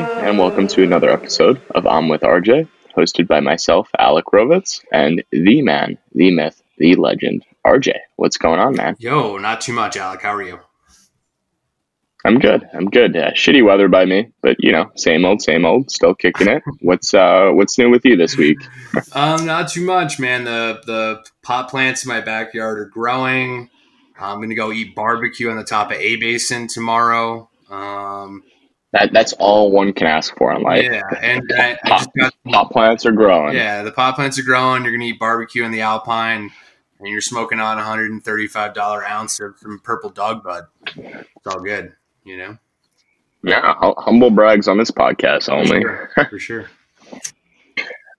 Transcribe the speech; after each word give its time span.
and 0.00 0.26
and 0.26 0.38
welcome 0.38 0.66
to 0.66 0.82
another 0.82 1.10
episode 1.10 1.60
of 1.74 1.86
I'm 1.86 2.08
with 2.08 2.22
RJ, 2.22 2.68
hosted 2.96 3.28
by 3.28 3.40
myself, 3.40 3.90
Alec 3.98 4.24
Rovitz, 4.32 4.82
and 4.92 5.22
the 5.30 5.60
man, 5.60 5.98
the 6.14 6.30
myth, 6.30 6.62
the 6.78 6.94
legend, 6.96 7.44
RJ. 7.66 7.92
What's 8.16 8.38
going 8.38 8.60
on, 8.60 8.76
man? 8.76 8.96
Yo, 8.98 9.36
not 9.36 9.60
too 9.60 9.74
much, 9.74 9.98
Alec. 9.98 10.22
How 10.22 10.34
are 10.34 10.42
you? 10.42 10.58
I'm 12.24 12.38
good. 12.38 12.66
I'm 12.72 12.86
good. 12.86 13.14
Uh, 13.14 13.32
shitty 13.32 13.64
weather 13.64 13.88
by 13.88 14.06
me, 14.06 14.32
but 14.40 14.56
you 14.60 14.72
know, 14.72 14.90
same 14.96 15.24
old, 15.24 15.42
same 15.42 15.66
old. 15.66 15.90
Still 15.90 16.14
kicking 16.14 16.48
it. 16.48 16.62
What's 16.80 17.12
uh, 17.12 17.50
what's 17.52 17.76
new 17.76 17.90
with 17.90 18.04
you 18.04 18.16
this 18.16 18.36
week? 18.36 18.58
um, 19.12 19.44
not 19.44 19.68
too 19.68 19.84
much, 19.84 20.18
man. 20.18 20.44
The 20.44 20.80
the 20.86 21.24
pot 21.42 21.68
plants 21.68 22.04
in 22.04 22.08
my 22.08 22.22
backyard 22.22 22.78
are 22.78 22.86
growing. 22.86 23.68
I'm 24.18 24.40
gonna 24.40 24.54
go 24.54 24.72
eat 24.72 24.94
barbecue 24.94 25.50
on 25.50 25.56
the 25.56 25.64
top 25.64 25.90
of 25.90 25.98
A 25.98 26.16
Basin 26.16 26.68
tomorrow. 26.68 27.50
Um, 27.70 28.42
that 28.92 29.12
that's 29.12 29.32
all 29.34 29.70
one 29.70 29.92
can 29.92 30.06
ask 30.06 30.36
for 30.36 30.52
in 30.52 30.62
life. 30.62 30.84
Yeah, 30.84 31.02
and 31.20 31.42
I, 31.56 31.78
I 31.84 31.88
just 31.98 32.10
got 32.18 32.34
pot 32.46 32.70
plants 32.70 33.06
are 33.06 33.12
growing. 33.12 33.54
Yeah, 33.54 33.82
the 33.82 33.92
pot 33.92 34.16
plants 34.16 34.38
are 34.38 34.42
growing. 34.42 34.84
You're 34.84 34.92
gonna 34.92 35.04
eat 35.04 35.18
barbecue 35.18 35.64
in 35.64 35.72
the 35.72 35.82
Alpine, 35.82 36.50
and 36.98 37.08
you're 37.08 37.20
smoking 37.20 37.60
on 37.60 37.74
a 37.74 37.82
135 37.82 38.74
dollar 38.74 39.04
ounce 39.06 39.38
of 39.40 39.58
some 39.58 39.80
purple 39.84 40.10
dog 40.10 40.42
bud. 40.42 40.64
It's 40.96 41.46
all 41.46 41.60
good 41.60 41.94
you 42.24 42.36
know? 42.36 42.58
Yeah, 43.42 43.74
humble 43.98 44.30
brags 44.30 44.68
on 44.68 44.78
this 44.78 44.90
podcast 44.90 45.48
only. 45.48 45.82
For 45.82 46.10
sure. 46.14 46.24
For 46.30 46.38
sure. 46.38 46.70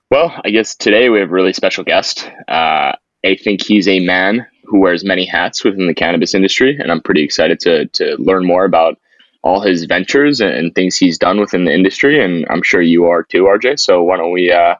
well, 0.09 0.33
I 0.43 0.49
guess 0.49 0.75
today 0.75 1.09
we 1.09 1.19
have 1.19 1.29
a 1.29 1.33
really 1.33 1.53
special 1.53 1.83
guest. 1.83 2.29
Uh, 2.47 2.93
I 3.23 3.35
think 3.35 3.63
he's 3.63 3.87
a 3.87 3.99
man 3.99 4.47
who 4.65 4.79
wears 4.79 5.05
many 5.05 5.25
hats 5.25 5.63
within 5.63 5.85
the 5.85 5.93
cannabis 5.93 6.33
industry, 6.33 6.75
and 6.77 6.91
I'm 6.91 7.01
pretty 7.01 7.23
excited 7.23 7.59
to 7.61 7.85
to 7.87 8.15
learn 8.17 8.47
more 8.47 8.65
about 8.65 8.97
all 9.43 9.61
his 9.61 9.85
ventures 9.85 10.41
and, 10.41 10.73
things 10.75 10.97
he's 10.97 11.17
done 11.17 11.39
within 11.39 11.65
the 11.65 11.73
industry. 11.73 12.23
And 12.23 12.45
I'm 12.49 12.61
sure 12.61 12.81
you 12.81 13.05
are 13.05 13.23
too, 13.23 13.43
RJ. 13.43 13.79
So 13.79 14.03
why 14.03 14.17
don't 14.17 14.31
we 14.31 14.51
uh, 14.51 14.75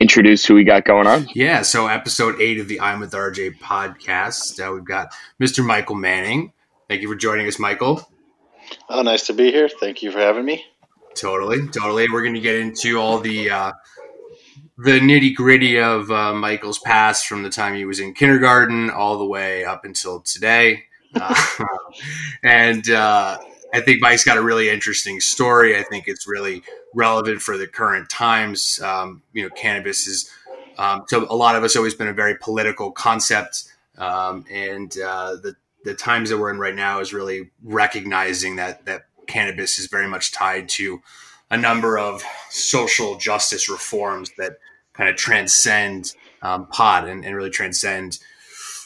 introduce 0.00 0.44
who 0.44 0.54
we 0.54 0.64
got 0.64 0.84
going 0.84 1.06
on? 1.06 1.28
Yeah. 1.34 1.62
So 1.62 1.86
episode 1.86 2.40
eight 2.40 2.58
of 2.58 2.68
the 2.68 2.80
I'm 2.80 3.00
with 3.00 3.12
RJ 3.12 3.58
podcast, 3.58 4.66
uh, 4.66 4.72
we've 4.72 4.84
got 4.84 5.12
Mr. 5.40 5.64
Michael 5.64 5.96
Manning. 5.96 6.52
Thank 6.88 7.02
you 7.02 7.08
for 7.08 7.14
joining 7.14 7.46
us, 7.46 7.58
Michael. 7.58 8.08
Oh, 8.88 9.02
nice 9.02 9.26
to 9.26 9.32
be 9.32 9.50
here. 9.50 9.68
Thank 9.68 10.02
you 10.02 10.10
for 10.10 10.18
having 10.18 10.44
me. 10.44 10.64
Totally, 11.14 11.68
totally. 11.68 12.06
We're 12.10 12.22
going 12.22 12.34
to 12.34 12.40
get 12.40 12.56
into 12.56 12.98
all 12.98 13.18
the 13.18 13.50
uh, 13.50 13.72
the 14.78 15.00
nitty 15.00 15.34
gritty 15.34 15.78
of 15.78 16.10
uh, 16.10 16.32
Michael's 16.32 16.78
past 16.78 17.26
from 17.26 17.42
the 17.42 17.50
time 17.50 17.74
he 17.74 17.84
was 17.84 18.00
in 18.00 18.14
kindergarten 18.14 18.90
all 18.90 19.18
the 19.18 19.26
way 19.26 19.64
up 19.64 19.84
until 19.84 20.20
today, 20.20 20.84
uh, 21.14 21.34
and 22.42 22.88
uh, 22.90 23.38
I 23.72 23.80
think 23.80 24.00
Mike's 24.00 24.24
got 24.24 24.36
a 24.36 24.42
really 24.42 24.68
interesting 24.68 25.20
story. 25.20 25.76
I 25.76 25.82
think 25.82 26.08
it's 26.08 26.26
really 26.26 26.62
relevant 26.94 27.40
for 27.40 27.56
the 27.56 27.66
current 27.66 28.10
times. 28.10 28.80
Um, 28.82 29.22
you 29.32 29.42
know, 29.42 29.50
cannabis 29.50 30.06
is 30.06 30.30
um, 30.80 31.04
so 31.08 31.26
a 31.28 31.36
lot 31.36 31.56
of 31.56 31.62
us 31.62 31.76
always 31.76 31.94
been 31.94 32.08
a 32.08 32.12
very 32.12 32.36
political 32.36 32.90
concept, 32.90 33.64
um, 33.98 34.46
and 34.50 34.96
uh, 34.98 35.36
the 35.36 35.54
the 35.84 35.94
times 35.94 36.30
that 36.30 36.38
we're 36.38 36.50
in 36.50 36.58
right 36.58 36.74
now 36.74 37.00
is 37.00 37.12
really 37.12 37.50
recognizing 37.62 38.56
that 38.56 38.86
that 38.86 39.02
cannabis 39.26 39.78
is 39.78 39.86
very 39.86 40.08
much 40.08 40.32
tied 40.32 40.68
to 40.70 41.02
a 41.50 41.56
number 41.56 41.98
of 41.98 42.22
social 42.48 43.16
justice 43.18 43.68
reforms 43.68 44.30
that 44.38 44.58
kind 44.94 45.08
of 45.10 45.16
transcend 45.16 46.14
um, 46.42 46.66
pot 46.66 47.06
and, 47.08 47.24
and, 47.24 47.36
really 47.36 47.50
transcend 47.50 48.18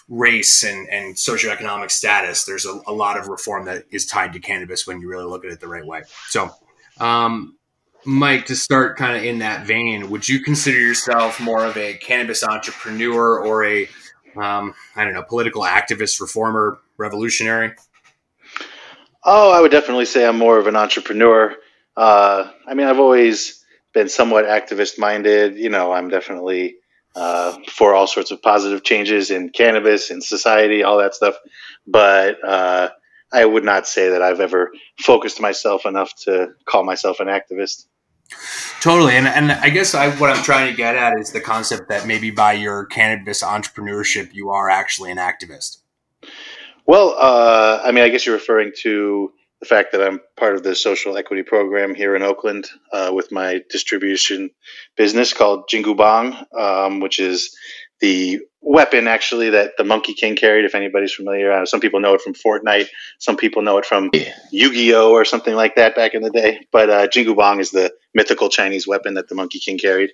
race 0.09 0.63
and, 0.65 0.89
and 0.89 1.15
socioeconomic 1.15 1.91
status. 1.91 2.45
There's 2.45 2.67
a, 2.67 2.81
a, 2.87 2.93
lot 2.93 3.19
of 3.19 3.29
reform 3.29 3.65
that 3.67 3.85
is 3.91 4.05
tied 4.05 4.35
to 4.35 4.39
cannabis 4.39 4.87
when 4.87 5.01
you 5.01 5.09
really 5.09 5.25
look 5.25 5.45
at 5.45 5.51
it 5.51 5.61
the 5.61 5.69
right 5.69 5.85
way. 5.85 6.03
So, 6.29 6.51
um, 7.01 7.57
Mike, 8.05 8.47
to 8.47 8.57
start 8.57 8.99
kind 8.99 9.17
of 9.17 9.25
in 9.25 9.39
that 9.39 9.67
vein, 9.67 10.11
would 10.11 10.29
you 10.29 10.41
consider 10.41 10.79
yourself 10.79 11.41
more 11.41 11.65
of 11.65 11.77
a 11.79 11.95
cannabis 11.95 12.45
entrepreneur 12.45 13.43
or 13.43 13.65
a 13.65 13.89
um, 14.37 14.75
I 14.97 15.05
don't 15.05 15.15
know, 15.15 15.23
political 15.23 15.63
activist, 15.63 16.21
reformer, 16.21 16.79
revolutionary? 16.97 17.75
Oh, 19.23 19.53
I 19.53 19.61
would 19.61 19.71
definitely 19.71 20.05
say 20.05 20.27
I'm 20.27 20.39
more 20.39 20.59
of 20.59 20.67
an 20.67 20.77
entrepreneur. 20.77 21.55
Uh, 21.97 22.51
I 22.67 22.75
mean, 22.75 22.87
I've 22.87 22.99
always 22.99 23.65
been 23.93 24.09
somewhat 24.09 24.45
activist 24.45 24.99
minded. 24.99 25.57
You 25.57 25.71
know, 25.71 25.93
I'm 25.93 26.09
definitely 26.09 26.77
uh, 27.15 27.57
for 27.69 27.95
all 27.95 28.07
sorts 28.07 28.31
of 28.31 28.43
positive 28.43 28.83
changes 28.83 29.31
in 29.31 29.51
cannabis, 29.51 30.11
in 30.11 30.21
society, 30.21 30.83
all 30.83 30.99
that 30.99 31.15
stuff. 31.15 31.37
But 31.87 32.37
uh, 32.45 32.91
I 33.33 33.45
would 33.45 33.65
not 33.65 33.87
say 33.87 34.11
that 34.11 34.23
I've 34.23 34.41
ever 34.41 34.73
focused 34.99 35.41
myself 35.41 35.87
enough 35.87 36.15
to 36.25 36.55
call 36.65 36.85
myself 36.85 37.21
an 37.21 37.29
activist. 37.29 37.87
Totally, 38.81 39.15
and 39.15 39.27
and 39.27 39.53
I 39.53 39.71
guess 39.71 39.95
I, 39.95 40.11
what 40.17 40.31
I'm 40.31 40.43
trying 40.43 40.71
to 40.71 40.77
get 40.77 40.97
at 40.97 41.19
is 41.19 41.33
the 41.33 41.41
concept 41.41 41.89
that 41.89 42.07
maybe 42.07 42.31
by 42.31 42.55
your 42.55 42.87
cannabis 42.87 43.43
entrepreneurship, 43.43 44.33
you 44.33 44.51
are 44.51 44.69
actually 44.69 45.11
an 45.11 45.19
activist. 45.19 45.79
Well, 46.87 47.15
uh, 47.19 47.81
I 47.85 47.93
mean, 47.93 48.05
I 48.05 48.09
guess 48.09 48.27
you're 48.27 48.35
referring 48.35 48.73
to 48.81 49.33
the 49.65 49.75
fact 49.75 49.93
that 49.93 50.03
I'm 50.03 50.21
part 50.37 50.57
of 50.57 50.63
the 50.63 50.75
social 50.75 51.17
equity 51.17 51.43
program 51.43 51.95
here 51.95 52.15
in 52.15 52.23
Oakland 52.23 52.69
uh, 52.93 53.11
with 53.15 53.33
my 53.33 53.63
distribution 53.71 54.51
business 54.95 55.33
called 55.33 55.71
Jingu 55.73 55.97
Bang, 55.97 56.37
um, 56.55 57.01
which 57.01 57.19
is 57.19 57.57
the 58.01 58.41
weapon 58.61 59.09
actually 59.09 59.51
that 59.51 59.79
the 59.79 59.85
Monkey 59.85 60.13
King 60.13 60.37
carried. 60.37 60.67
If 60.67 60.75
anybody's 60.75 61.15
familiar, 61.15 61.51
uh, 61.51 61.65
some 61.65 61.81
people 61.81 62.01
know 62.01 62.13
it 62.13 62.21
from 62.21 62.35
Fortnite, 62.35 62.89
some 63.19 63.39
people 63.39 63.63
know 63.63 63.79
it 63.79 63.87
from 63.87 64.11
Yu-Gi-Oh 64.51 65.13
or 65.13 65.25
something 65.25 65.55
like 65.55 65.77
that 65.77 65.97
back 65.97 66.13
in 66.13 66.21
the 66.21 66.31
day. 66.31 66.67
But 66.71 66.91
uh, 66.91 67.07
Jingu 67.07 67.61
is 67.61 67.71
the 67.71 67.95
mythical 68.13 68.51
Chinese 68.51 68.87
weapon 68.87 69.15
that 69.15 69.29
the 69.29 69.35
Monkey 69.35 69.61
King 69.61 69.79
carried, 69.79 70.11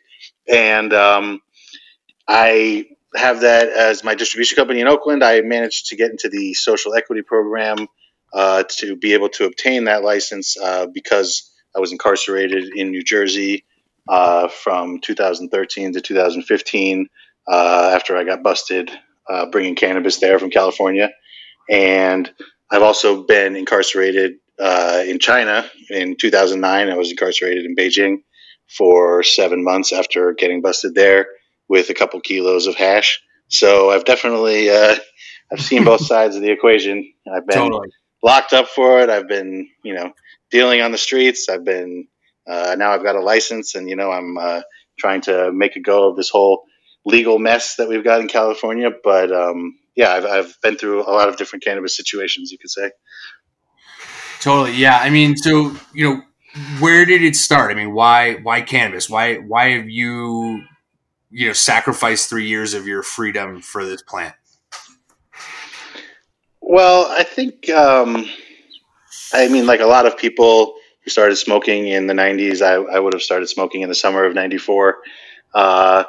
and 0.46 0.92
um, 0.92 1.40
I 2.28 2.86
have 3.16 3.40
that 3.40 3.68
as 3.68 4.04
my 4.04 4.14
distribution 4.14 4.54
company 4.54 4.80
in 4.80 4.86
Oakland. 4.86 5.24
I 5.24 5.40
managed 5.40 5.86
to 5.86 5.96
get 5.96 6.12
into 6.12 6.28
the 6.28 6.54
social 6.54 6.94
equity 6.94 7.22
program 7.22 7.88
uh, 8.32 8.64
to 8.78 8.96
be 8.96 9.14
able 9.14 9.28
to 9.30 9.44
obtain 9.44 9.84
that 9.84 10.02
license 10.02 10.56
uh, 10.56 10.86
because 10.92 11.50
I 11.74 11.80
was 11.80 11.92
incarcerated 11.92 12.70
in 12.74 12.90
New 12.90 13.02
Jersey 13.02 13.64
uh, 14.08 14.48
from 14.48 15.00
2013 15.00 15.92
to 15.92 16.00
2015 16.00 17.08
uh, 17.48 17.92
after 17.94 18.16
I 18.16 18.24
got 18.24 18.42
busted 18.42 18.90
uh, 19.28 19.46
bringing 19.46 19.76
cannabis 19.76 20.18
there 20.18 20.38
from 20.38 20.50
California. 20.50 21.10
And 21.68 22.30
I've 22.70 22.82
also 22.82 23.22
been 23.22 23.56
incarcerated 23.56 24.34
uh, 24.58 25.02
in 25.06 25.18
China 25.18 25.68
in 25.88 26.16
2009. 26.16 26.90
I 26.90 26.96
was 26.96 27.10
incarcerated 27.10 27.64
in 27.64 27.76
Beijing 27.76 28.22
for 28.68 29.22
seven 29.22 29.64
months 29.64 29.92
after 29.92 30.32
getting 30.32 30.62
busted 30.62 30.94
there 30.94 31.26
with 31.68 31.90
a 31.90 31.94
couple 31.94 32.20
kilos 32.20 32.66
of 32.66 32.74
hash. 32.74 33.20
So 33.48 33.90
I've 33.90 34.04
definitely 34.04 34.70
uh, 34.70 34.96
I've 35.52 35.62
seen 35.62 35.84
both 35.84 36.04
sides 36.06 36.36
of 36.36 36.42
the 36.42 36.50
equation. 36.50 37.12
I've 37.32 37.46
been 37.46 37.58
totally. 37.58 37.88
Locked 38.22 38.52
up 38.52 38.68
for 38.68 39.00
it. 39.00 39.10
I've 39.10 39.28
been 39.28 39.68
you 39.82 39.94
know 39.94 40.12
dealing 40.50 40.80
on 40.80 40.92
the 40.92 40.98
streets. 40.98 41.48
I've 41.48 41.64
been 41.64 42.06
uh, 42.48 42.76
now 42.78 42.92
I've 42.92 43.02
got 43.02 43.16
a 43.16 43.20
license, 43.20 43.74
and 43.74 43.88
you 43.88 43.96
know 43.96 44.10
I'm 44.10 44.36
uh, 44.38 44.62
trying 44.98 45.22
to 45.22 45.52
make 45.52 45.76
a 45.76 45.80
go 45.80 46.08
of 46.08 46.16
this 46.16 46.30
whole 46.30 46.64
legal 47.04 47.38
mess 47.38 47.76
that 47.76 47.88
we've 47.88 48.04
got 48.04 48.20
in 48.20 48.28
California. 48.28 48.90
But 49.02 49.32
um, 49.32 49.78
yeah, 49.94 50.12
I've, 50.12 50.24
I've 50.24 50.60
been 50.62 50.76
through 50.76 51.02
a 51.02 51.10
lot 51.10 51.28
of 51.28 51.36
different 51.36 51.64
cannabis 51.64 51.96
situations. 51.96 52.52
You 52.52 52.58
could 52.58 52.70
say. 52.70 52.90
Totally. 54.40 54.72
Yeah. 54.72 54.98
I 54.98 55.10
mean, 55.10 55.36
so 55.36 55.76
you 55.92 56.08
know, 56.08 56.22
where 56.78 57.04
did 57.04 57.22
it 57.22 57.36
start? 57.36 57.70
I 57.70 57.74
mean, 57.74 57.92
why 57.92 58.36
why 58.36 58.62
cannabis? 58.62 59.08
Why 59.08 59.36
why 59.36 59.70
have 59.70 59.88
you 59.88 60.62
you 61.30 61.46
know 61.46 61.52
sacrificed 61.52 62.28
three 62.28 62.46
years 62.46 62.74
of 62.74 62.86
your 62.86 63.02
freedom 63.02 63.60
for 63.60 63.84
this 63.84 64.02
plant? 64.02 64.34
Well, 66.70 67.06
I 67.10 67.24
think 67.24 67.68
um, 67.68 68.30
I 69.32 69.48
mean 69.48 69.66
like 69.66 69.80
a 69.80 69.86
lot 69.86 70.06
of 70.06 70.16
people 70.16 70.76
who 71.02 71.10
started 71.10 71.34
smoking 71.34 71.88
in 71.88 72.06
the 72.06 72.14
'90s. 72.14 72.62
I, 72.62 72.74
I 72.74 73.00
would 73.00 73.12
have 73.12 73.22
started 73.22 73.48
smoking 73.48 73.80
in 73.80 73.88
the 73.88 73.94
summer 73.96 74.22
of 74.22 74.34
'94. 74.36 74.98
Uh, 75.52 76.04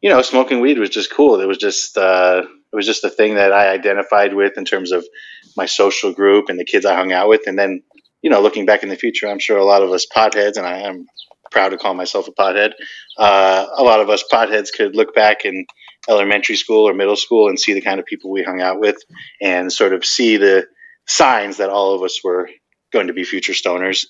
you 0.00 0.10
know, 0.10 0.22
smoking 0.22 0.60
weed 0.60 0.78
was 0.78 0.90
just 0.90 1.12
cool. 1.12 1.40
It 1.40 1.48
was 1.48 1.58
just 1.58 1.98
uh, 1.98 2.42
it 2.44 2.76
was 2.76 2.86
just 2.86 3.02
a 3.02 3.10
thing 3.10 3.34
that 3.34 3.52
I 3.52 3.70
identified 3.70 4.34
with 4.34 4.56
in 4.56 4.64
terms 4.64 4.92
of 4.92 5.04
my 5.56 5.66
social 5.66 6.12
group 6.12 6.48
and 6.48 6.60
the 6.60 6.64
kids 6.64 6.86
I 6.86 6.94
hung 6.94 7.10
out 7.10 7.28
with. 7.28 7.48
And 7.48 7.58
then, 7.58 7.82
you 8.22 8.30
know, 8.30 8.40
looking 8.40 8.66
back 8.66 8.84
in 8.84 8.90
the 8.90 8.96
future, 8.96 9.26
I'm 9.26 9.40
sure 9.40 9.58
a 9.58 9.64
lot 9.64 9.82
of 9.82 9.90
us 9.90 10.06
potheads, 10.06 10.56
and 10.56 10.64
I 10.64 10.82
am 10.82 11.06
proud 11.50 11.70
to 11.70 11.76
call 11.76 11.94
myself 11.94 12.28
a 12.28 12.32
pothead. 12.32 12.74
Uh, 13.18 13.66
a 13.76 13.82
lot 13.82 13.98
of 13.98 14.08
us 14.10 14.22
potheads 14.32 14.72
could 14.72 14.94
look 14.94 15.12
back 15.12 15.44
in 15.44 15.66
elementary 16.08 16.56
school 16.56 16.88
or 16.88 16.94
middle 16.94 17.16
school 17.16 17.48
and 17.48 17.58
see 17.58 17.72
the 17.72 17.80
kind 17.80 18.00
of 18.00 18.06
people 18.06 18.30
we 18.30 18.42
hung 18.42 18.60
out 18.60 18.80
with 18.80 18.96
and 19.40 19.72
sort 19.72 19.92
of 19.92 20.04
see 20.04 20.36
the 20.36 20.66
signs 21.06 21.58
that 21.58 21.70
all 21.70 21.94
of 21.94 22.02
us 22.02 22.20
were 22.22 22.48
going 22.92 23.08
to 23.08 23.12
be 23.12 23.24
future 23.24 23.52
stoners. 23.52 24.06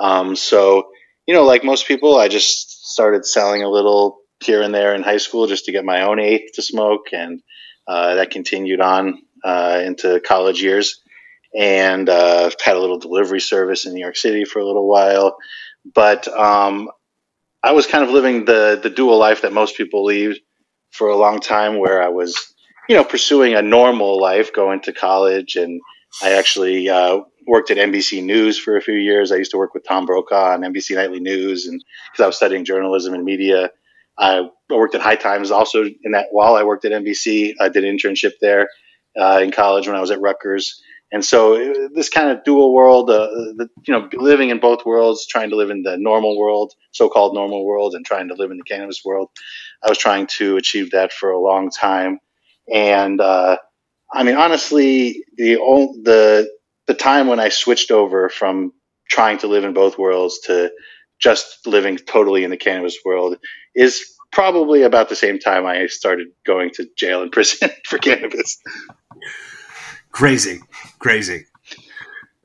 Um, 0.00 0.36
so, 0.36 0.88
you 1.26 1.34
know, 1.34 1.44
like 1.44 1.64
most 1.64 1.86
people, 1.86 2.16
I 2.16 2.28
just 2.28 2.86
started 2.90 3.26
selling 3.26 3.62
a 3.62 3.68
little 3.68 4.18
here 4.40 4.62
and 4.62 4.74
there 4.74 4.94
in 4.94 5.02
high 5.02 5.16
school 5.18 5.46
just 5.46 5.64
to 5.64 5.72
get 5.72 5.84
my 5.84 6.02
own 6.02 6.20
eighth 6.20 6.52
to 6.54 6.62
smoke. 6.62 7.08
And 7.12 7.42
uh, 7.86 8.16
that 8.16 8.30
continued 8.30 8.80
on 8.80 9.22
uh, 9.44 9.82
into 9.84 10.20
college 10.20 10.62
years. 10.62 11.00
And 11.58 12.08
uh, 12.08 12.50
had 12.62 12.76
a 12.76 12.80
little 12.80 12.98
delivery 12.98 13.40
service 13.40 13.86
in 13.86 13.94
New 13.94 14.00
York 14.00 14.16
City 14.16 14.44
for 14.44 14.58
a 14.58 14.66
little 14.66 14.86
while. 14.86 15.38
but 15.94 16.28
um, 16.28 16.90
I 17.62 17.72
was 17.72 17.86
kind 17.86 18.04
of 18.04 18.10
living 18.10 18.44
the 18.44 18.78
the 18.80 18.90
dual 18.90 19.18
life 19.18 19.42
that 19.42 19.52
most 19.52 19.76
people 19.76 20.04
lead 20.04 20.40
for 20.90 21.08
a 21.08 21.16
long 21.16 21.40
time, 21.40 21.78
where 21.78 22.02
I 22.02 22.08
was, 22.08 22.54
you 22.88 22.96
know, 22.96 23.04
pursuing 23.04 23.54
a 23.54 23.62
normal 23.62 24.20
life, 24.20 24.52
going 24.52 24.80
to 24.82 24.92
college, 24.92 25.56
and 25.56 25.80
I 26.22 26.32
actually 26.32 26.88
uh, 26.88 27.20
worked 27.46 27.70
at 27.70 27.78
NBC 27.78 28.22
News 28.22 28.58
for 28.58 28.76
a 28.76 28.82
few 28.82 28.94
years. 28.94 29.32
I 29.32 29.36
used 29.36 29.50
to 29.52 29.58
work 29.58 29.74
with 29.74 29.84
Tom 29.86 30.06
Brokaw 30.06 30.54
on 30.54 30.60
NBC 30.60 30.94
Nightly 30.94 31.20
News, 31.20 31.66
and 31.66 31.82
because 32.12 32.22
I 32.22 32.26
was 32.26 32.36
studying 32.36 32.64
journalism 32.64 33.14
and 33.14 33.24
media, 33.24 33.70
I 34.18 34.48
worked 34.68 34.94
at 34.94 35.00
High 35.00 35.16
Times. 35.16 35.50
Also, 35.50 35.84
in 35.84 36.12
that 36.12 36.26
while 36.30 36.56
I 36.56 36.64
worked 36.64 36.84
at 36.84 36.92
NBC, 36.92 37.54
I 37.60 37.68
did 37.68 37.84
an 37.84 37.96
internship 37.96 38.32
there 38.40 38.68
uh, 39.18 39.40
in 39.42 39.50
college 39.50 39.86
when 39.86 39.96
I 39.96 40.00
was 40.00 40.10
at 40.10 40.20
Rutgers. 40.20 40.80
And 41.10 41.24
so 41.24 41.54
uh, 41.56 41.88
this 41.94 42.10
kind 42.10 42.30
of 42.30 42.44
dual 42.44 42.74
world, 42.74 43.08
uh, 43.08 43.28
the, 43.56 43.68
you 43.86 43.94
know, 43.94 44.08
living 44.12 44.50
in 44.50 44.60
both 44.60 44.84
worlds, 44.84 45.26
trying 45.26 45.50
to 45.50 45.56
live 45.56 45.70
in 45.70 45.82
the 45.82 45.96
normal 45.96 46.38
world, 46.38 46.74
so-called 46.92 47.34
normal 47.34 47.64
world, 47.64 47.94
and 47.94 48.04
trying 48.04 48.28
to 48.28 48.34
live 48.34 48.50
in 48.50 48.58
the 48.58 48.64
cannabis 48.64 49.02
world. 49.04 49.30
I 49.82 49.88
was 49.88 49.98
trying 49.98 50.26
to 50.38 50.56
achieve 50.56 50.90
that 50.90 51.12
for 51.12 51.30
a 51.30 51.40
long 51.40 51.70
time, 51.70 52.18
and 52.72 53.20
uh, 53.20 53.56
I 54.12 54.22
mean, 54.24 54.36
honestly, 54.36 55.24
the 55.36 55.54
the 56.02 56.50
the 56.86 56.94
time 56.94 57.26
when 57.26 57.40
I 57.40 57.48
switched 57.48 57.90
over 57.90 58.28
from 58.28 58.72
trying 59.08 59.38
to 59.38 59.46
live 59.46 59.64
in 59.64 59.72
both 59.72 59.98
worlds 59.98 60.40
to 60.40 60.70
just 61.18 61.66
living 61.66 61.96
totally 61.96 62.44
in 62.44 62.50
the 62.50 62.56
cannabis 62.56 62.98
world 63.04 63.38
is 63.74 64.14
probably 64.30 64.82
about 64.82 65.08
the 65.08 65.16
same 65.16 65.38
time 65.38 65.66
I 65.66 65.86
started 65.86 66.28
going 66.46 66.70
to 66.74 66.88
jail 66.96 67.22
and 67.22 67.32
prison 67.32 67.70
for 67.84 67.98
cannabis. 67.98 68.58
Crazy, 70.12 70.60
crazy. 70.98 71.46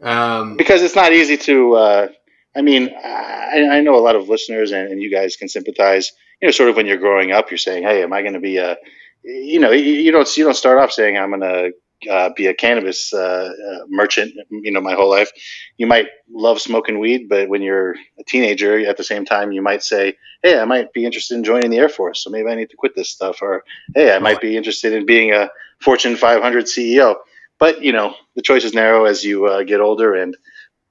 Um, 0.01 0.57
because 0.57 0.81
it's 0.81 0.95
not 0.95 1.13
easy 1.13 1.37
to. 1.37 1.73
Uh, 1.73 2.07
I 2.55 2.61
mean, 2.61 2.89
I, 3.03 3.67
I, 3.71 3.81
know 3.81 3.95
a 3.95 4.03
lot 4.03 4.15
of 4.15 4.29
listeners, 4.29 4.71
and, 4.71 4.91
and, 4.91 5.01
you 5.01 5.09
guys 5.09 5.37
can 5.37 5.47
sympathize. 5.47 6.11
You 6.41 6.49
know, 6.49 6.51
sort 6.51 6.69
of 6.69 6.75
when 6.75 6.85
you're 6.85 6.97
growing 6.97 7.31
up, 7.31 7.49
you're 7.49 7.57
saying, 7.57 7.83
"Hey, 7.83 8.03
am 8.03 8.11
I 8.13 8.21
going 8.21 8.33
to 8.33 8.39
be 8.39 8.57
a?" 8.57 8.77
You 9.23 9.59
know, 9.59 9.71
you 9.71 10.11
don't 10.11 10.37
you 10.37 10.43
don't 10.43 10.55
start 10.55 10.77
off 10.77 10.91
saying, 10.91 11.17
"I'm 11.17 11.29
going 11.29 11.41
to 11.41 11.71
uh, 12.09 12.29
be 12.35 12.47
a 12.47 12.53
cannabis 12.53 13.13
uh, 13.13 13.17
uh, 13.17 13.85
merchant, 13.87 14.33
you 14.49 14.71
know, 14.71 14.81
my 14.81 14.93
whole 14.93 15.09
life. 15.09 15.31
You 15.77 15.87
might 15.87 16.07
love 16.31 16.59
smoking 16.59 16.99
weed, 16.99 17.29
but 17.29 17.49
when 17.49 17.61
you're 17.61 17.91
a 18.19 18.23
teenager, 18.27 18.85
at 18.85 18.97
the 18.97 19.03
same 19.03 19.25
time, 19.25 19.51
you 19.51 19.61
might 19.61 19.83
say, 19.83 20.17
"Hey, 20.43 20.59
I 20.59 20.65
might 20.65 20.93
be 20.93 21.05
interested 21.05 21.35
in 21.35 21.43
joining 21.43 21.71
the 21.71 21.77
Air 21.77 21.89
Force, 21.89 22.23
so 22.23 22.29
maybe 22.29 22.49
I 22.49 22.55
need 22.55 22.69
to 22.71 22.77
quit 22.77 22.95
this 22.95 23.09
stuff," 23.09 23.41
or 23.41 23.63
"Hey, 23.95 24.13
I 24.13 24.19
might 24.19 24.41
be 24.41 24.57
interested 24.57 24.93
in 24.93 25.05
being 25.05 25.33
a 25.33 25.49
Fortune 25.79 26.15
500 26.15 26.65
CEO." 26.65 27.15
But 27.63 27.81
you 27.81 27.93
know, 27.93 28.15
the 28.35 28.41
choice 28.41 28.65
is 28.65 28.73
narrow 28.73 29.05
as 29.05 29.23
you 29.23 29.45
uh, 29.45 29.63
get 29.63 29.79
older, 29.79 30.15
and 30.15 30.35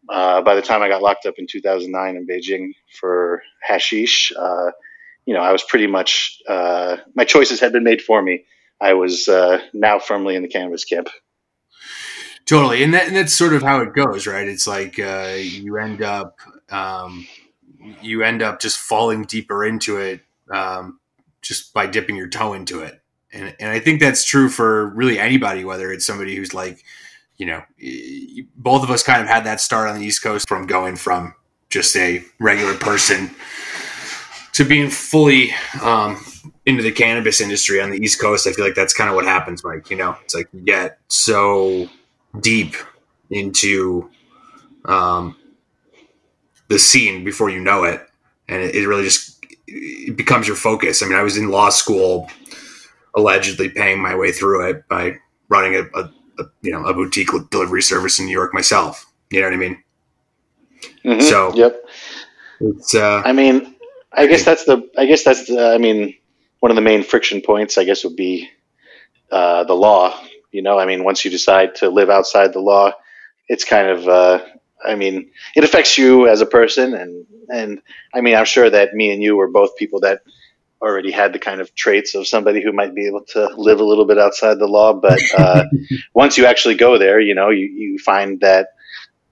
uh, 0.09 0.41
by 0.41 0.55
the 0.55 0.63
time 0.63 0.81
I 0.83 0.89
got 0.89 1.03
locked 1.03 1.27
up 1.27 1.35
in 1.37 1.47
2009 1.47 2.17
in 2.17 2.27
Beijing 2.27 2.73
for 2.99 3.43
hashish, 3.63 4.33
uh, 4.35 4.71
you 5.27 5.35
know, 5.35 5.41
I 5.41 5.53
was 5.53 5.63
pretty 5.63 5.87
much 5.87 6.41
my 6.49 7.25
choices 7.27 7.61
had 7.61 7.73
been 7.73 7.85
made 7.85 8.01
for 8.01 8.23
me 8.23 8.45
I 8.83 8.95
was 8.95 9.29
uh, 9.29 9.61
now 9.73 10.01
firmly 10.01 10.35
in 10.35 10.43
the 10.43 10.49
cannabis 10.49 10.85
camp. 10.85 11.09
Totally, 12.47 12.83
and, 12.83 12.93
that, 12.95 13.07
and 13.07 13.17
that's 13.17 13.33
sort 13.33 13.53
of 13.53 13.63
how 13.63 13.81
it 13.83 13.95
goes, 13.95 14.27
right? 14.27 14.49
It's 14.49 14.67
like 14.67 14.99
uh, 14.99 15.37
you 15.39 15.77
end 15.79 16.03
up 16.03 16.37
um, 16.71 17.29
you 18.01 18.25
end 18.25 18.43
up 18.43 18.61
just 18.61 18.79
falling 18.79 19.23
deeper 19.23 19.65
into 19.65 19.99
it 19.99 20.23
um, 20.51 20.99
just 21.43 21.73
by 21.73 21.87
dipping 21.87 22.17
your 22.17 22.29
toe 22.29 22.55
into 22.55 22.81
it, 22.81 23.01
and 23.33 23.55
and 23.59 23.71
I 23.71 23.79
think 23.79 24.01
that's 24.01 24.25
true 24.25 24.49
for 24.49 24.89
really 24.89 25.19
anybody, 25.19 25.65
whether 25.65 25.93
it's 25.93 26.07
somebody 26.07 26.37
who's 26.37 26.55
like, 26.55 26.85
you 27.37 27.47
know, 27.47 27.63
both 28.57 28.83
of 28.83 28.91
us 28.91 29.03
kind 29.03 29.23
of 29.23 29.29
had 29.29 29.45
that 29.45 29.61
start 29.61 29.89
on 29.89 29.99
the 29.99 30.05
East 30.05 30.23
Coast 30.23 30.49
from 30.49 30.67
going 30.67 30.97
from 30.97 31.35
just 31.71 31.97
a 31.97 32.23
regular 32.39 32.75
person 32.75 33.31
to 34.53 34.65
being 34.65 34.91
fully 34.91 35.53
um, 35.83 36.23
into 36.67 36.83
the 36.83 36.93
cannabis 36.93 37.41
industry 37.41 37.81
on 37.81 37.91
the 37.91 37.99
East 37.99 38.21
Coast, 38.21 38.47
I 38.47 38.53
feel 38.53 38.65
like 38.65 38.75
that's 38.75 38.95
kind 38.95 39.09
of 39.09 39.17
what 39.17 39.25
happens, 39.25 39.65
Mike. 39.65 39.91
You 39.91 39.97
know, 39.97 40.17
it's 40.23 40.35
like 40.35 40.49
you 40.53 40.61
get 40.61 40.99
so 41.09 41.89
deep 42.41 42.77
into 43.31 44.11
um, 44.85 45.37
the 46.69 46.79
scene 46.79 47.25
before 47.25 47.51
you 47.51 47.61
know 47.61 47.85
it, 47.85 48.07
and 48.49 48.63
it, 48.63 48.75
it 48.75 48.87
really 48.87 49.05
just 49.05 49.45
it 49.67 50.17
becomes 50.17 50.47
your 50.47 50.57
focus. 50.57 51.03
I 51.03 51.07
mean, 51.07 51.17
I 51.17 51.23
was 51.23 51.37
in 51.37 51.49
law 51.49 51.71
school, 51.71 52.29
allegedly 53.15 53.69
paying 53.69 54.01
my 54.01 54.15
way 54.15 54.33
through 54.33 54.69
it 54.69 54.89
by 54.89 55.17
running 55.49 55.75
a, 55.77 55.99
a, 55.99 56.11
a 56.39 56.45
you 56.63 56.73
know 56.73 56.85
a 56.85 56.95
boutique 56.95 57.31
delivery 57.51 57.83
service 57.83 58.19
in 58.19 58.27
New 58.27 58.33
York 58.33 58.55
myself. 58.55 59.07
You 59.31 59.41
know 59.41 59.47
what 59.47 59.55
I 59.55 59.57
mean? 59.57 59.83
Mm-hmm. 61.05 61.21
So, 61.23 61.55
yep. 61.55 61.85
It's. 62.61 62.95
Uh, 62.95 63.23
I 63.25 63.33
mean, 63.33 63.75
I 64.13 64.27
guess 64.27 64.45
that's 64.45 64.65
the. 64.65 64.89
I 64.97 65.07
guess 65.07 65.25
that's 65.25 65.47
the. 65.47 65.73
I 65.75 65.79
mean, 65.79 66.15
one 66.61 66.71
of 66.71 66.77
the 66.77 66.83
main 66.83 67.03
friction 67.03 67.41
points, 67.41 67.79
I 67.79 67.85
guess, 67.85 68.05
would 68.05 68.17
be 68.17 68.49
uh, 69.31 69.65
the 69.65 69.75
law. 69.75 70.19
You 70.51 70.63
know, 70.63 70.79
I 70.79 70.87
mean, 70.87 71.03
once 71.05 71.25
you 71.25 71.31
decide 71.31 71.77
to 71.77 71.89
live 71.89 72.11
outside 72.11 72.53
the 72.53 72.61
law, 72.61 72.93
it's 73.49 73.65
kind 73.65 73.89
of. 73.89 74.09
Uh, 74.09 74.45
I 74.85 74.97
mean, 74.97 75.31
it 75.55 75.65
affects 75.65 75.97
you 75.97 76.29
as 76.29 76.41
a 76.41 76.47
person, 76.47 76.95
and 76.95 77.27
and 77.49 77.83
I 78.15 78.21
mean, 78.21 78.37
I'm 78.37 78.45
sure 78.45 78.69
that 78.69 78.95
me 78.95 79.13
and 79.13 79.23
you 79.23 79.37
were 79.37 79.49
both 79.49 79.77
people 79.77 80.01
that 80.01 80.23
already 80.83 81.11
had 81.11 81.33
the 81.33 81.39
kind 81.39 81.61
of 81.61 81.75
traits 81.75 82.15
of 82.15 82.27
somebody 82.27 82.63
who 82.63 82.73
might 82.73 82.95
be 82.95 83.07
able 83.07 83.25
to 83.25 83.49
live 83.57 83.81
a 83.81 83.85
little 83.85 84.05
bit 84.05 84.19
outside 84.19 84.59
the 84.59 84.67
law. 84.67 84.93
But 84.93 85.21
uh, 85.37 85.65
once 86.15 86.37
you 86.37 86.47
actually 86.47 86.75
go 86.75 86.99
there, 86.99 87.21
you 87.21 87.35
know, 87.35 87.51
you, 87.51 87.67
you 87.67 87.99
find 87.99 88.41
that 88.41 88.69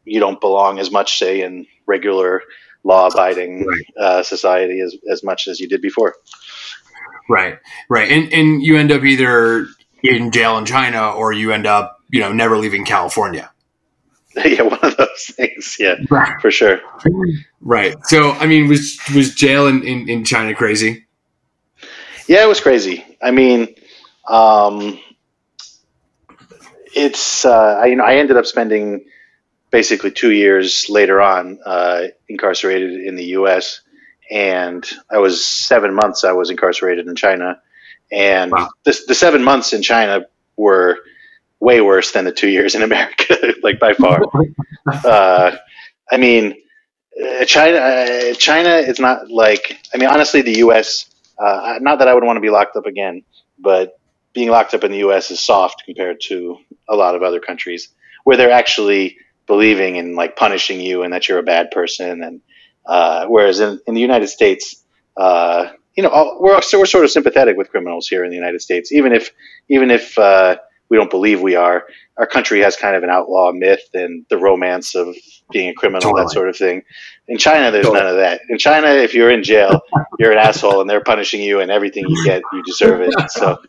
you 0.05 0.21
don't 0.21 0.41
belong 0.41 0.79
as 0.79 0.91
much, 0.91 1.19
say, 1.19 1.43
in 1.43 1.67
regular 1.87 2.43
law-abiding 2.85 3.67
uh, 3.99 4.23
society 4.23 4.81
as, 4.81 4.97
as 5.11 5.23
much 5.23 5.49
as 5.49 5.61
you 5.61 5.69
did 5.69 5.83
before. 5.83 6.15
Right, 7.29 7.59
right, 7.89 8.11
and 8.11 8.33
and 8.33 8.63
you 8.63 8.77
end 8.77 8.91
up 8.91 9.05
either 9.05 9.67
in 10.03 10.33
jail 10.33 10.59
in 10.59 10.65
China 10.65 11.11
or 11.11 11.33
you 11.33 11.53
end 11.53 11.67
up, 11.67 11.99
you 12.09 12.19
know, 12.21 12.33
never 12.33 12.59
leaving 12.59 12.85
California. 12.85 13.53
yeah, 14.45 14.63
one 14.63 14.81
of 14.83 14.97
those 14.97 15.27
things. 15.27 15.77
Yeah, 15.79 15.97
right. 16.11 16.41
for 16.41 16.51
sure. 16.51 16.81
Right. 17.61 17.95
So, 18.05 18.33
I 18.33 18.47
mean, 18.47 18.69
was 18.69 18.99
was 19.15 19.35
jail 19.35 19.67
in, 19.67 19.83
in, 19.83 20.09
in 20.09 20.25
China 20.25 20.55
crazy? 20.55 21.07
Yeah, 22.31 22.45
it 22.45 22.49
was 22.49 22.61
crazy. 22.61 23.05
I 23.21 23.33
mean, 23.33 23.75
um, 24.29 25.01
it's 26.95 27.45
uh, 27.45 27.81
I, 27.83 27.87
you 27.87 27.97
know 27.97 28.05
I 28.05 28.19
ended 28.19 28.37
up 28.37 28.47
spending 28.47 29.07
basically 29.73 30.13
two 30.13 30.31
years 30.31 30.89
later 30.89 31.21
on 31.21 31.59
uh, 31.67 32.05
incarcerated 32.29 33.05
in 33.05 33.17
the 33.17 33.25
U.S. 33.41 33.81
And 34.31 34.89
I 35.11 35.19
was 35.19 35.45
seven 35.45 35.93
months. 35.93 36.23
I 36.23 36.31
was 36.31 36.51
incarcerated 36.51 37.09
in 37.09 37.17
China, 37.17 37.61
and 38.13 38.53
wow. 38.53 38.71
the, 38.85 38.97
the 39.09 39.15
seven 39.17 39.43
months 39.43 39.73
in 39.73 39.83
China 39.83 40.27
were 40.57 41.01
way 41.59 41.81
worse 41.81 42.13
than 42.13 42.27
the 42.27 42.33
two 42.33 42.49
years 42.49 42.77
in 42.77 42.83
America, 42.83 43.55
like 43.65 43.81
by 43.81 43.93
far. 43.95 44.23
uh, 44.87 45.57
I 46.09 46.17
mean, 46.17 46.55
uh, 47.21 47.45
China, 47.45 47.77
uh, 47.79 48.35
China 48.35 48.77
is 48.77 49.01
not 49.01 49.29
like. 49.29 49.81
I 49.93 49.99
mean, 49.99 50.09
honestly, 50.09 50.43
the 50.43 50.59
U.S. 50.59 51.10
Uh, 51.41 51.79
not 51.81 52.01
that 52.01 52.09
I 52.09 52.15
would 52.15 52.25
want 52.25 52.37
to 52.37 52.41
be 52.41 52.51
locked 52.51 52.77
up 52.77 52.87
again, 52.87 53.23
but 53.59 53.99
being 54.33 54.51
locked 54.51 54.75
up 54.75 54.85
in 54.85 54.93
the 54.93 54.99
U.S. 54.99 55.31
is 55.31 55.41
soft 55.45 55.85
compared 55.85 56.21
to 56.29 56.59
a 56.89 56.95
lot 56.95 57.15
of 57.15 57.23
other 57.23 57.41
countries 57.41 57.89
where 58.25 58.37
they're 58.37 58.51
actually 58.51 59.17
believing 59.47 59.97
in 59.97 60.15
like 60.15 60.37
punishing 60.37 60.81
you 60.81 61.03
and 61.03 61.13
that 61.13 61.29
you're 61.29 61.39
a 61.39 61.43
bad 61.43 61.71
person. 61.71 62.23
And 62.23 62.41
uh, 62.87 63.27
whereas 63.27 63.59
in, 63.61 63.81
in 63.87 63.95
the 63.95 64.01
United 64.01 64.29
States, 64.29 64.85
uh, 65.17 65.71
you 65.97 66.03
know, 66.03 66.39
we're 66.41 66.61
we're 66.73 66.87
sort 66.87 67.05
of 67.05 67.11
sympathetic 67.11 67.57
with 67.57 67.71
criminals 67.71 68.07
here 68.07 68.25
in 68.25 68.31
the 68.31 68.37
United 68.37 68.61
States, 68.61 68.93
even 68.93 69.13
if 69.13 69.33
even 69.69 69.91
if 69.91 70.17
uh, 70.19 70.57
we 70.89 70.97
don't 70.97 71.11
believe 71.11 71.41
we 71.41 71.57
are. 71.57 71.87
Our 72.17 72.27
country 72.27 72.61
has 72.61 72.77
kind 72.77 72.97
of 72.97 73.03
an 73.03 73.11
outlaw 73.11 73.53
myth 73.53 73.89
and 73.95 74.27
the 74.29 74.39
romance 74.39 74.95
of 74.95 75.17
being 75.51 75.69
a 75.69 75.75
criminal, 75.75 76.03
totally. 76.03 76.23
that 76.23 76.31
sort 76.31 76.49
of 76.49 76.57
thing. 76.57 76.83
In 77.29 77.39
China, 77.39 77.71
there's 77.71 77.87
totally. 77.87 78.05
none 78.05 78.11
of 78.11 78.17
that. 78.17 78.41
In 78.49 78.59
China, 78.59 78.89
if 78.89 79.15
you're 79.15 79.31
in 79.31 79.43
jail, 79.43 79.81
you're 80.19 80.33
an 80.33 80.39
asshole, 80.39 80.81
and 80.81 80.89
they're 80.89 81.03
punishing 81.03 81.43
you, 81.43 81.61
and 81.61 81.71
everything 81.71 82.05
you 82.09 82.25
get, 82.25 82.43
you 82.53 82.63
deserve 82.65 83.01
it. 83.03 83.15
So. 83.31 83.63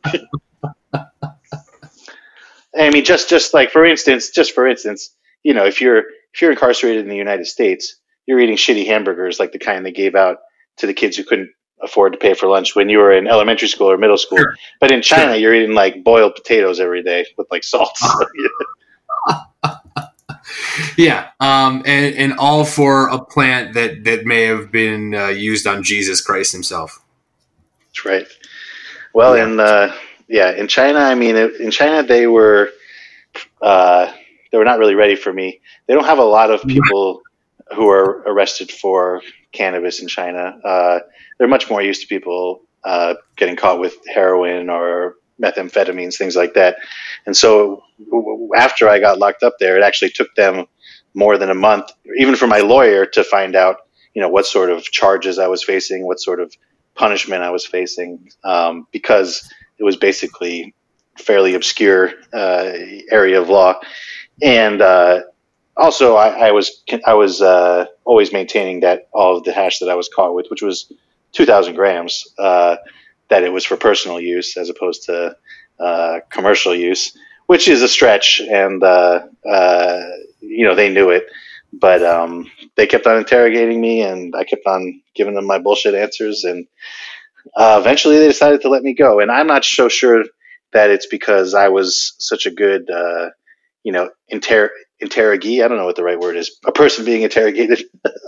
I 2.78 2.90
mean, 2.90 3.04
just 3.04 3.30
just 3.30 3.54
like 3.54 3.72
for 3.72 3.86
instance, 3.86 4.30
just 4.30 4.54
for 4.54 4.68
instance, 4.68 5.14
you 5.44 5.54
know, 5.54 5.66
if 5.66 5.82
you're 5.82 6.04
if 6.34 6.42
you're 6.42 6.52
incarcerated 6.52 7.04
in 7.04 7.10
the 7.10 7.18
United 7.18 7.46
States, 7.46 7.96
you're 8.26 8.40
eating 8.40 8.56
shitty 8.56 8.86
hamburgers 8.86 9.40
like 9.40 9.52
the 9.52 9.60
kind 9.60 9.86
they 9.86 9.92
gave 9.92 10.16
out 10.16 10.38
to 10.78 10.88
the 10.88 10.94
kids 10.94 11.18
who 11.18 11.24
couldn't 11.24 11.52
afford 11.82 12.14
to 12.14 12.20
pay 12.20 12.34
for 12.34 12.48
lunch 12.48 12.76
when 12.76 12.90
you 12.90 13.00
were 13.00 13.12
in 13.12 13.28
elementary 13.28 13.68
school 13.68 13.92
or 13.92 13.98
middle 13.98 14.18
school. 14.18 14.38
Sure. 14.38 14.56
But 14.80 14.92
in 14.92 15.02
China, 15.02 15.34
sure. 15.34 15.36
you're 15.36 15.56
eating 15.56 15.76
like 15.76 16.04
boiled 16.04 16.36
potatoes 16.36 16.80
every 16.80 17.04
day 17.04 17.26
with 17.38 17.48
like 17.52 17.64
salt. 17.64 17.98
yeah, 20.98 21.30
um, 21.40 21.84
and 21.86 22.16
and 22.16 22.34
all 22.38 22.66
for 22.66 23.08
a 23.10 23.24
plant 23.24 23.74
that 23.74 24.04
that 24.04 24.26
may 24.26 24.44
have 24.44 24.72
been 24.72 25.14
uh, 25.14 25.28
used 25.28 25.68
on 25.68 25.84
Jesus 25.84 26.22
Christ 26.22 26.52
himself. 26.52 27.02
That's 27.88 28.06
right. 28.06 28.28
Well, 29.14 29.36
yeah. 29.36 29.44
in 29.44 29.60
uh, 29.60 29.96
yeah, 30.28 30.52
in 30.52 30.68
China, 30.68 31.00
I 31.00 31.16
mean, 31.16 31.36
in 31.36 31.72
China 31.72 32.04
they 32.04 32.28
were. 32.28 32.70
Uh, 33.62 34.12
they 34.52 34.58
were 34.58 34.66
not 34.66 34.80
really 34.80 34.96
ready 34.96 35.16
for 35.16 35.32
me. 35.32 35.62
They 35.88 35.94
don't 35.94 36.06
have 36.06 36.18
a 36.18 36.24
lot 36.24 36.52
of 36.52 36.62
people 36.64 37.22
who 37.74 37.90
are 37.90 38.22
arrested 38.26 38.70
for 38.70 39.22
cannabis 39.52 40.02
in 40.02 40.08
China. 40.08 40.60
Uh, 40.64 41.00
they're 41.38 41.48
much 41.48 41.70
more 41.70 41.82
used 41.82 42.02
to 42.02 42.08
people 42.08 42.62
uh, 42.84 43.16
getting 43.38 43.56
caught 43.56 43.80
with 43.80 43.96
heroin 44.14 44.70
or 44.70 45.16
methamphetamines, 45.42 46.18
things 46.18 46.36
like 46.36 46.54
that. 46.54 46.78
And 47.26 47.36
so 47.36 47.84
after 48.56 48.90
I 48.90 49.00
got 49.00 49.18
locked 49.18 49.44
up 49.44 49.56
there, 49.60 49.78
it 49.78 49.84
actually 49.84 50.12
took 50.12 50.34
them 50.36 50.66
more 51.14 51.38
than 51.38 51.50
a 51.50 51.56
month, 51.56 51.92
even 52.18 52.36
for 52.36 52.48
my 52.48 52.60
lawyer, 52.60 53.06
to 53.06 53.24
find 53.24 53.56
out, 53.56 53.78
you 54.14 54.22
know, 54.22 54.30
what 54.30 54.46
sort 54.46 54.70
of 54.70 54.84
charges 54.84 55.40
I 55.40 55.48
was 55.48 55.64
facing, 55.64 56.06
what 56.06 56.20
sort 56.20 56.40
of 56.40 56.54
punishment 56.96 57.44
I 57.44 57.50
was 57.52 57.66
facing, 57.66 58.30
um, 58.44 58.88
because 58.92 59.50
it 59.78 59.84
was 59.84 59.98
basically 59.98 60.74
fairly 61.18 61.56
obscure 61.56 62.12
uh, 62.34 62.72
area 63.10 63.42
of 63.42 63.50
law. 63.50 63.80
And 64.42 64.82
uh, 64.82 65.22
also, 65.76 66.16
I, 66.16 66.48
I, 66.48 66.52
was 66.52 66.84
I 67.06 67.14
was 67.14 67.42
uh, 67.42 67.86
always 68.06 68.32
maintaining 68.32 68.82
that 68.82 69.10
all 69.14 69.38
of 69.38 69.44
the 69.44 69.52
hash 69.52 69.80
that 69.80 69.90
I 69.90 69.96
was 69.96 70.10
caught 70.10 70.34
with, 70.34 70.48
which 70.50 70.62
was 70.62 70.92
2,000 71.34 71.76
grams, 71.76 72.28
uh, 72.38 72.78
that 73.32 73.44
it 73.46 73.52
was 73.54 73.66
for 73.66 73.78
personal 73.78 74.20
use 74.20 74.58
as 74.58 74.70
opposed 74.70 75.04
to 75.06 75.36
uh, 75.80 76.20
commercial 76.30 76.76
use, 76.76 77.18
which 77.48 77.70
is 77.70 77.82
a 77.82 77.88
stretch. 77.88 78.42
And, 78.42 78.84
uh, 78.84 79.22
uh, 79.50 80.02
you 80.42 80.68
know, 80.68 80.76
they 80.76 80.94
knew 80.94 81.10
it. 81.12 81.26
But 81.74 82.04
um, 82.04 82.52
they 82.76 82.88
kept 82.88 83.08
on 83.08 83.18
interrogating 83.18 83.80
me, 83.80 84.02
and 84.02 84.36
I 84.36 84.44
kept 84.44 84.68
on 84.68 85.02
giving 85.16 85.36
them 85.36 85.48
my 85.48 85.60
bullshit 85.60 85.96
answers. 85.96 86.44
And 86.44 86.68
uh, 87.56 87.78
eventually 87.80 88.20
they 88.20 88.28
decided 88.28 88.62
to 88.62 88.70
let 88.70 88.84
me 88.84 88.94
go. 88.94 89.22
And 89.22 89.32
I'm 89.32 89.48
not 89.48 89.64
so 89.66 89.88
sure 89.88 90.26
that 90.74 90.90
it's 90.92 91.08
because 91.08 91.54
I 91.54 91.70
was 91.70 92.14
such 92.20 92.46
a 92.46 92.52
good, 92.52 92.92
uh, 92.92 93.30
you 93.84 93.94
know, 93.94 94.10
inter- 94.28 94.72
interrogee. 95.02 95.64
I 95.64 95.70
don't 95.70 95.78
know 95.78 95.86
what 95.86 95.96
the 95.96 96.04
right 96.04 96.20
word 96.20 96.36
is. 96.36 96.60
A 96.66 96.74
person 96.74 97.06
being 97.06 97.22
interrogated. 97.24 97.84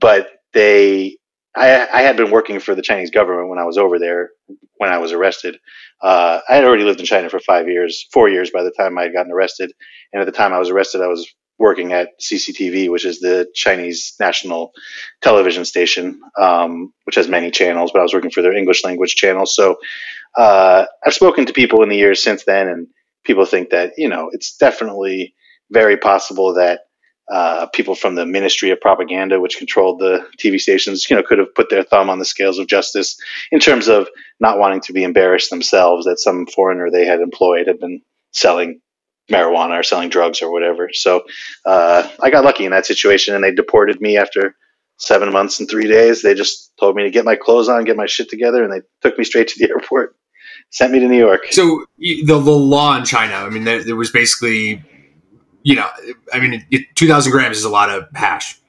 but 0.00 0.28
they 0.52 1.18
I, 1.56 1.88
I, 1.92 2.02
had 2.02 2.16
been 2.16 2.30
working 2.30 2.60
for 2.60 2.74
the 2.74 2.82
Chinese 2.82 3.10
government 3.10 3.48
when 3.48 3.58
I 3.58 3.64
was 3.64 3.76
over 3.76 3.98
there 3.98 4.30
when 4.76 4.90
I 4.90 4.98
was 4.98 5.12
arrested. 5.12 5.58
Uh, 6.00 6.40
I 6.48 6.54
had 6.54 6.64
already 6.64 6.84
lived 6.84 7.00
in 7.00 7.06
China 7.06 7.28
for 7.28 7.40
five 7.40 7.68
years, 7.68 8.06
four 8.12 8.28
years 8.28 8.50
by 8.50 8.62
the 8.62 8.70
time 8.70 8.96
I 8.96 9.02
had 9.02 9.12
gotten 9.12 9.32
arrested. 9.32 9.72
And 10.12 10.22
at 10.22 10.26
the 10.26 10.32
time 10.32 10.52
I 10.52 10.58
was 10.58 10.70
arrested, 10.70 11.02
I 11.02 11.08
was 11.08 11.28
working 11.58 11.92
at 11.92 12.18
CCTV, 12.20 12.90
which 12.90 13.04
is 13.04 13.20
the 13.20 13.46
Chinese 13.54 14.14
national 14.18 14.72
television 15.20 15.64
station, 15.64 16.20
um, 16.40 16.92
which 17.04 17.16
has 17.16 17.28
many 17.28 17.50
channels, 17.50 17.90
but 17.92 17.98
I 18.00 18.02
was 18.02 18.14
working 18.14 18.30
for 18.30 18.40
their 18.40 18.56
English 18.56 18.82
language 18.82 19.14
channel. 19.14 19.44
So 19.44 19.76
uh, 20.38 20.86
I've 21.04 21.14
spoken 21.14 21.44
to 21.46 21.52
people 21.52 21.82
in 21.82 21.90
the 21.90 21.96
years 21.96 22.22
since 22.22 22.44
then, 22.44 22.68
and 22.68 22.86
people 23.24 23.44
think 23.44 23.70
that, 23.70 23.92
you 23.98 24.08
know, 24.08 24.30
it's 24.32 24.56
definitely 24.56 25.34
very 25.70 25.98
possible 25.98 26.54
that 26.54 26.80
uh, 27.30 27.66
people 27.66 27.94
from 27.94 28.16
the 28.16 28.26
Ministry 28.26 28.70
of 28.70 28.80
Propaganda, 28.80 29.40
which 29.40 29.56
controlled 29.56 30.00
the 30.00 30.26
TV 30.36 30.60
stations, 30.60 31.08
you 31.08 31.16
know, 31.16 31.22
could 31.22 31.38
have 31.38 31.54
put 31.54 31.70
their 31.70 31.84
thumb 31.84 32.10
on 32.10 32.18
the 32.18 32.24
scales 32.24 32.58
of 32.58 32.66
justice 32.66 33.16
in 33.52 33.60
terms 33.60 33.88
of 33.88 34.08
not 34.40 34.58
wanting 34.58 34.80
to 34.80 34.92
be 34.92 35.04
embarrassed 35.04 35.50
themselves 35.50 36.06
that 36.06 36.18
some 36.18 36.46
foreigner 36.46 36.90
they 36.90 37.06
had 37.06 37.20
employed 37.20 37.68
had 37.68 37.78
been 37.78 38.02
selling 38.32 38.80
marijuana 39.30 39.78
or 39.78 39.82
selling 39.84 40.08
drugs 40.08 40.42
or 40.42 40.50
whatever. 40.50 40.90
So 40.92 41.22
uh, 41.64 42.08
I 42.20 42.30
got 42.30 42.44
lucky 42.44 42.64
in 42.64 42.72
that 42.72 42.86
situation, 42.86 43.34
and 43.36 43.44
they 43.44 43.52
deported 43.52 44.00
me 44.00 44.16
after 44.16 44.56
seven 44.98 45.32
months 45.32 45.60
and 45.60 45.70
three 45.70 45.86
days. 45.86 46.22
They 46.22 46.34
just 46.34 46.72
told 46.78 46.96
me 46.96 47.04
to 47.04 47.10
get 47.10 47.24
my 47.24 47.36
clothes 47.36 47.68
on, 47.68 47.84
get 47.84 47.96
my 47.96 48.06
shit 48.06 48.28
together, 48.28 48.64
and 48.64 48.72
they 48.72 48.80
took 49.02 49.16
me 49.16 49.24
straight 49.24 49.46
to 49.48 49.58
the 49.58 49.70
airport, 49.74 50.16
sent 50.70 50.92
me 50.92 50.98
to 50.98 51.06
New 51.06 51.18
York. 51.18 51.46
So 51.52 51.84
the 51.98 52.24
the 52.24 52.40
law 52.40 52.96
in 52.96 53.04
China, 53.04 53.34
I 53.34 53.50
mean, 53.50 53.62
there, 53.62 53.84
there 53.84 53.96
was 53.96 54.10
basically 54.10 54.84
you 55.62 55.76
know, 55.76 55.88
I 56.32 56.40
mean, 56.40 56.66
2,000 56.94 57.32
grams 57.32 57.58
is 57.58 57.64
a 57.64 57.70
lot 57.70 57.90
of 57.90 58.08
hash. 58.14 58.60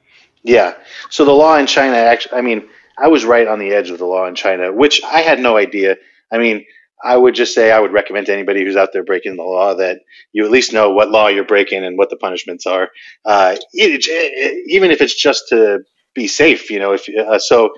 Yeah. 0.43 0.75
So 1.09 1.25
the 1.25 1.31
law 1.31 1.57
in 1.57 1.67
China, 1.67 1.95
actually, 1.95 2.37
I 2.37 2.41
mean, 2.41 2.67
I 2.97 3.07
was 3.07 3.25
right 3.25 3.47
on 3.47 3.59
the 3.59 3.71
edge 3.71 3.89
of 3.89 3.99
the 3.99 4.05
law 4.05 4.27
in 4.27 4.35
China, 4.35 4.71
which 4.71 5.03
I 5.03 5.21
had 5.21 5.39
no 5.39 5.57
idea. 5.57 5.97
I 6.31 6.37
mean, 6.37 6.65
I 7.03 7.17
would 7.17 7.33
just 7.33 7.55
say 7.55 7.71
I 7.71 7.79
would 7.79 7.93
recommend 7.93 8.27
to 8.27 8.33
anybody 8.33 8.63
who's 8.63 8.75
out 8.75 8.93
there 8.93 9.03
breaking 9.03 9.35
the 9.35 9.43
law 9.43 9.73
that 9.75 10.01
you 10.33 10.45
at 10.45 10.51
least 10.51 10.73
know 10.73 10.91
what 10.91 11.09
law 11.09 11.27
you're 11.27 11.43
breaking 11.43 11.83
and 11.83 11.97
what 11.97 12.09
the 12.09 12.15
punishments 12.15 12.65
are, 12.65 12.89
uh, 13.25 13.55
it, 13.73 14.05
it, 14.07 14.63
even 14.67 14.91
if 14.91 15.01
it's 15.01 15.15
just 15.15 15.49
to 15.49 15.79
be 16.13 16.27
safe. 16.27 16.69
You 16.69 16.79
know, 16.79 16.93
if 16.93 17.09
uh, 17.09 17.39
so, 17.39 17.71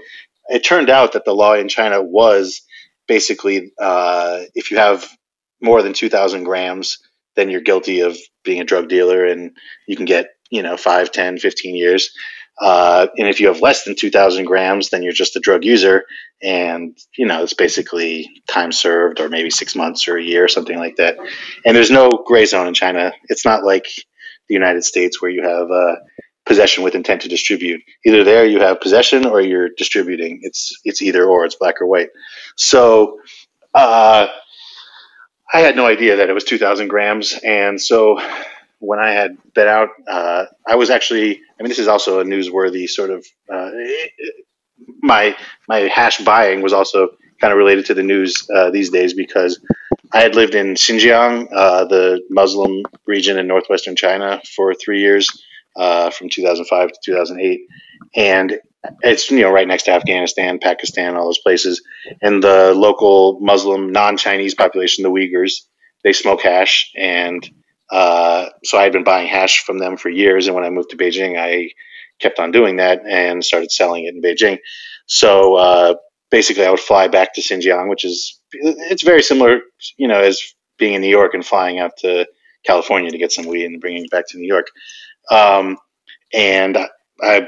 it 0.50 0.60
turned 0.60 0.90
out 0.90 1.14
that 1.14 1.24
the 1.24 1.34
law 1.34 1.54
in 1.54 1.70
China 1.70 2.02
was 2.02 2.62
basically 3.08 3.72
uh, 3.80 4.42
if 4.56 4.72
you 4.72 4.78
have 4.78 5.08
more 5.62 5.82
than 5.82 5.94
two 5.94 6.10
thousand 6.10 6.44
grams, 6.44 6.98
then 7.36 7.50
you're 7.50 7.62
guilty 7.62 8.02
of 8.02 8.18
being 8.44 8.62
a 8.62 8.66
drug 8.66 8.90
dealer 8.90 9.26
and 9.26 9.56
you 9.88 9.96
can 9.96 10.06
get, 10.06 10.36
you 10.50 10.62
know, 10.62 10.78
5, 10.78 11.12
10, 11.12 11.38
15 11.40 11.76
years. 11.76 12.12
Uh, 12.62 13.08
and 13.18 13.28
if 13.28 13.40
you 13.40 13.48
have 13.48 13.62
less 13.62 13.84
than 13.84 13.96
2,000 13.96 14.46
grams, 14.46 14.90
then 14.90 15.02
you're 15.02 15.12
just 15.12 15.36
a 15.36 15.40
drug 15.40 15.66
user. 15.66 16.06
And, 16.42 16.98
you 17.18 17.26
know, 17.26 17.44
it's 17.44 17.54
basically 17.54 18.30
time 18.48 18.72
served 18.72 19.20
or 19.20 19.30
maybe 19.30 19.50
six 19.50 19.76
months 19.76 20.08
or 20.08 20.18
a 20.18 20.24
year 20.24 20.44
or 20.44 20.50
something 20.50 20.78
like 20.78 20.98
that. 20.98 21.18
And 21.66 21.76
there's 21.76 21.92
no 21.92 22.10
gray 22.10 22.46
zone 22.46 22.68
in 22.68 22.74
China. 22.74 23.12
It's 23.30 23.46
not 23.46 23.64
like 23.64 23.86
the 24.48 24.54
United 24.54 24.84
States 24.84 25.22
where 25.22 25.32
you 25.32 25.42
have 25.42 25.72
uh, 25.72 25.96
possession 26.46 26.84
with 26.84 26.96
intent 26.96 27.22
to 27.22 27.30
distribute. 27.30 27.82
Either 28.06 28.24
there 28.24 28.46
you 28.46 28.60
have 28.60 28.82
possession 28.82 29.26
or 29.26 29.42
you're 29.42 29.70
distributing. 29.78 30.40
It's, 30.44 30.80
it's 30.84 31.02
either 31.02 31.26
or, 31.26 31.46
it's 31.46 31.56
black 31.56 31.82
or 31.82 31.88
white. 31.88 32.10
So, 32.56 33.20
uh, 33.74 34.28
I 35.54 35.60
had 35.60 35.76
no 35.76 35.86
idea 35.86 36.16
that 36.18 36.30
it 36.30 36.34
was 36.34 36.44
2,000 36.46 36.88
grams. 36.88 37.40
And 37.44 37.80
so 37.80 38.20
when 38.80 39.00
I 39.00 39.12
had 39.12 39.38
been 39.54 39.68
out, 39.68 39.90
uh, 40.08 40.46
I 40.68 40.76
was 40.76 40.90
actually, 40.90 41.36
I 41.36 41.64
mean, 41.64 41.70
this 41.70 41.80
is 41.80 41.88
also 41.88 42.20
a 42.20 42.24
newsworthy 42.24 42.90
sort 42.90 43.12
of, 43.12 43.26
uh, 43.54 43.70
my, 45.02 45.38
my 45.70 45.80
hash 45.82 46.18
buying 46.20 46.62
was 46.64 46.74
also 46.74 47.10
kind 47.40 47.52
of 47.52 47.58
related 47.58 47.86
to 47.86 47.94
the 47.94 48.02
news 48.02 48.50
uh, 48.54 48.72
these 48.72 48.90
days 48.90 49.14
because 49.14 49.60
I 50.12 50.22
had 50.22 50.36
lived 50.36 50.56
in 50.56 50.74
Xinjiang, 50.74 51.50
uh, 51.54 51.86
the 51.86 52.22
Muslim 52.30 52.84
region 53.06 53.38
in 53.38 53.48
northwestern 53.48 53.96
China, 53.96 54.42
for 54.56 54.74
three 54.74 55.02
years, 55.02 55.28
uh, 55.76 56.10
from 56.10 56.30
2005 56.30 56.90
to 56.90 57.00
2008. 57.06 57.62
And 58.16 58.60
it's 59.02 59.30
you 59.32 59.42
know 59.42 59.52
right 59.52 59.68
next 59.68 59.84
to 59.84 59.92
Afghanistan, 59.92 60.60
Pakistan, 60.60 61.16
all 61.16 61.26
those 61.26 61.40
places, 61.40 61.82
and 62.22 62.44
the 62.44 62.74
local 62.74 63.40
Muslim 63.40 63.92
non-Chinese 63.92 64.56
population, 64.56 65.04
the 65.04 65.12
Uyghurs, 65.12 65.62
they 66.04 66.14
smoke 66.14 66.42
hash, 66.42 66.92
and 66.96 67.50
uh, 67.90 68.50
so 68.64 68.78
I 68.78 68.84
had 68.84 68.94
been 68.94 69.04
buying 69.04 69.28
hash 69.28 69.64
from 69.64 69.78
them 69.78 69.98
for 69.98 70.10
years. 70.10 70.48
And 70.48 70.56
when 70.56 70.66
I 70.66 70.70
moved 70.70 70.90
to 70.90 70.98
Beijing, 70.98 71.38
I 71.38 71.72
kept 72.20 72.40
on 72.40 72.52
doing 72.52 72.78
that 72.78 73.02
and 73.08 73.44
started 73.44 73.72
selling 73.72 74.06
it 74.06 74.16
in 74.16 74.22
Beijing. 74.22 74.60
So 75.06 75.56
uh, 75.56 75.96
basically, 76.32 76.66
I 76.66 76.70
would 76.70 76.80
fly 76.80 77.08
back 77.08 77.34
to 77.36 77.42
Xinjiang, 77.42 77.90
which 77.90 78.04
is 78.04 78.40
it's 78.52 79.04
very 79.04 79.22
similar, 79.22 79.62
you 79.98 80.08
know, 80.08 80.20
as 80.20 80.42
being 80.78 80.94
in 80.94 81.02
New 81.02 81.08
York 81.08 81.34
and 81.34 81.46
flying 81.46 81.80
out 81.80 81.98
to 81.98 82.28
California 82.66 83.12
to 83.12 83.18
get 83.18 83.32
some 83.32 83.46
weed 83.46 83.66
and 83.66 83.82
bringing 83.82 84.06
it 84.06 84.12
back 84.12 84.28
to 84.30 84.38
New 84.38 84.48
York. 84.48 84.68
Um, 85.30 85.78
and 86.34 86.78
I 87.22 87.48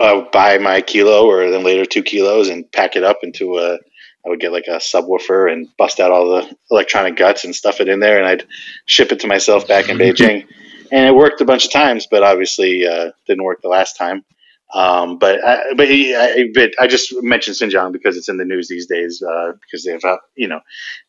uh, 0.00 0.22
buy 0.32 0.58
my 0.58 0.80
kilo 0.80 1.26
or 1.26 1.50
then 1.50 1.62
later 1.62 1.84
two 1.84 2.02
kilos 2.02 2.48
and 2.48 2.70
pack 2.72 2.96
it 2.96 3.04
up 3.04 3.18
into 3.22 3.58
a 3.58 3.78
I 4.24 4.28
would 4.28 4.40
get 4.40 4.52
like 4.52 4.66
a 4.66 4.76
subwoofer 4.76 5.50
and 5.50 5.68
bust 5.78 5.98
out 5.98 6.10
all 6.10 6.28
the 6.28 6.56
electronic 6.70 7.16
guts 7.16 7.44
and 7.44 7.56
stuff 7.56 7.80
it 7.80 7.88
in 7.88 8.00
there, 8.00 8.18
and 8.18 8.26
I'd 8.26 8.46
ship 8.84 9.12
it 9.12 9.20
to 9.20 9.26
myself 9.26 9.66
back 9.66 9.88
in 9.88 9.96
Beijing. 9.96 10.46
And 10.92 11.06
it 11.06 11.14
worked 11.14 11.40
a 11.40 11.46
bunch 11.46 11.64
of 11.64 11.72
times, 11.72 12.06
but 12.10 12.22
obviously 12.22 12.86
uh, 12.86 13.12
didn't 13.26 13.44
work 13.44 13.62
the 13.62 13.68
last 13.68 13.96
time. 13.96 14.24
Um, 14.74 15.18
but 15.18 15.42
I, 15.44 15.72
but, 15.74 15.88
I, 15.88 16.48
but 16.52 16.74
I 16.78 16.86
just 16.86 17.14
mentioned 17.22 17.56
Xinjiang 17.56 17.92
because 17.92 18.16
it's 18.16 18.28
in 18.28 18.36
the 18.36 18.44
news 18.44 18.68
these 18.68 18.86
days 18.86 19.22
uh, 19.22 19.52
because 19.60 19.84
they've 19.84 20.02
you 20.36 20.48
know 20.48 20.60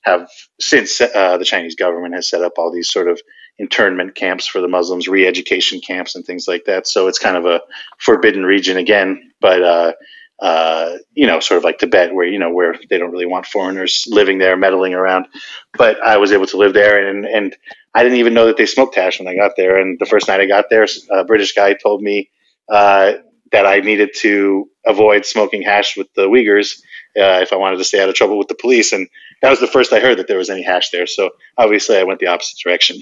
have 0.02 0.30
since 0.60 1.00
uh, 1.02 1.38
the 1.38 1.46
Chinese 1.46 1.76
government 1.76 2.16
has 2.16 2.30
set 2.30 2.42
up 2.42 2.54
all 2.58 2.72
these 2.72 2.90
sort 2.90 3.08
of 3.08 3.22
internment 3.62 4.15
camps 4.15 4.48
for 4.48 4.60
the 4.60 4.68
Muslims, 4.68 5.08
re-education 5.08 5.80
camps, 5.80 6.15
and 6.15 6.25
things 6.25 6.48
like 6.48 6.65
that. 6.65 6.88
So 6.88 7.08
it's 7.08 7.20
kind 7.20 7.38
of 7.38 7.46
a 7.46 7.62
forbidden 8.00 8.44
region 8.44 8.75
again, 8.75 9.32
but 9.39 9.62
uh, 9.62 9.94
uh, 10.39 10.98
you 11.13 11.27
know, 11.27 11.39
sort 11.39 11.60
of 11.60 11.63
like 11.63 11.77
Tibet, 11.77 12.15
where 12.15 12.25
you 12.25 12.39
know 12.39 12.51
where 12.51 12.75
they 12.89 12.98
don't 12.98 13.12
really 13.12 13.27
want 13.27 13.46
foreigners 13.46 14.08
living 14.10 14.39
there, 14.39 14.58
meddling 14.58 14.96
around. 14.96 15.27
But 15.77 16.01
I 16.01 16.18
was 16.18 16.32
able 16.32 16.48
to 16.48 16.58
live 16.58 16.74
there, 16.74 17.08
and 17.08 17.25
and 17.25 17.56
I 17.94 18.01
didn't 18.01 18.18
even 18.18 18.34
know 18.34 18.48
that 18.48 18.58
they 18.58 18.65
smoked 18.65 18.96
hash 18.96 19.20
when 19.20 19.27
I 19.27 19.36
got 19.36 19.51
there. 19.56 19.77
And 19.77 20.00
the 20.00 20.08
first 20.08 20.27
night 20.27 20.41
I 20.41 20.48
got 20.48 20.65
there, 20.72 20.88
a 21.12 21.24
British 21.24 21.53
guy 21.53 21.74
told 21.74 22.01
me 22.01 22.32
uh, 22.68 23.13
that 23.51 23.68
I 23.68 23.82
needed 23.82 24.15
to 24.22 24.68
avoid 24.86 25.25
smoking 25.25 25.62
hash 25.62 25.96
with 25.96 26.12
the 26.15 26.27
Uyghurs 26.27 26.82
uh, 27.15 27.41
if 27.46 27.53
I 27.53 27.58
wanted 27.58 27.77
to 27.77 27.84
stay 27.84 28.01
out 28.01 28.10
of 28.10 28.15
trouble 28.15 28.39
with 28.39 28.48
the 28.48 28.56
police. 28.56 28.94
And 28.94 29.08
that 29.42 29.50
was 29.50 29.60
the 29.60 29.68
first 29.68 29.92
I 29.92 30.00
heard 30.00 30.18
that 30.20 30.28
there 30.28 30.38
was 30.38 30.50
any 30.50 30.64
hash 30.64 30.90
there. 30.92 31.08
So 31.08 31.32
obviously, 31.58 31.98
I 31.98 32.04
went 32.04 32.20
the 32.20 32.28
opposite 32.28 32.60
direction. 32.64 33.02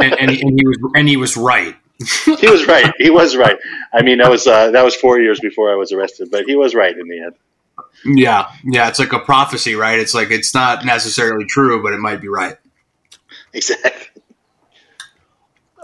and, 0.00 0.12
and, 0.12 0.30
and, 0.30 0.58
he 0.58 0.66
was 0.66 0.78
and 0.94 1.08
he 1.08 1.16
was 1.16 1.36
right. 1.36 1.76
he 2.24 2.48
was 2.48 2.66
right. 2.66 2.92
He 2.98 3.10
was 3.10 3.36
right. 3.36 3.56
I 3.92 4.02
mean, 4.02 4.18
that 4.18 4.30
was 4.30 4.46
uh, 4.46 4.70
that 4.70 4.84
was 4.84 4.94
four 4.94 5.20
years 5.20 5.40
before 5.40 5.70
I 5.70 5.76
was 5.76 5.92
arrested, 5.92 6.28
but 6.30 6.44
he 6.44 6.56
was 6.56 6.74
right 6.74 6.96
in 6.96 7.08
the 7.08 7.20
end. 7.22 7.34
Yeah, 8.04 8.50
yeah. 8.64 8.88
It's 8.88 8.98
like 8.98 9.12
a 9.12 9.18
prophecy, 9.18 9.74
right? 9.74 9.98
It's 9.98 10.14
like 10.14 10.30
it's 10.30 10.54
not 10.54 10.84
necessarily 10.84 11.44
true, 11.46 11.82
but 11.82 11.92
it 11.92 11.98
might 11.98 12.20
be 12.20 12.28
right. 12.28 12.56
Exactly. 13.52 14.22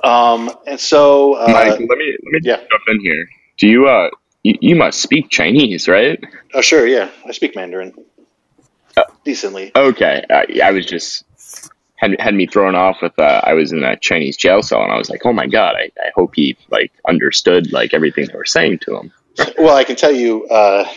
Um, 0.04 0.50
and 0.66 0.78
so, 0.78 1.34
uh, 1.34 1.46
Mike, 1.48 1.70
let 1.70 1.80
me 1.80 1.86
let 1.88 1.98
me 1.98 2.40
yeah. 2.42 2.56
jump 2.56 2.82
in 2.88 3.00
here. 3.00 3.28
Do 3.58 3.68
you 3.68 3.88
uh 3.88 4.10
you, 4.42 4.54
you 4.60 4.76
must 4.76 5.00
speak 5.00 5.30
Chinese, 5.30 5.88
right? 5.88 6.22
Oh, 6.54 6.60
sure, 6.60 6.86
yeah, 6.86 7.10
I 7.26 7.32
speak 7.32 7.56
Mandarin 7.56 7.92
decently. 9.24 9.72
Okay, 9.74 10.24
uh, 10.30 10.44
I 10.62 10.72
was 10.72 10.86
just 10.86 11.24
had 11.96 12.18
had 12.20 12.34
me 12.34 12.46
thrown 12.46 12.74
off 12.74 12.98
with 13.02 13.18
uh, 13.18 13.40
I 13.42 13.54
was 13.54 13.72
in 13.72 13.82
a 13.82 13.96
Chinese 13.96 14.36
jail 14.36 14.62
cell 14.62 14.82
and 14.82 14.92
I 14.92 14.98
was 14.98 15.10
like, 15.10 15.24
oh 15.24 15.32
my 15.32 15.46
god, 15.46 15.74
I, 15.76 15.90
I 16.00 16.10
hope 16.14 16.34
he 16.34 16.56
like 16.70 16.92
understood 17.08 17.72
like 17.72 17.94
everything 17.94 18.26
they 18.26 18.36
were 18.36 18.44
saying 18.44 18.80
to 18.80 18.96
him. 18.96 19.12
Well, 19.58 19.76
I 19.76 19.84
can 19.84 19.96
tell 19.96 20.12
you, 20.12 20.46
uh, 20.46 20.88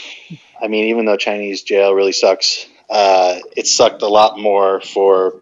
I 0.61 0.67
mean, 0.67 0.85
even 0.85 1.05
though 1.05 1.17
Chinese 1.17 1.63
jail 1.63 1.93
really 1.93 2.13
sucks, 2.13 2.65
uh, 2.89 3.39
it 3.55 3.67
sucked 3.67 4.01
a 4.01 4.07
lot 4.07 4.39
more 4.39 4.79
for 4.81 5.41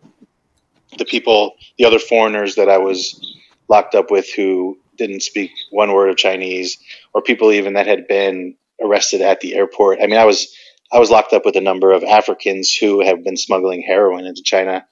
the 0.98 1.06
people, 1.06 1.56
the 1.78 1.86
other 1.86 2.00
foreigners 2.00 2.56
that 2.56 2.70
I 2.70 2.80
was 2.80 3.38
locked 3.68 3.94
up 3.94 4.10
with 4.10 4.34
who 4.34 4.80
didn't 4.98 5.22
speak 5.22 5.52
one 5.70 5.94
word 5.94 6.10
of 6.10 6.18
Chinese, 6.18 6.80
or 7.14 7.22
people 7.22 7.52
even 7.52 7.74
that 7.74 7.86
had 7.86 8.08
been 8.08 8.56
arrested 8.82 9.22
at 9.22 9.42
the 9.42 9.56
airport. 9.56 10.00
I 10.02 10.08
mean, 10.08 10.18
I 10.18 10.26
was 10.26 10.56
I 10.91 11.00
was 11.00 11.10
locked 11.10 11.34
up 11.34 11.46
with 11.46 11.56
a 11.56 11.62
number 11.62 11.91
of 11.91 12.03
Africans 12.03 12.74
who 12.74 13.03
have 13.03 13.24
been 13.24 13.38
smuggling 13.38 13.82
heroin 13.82 14.25
into 14.25 14.41
China, 14.44 14.86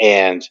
and 0.00 0.46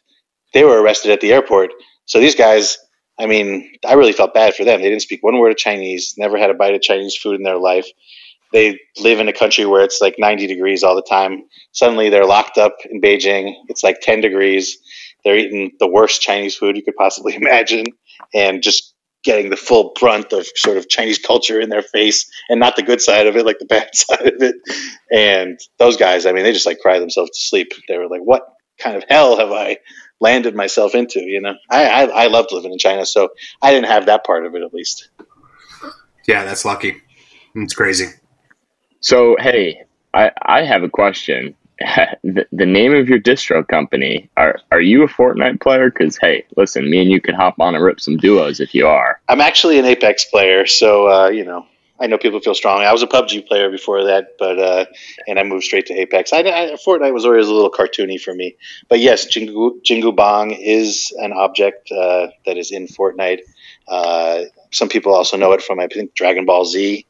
they 0.52 0.64
were 0.64 0.80
arrested 0.80 1.10
at 1.10 1.20
the 1.20 1.32
airport. 1.32 1.70
So 2.06 2.20
these 2.20 2.34
guys, 2.34 2.78
I 3.18 3.26
mean, 3.26 3.72
I 3.86 3.94
really 3.94 4.12
felt 4.12 4.34
bad 4.34 4.54
for 4.54 4.64
them. 4.64 4.82
They 4.82 4.90
didn't 4.90 5.02
speak 5.02 5.22
one 5.22 5.38
word 5.38 5.52
of 5.52 5.56
Chinese, 5.56 6.14
never 6.18 6.38
had 6.38 6.50
a 6.50 6.54
bite 6.54 6.74
of 6.74 6.82
Chinese 6.82 7.16
food 7.16 7.36
in 7.36 7.42
their 7.42 7.58
life. 7.58 7.86
They 8.52 8.80
live 8.98 9.20
in 9.20 9.28
a 9.28 9.32
country 9.32 9.64
where 9.64 9.84
it's 9.84 10.00
like 10.00 10.16
90 10.18 10.46
degrees 10.48 10.82
all 10.82 10.96
the 10.96 11.02
time. 11.02 11.44
Suddenly 11.72 12.10
they're 12.10 12.26
locked 12.26 12.58
up 12.58 12.76
in 12.90 13.00
Beijing. 13.00 13.54
It's 13.68 13.84
like 13.84 14.00
10 14.00 14.20
degrees. 14.20 14.78
They're 15.24 15.36
eating 15.36 15.72
the 15.78 15.86
worst 15.86 16.20
Chinese 16.20 16.56
food 16.56 16.76
you 16.76 16.82
could 16.82 16.96
possibly 16.96 17.34
imagine 17.36 17.86
and 18.34 18.62
just 18.62 18.94
getting 19.22 19.50
the 19.50 19.56
full 19.56 19.92
brunt 19.98 20.32
of 20.32 20.46
sort 20.56 20.76
of 20.76 20.88
Chinese 20.88 21.18
culture 21.18 21.60
in 21.60 21.68
their 21.68 21.82
face 21.82 22.30
and 22.48 22.58
not 22.58 22.76
the 22.76 22.82
good 22.82 23.00
side 23.00 23.26
of 23.26 23.36
it, 23.36 23.44
like 23.44 23.58
the 23.58 23.64
bad 23.66 23.94
side 23.94 24.26
of 24.26 24.42
it. 24.42 24.56
And 25.10 25.58
those 25.78 25.96
guys, 25.96 26.26
I 26.26 26.32
mean, 26.32 26.44
they 26.44 26.52
just 26.52 26.66
like 26.66 26.78
cry 26.78 26.98
themselves 26.98 27.30
to 27.30 27.40
sleep. 27.40 27.72
They 27.88 27.98
were 27.98 28.08
like, 28.08 28.22
what 28.22 28.42
kind 28.78 28.96
of 28.96 29.04
hell 29.08 29.38
have 29.38 29.52
I 29.52 29.78
landed 30.20 30.54
myself 30.54 30.94
into? 30.94 31.20
You 31.20 31.40
know, 31.40 31.54
I, 31.70 31.84
I, 31.84 32.04
I 32.04 32.26
loved 32.28 32.52
living 32.52 32.72
in 32.72 32.78
China, 32.78 33.04
so 33.04 33.30
I 33.60 33.72
didn't 33.72 33.88
have 33.88 34.06
that 34.06 34.24
part 34.24 34.46
of 34.46 34.54
it 34.54 34.62
at 34.62 34.72
least. 34.72 35.10
Yeah, 36.26 36.44
that's 36.44 36.64
lucky. 36.64 36.96
It's 37.54 37.74
crazy. 37.74 38.06
So, 39.00 39.36
hey, 39.40 39.82
I, 40.14 40.30
I 40.40 40.64
have 40.64 40.82
a 40.82 40.88
question. 40.88 41.56
the, 42.22 42.46
the 42.52 42.66
name 42.66 42.94
of 42.94 43.08
your 43.08 43.18
distro 43.18 43.66
company 43.66 44.28
are 44.36 44.58
are 44.70 44.80
you 44.80 45.02
a 45.02 45.08
Fortnite 45.08 45.60
player? 45.60 45.90
Because 45.90 46.18
hey, 46.18 46.44
listen, 46.56 46.90
me 46.90 47.00
and 47.00 47.10
you 47.10 47.20
could 47.20 47.34
hop 47.34 47.58
on 47.58 47.74
and 47.74 47.82
rip 47.82 48.00
some 48.00 48.16
duos 48.16 48.60
if 48.60 48.74
you 48.74 48.86
are. 48.86 49.20
I'm 49.28 49.40
actually 49.40 49.78
an 49.78 49.86
Apex 49.86 50.26
player, 50.26 50.66
so 50.66 51.08
uh, 51.08 51.28
you 51.28 51.44
know 51.44 51.66
I 52.00 52.06
know 52.06 52.16
people 52.16 52.40
feel 52.40 52.54
strongly. 52.54 52.86
I 52.86 52.92
was 52.92 53.02
a 53.02 53.06
PUBG 53.06 53.46
player 53.46 53.70
before 53.70 54.04
that, 54.04 54.36
but 54.38 54.58
uh, 54.58 54.86
and 55.26 55.38
I 55.38 55.42
moved 55.42 55.64
straight 55.64 55.86
to 55.86 55.94
Apex. 55.94 56.32
I, 56.32 56.40
I, 56.40 56.76
Fortnite 56.86 57.12
was 57.12 57.26
always 57.26 57.46
a 57.46 57.52
little 57.52 57.70
cartoony 57.70 58.18
for 58.18 58.34
me, 58.34 58.56
but 58.88 59.00
yes, 59.00 59.26
Jingu, 59.26 59.82
Jingu 59.82 60.16
Bang 60.16 60.50
is 60.50 61.14
an 61.18 61.32
object 61.32 61.92
uh, 61.92 62.28
that 62.46 62.56
is 62.56 62.72
in 62.72 62.86
Fortnite. 62.88 63.40
Uh, 63.86 64.44
some 64.70 64.88
people 64.88 65.14
also 65.14 65.36
know 65.36 65.52
it 65.52 65.62
from 65.62 65.78
I 65.78 65.88
think 65.88 66.14
Dragon 66.14 66.46
Ball 66.46 66.64
Z. 66.64 67.06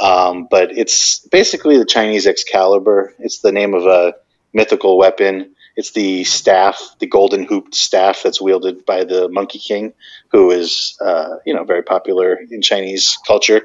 Um, 0.00 0.48
but 0.50 0.76
it's 0.76 1.20
basically 1.28 1.78
the 1.78 1.84
Chinese 1.84 2.26
Excalibur. 2.26 3.14
It's 3.18 3.38
the 3.38 3.52
name 3.52 3.74
of 3.74 3.86
a 3.86 4.14
mythical 4.52 4.96
weapon. 4.98 5.54
It's 5.76 5.92
the 5.92 6.24
staff, 6.24 6.96
the 6.98 7.06
golden 7.06 7.44
hooped 7.44 7.74
staff 7.74 8.22
that's 8.22 8.40
wielded 8.40 8.84
by 8.84 9.04
the 9.04 9.28
Monkey 9.28 9.58
King, 9.58 9.92
who 10.28 10.50
is, 10.50 10.96
uh, 11.00 11.36
you 11.46 11.54
know, 11.54 11.64
very 11.64 11.82
popular 11.82 12.38
in 12.50 12.60
Chinese 12.60 13.18
culture. 13.26 13.62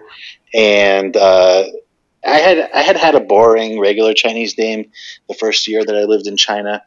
And 0.53 1.15
uh, 1.17 1.63
I 2.25 2.37
had 2.37 2.69
I 2.73 2.81
had 2.81 2.97
had 2.97 3.15
a 3.15 3.19
boring 3.19 3.79
regular 3.79 4.13
Chinese 4.13 4.57
name 4.57 4.91
the 5.27 5.33
first 5.33 5.67
year 5.67 5.83
that 5.83 5.95
I 5.95 6.03
lived 6.03 6.27
in 6.27 6.37
China 6.37 6.83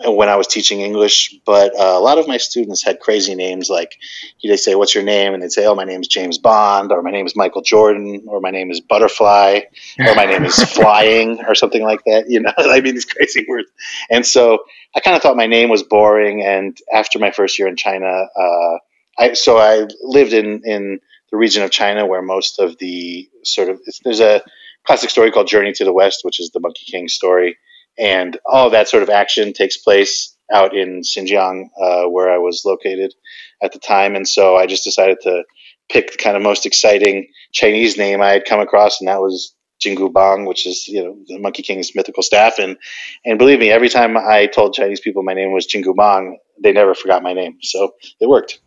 when 0.00 0.28
I 0.28 0.36
was 0.36 0.48
teaching 0.48 0.80
English, 0.80 1.36
but 1.46 1.72
uh, 1.78 1.94
a 1.96 2.00
lot 2.00 2.18
of 2.18 2.26
my 2.26 2.36
students 2.36 2.82
had 2.82 2.98
crazy 2.98 3.34
names 3.36 3.70
like 3.70 3.96
they 4.42 4.56
say, 4.56 4.74
"What's 4.74 4.94
your 4.94 5.04
name?" 5.04 5.34
and 5.34 5.42
they'd 5.42 5.52
say, 5.52 5.66
"Oh, 5.66 5.74
my 5.74 5.84
name 5.84 6.00
is 6.00 6.08
James 6.08 6.38
Bond," 6.38 6.90
or 6.90 7.00
"My 7.02 7.12
name 7.12 7.26
is 7.26 7.36
Michael 7.36 7.62
Jordan," 7.62 8.24
or 8.26 8.40
"My 8.40 8.50
name 8.50 8.70
is 8.72 8.80
Butterfly," 8.80 9.60
or 10.00 10.14
"My 10.16 10.24
name 10.24 10.44
is 10.44 10.56
Flying," 10.74 11.44
or 11.46 11.54
something 11.54 11.82
like 11.82 12.00
that. 12.06 12.24
You 12.28 12.40
know, 12.40 12.52
I 12.58 12.80
mean 12.80 12.94
these 12.94 13.04
crazy 13.04 13.46
words. 13.48 13.70
And 14.10 14.26
so 14.26 14.64
I 14.96 15.00
kind 15.00 15.16
of 15.16 15.22
thought 15.22 15.36
my 15.36 15.46
name 15.46 15.68
was 15.68 15.84
boring. 15.84 16.42
And 16.42 16.76
after 16.92 17.20
my 17.20 17.30
first 17.30 17.58
year 17.58 17.68
in 17.68 17.76
China, 17.76 18.06
uh, 18.36 18.78
I 19.16 19.34
so 19.34 19.58
I 19.58 19.86
lived 20.02 20.32
in 20.32 20.62
in 20.64 21.00
the 21.30 21.36
region 21.36 21.62
of 21.62 21.70
China 21.70 22.04
where 22.04 22.22
most 22.22 22.58
of 22.58 22.76
the 22.78 23.28
sort 23.44 23.68
of 23.68 23.80
there's 24.02 24.20
a 24.20 24.42
classic 24.84 25.10
story 25.10 25.30
called 25.30 25.46
Journey 25.46 25.72
to 25.74 25.84
the 25.84 25.92
West, 25.92 26.20
which 26.22 26.40
is 26.40 26.50
the 26.50 26.60
Monkey 26.60 26.84
King 26.90 27.06
story 27.06 27.58
and 27.98 28.38
all 28.46 28.70
that 28.70 28.88
sort 28.88 29.02
of 29.02 29.10
action 29.10 29.52
takes 29.52 29.76
place 29.76 30.34
out 30.52 30.76
in 30.76 31.00
Xinjiang, 31.00 31.68
uh, 31.80 32.08
where 32.08 32.32
I 32.32 32.38
was 32.38 32.64
located 32.64 33.14
at 33.62 33.72
the 33.72 33.78
time. 33.78 34.14
And 34.14 34.28
so 34.28 34.56
I 34.56 34.66
just 34.66 34.84
decided 34.84 35.18
to 35.22 35.44
pick 35.88 36.12
the 36.12 36.18
kind 36.18 36.36
of 36.36 36.42
most 36.42 36.66
exciting 36.66 37.28
Chinese 37.52 37.96
name 37.96 38.20
I 38.20 38.32
had 38.32 38.44
come 38.44 38.60
across, 38.60 39.00
and 39.00 39.08
that 39.08 39.20
was 39.20 39.54
Jingu 39.82 40.12
Bang, 40.12 40.44
which 40.44 40.66
is 40.66 40.88
you 40.88 41.02
know 41.02 41.16
the 41.26 41.38
Monkey 41.38 41.62
King's 41.62 41.94
mythical 41.94 42.22
staff. 42.22 42.58
And 42.58 42.76
and 43.24 43.38
believe 43.38 43.58
me, 43.58 43.70
every 43.70 43.88
time 43.88 44.16
I 44.16 44.46
told 44.46 44.74
Chinese 44.74 45.00
people 45.00 45.22
my 45.22 45.34
name 45.34 45.52
was 45.52 45.66
Jingu 45.66 45.94
Bang, 45.94 46.38
they 46.62 46.72
never 46.72 46.94
forgot 46.94 47.22
my 47.22 47.32
name. 47.32 47.58
So 47.62 47.94
it 48.20 48.28
worked. 48.28 48.60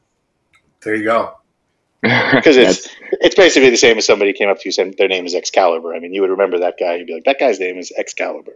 There 0.83 0.95
you 0.95 1.03
go. 1.03 1.36
Because 2.35 2.57
it's 2.57 2.87
it's 3.11 3.35
basically 3.35 3.69
the 3.69 3.77
same 3.77 3.97
as 3.97 4.05
somebody 4.05 4.33
came 4.33 4.49
up 4.49 4.59
to 4.59 4.63
you 4.65 4.71
saying 4.71 4.95
their 4.97 5.07
name 5.07 5.25
is 5.25 5.35
Excalibur. 5.35 5.93
I 5.93 5.99
mean, 5.99 6.13
you 6.13 6.21
would 6.21 6.29
remember 6.29 6.59
that 6.59 6.75
guy. 6.79 6.95
You'd 6.95 7.07
be 7.07 7.13
like, 7.13 7.23
that 7.25 7.39
guy's 7.39 7.59
name 7.59 7.77
is 7.77 7.91
Excalibur. 7.97 8.53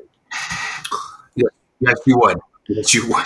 Yes, 1.36 1.50
yes, 1.80 1.96
you 2.06 2.18
would. 2.18 2.38
Yes, 2.68 2.94
you 2.94 3.08
would. 3.08 3.26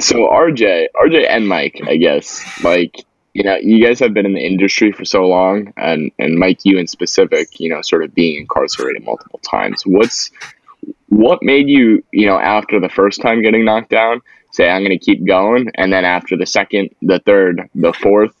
so 0.00 0.28
RJ, 0.28 0.86
RJ 0.94 1.28
and 1.28 1.48
Mike, 1.48 1.80
I 1.86 1.96
guess, 1.96 2.44
like 2.62 3.04
you 3.34 3.42
know, 3.42 3.56
you 3.56 3.84
guys 3.84 3.98
have 3.98 4.14
been 4.14 4.26
in 4.26 4.34
the 4.34 4.46
industry 4.46 4.92
for 4.92 5.04
so 5.04 5.26
long, 5.26 5.72
and 5.76 6.10
and 6.18 6.38
Mike, 6.38 6.60
you 6.64 6.78
in 6.78 6.86
specific, 6.86 7.58
you 7.58 7.68
know, 7.68 7.82
sort 7.82 8.04
of 8.04 8.14
being 8.14 8.40
incarcerated 8.40 9.04
multiple 9.04 9.40
times. 9.40 9.82
What's 9.84 10.30
what 11.08 11.42
made 11.42 11.68
you, 11.68 12.02
you 12.12 12.26
know, 12.26 12.38
after 12.38 12.80
the 12.80 12.88
first 12.88 13.20
time 13.20 13.42
getting 13.42 13.64
knocked 13.64 13.90
down, 13.90 14.20
say 14.54 14.68
I'm 14.68 14.82
going 14.82 14.96
to 14.96 15.04
keep 15.04 15.26
going, 15.26 15.70
and 15.74 15.92
then 15.92 16.04
after 16.04 16.36
the 16.36 16.46
second, 16.46 16.90
the 17.02 17.18
third, 17.18 17.68
the 17.74 17.92
fourth, 17.92 18.34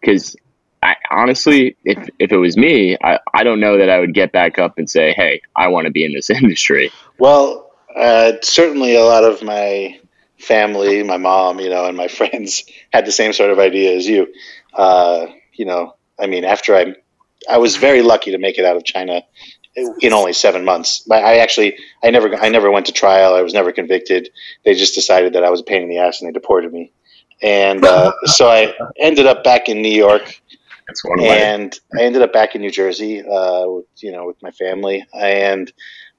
because 0.00 0.34
I, 0.82 0.96
honestly, 1.10 1.76
if 1.84 2.08
if 2.18 2.32
it 2.32 2.38
was 2.38 2.56
me, 2.56 2.96
I, 3.02 3.18
I 3.34 3.44
don't 3.44 3.60
know 3.60 3.76
that 3.76 3.90
I 3.90 3.98
would 3.98 4.14
get 4.14 4.32
back 4.32 4.58
up 4.58 4.78
and 4.78 4.88
say, 4.88 5.12
hey, 5.12 5.42
I 5.54 5.68
want 5.68 5.84
to 5.84 5.90
be 5.90 6.04
in 6.04 6.12
this 6.12 6.30
industry. 6.42 6.90
Well, 7.18 7.70
uh, 7.94 8.32
certainly 8.42 8.96
a 8.96 9.04
lot 9.04 9.24
of 9.24 9.42
my 9.42 10.00
family, 10.38 11.02
my 11.02 11.18
mom, 11.18 11.60
you 11.60 11.68
know, 11.68 11.84
and 11.84 11.96
my 11.96 12.08
friends 12.18 12.64
had 12.90 13.04
the 13.04 13.12
same 13.12 13.34
sort 13.34 13.50
of 13.50 13.58
idea 13.58 13.94
as 13.94 14.08
you. 14.08 14.32
Uh, 14.72 15.26
you 15.52 15.66
know, 15.66 15.96
I 16.18 16.28
mean, 16.28 16.44
after 16.44 16.74
I, 16.76 16.94
I 17.50 17.58
was 17.58 17.76
very 17.76 18.00
lucky 18.00 18.30
to 18.30 18.38
make 18.38 18.56
it 18.56 18.64
out 18.64 18.76
of 18.76 18.84
China 18.84 19.22
in 19.76 20.12
only 20.12 20.32
seven 20.32 20.64
months. 20.64 21.08
I 21.10 21.38
actually, 21.38 21.76
I 22.02 22.10
never, 22.10 22.34
I 22.34 22.48
never 22.48 22.70
went 22.70 22.86
to 22.86 22.92
trial. 22.92 23.34
I 23.34 23.42
was 23.42 23.54
never 23.54 23.72
convicted. 23.72 24.30
They 24.64 24.74
just 24.74 24.94
decided 24.94 25.34
that 25.34 25.44
I 25.44 25.50
was 25.50 25.60
a 25.60 25.64
pain 25.64 25.82
in 25.82 25.88
the 25.88 25.98
ass 25.98 26.20
and 26.20 26.28
they 26.28 26.32
deported 26.32 26.72
me. 26.72 26.92
And 27.40 27.84
uh, 27.84 28.12
so 28.24 28.48
I 28.48 28.74
ended 28.98 29.26
up 29.26 29.44
back 29.44 29.68
in 29.68 29.82
New 29.82 29.92
York 29.92 30.40
that's 30.88 31.04
one 31.04 31.20
way. 31.20 31.42
And 31.42 31.78
I 31.96 32.02
ended 32.02 32.22
up 32.22 32.32
back 32.32 32.54
in 32.54 32.62
New 32.62 32.70
Jersey, 32.70 33.20
uh, 33.20 33.66
with, 33.66 33.84
you 33.98 34.10
know, 34.10 34.26
with 34.26 34.42
my 34.42 34.50
family, 34.50 35.06
and 35.12 35.70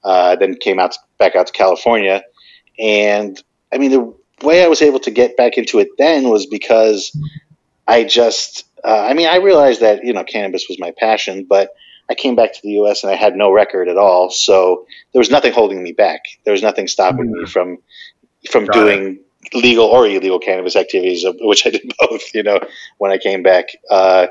uh, 0.04 0.36
then 0.36 0.54
came 0.54 0.78
out 0.78 0.92
to, 0.92 0.98
back 1.18 1.34
out 1.34 1.48
to 1.48 1.52
California. 1.52 2.22
And 2.78 3.42
I 3.72 3.78
mean, 3.78 3.90
the 3.90 4.14
way 4.46 4.64
I 4.64 4.68
was 4.68 4.80
able 4.80 5.00
to 5.00 5.10
get 5.10 5.36
back 5.36 5.58
into 5.58 5.80
it 5.80 5.88
then 5.98 6.28
was 6.28 6.46
because 6.46 7.14
I 7.86 8.04
just, 8.04 8.64
uh, 8.84 9.06
I 9.08 9.14
mean, 9.14 9.26
I 9.26 9.36
realized 9.36 9.80
that 9.80 10.04
you 10.04 10.12
know 10.12 10.22
cannabis 10.22 10.66
was 10.68 10.78
my 10.78 10.92
passion, 10.96 11.46
but 11.48 11.70
I 12.10 12.14
came 12.14 12.34
back 12.34 12.52
to 12.54 12.60
the 12.62 12.72
U.S. 12.72 13.04
and 13.04 13.12
I 13.12 13.16
had 13.16 13.36
no 13.36 13.52
record 13.52 13.88
at 13.88 13.96
all, 13.96 14.30
so 14.30 14.86
there 15.12 15.20
was 15.20 15.30
nothing 15.30 15.52
holding 15.52 15.82
me 15.82 15.92
back. 15.92 16.22
There 16.44 16.52
was 16.52 16.62
nothing 16.62 16.88
stopping 16.88 17.26
mm-hmm. 17.26 17.42
me 17.42 17.46
from 17.46 17.78
from 18.50 18.66
Got 18.66 18.74
doing. 18.74 19.02
It. 19.06 19.24
legal 19.54 19.86
or 19.86 20.06
illegal 20.06 20.38
cannabis 20.38 20.76
activities, 20.76 21.24
which 21.40 21.66
I 21.66 21.70
did 21.70 21.90
both, 21.98 22.34
you 22.34 22.42
know, 22.42 22.60
when 22.98 23.10
I 23.10 23.18
came 23.18 23.42
back. 23.42 23.70
Uh, 23.90 24.26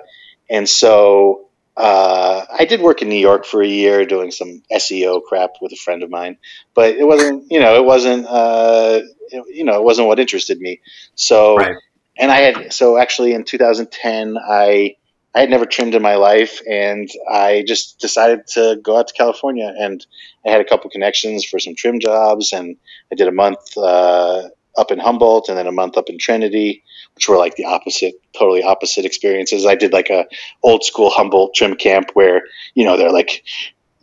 and 0.50 0.70
so 0.70 1.50
uh, 1.80 2.46
I 2.52 2.66
did 2.66 2.82
work 2.82 3.02
in 3.02 3.08
New 3.08 3.16
York 3.16 3.46
for 3.46 3.62
a 3.64 3.68
year 3.68 4.06
doing 4.06 4.32
some 4.32 4.62
SEO 4.70 5.24
crap 5.24 5.52
with 5.62 5.72
a 5.72 5.78
friend 5.78 6.04
of 6.04 6.10
mine, 6.10 6.38
but 6.74 6.96
it 6.96 7.08
wasn't, 7.08 7.50
you 7.50 7.62
know, 7.62 7.76
it 7.76 7.86
wasn't, 7.86 8.26
uh, 8.28 9.00
you 9.48 9.64
know, 9.64 9.80
it 9.80 9.84
wasn't 9.84 10.08
what 10.10 10.20
interested 10.20 10.60
me. 10.60 10.82
So, 11.16 11.56
right. 11.56 11.78
and 12.18 12.32
I 12.32 12.42
had, 12.42 12.74
so 12.74 12.98
actually 12.98 13.34
in 13.34 13.46
2010, 13.46 14.38
I, 14.38 14.98
I 15.36 15.42
had 15.42 15.50
never 15.50 15.66
trimmed 15.66 15.96
in 15.96 16.02
my 16.02 16.16
life 16.16 16.60
and 16.70 17.10
I 17.32 17.64
just 17.68 18.00
decided 18.00 18.48
to 18.48 18.80
go 18.82 18.98
out 18.98 19.08
to 19.10 19.14
California 19.14 19.74
and 19.78 20.06
I 20.46 20.50
had 20.50 20.62
a 20.62 20.66
couple 20.66 20.90
connections 20.90 21.46
for 21.46 21.60
some 21.60 21.76
trim 21.76 22.00
jobs 22.00 22.52
and 22.52 22.76
I 23.12 23.16
did 23.16 23.28
a 23.28 23.32
month, 23.32 23.78
uh, 23.78 24.50
up 24.78 24.92
in 24.92 25.00
Humboldt 25.00 25.50
and 25.50 25.58
then 25.58 25.68
a 25.68 25.72
month 25.72 25.98
up 25.98 26.10
in 26.10 26.18
Trinity, 26.18 26.84
which 27.16 27.28
were 27.28 27.38
like 27.38 27.56
the 27.56 27.66
opposite, 27.66 28.16
totally 28.38 28.64
opposite 28.64 29.06
experiences. 29.06 29.66
I 29.66 29.76
did 29.76 29.94
like 29.94 30.10
a 30.10 30.26
old 30.64 30.84
school 30.84 31.10
Humboldt 31.10 31.54
trim 31.54 31.76
camp 31.76 32.12
where, 32.14 32.44
you 32.76 32.86
know, 32.86 32.98
they're 32.98 33.12
like, 33.12 33.44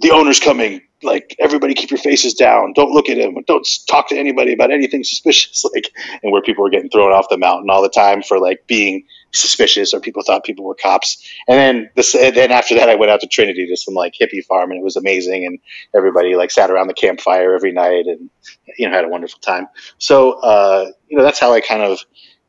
the 0.01 0.11
owner's 0.11 0.41
coming, 0.41 0.83
like 1.07 1.35
everybody 1.39 1.75
keep 1.75 1.91
your 1.91 1.99
faces 1.99 2.35
down. 2.35 2.73
Don't 2.75 2.91
look 2.91 3.09
at 3.09 3.19
him. 3.19 3.37
Don't 3.47 3.67
talk 3.89 4.09
to 4.09 4.19
anybody 4.19 4.53
about 4.53 4.71
anything 4.71 5.05
suspicious 5.05 5.65
like 5.73 5.91
and 6.23 6.33
where 6.33 6.43
people 6.43 6.65
were 6.65 6.71
getting 6.71 6.91
thrown 6.91 7.13
off 7.13 7.29
the 7.31 7.39
mountain 7.39 7.71
all 7.71 7.83
the 7.83 7.89
time 7.89 8.23
for 8.23 8.39
like 8.39 8.67
being 8.67 9.05
suspicious 9.33 9.93
or 9.93 10.01
people 10.01 10.23
thought 10.23 10.45
people 10.45 10.65
were 10.65 10.75
cops. 10.75 11.25
And 11.49 11.59
then 11.59 11.91
this 11.95 12.15
and 12.15 12.37
then 12.37 12.53
after 12.53 12.75
that 12.77 12.89
i 12.89 12.95
went 12.95 13.11
out 13.11 13.21
to 13.21 13.27
trinity 13.27 13.67
to 13.67 13.77
some 13.77 13.95
like 13.95 14.15
hippie 14.21 14.45
farm 14.45 14.71
and 14.71 14.81
it 14.81 14.85
was 14.85 14.97
amazing 14.97 15.47
and 15.47 15.59
everybody 15.95 16.35
like 16.35 16.51
sat 16.51 16.71
around 16.71 16.89
the 16.89 16.95
campfire 16.95 17.55
every 17.55 17.73
night 17.73 18.07
and 18.07 18.31
you 18.79 18.89
know 18.89 18.95
had 18.95 19.05
a 19.05 19.09
wonderful 19.09 19.41
time. 19.41 19.69
So 19.99 20.33
uh, 20.41 20.91
you 21.09 21.17
know 21.17 21.23
that's 21.25 21.39
how 21.39 21.53
i 21.53 21.61
kind 21.61 21.83
of 21.83 22.01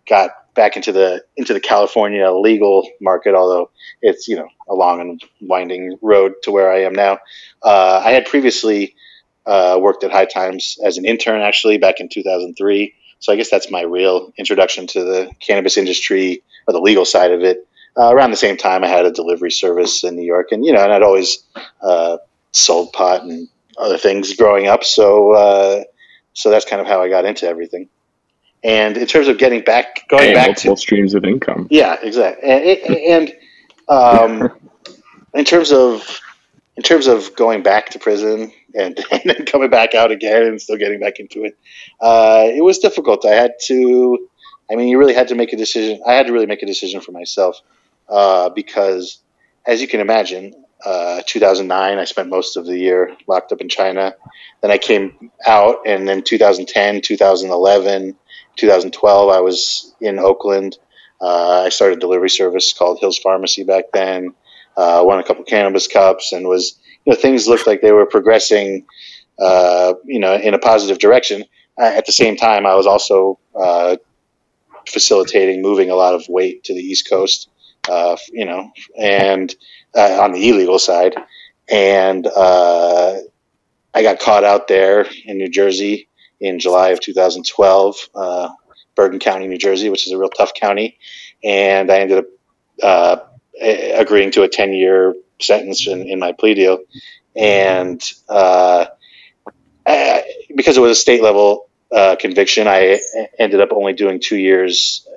got 0.08 0.32
back 0.58 0.76
into 0.76 0.92
the 0.92 1.24
into 1.38 1.54
the 1.54 1.62
California 1.62 2.30
legal 2.30 2.90
market, 3.00 3.34
although 3.34 3.70
it's 4.02 4.28
you 4.28 4.36
know 4.36 4.50
a 4.68 4.74
long 4.74 5.00
and 5.00 5.24
winding 5.40 5.98
road 6.02 6.34
to 6.44 6.52
where 6.52 6.70
I 6.70 6.82
am 6.82 6.92
now. 6.92 7.20
Uh, 7.64 8.02
I 8.04 8.12
had 8.12 8.26
previously 8.26 8.96
uh, 9.46 9.80
worked 9.82 10.04
at 10.04 10.12
High 10.12 10.26
Times 10.26 10.78
as 10.84 10.98
an 10.98 11.06
intern, 11.06 11.42
actually 11.42 11.78
back 11.78 12.02
in 12.02 12.10
2003. 12.10 12.94
So 13.20 13.32
I 13.32 13.38
guess 13.38 13.50
that's 13.50 13.72
my 13.72 13.82
real 13.82 14.34
introduction 14.38 14.86
to 14.88 15.04
the 15.04 15.32
cannabis 15.40 15.78
industry 15.78 16.44
or 16.68 16.74
the 16.74 16.82
legal 16.82 17.06
side 17.06 17.32
of 17.32 17.42
it. 17.44 17.66
Uh, 17.98 18.14
around 18.14 18.30
the 18.30 18.38
same 18.38 18.58
time, 18.58 18.84
I 18.84 18.88
had 18.88 19.06
a 19.06 19.12
delivery 19.12 19.50
service 19.50 20.04
in 20.04 20.16
New 20.16 20.26
York, 20.26 20.52
and 20.52 20.66
you 20.66 20.74
know, 20.74 20.84
and 20.84 20.92
I'd 20.92 21.02
always 21.04 21.44
uh, 21.82 22.18
sold 22.52 22.92
pot 22.92 23.24
and 23.24 23.48
other 23.78 23.98
things 23.98 24.36
growing 24.36 24.68
up. 24.68 24.84
So 24.84 25.32
uh, 25.32 25.84
so 26.34 26.50
that's 26.50 26.66
kind 26.66 26.82
of 26.82 26.88
how 26.88 27.02
I 27.02 27.10
got 27.10 27.26
into 27.26 27.48
everything. 27.48 27.90
And 28.64 28.98
in 28.98 29.06
terms 29.08 29.28
of 29.28 29.38
getting 29.38 29.62
back, 29.64 30.08
going 30.10 30.24
Hey, 30.24 30.34
back 30.34 30.48
multiple 30.48 30.76
to 30.76 30.82
streams 30.82 31.14
of 31.14 31.24
income. 31.24 31.68
yeah, 31.70 31.98
exactly. 32.02 32.50
And, 32.50 32.96
and 32.98 33.34
um, 33.88 34.52
in 35.34 35.46
terms 35.46 35.72
of 35.72 36.20
in 36.76 36.84
terms 36.84 37.08
of 37.08 37.36
going 37.36 37.64
back 37.64 37.90
to 37.90 38.00
prison 38.00 38.52
and, 38.76 39.00
and 39.12 39.22
then 39.26 39.46
coming 39.46 39.70
back 39.70 39.96
out 39.96 40.12
again 40.12 40.44
and 40.44 40.62
still 40.62 40.78
getting 40.78 41.00
back 41.00 41.20
into 41.20 41.44
it, 41.44 41.58
uh, 42.00 42.44
it 42.46 42.64
was 42.64 42.80
difficult. 42.80 43.26
I 43.26 43.34
had 43.36 43.54
to. 43.66 44.28
I 44.70 44.76
mean, 44.76 44.90
you 44.90 45.00
really 45.00 45.14
had 45.14 45.30
to 45.30 45.36
make 45.36 45.54
a 45.54 45.58
decision. 45.58 46.02
I 46.06 46.14
had 46.14 46.28
to 46.28 46.34
really 46.34 46.46
make 46.46 46.62
a 46.62 46.66
decision 46.66 47.00
for 47.00 47.14
myself 47.14 47.62
uh, 48.10 48.50
because, 48.50 49.20
as 49.66 49.82
you 49.82 49.88
can 49.88 50.02
imagine, 50.02 50.54
uh, 50.86 51.22
2009, 51.26 51.98
I 51.98 52.04
spent 52.04 52.30
most 52.30 52.58
of 52.58 52.66
the 52.66 52.78
year 52.78 53.16
locked 53.28 53.54
up 53.54 53.62
in 53.62 53.70
China. 53.70 54.14
Then 54.62 54.70
I 54.72 54.78
came 54.78 55.32
out, 55.46 55.78
and 55.88 56.08
then 56.08 56.22
2010, 56.22 57.02
2011, 57.02 58.16
2012, 58.58 59.30
I 59.30 59.40
was 59.40 59.94
in 60.02 60.20
Oakland. 60.20 60.78
Uh, 61.20 61.64
I 61.66 61.70
started 61.70 61.98
a 61.98 62.02
delivery 62.02 62.30
service 62.30 62.74
called 62.74 63.00
Hills 63.00 63.18
Pharmacy 63.18 63.64
back 63.64 63.86
then. 63.94 64.34
Uh, 64.76 65.02
won 65.04 65.20
a 65.20 65.24
couple 65.24 65.44
cannabis 65.44 65.88
cups, 65.88 66.32
and 66.34 66.48
was 66.48 66.78
you 67.06 67.14
know 67.14 67.20
things 67.20 67.48
looked 67.48 67.66
like 67.66 67.82
they 67.82 67.92
were 67.92 68.06
progressing, 68.06 68.86
uh, 69.40 69.94
you 70.06 70.20
know, 70.20 70.36
in 70.36 70.54
a 70.54 70.60
positive 70.60 71.00
direction. 71.00 71.44
Uh, 71.80 71.86
at 71.86 72.06
the 72.06 72.12
same 72.12 72.36
time, 72.36 72.66
I 72.66 72.76
was 72.76 72.86
also 72.86 73.40
uh, 73.56 73.98
facilitating 74.88 75.62
moving 75.62 75.90
a 75.90 75.96
lot 75.96 76.14
of 76.14 76.26
weight 76.30 76.66
to 76.66 76.76
the 76.76 76.82
East 76.82 77.10
Coast, 77.10 77.50
uh, 77.90 78.18
you 78.32 78.46
know, 78.46 78.72
and 79.00 79.56
on 79.96 80.34
the 80.34 80.50
illegal 80.50 80.78
side, 80.78 81.16
and 81.68 82.28
I 82.28 84.04
got 84.04 84.20
caught 84.20 84.44
out 84.44 84.68
there 84.68 85.08
in 85.26 85.40
New 85.40 85.50
Jersey 85.50 86.08
in 86.40 86.60
July 86.60 86.90
of 86.90 87.00
2012, 87.00 88.10
uh, 88.16 88.50
Bergen 88.96 89.20
County, 89.20 89.48
New 89.48 89.58
Jersey, 89.58 89.90
which 89.90 90.08
is 90.08 90.14
a 90.14 90.18
real 90.18 90.30
tough 90.30 90.54
county, 90.54 90.98
and 91.44 91.92
I 91.92 92.00
ended 92.00 92.20
up 92.20 92.26
uh, 92.82 93.18
agreeing 93.96 94.32
to 94.32 94.44
a 94.44 94.50
10 94.50 94.74
year 94.74 95.16
sentence 95.40 95.88
in, 95.88 96.08
in 96.08 96.20
my 96.20 96.32
plea 96.32 96.56
deal, 96.56 96.80
and 97.36 98.02
uh, 98.28 98.86
I, 99.86 100.24
because 100.56 100.78
it 100.78 100.82
was 100.82 100.92
a 100.92 101.02
state 101.02 101.22
level 101.22 101.70
uh, 101.92 102.16
conviction, 102.20 102.68
I 102.68 103.00
ended 103.40 103.62
up 103.62 103.70
only 103.72 103.94
doing 103.94 104.20
two 104.20 104.38
years 104.38 105.08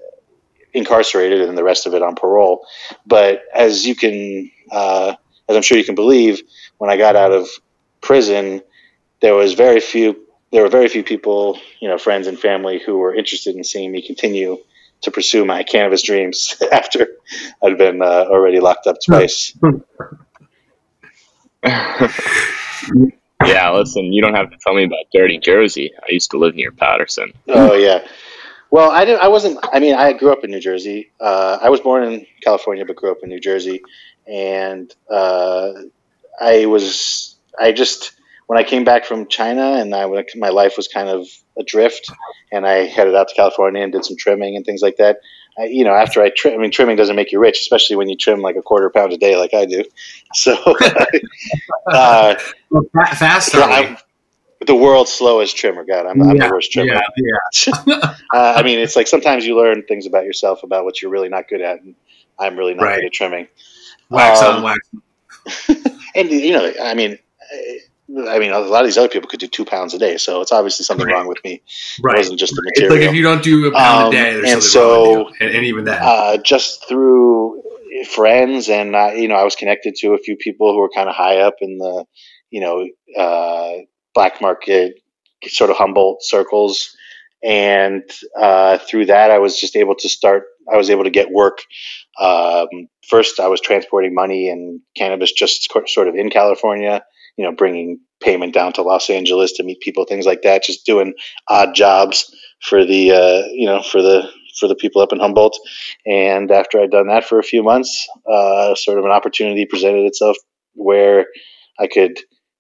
incarcerated 0.73 1.43
and 1.43 1.57
the 1.57 1.65
rest 1.65 1.87
of 1.87 1.95
it 1.95 2.03
on 2.03 2.15
parole. 2.15 2.67
But 3.07 3.43
as 3.55 3.87
you 3.87 3.95
can, 3.95 4.51
uh, 4.71 5.15
as 5.49 5.57
I'm 5.57 5.63
sure 5.63 5.79
you 5.79 5.85
can 5.85 5.95
believe, 5.95 6.43
when 6.79 6.91
I 6.91 6.97
got 6.97 7.17
out 7.17 7.33
of 7.33 7.49
prison, 8.01 8.63
there 9.21 9.35
was 9.35 9.55
very 9.55 9.81
few. 9.81 10.27
There 10.53 10.63
were 10.63 10.69
very 10.69 10.89
few 10.89 11.05
people, 11.05 11.59
you 11.79 11.89
know, 11.89 11.99
friends 11.99 12.27
and 12.27 12.39
family 12.39 12.81
who 12.85 12.99
were 12.99 13.15
interested 13.15 13.55
in 13.57 13.65
seeing 13.65 13.93
me 13.93 14.03
continue 14.05 14.59
to 15.03 15.11
pursue 15.11 15.45
my 15.45 15.63
cannabis 15.63 16.03
dreams 16.03 16.61
after 16.73 17.09
I'd 17.63 17.79
been 17.79 18.03
uh, 18.03 18.27
already 18.29 18.61
locked 18.61 18.87
up 18.87 18.97
twice. 19.05 19.57
yeah, 23.45 23.71
listen, 23.73 24.13
you 24.13 24.23
don't 24.23 24.35
have 24.35 24.51
to 24.51 24.57
tell 24.59 24.75
me 24.75 24.85
about 24.85 25.07
Dirty 25.13 25.39
Jersey. 25.39 25.93
I 25.97 26.13
used 26.13 26.31
to 26.33 26.39
live 26.39 26.55
near 26.55 26.73
Paterson. 26.73 27.33
Oh 27.49 27.75
yeah. 27.75 28.07
Well, 28.71 28.91
I 28.91 29.05
didn't. 29.05 29.21
I 29.21 29.29
wasn't. 29.29 29.59
I 29.73 29.81
mean, 29.81 29.95
I 29.95 30.13
grew 30.13 30.33
up 30.33 30.45
in 30.45 30.51
New 30.51 30.61
Jersey. 30.61 31.11
Uh, 31.21 31.59
I 31.61 31.71
was 31.71 31.81
born 31.81 32.05
in 32.05 32.27
California, 32.43 32.85
but 32.87 32.97
grew 32.97 33.11
up 33.11 33.19
in 33.23 33.29
New 33.29 33.41
Jersey. 33.41 33.83
And 34.27 34.95
uh, 35.11 35.73
I 36.41 36.67
was. 36.67 37.37
I 37.59 37.73
just 37.73 38.13
when 38.51 38.59
I 38.59 38.65
came 38.65 38.83
back 38.83 39.05
from 39.05 39.29
China, 39.29 39.75
and 39.75 39.95
I 39.95 40.07
my 40.35 40.49
life 40.49 40.77
was 40.77 40.89
kind 40.89 41.09
of 41.09 41.25
adrift, 41.57 42.11
and 42.51 42.67
I 42.67 42.79
headed 42.87 43.15
out 43.15 43.29
to 43.29 43.35
California 43.37 43.81
and 43.81 43.93
did 43.93 44.05
some 44.05 44.17
trimming 44.17 44.57
and 44.57 44.67
things 44.67 44.83
like 44.83 44.97
that. 44.97 45.19
I, 45.57 45.67
you 45.67 45.85
know, 45.85 45.93
after 45.95 46.21
I 46.21 46.31
trim, 46.37 46.55
I 46.55 46.57
mean, 46.57 46.73
trimming 46.73 46.97
doesn't 46.97 47.15
make 47.15 47.31
you 47.31 47.39
rich, 47.39 47.61
especially 47.61 47.95
when 47.95 48.09
you 48.09 48.17
trim 48.17 48.41
like 48.41 48.57
a 48.57 48.61
quarter 48.63 48.91
pound 48.91 49.13
a 49.13 49.17
day, 49.17 49.37
like 49.37 49.55
I 49.55 49.67
do. 49.67 49.85
So, 50.35 50.55
uh, 51.93 52.35
Well, 52.73 52.83
fa- 52.93 53.15
fast 53.15 53.55
yeah, 53.55 53.61
are 53.61 53.69
we? 53.69 53.75
I'm 53.91 53.97
the 54.67 54.75
world's 54.75 55.13
slowest 55.13 55.57
trimmer. 55.57 55.85
God, 55.85 56.07
I'm, 56.07 56.21
I'm 56.21 56.35
Yeah, 56.35 56.49
the 56.49 56.53
worst 56.53 56.73
trimmer. 56.73 56.95
Yeah, 57.17 57.37
yeah. 57.87 58.15
Uh, 58.35 58.55
I 58.57 58.65
mean, 58.65 58.81
it's 58.81 58.97
like 58.97 59.07
sometimes 59.07 59.47
you 59.47 59.57
learn 59.57 59.85
things 59.85 60.07
about 60.07 60.25
yourself 60.25 60.65
about 60.65 60.85
what 60.85 61.01
you're 61.01 61.13
really 61.13 61.29
not 61.29 61.47
good 61.47 61.61
at, 61.61 61.83
and 61.83 61.95
I'm 62.37 62.57
really 62.57 62.75
not 62.75 62.83
Right. 62.83 62.97
good 62.97 63.07
at 63.07 63.13
trimming. 63.13 63.47
Wax 64.09 64.43
Um, 64.43 64.57
on 64.57 64.63
wax. 64.65 64.89
And 66.17 66.31
you 66.33 66.53
know, 66.53 66.73
I 66.83 66.95
mean, 66.95 67.17
I- 68.29 68.39
mean, 68.39 68.51
a 68.53 68.59
lot 68.59 68.83
of 68.83 68.87
these 68.89 68.99
other 68.99 69.09
people 69.09 69.29
could 69.29 69.41
do 69.41 69.47
two 69.47 69.65
pounds 69.65 69.95
a 69.95 69.99
day, 69.99 70.17
so 70.17 70.41
it's 70.41 70.53
obviously 70.53 70.85
something 70.85 71.07
Right. 71.07 71.17
wong 71.17 71.29
with 71.29 71.43
me. 71.45 71.63
Right. 72.03 72.17
It 72.17 72.19
wasn't 72.19 72.41
just 72.41 72.55
the 72.55 72.73
It's 72.75 72.91
like 72.91 73.01
if 73.03 73.15
you 73.15 73.23
don't 73.23 73.43
do 73.43 73.69
a 73.69 73.73
pound 73.73 74.07
Um, 74.07 74.09
a 74.09 74.11
day, 74.13 74.33
there's 74.35 74.53
and 74.53 74.63
something 74.63 74.91
wrong 74.91 75.05
so, 75.05 75.25
with 75.25 75.41
you. 75.41 75.47
And, 75.47 75.57
and 75.57 75.67
even 75.67 75.85
that, 75.85 76.03
uh, 76.03 76.37
just 76.39 76.89
through 76.89 77.63
friends, 78.09 78.69
and 78.69 78.97
uh, 78.97 79.13
you 79.15 79.29
know, 79.29 79.37
I 79.37 79.45
was 79.45 79.57
connected 79.57 79.95
to 79.97 80.15
a 80.15 80.19
few 80.19 80.37
people 80.37 80.73
who 80.73 80.79
were 80.79 80.89
kind 80.89 81.09
of 81.09 81.15
high 81.15 81.39
up 81.39 81.57
in 81.61 81.79
the, 81.79 82.05
you 82.51 82.61
know, 82.61 82.87
uh, 83.17 83.73
black 84.15 84.41
market 84.41 85.01
sort 85.47 85.71
of 85.71 85.77
Humboldt 85.77 86.23
circles, 86.23 86.97
and 87.43 88.03
uh, 88.39 88.79
through 88.79 89.07
that, 89.07 89.31
I 89.31 89.39
was 89.39 89.59
just 89.59 89.77
able 89.77 89.95
to 89.97 90.09
start. 90.09 90.45
I 90.73 90.77
was 90.77 90.91
able 90.91 91.05
to 91.05 91.11
get 91.11 91.31
work. 91.31 91.59
Um, 92.19 92.69
first, 93.09 93.41
I 93.41 93.49
was 93.49 93.61
transporting 93.61 94.15
money 94.15 94.49
and 94.49 94.81
cannabis 94.97 95.33
just 95.33 95.69
sort 95.87 96.09
of 96.09 96.15
in 96.15 96.31
California. 96.31 97.03
You 97.41 97.47
know, 97.47 97.53
bringing 97.53 98.01
payment 98.21 98.53
down 98.53 98.75
to 98.75 98.83
Los 98.83 99.09
Angeles 99.09 99.53
to 99.53 99.63
meet 99.63 99.81
people, 99.81 100.05
things 100.05 100.27
like 100.27 100.43
that. 100.43 100.63
Just 100.63 100.85
doing 100.85 101.15
odd 101.49 101.75
jobs 101.75 102.35
for 102.63 102.85
the 102.85 103.13
uh, 103.13 103.43
you 103.53 103.67
know 103.67 103.83
for 103.83 104.03
the 104.03 104.29
for 104.59 104.69
the 104.69 104.75
people 104.75 105.01
up 105.01 105.13
in 105.13 105.19
Humboldt. 105.19 105.59
And 106.07 106.51
after 106.51 106.81
I'd 106.81 106.91
done 106.91 107.09
that 107.09 107.25
for 107.25 107.39
a 107.39 107.45
few 107.45 107.63
months, 107.63 108.07
uh, 108.31 108.75
sort 108.75 108.99
of 108.99 109.05
an 109.05 109.11
opportunity 109.11 109.65
presented 109.65 110.05
itself 110.05 110.37
where 110.75 111.27
I 111.79 111.87
could, 111.87 112.19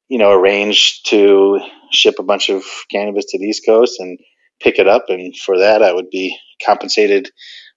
you 0.08 0.18
know, 0.18 0.32
arrange 0.32 1.02
to 1.04 1.60
ship 1.92 2.14
a 2.18 2.24
bunch 2.24 2.48
of 2.48 2.64
cannabis 2.90 3.26
to 3.26 3.38
the 3.38 3.44
East 3.44 3.66
Coast 3.66 4.00
and 4.00 4.18
pick 4.60 4.78
it 4.78 4.88
up. 4.88 5.04
And 5.08 5.36
for 5.36 5.58
that, 5.58 5.82
I 5.82 5.92
would 5.92 6.10
be 6.10 6.36
compensated, 6.64 7.30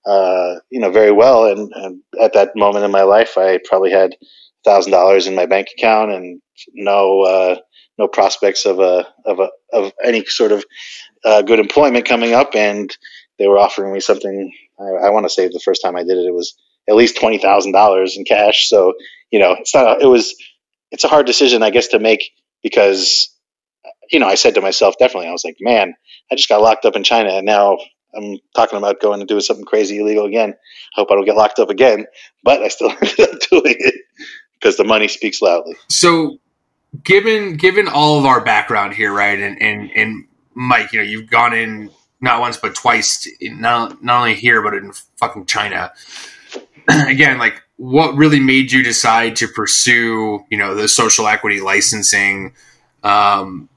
uh, 0.06 0.56
you 0.70 0.80
know, 0.80 0.92
very 0.92 1.12
well. 1.12 1.46
And, 1.46 1.72
and 1.76 2.02
at 2.22 2.34
that 2.34 2.52
moment 2.56 2.86
in 2.86 2.92
my 2.92 3.04
life, 3.04 3.38
I 3.38 3.60
probably 3.66 3.92
had 3.92 4.16
thousand 4.64 4.92
dollars 4.92 5.28
in 5.28 5.36
my 5.36 5.46
bank 5.46 5.68
account 5.78 6.12
and 6.12 6.42
no, 6.74 7.22
uh, 7.22 7.58
no 7.98 8.08
prospects 8.08 8.66
of 8.66 8.80
a, 8.80 9.08
of 9.26 9.40
a, 9.40 9.50
of 9.72 9.92
any 10.04 10.26
sort 10.26 10.52
of 10.52 10.64
uh, 11.26 11.42
good 11.42 11.60
employment 11.60 12.06
coming 12.06 12.34
up. 12.34 12.56
And 12.56 12.96
they 13.40 13.48
were 13.48 13.60
offering 13.60 13.94
me 13.94 14.00
something. 14.00 14.52
I, 14.80 15.08
I 15.08 15.10
want 15.10 15.26
to 15.26 15.30
say 15.30 15.48
the 15.48 15.62
first 15.64 15.82
time 15.82 15.96
I 15.96 16.04
did 16.04 16.18
it, 16.18 16.26
it 16.28 16.34
was 16.34 16.56
at 16.90 16.96
least 16.96 17.18
twenty 17.20 17.38
thousand 17.38 17.72
dollars 17.72 18.18
in 18.18 18.26
cash. 18.26 18.70
So 18.70 18.94
you 19.32 19.40
know, 19.40 19.56
it's 19.60 19.74
not. 19.74 20.02
It 20.02 20.08
was. 20.08 20.36
It's 20.92 21.04
a 21.04 21.08
hard 21.08 21.26
decision, 21.26 21.64
I 21.64 21.72
guess, 21.72 21.88
to 21.88 22.00
make 22.00 22.32
because 22.62 23.36
you 24.12 24.20
know 24.20 24.28
I 24.28 24.36
said 24.36 24.56
to 24.56 24.62
myself, 24.62 24.96
definitely, 25.00 25.28
I 25.28 25.32
was 25.32 25.44
like, 25.44 25.58
man, 25.60 25.96
I 26.32 26.36
just 26.36 26.50
got 26.50 26.62
locked 26.62 26.86
up 26.86 26.96
in 26.96 27.04
China, 27.04 27.32
and 27.32 27.46
now 27.46 27.78
I'm 28.16 28.38
talking 28.56 28.78
about 28.78 29.02
going 29.02 29.20
and 29.20 29.28
doing 29.28 29.42
something 29.42 29.66
crazy 29.66 30.00
illegal 30.00 30.26
again. 30.26 30.52
I 30.52 31.00
hope 31.00 31.10
I 31.12 31.16
don't 31.16 31.26
get 31.26 31.36
locked 31.36 31.60
up 31.60 31.70
again, 31.70 32.06
but 32.44 32.62
I 32.62 32.68
still 32.68 32.92
ended 33.02 33.20
up 33.20 33.40
doing 33.50 33.76
it 33.80 33.96
because 34.64 34.78
the 34.78 34.84
money 34.86 35.10
speaks 35.10 35.42
loudly. 35.42 35.76
so 35.90 36.40
given 37.04 37.58
given 37.58 37.88
all 37.88 38.20
of 38.20 38.26
our 38.26 38.44
background 38.44 38.94
here, 38.94 39.12
right, 39.12 39.40
and 39.40 39.62
and 39.62 39.92
and 39.96 40.26
Mike, 40.54 40.94
you 40.94 41.00
know, 41.00 41.06
you've 41.06 41.30
gone 41.30 41.54
in 41.54 41.90
not 42.22 42.40
once 42.40 42.58
but 42.58 42.74
twice, 42.74 43.28
not 43.42 44.02
not 44.04 44.20
only 44.20 44.36
here 44.36 44.62
but 44.62 44.74
in 44.74 44.94
fucking 45.18 45.46
China. 45.46 45.92
Again, 46.88 47.38
like 47.40 47.62
what 47.78 48.16
really 48.16 48.40
made 48.40 48.72
you 48.72 48.84
decide 48.84 49.36
to 49.38 49.48
pursue, 49.48 50.46
you 50.50 50.58
know, 50.58 50.76
the 50.76 50.88
social 50.88 51.28
equity 51.28 51.60
licensing 51.60 52.54
um, 53.04 53.68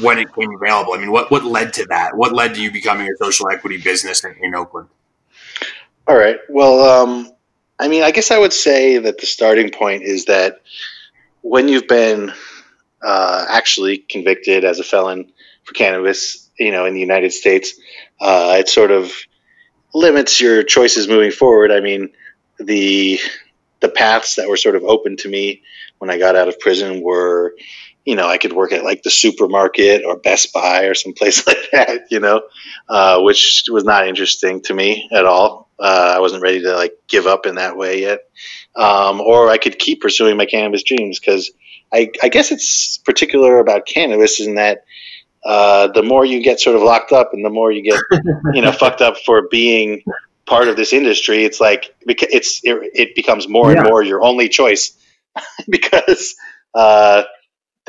when 0.00 0.18
it 0.18 0.32
came 0.34 0.54
available? 0.54 0.92
I 0.92 0.98
mean, 0.98 1.10
what 1.10 1.30
what 1.30 1.44
led 1.44 1.72
to 1.74 1.86
that? 1.86 2.16
What 2.16 2.32
led 2.32 2.54
to 2.54 2.62
you 2.62 2.70
becoming 2.70 3.08
a 3.08 3.16
social 3.16 3.48
equity 3.50 3.78
business 3.78 4.24
in, 4.24 4.36
in 4.40 4.54
Oakland? 4.54 4.88
All 6.06 6.16
right. 6.16 6.38
Well, 6.48 6.80
um, 6.80 7.32
I 7.80 7.88
mean, 7.88 8.02
I 8.02 8.10
guess 8.10 8.30
I 8.30 8.38
would 8.38 8.52
say 8.52 8.98
that 8.98 9.18
the 9.18 9.26
starting 9.26 9.70
point 9.70 10.02
is 10.02 10.26
that 10.26 10.60
when 11.40 11.66
you've 11.66 11.88
been 11.88 12.30
uh, 13.02 13.46
actually 13.48 13.98
convicted 13.98 14.66
as 14.66 14.78
a 14.78 14.84
felon 14.84 15.32
for 15.64 15.72
cannabis, 15.72 16.50
you 16.58 16.72
know, 16.72 16.84
in 16.84 16.92
the 16.92 17.00
United 17.00 17.32
States, 17.32 17.72
uh, 18.20 18.56
it 18.58 18.68
sort 18.68 18.90
of 18.90 19.10
limits 19.94 20.42
your 20.42 20.62
choices 20.62 21.08
moving 21.08 21.30
forward. 21.30 21.72
I 21.72 21.80
mean, 21.80 22.10
the 22.58 23.18
the 23.80 23.88
paths 23.88 24.34
that 24.34 24.46
were 24.46 24.58
sort 24.58 24.76
of 24.76 24.84
open 24.84 25.16
to 25.16 25.28
me 25.30 25.62
when 26.00 26.10
I 26.10 26.18
got 26.18 26.36
out 26.36 26.48
of 26.48 26.60
prison 26.60 27.00
were, 27.00 27.54
you 28.04 28.14
know, 28.14 28.28
I 28.28 28.36
could 28.36 28.52
work 28.52 28.72
at 28.72 28.84
like 28.84 29.02
the 29.04 29.10
supermarket 29.10 30.04
or 30.04 30.16
Best 30.16 30.52
Buy 30.52 30.84
or 30.84 30.92
someplace 30.92 31.46
like 31.46 31.70
that, 31.72 32.02
you 32.10 32.20
know, 32.20 32.42
uh, 32.90 33.22
which 33.22 33.64
was 33.70 33.84
not 33.84 34.06
interesting 34.06 34.60
to 34.64 34.74
me 34.74 35.08
at 35.12 35.24
all. 35.24 35.69
Uh, 35.80 36.14
I 36.16 36.20
wasn't 36.20 36.42
ready 36.42 36.62
to 36.62 36.74
like 36.74 36.94
give 37.08 37.26
up 37.26 37.46
in 37.46 37.54
that 37.56 37.76
way 37.76 38.00
yet. 38.00 38.20
Um, 38.76 39.20
or 39.20 39.48
I 39.48 39.58
could 39.58 39.78
keep 39.78 40.00
pursuing 40.00 40.36
my 40.36 40.46
cannabis 40.46 40.82
dreams 40.82 41.18
because 41.18 41.50
I, 41.92 42.10
I, 42.22 42.28
guess 42.28 42.52
it's 42.52 42.98
particular 42.98 43.58
about 43.58 43.86
cannabis 43.86 44.40
in 44.40 44.54
that 44.54 44.84
uh, 45.44 45.88
the 45.88 46.02
more 46.02 46.24
you 46.24 46.42
get 46.42 46.60
sort 46.60 46.76
of 46.76 46.82
locked 46.82 47.12
up 47.12 47.30
and 47.32 47.44
the 47.44 47.50
more 47.50 47.72
you 47.72 47.82
get, 47.82 48.00
you 48.52 48.62
know, 48.62 48.72
fucked 48.72 49.00
up 49.00 49.16
for 49.18 49.48
being 49.50 50.02
part 50.46 50.68
of 50.68 50.76
this 50.76 50.92
industry, 50.92 51.44
it's 51.44 51.60
like 51.60 51.94
it's 52.06 52.60
it, 52.62 52.90
it 52.94 53.14
becomes 53.14 53.48
more 53.48 53.72
yeah. 53.72 53.80
and 53.80 53.88
more 53.88 54.02
your 54.02 54.22
only 54.22 54.48
choice 54.48 54.92
because 55.68 56.34
uh, 56.74 57.22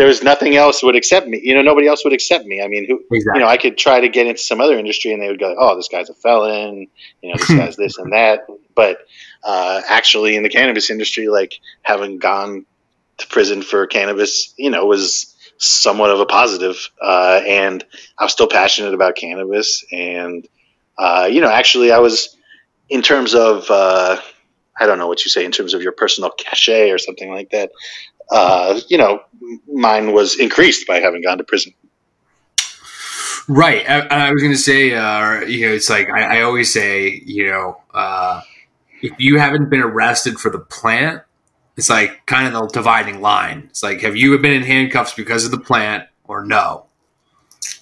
there's 0.02 0.24
nothing 0.24 0.56
else 0.56 0.82
would 0.82 0.96
accept 0.96 1.28
me. 1.28 1.40
You 1.44 1.54
know, 1.54 1.62
nobody 1.62 1.88
else 1.88 2.04
would 2.04 2.12
accept 2.12 2.44
me. 2.46 2.60
I 2.60 2.68
mean, 2.68 2.88
who, 2.88 3.04
exactly. 3.12 3.40
you 3.40 3.46
know, 3.46 3.48
I 3.48 3.58
could 3.58 3.78
try 3.78 4.00
to 4.00 4.10
get 4.10 4.26
into 4.26 4.42
some 4.42 4.60
other 4.60 4.80
industry 4.80 5.14
and 5.14 5.22
they 5.22 5.28
would 5.28 5.40
go, 5.40 5.56
"Oh, 5.56 5.76
this 5.76 5.90
guy's 5.90 6.10
a 6.10 6.16
felon," 6.16 6.88
you 7.22 7.30
know, 7.30 7.36
this 7.38 7.50
guy's 7.56 7.76
this 7.76 8.00
and 8.00 8.12
that. 8.12 8.48
But 8.74 8.98
uh, 9.44 9.82
actually, 9.88 10.36
in 10.36 10.42
the 10.42 10.50
cannabis 10.50 10.90
industry, 10.90 11.28
like 11.28 11.60
having 11.84 12.18
gone 12.18 12.66
to 13.20 13.28
prison 13.28 13.62
for 13.62 13.86
cannabis, 13.86 14.56
you 14.58 14.72
know, 14.72 14.88
was 14.88 15.36
somewhat 15.60 16.10
of 16.10 16.20
a 16.20 16.26
positive. 16.26 16.90
Uh, 17.00 17.40
and 17.46 17.86
I 18.18 18.24
was 18.24 18.32
still 18.32 18.48
passionate 18.48 18.96
about 18.96 19.16
cannabis, 19.16 19.86
and 19.92 20.48
uh, 20.98 21.30
you 21.32 21.42
know, 21.42 21.52
actually, 21.52 21.92
I 21.92 22.00
was 22.00 22.36
in 22.90 23.04
terms 23.04 23.36
of 23.36 23.70
uh, 23.70 24.20
I 24.80 24.88
don't 24.88 24.98
know 24.98 25.08
what 25.08 25.24
you 25.24 25.30
say 25.30 25.46
in 25.46 25.52
terms 25.52 25.76
of 25.76 25.84
your 25.84 25.92
personal 25.92 26.32
cachet 26.32 26.90
or 26.90 26.98
something 26.98 27.30
like 27.30 27.52
that 27.52 27.72
uh, 28.32 28.80
you 28.88 28.98
know, 28.98 29.22
mine 29.72 30.14
was 30.14 30.40
increased 30.40 30.88
by 30.88 31.00
having 31.00 31.22
gone 31.22 31.38
to 31.38 31.44
prison. 31.44 31.74
Right. 33.48 33.88
I, 33.90 34.28
I 34.28 34.32
was 34.32 34.42
going 34.42 34.54
to 34.54 34.58
say, 34.58 34.94
uh, 34.94 35.42
you 35.42 35.68
know, 35.68 35.74
it's 35.74 35.90
like 35.90 36.10
I, 36.10 36.40
I 36.40 36.42
always 36.44 36.72
say, 36.72 37.22
you 37.26 37.48
know, 37.48 37.82
uh, 37.94 38.42
if 39.02 39.12
you 39.18 39.40
haven't 39.40 39.70
been 39.70 39.82
arrested 39.82 40.40
for 40.40 40.50
the 40.50 40.60
plant, 40.60 41.24
it's 41.76 41.90
like 41.90 42.26
kind 42.28 42.48
of 42.48 42.54
the 42.54 42.68
dividing 42.68 43.20
line. 43.22 43.66
It's 43.70 43.84
like, 43.84 44.02
have 44.02 44.16
you 44.16 44.38
been 44.38 44.54
in 44.54 44.64
handcuffs 44.64 45.14
because 45.16 45.44
of 45.44 45.52
the 45.52 45.60
plant 45.60 46.08
or 46.26 46.46
no? 46.46 46.86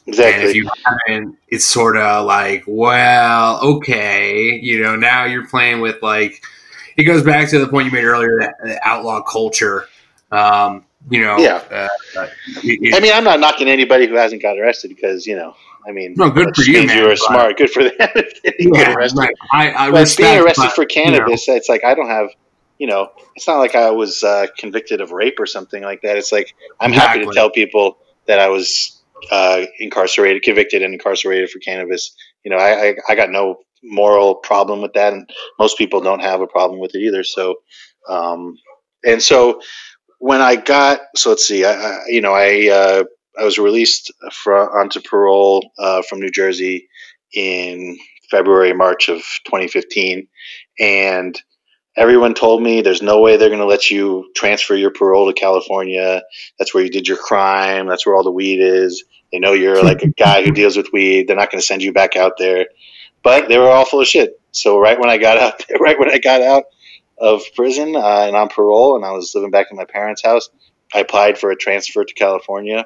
Exactly. 0.07 0.33
And 0.33 0.49
if 0.49 0.55
you 0.55 0.69
haven't, 0.85 1.37
it's 1.49 1.65
sort 1.65 1.97
of 1.97 2.25
like, 2.25 2.63
well, 2.65 3.59
okay, 3.61 4.59
you 4.59 4.81
know, 4.81 4.95
now 4.95 5.25
you're 5.25 5.47
playing 5.47 5.81
with 5.81 6.01
like, 6.01 6.43
it 6.97 7.03
goes 7.03 7.21
back 7.21 7.49
to 7.49 7.59
the 7.59 7.67
point 7.67 7.85
you 7.85 7.91
made 7.91 8.05
earlier 8.05 8.39
that, 8.39 8.55
that 8.63 8.79
outlaw 8.83 9.21
culture 9.21 9.87
um, 10.31 10.85
you 11.09 11.21
know, 11.21 11.37
yeah. 11.37 11.63
Uh, 11.71 12.27
it, 12.63 12.93
I 12.93 12.99
mean, 12.99 13.13
I'm 13.13 13.23
not 13.23 13.39
knocking 13.39 13.67
anybody 13.67 14.07
who 14.07 14.15
hasn't 14.15 14.41
got 14.41 14.57
arrested 14.57 14.89
because 14.89 15.25
you 15.25 15.35
know, 15.35 15.55
I 15.87 15.91
mean, 15.91 16.13
no, 16.17 16.29
good 16.29 16.55
for 16.55 16.63
you, 16.63 16.85
man. 16.85 16.97
You 16.97 17.09
are 17.09 17.15
smart. 17.15 17.57
Good 17.57 17.69
for 17.69 17.83
them. 17.83 17.93
yeah, 18.59 18.93
right. 18.93 19.33
I, 19.53 19.71
I 19.71 19.91
but 19.91 20.01
respect, 20.01 20.17
being 20.17 20.43
arrested 20.43 20.63
but, 20.63 20.73
for 20.73 20.85
cannabis, 20.85 21.47
you 21.47 21.53
know. 21.53 21.57
it's 21.57 21.69
like 21.69 21.83
I 21.83 21.95
don't 21.95 22.09
have. 22.09 22.29
You 22.77 22.87
know, 22.87 23.09
it's 23.35 23.45
not 23.45 23.57
like 23.57 23.75
I 23.75 23.91
was 23.91 24.23
uh, 24.23 24.47
convicted 24.57 25.01
of 25.01 25.11
rape 25.11 25.37
or 25.37 25.45
something 25.45 25.83
like 25.83 26.01
that. 26.03 26.15
It's 26.15 26.31
like 26.31 26.55
I'm 26.79 26.93
exactly. 26.93 27.19
happy 27.19 27.29
to 27.29 27.33
tell 27.33 27.49
people 27.49 27.97
that 28.27 28.39
I 28.39 28.47
was 28.47 29.01
uh, 29.31 29.65
incarcerated, 29.79 30.43
convicted, 30.43 30.81
and 30.81 30.93
incarcerated 30.93 31.49
for 31.49 31.59
cannabis. 31.59 32.15
You 32.45 32.51
know, 32.51 32.57
I, 32.57 32.89
I, 32.89 32.95
I 33.09 33.15
got 33.15 33.31
no 33.31 33.59
moral 33.83 34.35
problem 34.35 34.81
with 34.81 34.93
that, 34.93 35.13
and 35.13 35.29
most 35.57 35.77
people 35.77 35.99
don't 35.99 36.21
have 36.21 36.41
a 36.41 36.47
problem 36.47 36.79
with 36.79 36.95
it 36.95 36.99
either. 36.99 37.23
So, 37.23 37.55
um, 38.07 38.57
and 39.05 39.21
so 39.21 39.61
when 40.19 40.41
I 40.41 40.55
got 40.57 40.99
so 41.15 41.29
let's 41.29 41.47
see, 41.47 41.65
I, 41.65 41.71
I 41.71 41.99
you 42.07 42.21
know 42.21 42.33
I 42.33 42.69
uh, 42.69 43.03
I 43.39 43.43
was 43.43 43.57
released 43.57 44.11
from 44.31 44.69
onto 44.69 45.01
parole 45.01 45.71
uh, 45.79 46.03
from 46.03 46.19
New 46.19 46.29
Jersey 46.29 46.87
in 47.33 47.97
February 48.29 48.73
March 48.73 49.09
of 49.09 49.19
2015, 49.45 50.27
and 50.79 51.41
everyone 51.95 52.33
told 52.33 52.61
me 52.61 52.81
there's 52.81 53.01
no 53.01 53.21
way 53.21 53.37
they're 53.37 53.49
going 53.49 53.59
to 53.59 53.65
let 53.65 53.89
you 53.89 54.29
transfer 54.35 54.75
your 54.75 54.91
parole 54.91 55.27
to 55.27 55.39
California. 55.39 56.21
That's 56.57 56.73
where 56.73 56.83
you 56.83 56.89
did 56.89 57.07
your 57.07 57.17
crime. 57.17 57.87
That's 57.87 58.05
where 58.05 58.15
all 58.15 58.23
the 58.23 58.31
weed 58.31 58.59
is. 58.61 59.03
They 59.31 59.39
know 59.39 59.53
you're 59.53 59.83
like 59.83 60.01
a 60.01 60.07
guy 60.07 60.43
who 60.43 60.51
deals 60.51 60.75
with 60.75 60.91
weed. 60.91 61.27
They're 61.27 61.35
not 61.35 61.51
going 61.51 61.59
to 61.59 61.65
send 61.65 61.83
you 61.83 61.93
back 61.93 62.15
out 62.15 62.33
there. 62.37 62.67
But 63.23 63.47
they 63.47 63.57
were 63.57 63.69
all 63.69 63.85
full 63.85 64.01
of 64.01 64.07
shit. 64.07 64.39
So 64.51 64.79
right 64.79 64.99
when 64.99 65.09
I 65.09 65.17
got 65.17 65.37
out, 65.37 65.63
right 65.79 65.99
when 65.99 66.09
I 66.09 66.17
got 66.17 66.41
out, 66.41 66.63
of 67.19 67.43
prison 67.55 67.95
uh, 67.95 68.25
and 68.27 68.35
on 68.35 68.49
parole, 68.49 68.95
and 68.95 69.05
I 69.05 69.11
was 69.11 69.33
living 69.35 69.51
back 69.51 69.67
in 69.71 69.77
my 69.77 69.85
parents' 69.85 70.23
house. 70.23 70.49
I 70.93 70.99
applied 70.99 71.37
for 71.37 71.51
a 71.51 71.55
transfer 71.55 72.03
to 72.03 72.13
California, 72.13 72.85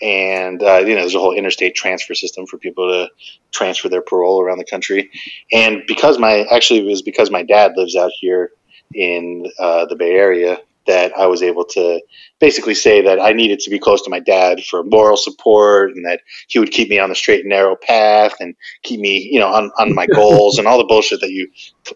and 0.00 0.62
uh, 0.62 0.78
you 0.78 0.94
know 0.94 1.00
there's 1.00 1.14
a 1.14 1.20
whole 1.20 1.36
interstate 1.36 1.74
transfer 1.74 2.14
system 2.14 2.46
for 2.46 2.58
people 2.58 2.88
to 2.88 3.10
transfer 3.52 3.88
their 3.88 4.02
parole 4.02 4.40
around 4.40 4.58
the 4.58 4.64
country. 4.64 5.10
And 5.52 5.82
because 5.86 6.18
my 6.18 6.46
actually 6.50 6.80
it 6.80 6.86
was 6.86 7.02
because 7.02 7.30
my 7.30 7.42
dad 7.42 7.72
lives 7.76 7.96
out 7.96 8.12
here 8.20 8.50
in 8.94 9.46
uh, 9.58 9.86
the 9.86 9.96
Bay 9.96 10.12
Area, 10.12 10.58
that 10.86 11.12
I 11.16 11.26
was 11.26 11.42
able 11.42 11.64
to 11.66 12.00
basically 12.40 12.74
say 12.74 13.00
that 13.02 13.20
I 13.20 13.32
needed 13.32 13.60
to 13.60 13.70
be 13.70 13.78
close 13.78 14.02
to 14.02 14.10
my 14.10 14.20
dad 14.20 14.62
for 14.64 14.82
moral 14.84 15.16
support 15.16 15.92
and 15.92 16.04
that 16.04 16.20
he 16.48 16.58
would 16.58 16.70
keep 16.70 16.90
me 16.90 16.98
on 16.98 17.08
the 17.08 17.14
straight 17.14 17.40
and 17.40 17.48
narrow 17.48 17.76
path 17.76 18.34
and 18.40 18.54
keep 18.82 19.00
me, 19.00 19.28
you 19.30 19.40
know, 19.40 19.48
on, 19.48 19.70
on 19.78 19.94
my 19.94 20.06
goals 20.14 20.58
and 20.58 20.66
all 20.66 20.78
the 20.78 20.84
bullshit 20.84 21.20
that 21.20 21.30
you 21.30 21.48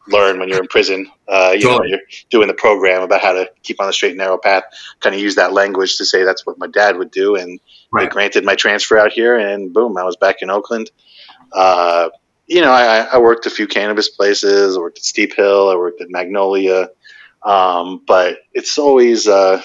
learn 0.08 0.38
when 0.38 0.48
you're 0.48 0.60
in 0.60 0.68
prison. 0.68 1.10
Uh, 1.26 1.54
you 1.56 1.64
know, 1.64 1.82
you're 1.84 2.00
doing 2.30 2.48
the 2.48 2.54
program 2.54 3.02
about 3.02 3.20
how 3.20 3.32
to 3.32 3.50
keep 3.62 3.80
on 3.80 3.86
the 3.86 3.92
straight 3.92 4.10
and 4.10 4.18
narrow 4.18 4.38
path. 4.38 4.64
Kind 5.00 5.14
of 5.14 5.20
use 5.20 5.34
that 5.34 5.52
language 5.52 5.96
to 5.98 6.04
say 6.04 6.24
that's 6.24 6.46
what 6.46 6.58
my 6.58 6.66
dad 6.66 6.96
would 6.96 7.10
do. 7.10 7.36
And 7.36 7.60
right. 7.92 8.04
they 8.04 8.08
granted 8.08 8.44
my 8.44 8.54
transfer 8.54 8.98
out 8.98 9.12
here 9.12 9.36
and 9.36 9.72
boom, 9.72 9.96
I 9.98 10.04
was 10.04 10.16
back 10.16 10.36
in 10.40 10.50
Oakland. 10.50 10.90
Uh, 11.52 12.10
you 12.46 12.62
know, 12.62 12.72
I, 12.72 13.00
I 13.00 13.18
worked 13.18 13.44
a 13.44 13.50
few 13.50 13.66
cannabis 13.66 14.08
places. 14.08 14.76
I 14.76 14.80
worked 14.80 14.98
at 14.98 15.04
Steep 15.04 15.34
Hill. 15.34 15.68
I 15.68 15.76
worked 15.76 16.00
at 16.00 16.10
Magnolia. 16.10 16.88
Um, 17.42 18.02
but 18.06 18.38
it's 18.52 18.78
always 18.78 19.28
uh, 19.28 19.62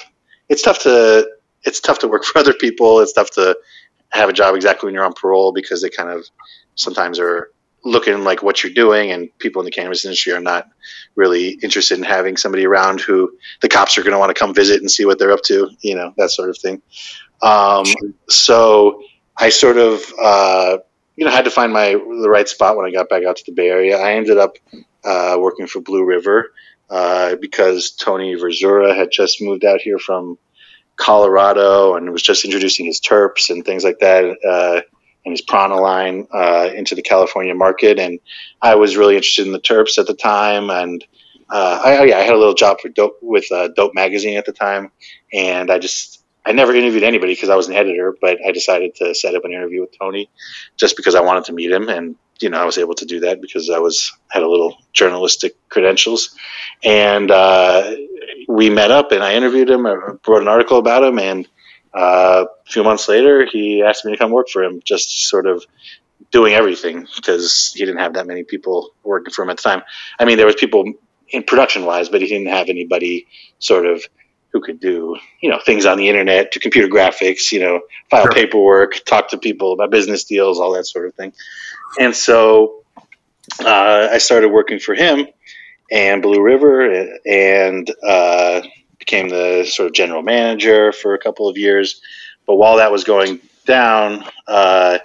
it's 0.50 0.62
tough 0.62 0.80
to 0.84 1.30
it's 1.64 1.80
tough 1.80 2.00
to 2.00 2.08
work 2.08 2.24
for 2.26 2.40
other 2.40 2.54
people. 2.54 3.00
It's 3.00 3.14
tough 3.14 3.32
to 3.32 3.58
have 4.12 4.30
a 4.30 4.34
job 4.34 4.56
exactly 4.56 4.88
when 4.88 4.94
you're 4.94 5.06
on 5.06 5.14
parole 5.14 5.54
because 5.54 5.82
they 5.82 5.90
kind 5.90 6.10
of 6.10 6.26
sometimes 6.76 7.20
are 7.20 7.50
looking 7.86 8.24
like 8.24 8.42
what 8.42 8.64
you're 8.64 8.74
doing 8.74 9.12
and 9.12 9.28
people 9.40 9.62
in 9.62 9.66
the 9.66 9.72
cannabis 9.72 10.06
industry 10.06 10.32
are 10.32 10.40
not 10.40 10.70
really 11.16 11.50
interested 11.62 11.98
in 11.98 12.04
having 12.04 12.38
somebody 12.38 12.66
around 12.66 13.02
who 13.02 13.30
the 13.62 13.68
cops 13.68 13.98
are 13.98 14.04
going 14.04 14.14
to 14.14 14.20
want 14.20 14.34
to 14.34 14.40
come 14.40 14.54
visit 14.54 14.80
and 14.80 14.90
see 14.90 15.06
what 15.06 15.20
they're 15.20 15.34
up 15.34 15.42
to 15.44 15.70
you 15.82 15.96
know 15.96 16.14
that 16.18 16.32
sort 16.32 16.50
of 16.50 16.58
thing. 16.58 16.82
Um, 17.42 17.86
so 18.30 19.02
i 19.36 19.50
sort 19.50 19.78
of 19.78 20.02
uh, 20.22 20.78
you 21.16 21.26
know 21.26 21.32
had 21.32 21.46
to 21.46 21.52
find 21.52 21.74
my 21.74 21.94
the 21.94 22.30
right 22.30 22.48
spot 22.48 22.78
when 22.78 22.86
i 22.86 22.92
got 22.92 23.10
back 23.10 23.24
out 23.24 23.36
to 23.38 23.44
the 23.46 23.52
bay 23.52 23.70
area. 23.70 23.98
I 23.98 24.14
ended 24.14 24.38
up 24.38 24.58
uh, 25.04 25.38
working 25.40 25.68
for 25.68 25.82
blue 25.82 26.06
river 26.06 26.54
uh, 26.90 27.36
because 27.36 27.92
Tony 27.92 28.36
Verzura 28.36 28.96
had 28.96 29.10
just 29.12 29.42
moved 29.42 29.66
out 29.66 29.82
here 29.82 30.00
from 30.00 30.38
Colorado 30.96 31.96
and 31.96 32.12
was 32.12 32.22
just 32.22 32.46
introducing 32.46 32.86
his 32.86 33.00
terps 33.00 33.50
and 33.50 33.66
things 33.66 33.84
like 33.84 34.00
that 34.00 34.26
uh, 34.48 34.82
and 35.26 35.32
his 35.32 35.42
prana 35.42 35.76
line 35.76 36.28
uh, 36.32 36.70
into 36.74 36.96
the 36.96 37.02
California 37.02 37.56
market. 37.56 38.00
And 38.00 38.20
I 38.62 38.76
was 38.76 38.98
really 38.98 39.16
interested 39.16 39.48
in 39.48 39.54
the 39.54 39.60
terps 39.60 39.98
at 39.98 40.08
the 40.08 40.14
time. 40.14 40.70
And 40.70 41.04
uh, 41.50 41.82
I, 41.84 41.98
oh, 41.98 42.04
yeah, 42.04 42.18
I 42.18 42.22
had 42.22 42.34
a 42.34 42.38
little 42.38 42.54
job 42.54 42.80
for 42.80 42.90
dope 42.90 43.18
with 43.22 43.52
uh, 43.52 43.70
Dope 43.70 43.94
Magazine 43.94 44.38
at 44.38 44.46
the 44.46 44.54
time, 44.54 44.92
and 45.32 45.70
I 45.70 45.78
just 45.78 46.24
I 46.46 46.52
never 46.52 46.74
interviewed 46.74 47.04
anybody 47.04 47.34
because 47.34 47.50
I 47.50 47.56
was 47.56 47.68
an 47.68 47.76
editor, 47.76 48.16
but 48.20 48.40
I 48.46 48.52
decided 48.52 48.96
to 48.96 49.14
set 49.16 49.36
up 49.36 49.46
an 49.46 49.52
interview 49.52 49.82
with 49.82 49.98
Tony 49.98 50.30
just 50.78 50.98
because 50.98 51.16
I 51.16 51.22
wanted 51.22 51.46
to 51.46 51.54
meet 51.54 51.72
him 51.72 51.90
and 51.90 52.16
you 52.40 52.50
know, 52.50 52.60
I 52.60 52.66
was 52.66 52.78
able 52.78 52.96
to 52.96 53.06
do 53.06 53.22
that 53.22 53.42
because 53.42 53.70
I 53.70 53.80
was 53.80 54.12
had 54.30 54.44
a 54.44 54.50
little 54.50 54.78
journalistic 54.92 55.56
credentials, 55.70 56.36
and 56.84 57.30
uh, 57.32 57.96
we 58.48 58.70
met 58.70 58.92
up 58.92 59.12
and 59.12 59.24
I 59.24 59.36
interviewed 59.36 59.70
him. 59.70 59.86
I 59.86 59.94
wrote 60.28 60.42
an 60.42 60.48
article 60.48 60.78
about 60.78 61.04
him, 61.04 61.20
and 61.20 61.48
uh, 61.94 62.46
a 62.46 62.72
few 62.72 62.84
months 62.84 63.08
later, 63.08 63.46
he 63.46 63.84
asked 63.84 64.06
me 64.06 64.12
to 64.12 64.18
come 64.18 64.32
work 64.32 64.50
for 64.50 64.64
him, 64.64 64.82
just 64.84 65.28
sort 65.30 65.46
of 65.46 65.66
doing 66.32 66.54
everything 66.54 67.08
because 67.16 67.72
he 67.76 67.86
didn't 67.86 68.00
have 68.00 68.14
that 68.14 68.26
many 68.26 68.44
people 68.44 68.92
working 69.04 69.32
for 69.32 69.44
him 69.44 69.50
at 69.50 69.58
the 69.58 69.64
time. 69.64 69.84
I 70.20 70.26
mean, 70.26 70.38
there 70.38 70.46
was 70.46 70.56
people 70.56 70.94
in 71.30 71.44
production 71.44 71.86
wise, 71.86 72.10
but 72.10 72.22
he 72.22 72.28
didn't 72.28 72.48
have 72.48 72.70
anybody 72.70 73.28
sort 73.60 73.86
of 73.86 74.04
who 74.54 74.62
could 74.62 74.80
do 74.80 75.18
you 75.42 75.50
know 75.50 75.60
things 75.66 75.86
on 75.86 75.98
the 75.98 76.08
internet, 76.08 76.54
to 76.54 76.60
computer 76.60 76.88
graphics, 76.88 77.52
you 77.52 77.60
know, 77.60 77.82
file 78.10 78.24
sure. 78.24 78.32
paperwork, 78.32 79.04
talk 79.06 79.30
to 79.30 79.38
people 79.38 79.74
about 79.74 79.92
business 79.92 80.24
deals, 80.24 80.60
all 80.60 80.74
that 80.74 80.86
sort 80.86 81.08
of 81.08 81.16
thing. 81.16 81.34
And 82.00 82.16
so 82.16 82.84
uh, 83.60 84.08
I 84.12 84.20
started 84.20 84.50
working 84.50 84.80
for 84.80 84.96
him 84.96 85.28
and 85.92 86.22
Blue 86.22 86.42
River, 86.42 87.18
and 87.26 87.90
uh, 88.04 88.62
became 88.98 89.30
the 89.30 89.66
sort 89.66 89.88
of 89.88 89.94
general 89.94 90.22
manager 90.22 90.92
for 90.92 91.14
a 91.14 91.20
couple 91.20 91.48
of 91.48 91.58
years. 91.58 92.02
But 92.48 92.56
while 92.56 92.78
that 92.78 92.92
was 92.92 93.04
going 93.04 93.40
down, 93.66 94.24
uh, 94.48 95.00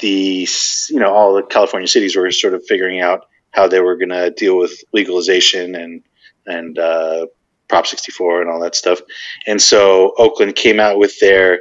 the 0.00 0.48
you 0.90 1.00
know 1.00 1.12
all 1.12 1.34
the 1.34 1.42
California 1.42 1.88
cities 1.88 2.16
were 2.16 2.30
sort 2.30 2.54
of 2.54 2.64
figuring 2.64 3.00
out 3.00 3.26
how 3.50 3.66
they 3.66 3.80
were 3.80 3.96
going 3.96 4.10
to 4.10 4.30
deal 4.30 4.56
with 4.56 4.82
legalization 4.92 5.74
and 5.74 6.02
and 6.46 6.78
uh, 6.78 7.26
Prop 7.70 7.86
64 7.86 8.42
and 8.42 8.50
all 8.50 8.60
that 8.60 8.74
stuff. 8.74 9.00
And 9.46 9.62
so 9.62 10.12
Oakland 10.18 10.56
came 10.56 10.80
out 10.80 10.98
with 10.98 11.18
their 11.20 11.60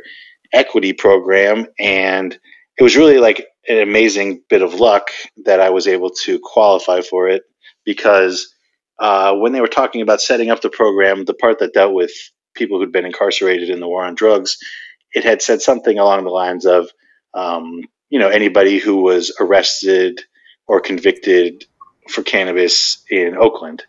equity 0.52 0.92
program, 0.92 1.68
and 1.78 2.38
it 2.78 2.84
was 2.84 2.98
really 2.98 3.20
like 3.20 3.46
an 3.68 3.78
amazing 3.80 4.42
bit 4.50 4.64
of 4.64 4.74
luck 4.74 5.10
that 5.46 5.60
I 5.60 5.70
was 5.70 5.88
able 5.88 6.10
to 6.24 6.40
qualify 6.40 7.02
for 7.02 7.30
it 7.30 7.44
because 7.86 8.52
uh, 8.98 9.36
when 9.36 9.52
they 9.54 9.62
were 9.62 9.68
talking 9.68 10.02
about 10.02 10.20
setting 10.20 10.50
up 10.50 10.62
the 10.62 10.70
program, 10.72 11.26
the 11.26 11.36
part 11.36 11.60
that 11.60 11.74
dealt 11.74 11.94
with 11.94 12.12
people 12.56 12.80
who'd 12.80 12.92
been 12.92 13.06
incarcerated 13.06 13.70
in 13.70 13.80
the 13.80 13.88
war 13.88 14.04
on 14.04 14.16
drugs, 14.16 14.58
it 15.14 15.24
had 15.24 15.44
said 15.44 15.62
something 15.62 16.00
along 16.00 16.24
the 16.24 16.32
lines 16.32 16.66
of, 16.66 16.90
um, 17.36 17.84
you 18.10 18.18
know, 18.18 18.30
anybody 18.30 18.80
who 18.80 18.98
was 19.04 19.32
arrested 19.40 20.22
or 20.68 20.82
convicted 20.82 21.66
for 22.10 22.24
cannabis 22.24 23.04
in 23.12 23.38
Oakland. 23.38 23.84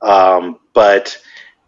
Um, 0.00 0.58
but 0.72 1.18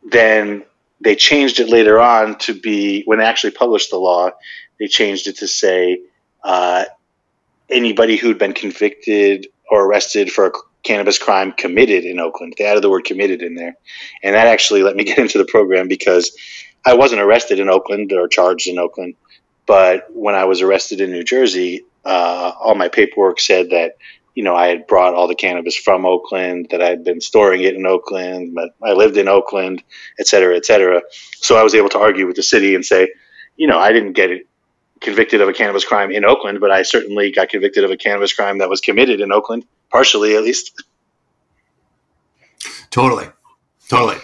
then 0.02 0.64
they 1.00 1.14
changed 1.14 1.60
it 1.60 1.68
later 1.68 1.98
on 1.98 2.38
to 2.38 2.54
be 2.54 3.02
when 3.04 3.18
they 3.18 3.24
actually 3.24 3.52
published 3.52 3.90
the 3.90 3.98
law. 3.98 4.30
They 4.78 4.86
changed 4.86 5.26
it 5.26 5.38
to 5.38 5.48
say 5.48 6.00
uh, 6.42 6.84
anybody 7.68 8.16
who'd 8.16 8.38
been 8.38 8.52
convicted 8.52 9.46
or 9.70 9.86
arrested 9.86 10.30
for 10.30 10.46
a 10.46 10.52
cannabis 10.82 11.18
crime 11.18 11.52
committed 11.52 12.04
in 12.04 12.18
Oakland. 12.18 12.54
They 12.56 12.64
added 12.64 12.82
the 12.82 12.90
word 12.90 13.04
committed 13.04 13.42
in 13.42 13.54
there, 13.54 13.76
and 14.22 14.34
that 14.34 14.46
actually 14.46 14.82
let 14.82 14.96
me 14.96 15.04
get 15.10 15.18
into 15.18 15.38
the 15.38 15.44
program 15.44 15.88
because 15.88 16.36
I 16.84 16.94
wasn't 16.94 17.20
arrested 17.20 17.60
in 17.60 17.68
Oakland 17.68 18.12
or 18.12 18.28
charged 18.28 18.68
in 18.68 18.78
Oakland, 18.78 19.14
but 19.66 20.06
when 20.10 20.34
I 20.34 20.44
was 20.44 20.62
arrested 20.62 21.00
in 21.00 21.12
New 21.12 21.24
Jersey, 21.24 21.84
uh, 22.04 22.52
all 22.58 22.74
my 22.74 22.88
paperwork 22.88 23.40
said 23.40 23.70
that 23.70 23.96
you 24.35 24.45
know 24.45 24.55
I 24.55 24.69
had 24.69 24.87
brought 24.87 25.14
all 25.14 25.29
the 25.29 25.35
cannabis 25.35 25.77
from 25.77 26.07
Oakland, 26.07 26.69
that 26.71 26.83
I 26.83 26.88
had 26.88 27.05
been 27.05 27.21
storing 27.21 27.62
it 27.62 27.75
in 27.75 27.87
Oakland, 27.87 28.55
but 28.55 28.71
I 28.83 28.93
lived 28.93 29.16
in 29.16 29.29
Oakland, 29.29 29.83
et 30.19 30.27
cetera, 30.27 30.57
et 30.57 30.64
cetera. 30.64 31.03
So 31.37 31.57
I 31.57 31.62
was 31.62 31.75
able 31.75 31.88
to 31.90 31.99
argue 31.99 32.27
with 32.27 32.37
the 32.37 32.43
city 32.43 32.75
and 32.75 32.85
say, 32.85 33.12
you 33.57 33.66
know, 33.66 33.79
I 33.79 33.93
didn't 33.93 34.12
get 34.12 34.31
convicted 35.01 35.40
of 35.40 35.49
a 35.49 35.53
cannabis 35.53 35.85
crime 35.85 36.11
in 36.11 36.25
Oakland, 36.25 36.61
but 36.61 36.71
I 36.71 36.83
certainly 36.83 37.33
got 37.33 37.49
convicted 37.49 37.85
of 37.85 37.90
a 37.90 37.97
cannabis 37.97 38.33
crime 38.33 38.59
that 38.59 38.69
was 38.69 38.81
committed 38.81 39.21
in 39.21 39.33
Oakland, 39.33 39.64
partially 39.90 40.37
at 40.37 40.43
least. 40.43 40.83
Totally, 42.90 43.29
totally. 43.88 44.19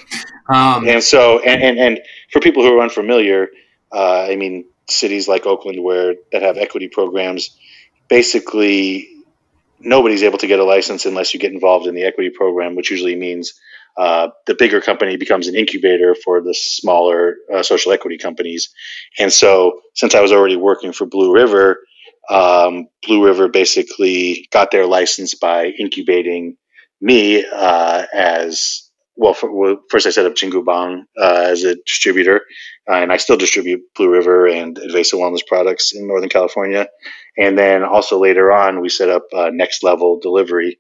Um, 0.49 0.87
and 0.88 1.03
so, 1.03 1.40
and, 1.40 1.62
and, 1.62 1.79
and 1.79 2.01
for 2.31 2.40
people 2.40 2.62
who 2.62 2.77
are 2.77 2.83
unfamiliar, 2.83 3.49
uh, 3.92 4.27
I 4.31 4.37
mean, 4.37 4.66
cities 4.88 5.27
like 5.29 5.47
Oakland 5.47 5.83
where 5.83 6.14
that 6.33 6.42
have 6.42 6.59
equity 6.59 6.88
programs, 6.88 7.57
basically 8.09 9.09
nobody's 9.80 10.22
able 10.22 10.38
to 10.38 10.46
get 10.46 10.58
a 10.58 10.64
license 10.64 11.06
unless 11.06 11.34
you 11.34 11.40
get 11.40 11.52
involved 11.52 11.86
in 11.86 11.94
the 11.94 12.04
equity 12.04 12.30
program, 12.30 12.76
which 12.76 12.90
usually 12.90 13.16
means 13.16 13.54
uh, 13.96 14.28
the 14.46 14.54
bigger 14.54 14.80
company 14.80 15.16
becomes 15.16 15.48
an 15.48 15.56
incubator 15.56 16.14
for 16.14 16.42
the 16.42 16.54
smaller 16.54 17.36
uh, 17.52 17.62
social 17.62 17.92
equity 17.92 18.18
companies. 18.18 18.70
And 19.18 19.32
so, 19.32 19.80
since 19.94 20.14
I 20.14 20.20
was 20.20 20.32
already 20.32 20.56
working 20.56 20.92
for 20.92 21.06
Blue 21.06 21.32
River, 21.32 21.78
um, 22.28 22.88
Blue 23.06 23.24
River 23.24 23.48
basically 23.48 24.48
got 24.52 24.70
their 24.70 24.86
license 24.86 25.34
by 25.34 25.66
incubating 25.66 26.56
me 27.00 27.44
uh, 27.44 28.06
as 28.12 28.86
well, 29.16 29.35
for, 29.35 29.52
well, 29.52 29.76
first 29.90 30.07
I 30.07 30.11
set 30.11 30.26
up 30.26 30.35
Jingu 30.35 30.64
Bang 30.64 31.07
uh, 31.18 31.46
as 31.48 31.64
a 31.64 31.74
distributor, 31.74 32.42
uh, 32.88 32.96
and 32.96 33.12
I 33.12 33.16
still 33.16 33.37
distribute 33.37 33.83
Blue 33.94 34.11
River 34.11 34.46
and 34.46 34.76
Advesa 34.76 35.14
Wellness 35.14 35.46
products 35.46 35.94
in 35.94 36.07
Northern 36.07 36.29
California. 36.29 36.88
And 37.38 37.59
then 37.59 37.83
also 37.83 38.18
later 38.18 38.52
on, 38.52 38.81
we 38.81 38.88
set 38.88 39.09
up 39.09 39.24
uh, 39.35 39.50
Next 39.52 39.83
Level 39.83 40.20
Delivery, 40.20 40.79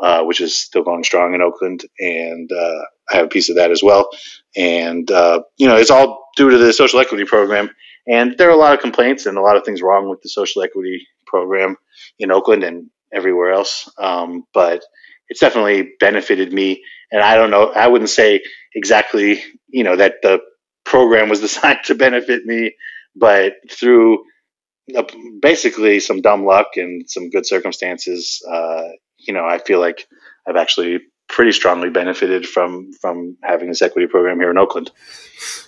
uh, 0.00 0.24
which 0.24 0.40
is 0.40 0.58
still 0.58 0.82
going 0.82 1.04
strong 1.04 1.34
in 1.34 1.42
Oakland, 1.42 1.84
and 1.98 2.50
uh, 2.52 2.82
I 3.10 3.16
have 3.16 3.26
a 3.26 3.30
piece 3.30 3.48
of 3.48 3.56
that 3.56 3.70
as 3.70 3.82
well. 3.82 4.10
And 4.56 5.10
uh, 5.10 5.42
you 5.56 5.68
know, 5.68 5.76
it's 5.76 5.90
all 5.90 6.28
due 6.36 6.50
to 6.50 6.58
the 6.58 6.72
social 6.72 7.00
equity 7.00 7.24
program. 7.24 7.70
And 8.08 8.38
there 8.38 8.48
are 8.48 8.52
a 8.52 8.56
lot 8.56 8.74
of 8.74 8.80
complaints 8.80 9.26
and 9.26 9.36
a 9.36 9.40
lot 9.40 9.56
of 9.56 9.64
things 9.64 9.82
wrong 9.82 10.08
with 10.08 10.20
the 10.22 10.28
social 10.28 10.62
equity 10.62 11.06
program 11.26 11.76
in 12.18 12.30
Oakland 12.30 12.62
and 12.62 12.88
everywhere 13.12 13.52
else. 13.52 13.90
Um, 13.98 14.44
but 14.54 14.84
it's 15.28 15.40
definitely 15.40 15.90
benefited 16.00 16.52
me. 16.52 16.82
And 17.10 17.22
I 17.22 17.36
don't 17.36 17.50
know, 17.50 17.70
I 17.72 17.88
wouldn't 17.88 18.10
say 18.10 18.42
exactly, 18.74 19.42
you 19.68 19.84
know, 19.84 19.96
that 19.96 20.16
the 20.22 20.40
program 20.84 21.28
was 21.28 21.40
designed 21.46 21.80
to 21.84 21.94
benefit 21.94 22.44
me, 22.44 22.74
but 23.14 23.54
through 23.70 24.24
uh, 24.96 25.04
basically 25.40 26.00
some 26.00 26.20
dumb 26.20 26.44
luck 26.44 26.68
and 26.76 27.08
some 27.08 27.30
good 27.30 27.46
circumstances, 27.46 28.42
uh, 28.50 28.88
you 29.18 29.34
know, 29.34 29.44
I 29.44 29.58
feel 29.58 29.80
like 29.80 30.06
I've 30.46 30.56
actually 30.56 31.00
pretty 31.28 31.52
strongly 31.52 31.90
benefited 31.90 32.46
from 32.46 32.92
from 32.94 33.36
having 33.42 33.68
this 33.68 33.82
equity 33.82 34.06
program 34.06 34.38
here 34.38 34.50
in 34.50 34.58
Oakland. 34.58 34.90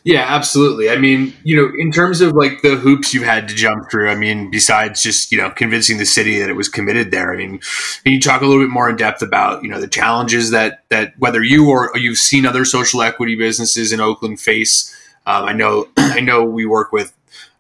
Yeah, 0.05 0.25
absolutely. 0.27 0.89
I 0.89 0.97
mean, 0.97 1.35
you 1.45 1.57
know, 1.57 1.71
in 1.79 1.93
terms 1.93 2.21
of 2.21 2.33
like 2.33 2.63
the 2.63 2.77
hoops 2.77 3.13
you 3.13 3.25
had 3.25 3.49
to 3.49 3.55
jump 3.55 3.91
through, 3.91 4.09
I 4.09 4.15
mean, 4.15 4.51
besides 4.51 5.03
just, 5.03 5.31
you 5.31 5.37
know, 5.37 5.51
convincing 5.51 5.99
the 5.99 6.07
city 6.07 6.39
that 6.39 6.49
it 6.49 6.55
was 6.55 6.69
committed 6.69 7.11
there, 7.11 7.35
I 7.35 7.37
mean, 7.37 7.59
can 8.03 8.13
you 8.13 8.21
talk 8.21 8.41
a 8.41 8.47
little 8.47 8.63
bit 8.63 8.71
more 8.71 8.89
in 8.89 8.97
depth 8.97 9.21
about, 9.21 9.63
you 9.63 9.69
know, 9.69 9.81
the 9.81 9.89
challenges 9.89 10.53
that 10.53 10.85
that 10.89 11.13
whether 11.19 11.43
you 11.43 11.69
or, 11.69 11.91
you've 11.97 12.19
seen 12.19 12.47
other 12.47 12.65
social 12.65 13.03
equity 13.03 13.35
businesses 13.35 13.93
in 13.93 14.01
Oakland 14.01 14.41
face? 14.41 14.95
Um, 15.27 15.45
I 15.45 15.53
know 15.53 15.89
I 15.97 16.21
know 16.21 16.45
we 16.45 16.65
work 16.65 16.93
with 16.93 17.13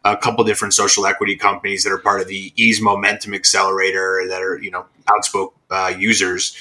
a 0.05 0.17
couple 0.17 0.45
different 0.45 0.73
social 0.75 1.05
equity 1.07 1.37
companies 1.37 1.85
that 1.85 1.93
are 1.93 1.99
part 1.99 2.21
of 2.21 2.29
the 2.29 2.53
Eaze 2.57 2.81
Momentum 2.81 3.35
Accelerator 3.35 4.25
that 4.29 4.41
are, 4.41 4.59
you 4.59 4.71
know, 4.71 4.87
outspoke 5.07 5.53
uh, 5.71 5.93
users. 5.99 6.57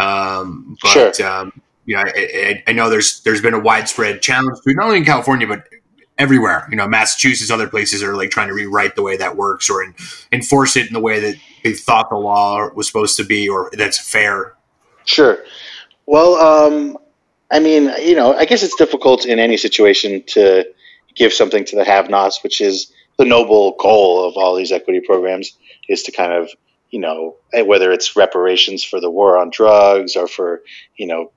Um, 0.00 0.76
but 0.82 1.16
sure. 1.16 1.26
um, 1.26 1.60
you 1.84 1.96
know, 1.96 2.02
I, 2.06 2.62
I, 2.66 2.72
know 2.72 2.88
there's 2.88 3.20
there's 3.22 3.42
been 3.42 3.54
a 3.54 3.58
widespread 3.58 4.22
challenge 4.22 4.58
to 4.64 4.74
not 4.74 4.86
only 4.86 4.98
in 4.98 5.04
California 5.04 5.46
but 5.46 5.64
everywhere. 6.18 6.68
You 6.70 6.76
know, 6.76 6.86
Massachusetts, 6.86 7.50
other 7.50 7.68
places 7.68 8.02
are 8.02 8.14
like 8.14 8.30
trying 8.30 8.48
to 8.48 8.54
rewrite 8.54 8.94
the 8.94 9.02
way 9.02 9.16
that 9.16 9.36
works 9.36 9.68
or 9.68 9.82
in, 9.82 9.94
enforce 10.32 10.76
it 10.76 10.86
in 10.86 10.92
the 10.92 11.00
way 11.00 11.18
that 11.20 11.36
they 11.64 11.72
thought 11.72 12.10
the 12.10 12.16
law 12.16 12.68
was 12.74 12.86
supposed 12.86 13.16
to 13.16 13.24
be 13.24 13.48
or 13.48 13.70
that's 13.76 13.98
fair. 13.98 14.54
Sure. 15.04 15.38
Well, 16.06 16.34
um, 16.36 16.98
I 17.50 17.58
mean, 17.58 17.90
you 18.00 18.14
know, 18.14 18.34
I 18.34 18.44
guess 18.44 18.62
it's 18.62 18.76
difficult 18.76 19.26
in 19.26 19.38
any 19.38 19.56
situation 19.56 20.22
to 20.28 20.64
give 21.14 21.32
something 21.32 21.64
to 21.64 21.76
the 21.76 21.84
have-nots, 21.84 22.42
which 22.42 22.60
is 22.60 22.92
the 23.18 23.24
noble 23.24 23.76
goal 23.78 24.26
of 24.26 24.36
all 24.36 24.54
these 24.54 24.72
equity 24.72 25.00
programs, 25.00 25.56
is 25.88 26.02
to 26.04 26.12
kind 26.12 26.32
of 26.32 26.50
you 26.90 27.00
know, 27.00 27.36
eh, 27.52 27.62
whether 27.62 27.92
it's 27.92 28.16
reparations 28.16 28.84
for 28.84 29.00
the 29.00 29.10
war 29.10 29.38
on 29.38 29.50
drugs 29.50 30.16
or 30.16 30.26
for, 30.26 30.62
you 30.96 31.06
know, 31.06 31.32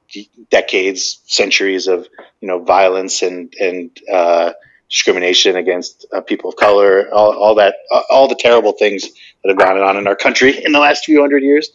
decades, 0.50 1.22
centuries 1.26 1.88
of, 1.88 2.08
you 2.42 2.48
know, 2.48 2.60
violence 2.60 3.22
and, 3.22 3.54
and, 3.60 3.98
uh, 4.12 4.54
discrimination 4.90 5.56
against 5.56 6.06
uh, 6.14 6.22
people 6.22 6.50
of 6.50 6.56
color, 6.56 7.12
all, 7.12 7.36
all 7.36 7.56
that, 7.56 7.76
all 8.10 8.28
the 8.28 8.36
terrible 8.36 8.74
things 8.74 9.04
that 9.44 9.50
have 9.50 9.58
gone 9.58 9.78
on 9.78 9.98
in 9.98 10.08
our 10.08 10.16
country 10.16 10.64
in 10.66 10.72
the 10.72 10.80
last 10.80 11.06
few 11.06 11.20
hundred 11.20 11.44
years. 11.44 11.70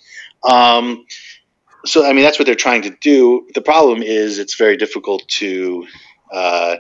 Um, 0.49 1.05
so, 1.85 2.05
I 2.05 2.13
mean, 2.13 2.25
that's 2.25 2.39
what 2.39 2.47
they're 2.47 2.55
trying 2.55 2.83
to 2.83 2.91
do. 3.01 3.49
The 3.55 3.61
problem 3.61 4.03
is 4.03 4.39
it's 4.39 4.57
very 4.57 4.77
difficult 4.77 5.27
to 5.29 5.87
uh, 6.33 6.77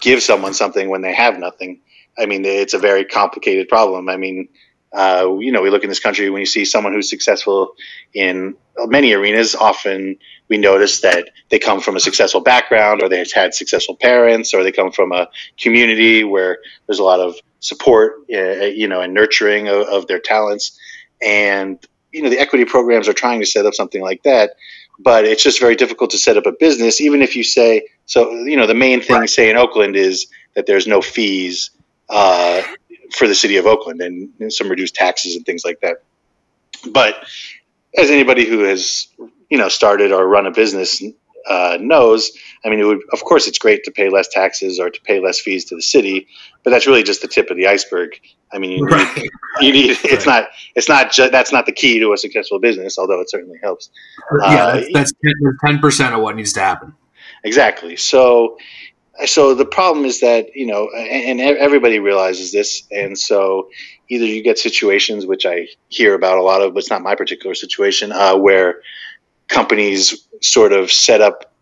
give 0.00 0.22
someone 0.22 0.54
something 0.54 0.88
when 0.88 1.02
they 1.02 1.14
have 1.14 1.38
nothing. 1.38 1.80
I 2.18 2.26
mean, 2.26 2.44
it's 2.44 2.74
a 2.74 2.78
very 2.78 3.04
complicated 3.04 3.68
problem. 3.68 4.08
I 4.08 4.16
mean, 4.16 4.48
uh, 4.94 5.36
you 5.40 5.50
know, 5.50 5.60
we 5.60 5.70
look 5.70 5.82
in 5.82 5.88
this 5.88 6.00
country 6.00 6.30
when 6.30 6.40
you 6.40 6.46
see 6.46 6.64
someone 6.64 6.92
who's 6.92 7.10
successful 7.10 7.74
in 8.14 8.56
many 8.86 9.12
arenas. 9.12 9.54
Often 9.54 10.16
we 10.48 10.56
notice 10.56 11.00
that 11.00 11.30
they 11.48 11.58
come 11.58 11.80
from 11.80 11.96
a 11.96 12.00
successful 12.00 12.40
background, 12.40 13.02
or 13.02 13.08
they've 13.08 13.30
had 13.32 13.54
successful 13.54 13.96
parents, 13.96 14.54
or 14.54 14.62
they 14.62 14.72
come 14.72 14.92
from 14.92 15.12
a 15.12 15.28
community 15.58 16.22
where 16.22 16.58
there's 16.86 17.00
a 17.00 17.04
lot 17.04 17.20
of 17.20 17.34
support, 17.60 18.24
uh, 18.32 18.66
you 18.66 18.86
know, 18.86 19.00
and 19.00 19.14
nurturing 19.14 19.68
of, 19.68 19.86
of 19.88 20.06
their 20.06 20.20
talents. 20.20 20.78
And 21.22 21.84
you 22.12 22.22
know, 22.22 22.30
the 22.30 22.38
equity 22.38 22.64
programs 22.64 23.08
are 23.08 23.12
trying 23.12 23.40
to 23.40 23.46
set 23.46 23.66
up 23.66 23.74
something 23.74 24.00
like 24.00 24.22
that, 24.22 24.52
but 25.00 25.24
it's 25.24 25.42
just 25.42 25.58
very 25.58 25.74
difficult 25.74 26.10
to 26.10 26.18
set 26.18 26.36
up 26.36 26.46
a 26.46 26.52
business. 26.52 27.00
Even 27.00 27.20
if 27.22 27.34
you 27.34 27.42
say 27.42 27.88
so, 28.06 28.30
you 28.30 28.56
know, 28.56 28.68
the 28.68 28.74
main 28.74 29.00
thing, 29.00 29.16
right. 29.16 29.30
say 29.30 29.50
in 29.50 29.56
Oakland, 29.56 29.96
is 29.96 30.26
that 30.54 30.66
there's 30.66 30.86
no 30.86 31.02
fees. 31.02 31.70
Uh, 32.08 32.62
for 33.12 33.26
the 33.26 33.34
city 33.34 33.56
of 33.56 33.66
Oakland 33.66 34.00
and, 34.00 34.30
and 34.40 34.52
some 34.52 34.68
reduced 34.68 34.94
taxes 34.94 35.36
and 35.36 35.44
things 35.44 35.64
like 35.64 35.80
that. 35.80 36.02
But 36.90 37.24
as 37.96 38.10
anybody 38.10 38.44
who 38.44 38.60
has 38.60 39.08
you 39.50 39.58
know 39.58 39.68
started 39.68 40.12
or 40.12 40.26
run 40.26 40.46
a 40.46 40.50
business 40.50 41.02
uh, 41.48 41.78
knows, 41.80 42.32
I 42.64 42.70
mean, 42.70 42.80
it 42.80 42.84
would 42.84 43.00
of 43.12 43.22
course 43.24 43.46
it's 43.46 43.58
great 43.58 43.84
to 43.84 43.90
pay 43.90 44.08
less 44.08 44.28
taxes 44.28 44.78
or 44.78 44.90
to 44.90 45.00
pay 45.02 45.20
less 45.20 45.40
fees 45.40 45.64
to 45.66 45.76
the 45.76 45.82
city, 45.82 46.26
but 46.62 46.70
that's 46.70 46.86
really 46.86 47.02
just 47.02 47.22
the 47.22 47.28
tip 47.28 47.50
of 47.50 47.56
the 47.56 47.66
iceberg. 47.66 48.18
I 48.52 48.58
mean, 48.58 48.70
you 48.70 48.84
need, 48.84 48.92
right. 48.92 49.16
you 49.60 49.72
need 49.72 49.90
it's 50.04 50.26
right. 50.26 50.42
not 50.42 50.48
it's 50.74 50.88
not 50.88 51.12
just 51.12 51.32
that's 51.32 51.52
not 51.52 51.66
the 51.66 51.72
key 51.72 51.98
to 52.00 52.12
a 52.12 52.16
successful 52.16 52.58
business, 52.58 52.98
although 52.98 53.20
it 53.20 53.30
certainly 53.30 53.58
helps. 53.62 53.90
Yeah, 54.40 54.64
uh, 54.64 54.84
that's 54.92 55.12
ten 55.64 55.78
percent 55.78 56.14
of 56.14 56.20
what 56.20 56.36
needs 56.36 56.52
to 56.54 56.60
happen. 56.60 56.94
Exactly. 57.44 57.96
So, 57.96 58.56
so 59.26 59.54
the 59.54 59.64
problem 59.64 60.04
is 60.04 60.20
that 60.20 60.54
you 60.54 60.66
know, 60.66 60.88
and, 60.96 61.40
and 61.40 61.58
everybody 61.58 61.98
realizes 61.98 62.52
this, 62.52 62.82
and 62.90 63.18
so 63.18 63.68
either 64.08 64.24
you 64.24 64.42
get 64.42 64.58
situations 64.58 65.26
which 65.26 65.46
I 65.46 65.68
hear 65.88 66.14
about 66.14 66.38
a 66.38 66.42
lot 66.42 66.62
of, 66.62 66.74
but 66.74 66.80
it's 66.80 66.90
not 66.90 67.02
my 67.02 67.14
particular 67.14 67.54
situation, 67.54 68.12
uh, 68.12 68.36
where 68.36 68.82
companies 69.48 70.26
sort 70.40 70.72
of 70.72 70.90
set 70.90 71.20
up 71.20 71.53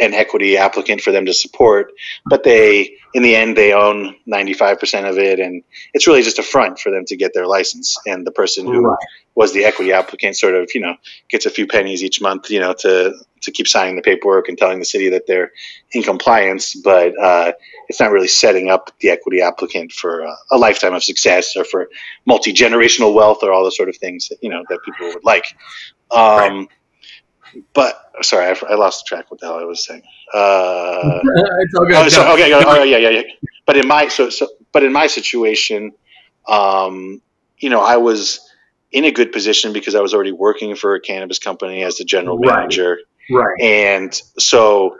an 0.00 0.14
equity 0.14 0.56
applicant 0.56 1.00
for 1.00 1.10
them 1.10 1.26
to 1.26 1.34
support, 1.34 1.92
but 2.24 2.44
they, 2.44 2.96
in 3.14 3.22
the 3.22 3.34
end, 3.34 3.56
they 3.56 3.72
own 3.72 4.14
95% 4.28 5.08
of 5.08 5.18
it. 5.18 5.40
And 5.40 5.64
it's 5.92 6.06
really 6.06 6.22
just 6.22 6.38
a 6.38 6.42
front 6.42 6.78
for 6.78 6.90
them 6.90 7.04
to 7.06 7.16
get 7.16 7.34
their 7.34 7.46
license. 7.46 7.96
And 8.06 8.26
the 8.26 8.30
person 8.30 8.66
who 8.66 8.82
right. 8.82 8.98
was 9.34 9.52
the 9.52 9.64
equity 9.64 9.92
applicant 9.92 10.36
sort 10.36 10.54
of, 10.54 10.70
you 10.74 10.80
know, 10.80 10.94
gets 11.28 11.46
a 11.46 11.50
few 11.50 11.66
pennies 11.66 12.04
each 12.04 12.20
month, 12.20 12.50
you 12.50 12.60
know, 12.60 12.74
to, 12.74 13.14
to 13.40 13.50
keep 13.50 13.66
signing 13.66 13.96
the 13.96 14.02
paperwork 14.02 14.48
and 14.48 14.56
telling 14.56 14.78
the 14.78 14.84
city 14.84 15.10
that 15.10 15.26
they're 15.26 15.52
in 15.92 16.02
compliance. 16.02 16.74
But 16.74 17.18
uh, 17.20 17.52
it's 17.88 17.98
not 17.98 18.12
really 18.12 18.28
setting 18.28 18.70
up 18.70 18.92
the 19.00 19.10
equity 19.10 19.42
applicant 19.42 19.90
for 19.90 20.20
a, 20.20 20.36
a 20.52 20.58
lifetime 20.58 20.94
of 20.94 21.02
success 21.02 21.56
or 21.56 21.64
for 21.64 21.88
multi 22.24 22.52
generational 22.52 23.14
wealth 23.14 23.38
or 23.42 23.52
all 23.52 23.64
the 23.64 23.72
sort 23.72 23.88
of 23.88 23.96
things 23.96 24.28
that, 24.28 24.38
you 24.42 24.50
know, 24.50 24.62
that 24.68 24.78
people 24.84 25.08
would 25.08 25.24
like. 25.24 25.44
Um, 26.10 26.18
right 26.38 26.68
but 27.74 28.12
sorry, 28.22 28.46
I, 28.46 28.72
I, 28.72 28.74
lost 28.74 29.06
track. 29.06 29.30
What 29.30 29.40
the 29.40 29.46
hell 29.46 29.58
I 29.58 29.64
was 29.64 29.84
saying? 29.84 30.02
Uh, 30.32 31.20
it's 31.60 31.74
all 31.74 31.86
good. 31.86 31.96
Oh, 31.96 32.08
so, 32.08 32.32
okay, 32.32 32.52
oh, 32.52 32.82
yeah, 32.82 32.96
yeah, 32.96 33.08
yeah. 33.10 33.22
But 33.66 33.76
in 33.76 33.86
my 33.86 34.08
so, 34.08 34.30
so 34.30 34.48
but 34.72 34.82
in 34.82 34.92
my 34.92 35.06
situation, 35.06 35.92
um, 36.48 37.20
you 37.58 37.70
know, 37.70 37.80
I 37.80 37.96
was 37.96 38.40
in 38.92 39.04
a 39.04 39.10
good 39.10 39.32
position 39.32 39.72
because 39.72 39.94
I 39.94 40.00
was 40.00 40.14
already 40.14 40.32
working 40.32 40.74
for 40.76 40.94
a 40.94 41.00
cannabis 41.00 41.38
company 41.38 41.82
as 41.82 41.96
the 41.96 42.04
general 42.04 42.38
right. 42.38 42.56
manager, 42.56 42.98
right? 43.30 43.60
And 43.60 44.14
so, 44.38 44.96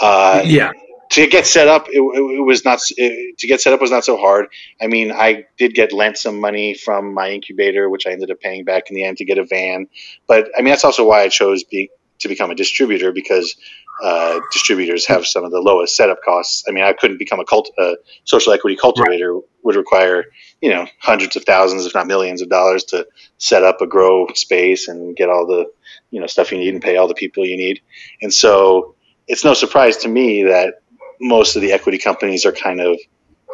uh, 0.00 0.42
yeah, 0.44 0.72
to 1.10 1.26
get 1.26 1.46
set 1.46 1.68
up, 1.68 1.88
it, 1.88 2.00
it 2.00 2.44
was 2.44 2.64
not 2.64 2.80
it, 2.96 3.38
to 3.38 3.46
get 3.46 3.60
set 3.60 3.72
up 3.72 3.80
was 3.80 3.90
not 3.90 4.04
so 4.04 4.16
hard. 4.16 4.46
I 4.80 4.86
mean, 4.86 5.10
I 5.12 5.46
did 5.56 5.74
get 5.74 5.92
lent 5.92 6.18
some 6.18 6.38
money 6.38 6.74
from 6.74 7.14
my 7.14 7.30
incubator, 7.30 7.88
which 7.88 8.06
I 8.06 8.10
ended 8.10 8.30
up 8.30 8.40
paying 8.40 8.64
back 8.64 8.90
in 8.90 8.96
the 8.96 9.04
end 9.04 9.16
to 9.18 9.24
get 9.24 9.38
a 9.38 9.44
van. 9.44 9.88
But 10.26 10.50
I 10.56 10.62
mean, 10.62 10.70
that's 10.70 10.84
also 10.84 11.06
why 11.06 11.22
I 11.22 11.28
chose 11.28 11.64
be, 11.64 11.90
to 12.20 12.28
become 12.28 12.50
a 12.50 12.54
distributor 12.54 13.12
because 13.12 13.56
uh, 14.02 14.40
distributors 14.52 15.06
have 15.06 15.26
some 15.26 15.44
of 15.44 15.50
the 15.50 15.60
lowest 15.60 15.96
setup 15.96 16.18
costs. 16.24 16.64
I 16.68 16.72
mean, 16.72 16.84
I 16.84 16.92
couldn't 16.92 17.18
become 17.18 17.40
a 17.40 17.44
cult, 17.44 17.70
uh, 17.78 17.94
social 18.24 18.52
equity 18.52 18.76
cultivator 18.76 19.34
right. 19.34 19.42
would 19.64 19.76
require 19.76 20.26
you 20.60 20.70
know 20.70 20.86
hundreds 21.00 21.36
of 21.36 21.44
thousands, 21.44 21.86
if 21.86 21.94
not 21.94 22.06
millions, 22.06 22.42
of 22.42 22.48
dollars 22.48 22.84
to 22.84 23.06
set 23.38 23.64
up 23.64 23.80
a 23.80 23.86
grow 23.86 24.26
space 24.34 24.88
and 24.88 25.16
get 25.16 25.28
all 25.28 25.46
the 25.46 25.66
you 26.10 26.20
know 26.20 26.26
stuff 26.26 26.52
you 26.52 26.58
need 26.58 26.74
and 26.74 26.82
pay 26.82 26.96
all 26.96 27.08
the 27.08 27.14
people 27.14 27.46
you 27.46 27.56
need. 27.56 27.80
And 28.20 28.32
so 28.32 28.94
it's 29.26 29.44
no 29.44 29.54
surprise 29.54 29.98
to 29.98 30.08
me 30.08 30.44
that 30.44 30.82
most 31.20 31.56
of 31.56 31.62
the 31.62 31.72
equity 31.72 31.98
companies 31.98 32.44
are 32.46 32.52
kind 32.52 32.80
of 32.80 32.98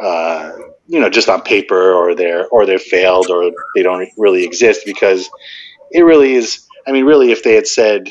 uh, 0.01 0.53
you 0.87 1.01
know 1.01 1.09
just 1.09 1.29
on 1.29 1.43
paper 1.43 1.93
or 1.93 2.15
they're 2.15 2.47
or 2.49 2.67
they're 2.67 2.79
failed 2.79 3.31
or 3.31 3.53
they 3.75 3.83
don't 3.83 4.09
really 4.17 4.45
exist 4.45 4.83
because 4.85 5.31
it 5.91 6.03
really 6.03 6.35
is 6.35 6.67
i 6.87 6.93
mean 6.93 7.05
really 7.05 7.31
if 7.31 7.43
they 7.43 7.55
had 7.55 7.67
said 7.67 8.09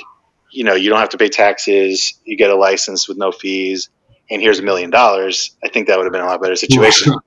you 0.51 0.63
know 0.63 0.73
you 0.73 0.89
don't 0.89 0.99
have 0.99 1.09
to 1.09 1.17
pay 1.17 1.29
taxes 1.29 2.19
you 2.23 2.37
get 2.37 2.49
a 2.49 2.55
license 2.55 3.07
with 3.07 3.17
no 3.17 3.31
fees 3.31 3.89
and 4.29 4.41
here's 4.41 4.59
a 4.59 4.63
million 4.63 4.89
dollars 4.89 5.55
i 5.63 5.69
think 5.69 5.87
that 5.87 5.97
would 5.97 6.05
have 6.05 6.13
been 6.13 6.21
a 6.21 6.25
lot 6.25 6.41
better 6.41 6.55
situation. 6.55 7.13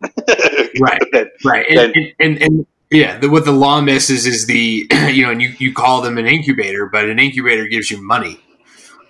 Right 0.79 1.01
right. 1.43 1.67
And, 1.71 1.79
and, 1.79 2.15
and, 2.19 2.43
and 2.43 2.67
yeah, 2.91 3.19
the, 3.19 3.29
what 3.29 3.45
the 3.45 3.53
law 3.53 3.81
misses 3.81 4.27
is 4.27 4.47
the 4.47 4.87
you 5.13 5.25
know, 5.25 5.33
and 5.33 5.43
you, 5.43 5.55
you 5.59 5.73
call 5.73 6.03
them 6.03 6.19
an 6.19 6.27
incubator, 6.27 6.87
but 6.87 7.09
an 7.09 7.19
incubator 7.19 7.67
gives 7.67 7.91
you 7.91 8.01
money. 8.03 8.41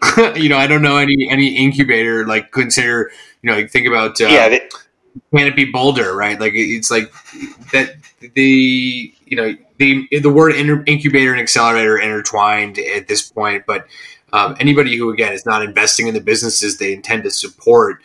you 0.37 0.49
know, 0.49 0.59
I 0.59 0.67
don't 0.67 0.83
know 0.83 0.97
any 0.97 1.29
any 1.31 1.57
incubator 1.57 2.27
like 2.27 2.53
consider 2.53 3.11
you 3.43 3.51
know 3.51 3.67
think 3.67 3.87
about 3.87 4.21
uh, 4.21 4.27
yeah. 4.27 4.49
They- 4.49 4.69
Canopy 5.35 5.67
Boulder, 5.67 6.15
right? 6.15 6.39
Like 6.39 6.53
it's 6.55 6.91
like 6.91 7.11
that. 7.73 7.97
The 8.35 9.15
you 9.25 9.37
know 9.37 9.57
the 9.79 10.07
the 10.21 10.31
word 10.31 10.55
incubator 10.55 11.33
and 11.33 11.41
accelerator 11.41 11.99
intertwined 11.99 12.79
at 12.79 13.09
this 13.09 13.23
point, 13.31 13.65
but 13.67 13.87
um, 14.33 14.57
anybody 14.61 14.97
who 14.97 15.11
again 15.11 15.33
is 15.33 15.47
not 15.47 15.63
investing 15.63 16.07
in 16.07 16.15
the 16.15 16.21
businesses 16.21 16.79
they 16.79 16.93
intend 16.93 17.25
to 17.25 17.31
support 17.31 18.03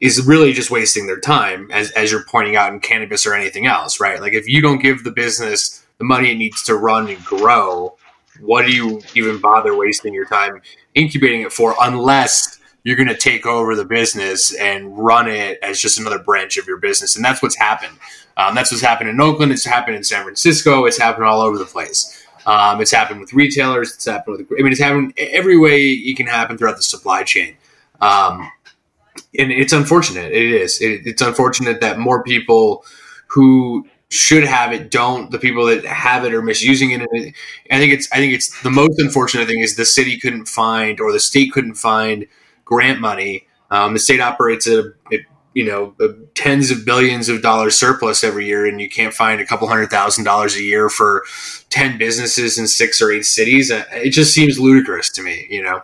is 0.00 0.24
really 0.26 0.52
just 0.52 0.70
wasting 0.70 1.06
their 1.06 1.20
time, 1.20 1.70
as 1.70 1.90
as 1.92 2.10
you're 2.10 2.24
pointing 2.24 2.56
out 2.56 2.72
in 2.72 2.80
cannabis 2.80 3.26
or 3.26 3.34
anything 3.34 3.66
else, 3.66 4.00
right? 4.00 4.20
Like 4.20 4.32
if 4.32 4.48
you 4.48 4.60
don't 4.60 4.82
give 4.82 5.04
the 5.04 5.10
business 5.10 5.84
the 5.98 6.04
money 6.04 6.30
it 6.30 6.36
needs 6.36 6.62
to 6.64 6.74
run 6.74 7.08
and 7.08 7.24
grow, 7.24 7.96
what 8.40 8.66
do 8.66 8.72
you 8.72 9.00
even 9.14 9.38
bother 9.40 9.76
wasting 9.76 10.14
your 10.14 10.26
time 10.26 10.60
incubating 10.94 11.42
it 11.42 11.52
for 11.52 11.74
unless 11.80 12.58
you're 12.84 12.96
going 12.96 13.08
to 13.08 13.16
take 13.16 13.46
over 13.46 13.74
the 13.74 13.84
business 13.84 14.54
and 14.54 14.96
run 14.96 15.26
it 15.28 15.58
as 15.62 15.80
just 15.80 15.98
another 15.98 16.18
branch 16.18 16.58
of 16.58 16.66
your 16.66 16.76
business. 16.76 17.16
And 17.16 17.24
that's 17.24 17.42
what's 17.42 17.56
happened. 17.56 17.96
Um, 18.36 18.54
that's 18.54 18.70
what's 18.70 18.82
happened 18.82 19.08
in 19.08 19.20
Oakland. 19.20 19.52
It's 19.52 19.64
happened 19.64 19.96
in 19.96 20.04
San 20.04 20.22
Francisco. 20.22 20.84
It's 20.84 20.98
happened 20.98 21.24
all 21.24 21.40
over 21.40 21.56
the 21.56 21.64
place. 21.64 22.22
Um, 22.46 22.80
it's 22.82 22.90
happened 22.90 23.20
with 23.20 23.32
retailers. 23.32 23.94
It's 23.94 24.04
happened 24.04 24.36
with, 24.38 24.58
I 24.58 24.62
mean, 24.62 24.72
it's 24.72 24.80
happened 24.80 25.14
every 25.16 25.56
way 25.56 25.92
it 25.92 26.16
can 26.16 26.26
happen 26.26 26.58
throughout 26.58 26.76
the 26.76 26.82
supply 26.82 27.22
chain. 27.22 27.56
Um, 28.02 28.50
and 29.38 29.50
it's 29.50 29.72
unfortunate. 29.72 30.32
It 30.32 30.52
is. 30.52 30.80
It, 30.82 31.06
it's 31.06 31.22
unfortunate 31.22 31.80
that 31.80 31.98
more 31.98 32.22
people 32.22 32.84
who 33.28 33.88
should 34.14 34.44
have 34.44 34.72
it 34.72 34.90
don't 34.90 35.30
the 35.32 35.38
people 35.38 35.66
that 35.66 35.84
have 35.84 36.24
it 36.24 36.32
are 36.32 36.42
misusing 36.42 36.92
it. 36.92 37.00
And 37.00 37.34
i 37.70 37.78
think 37.78 37.92
it's 37.92 38.10
i 38.12 38.16
think 38.16 38.32
it's 38.32 38.62
the 38.62 38.70
most 38.70 38.98
unfortunate 39.00 39.48
thing 39.48 39.60
is 39.60 39.76
the 39.76 39.84
city 39.84 40.18
couldn't 40.18 40.46
find 40.46 41.00
or 41.00 41.12
the 41.12 41.20
state 41.20 41.52
couldn't 41.52 41.74
find 41.74 42.26
grant 42.64 43.00
money. 43.00 43.46
Um, 43.70 43.92
the 43.92 43.98
state 43.98 44.20
operates 44.20 44.68
a, 44.68 44.92
you 45.54 45.64
know 45.64 45.94
tens 46.34 46.70
of 46.70 46.84
billions 46.84 47.28
of 47.28 47.42
dollars 47.42 47.76
surplus 47.76 48.24
every 48.24 48.46
year 48.46 48.66
and 48.66 48.80
you 48.80 48.88
can't 48.88 49.14
find 49.14 49.40
a 49.40 49.46
couple 49.46 49.68
hundred 49.68 49.90
thousand 49.90 50.24
dollars 50.24 50.56
a 50.56 50.62
year 50.62 50.88
for 50.88 51.24
10 51.70 51.96
businesses 51.96 52.58
in 52.58 52.66
six 52.66 53.00
or 53.00 53.12
eight 53.12 53.24
cities. 53.24 53.70
Uh, 53.70 53.84
it 53.92 54.10
just 54.10 54.34
seems 54.34 54.58
ludicrous 54.58 55.10
to 55.10 55.22
me 55.22 55.46
you 55.50 55.62
know? 55.62 55.82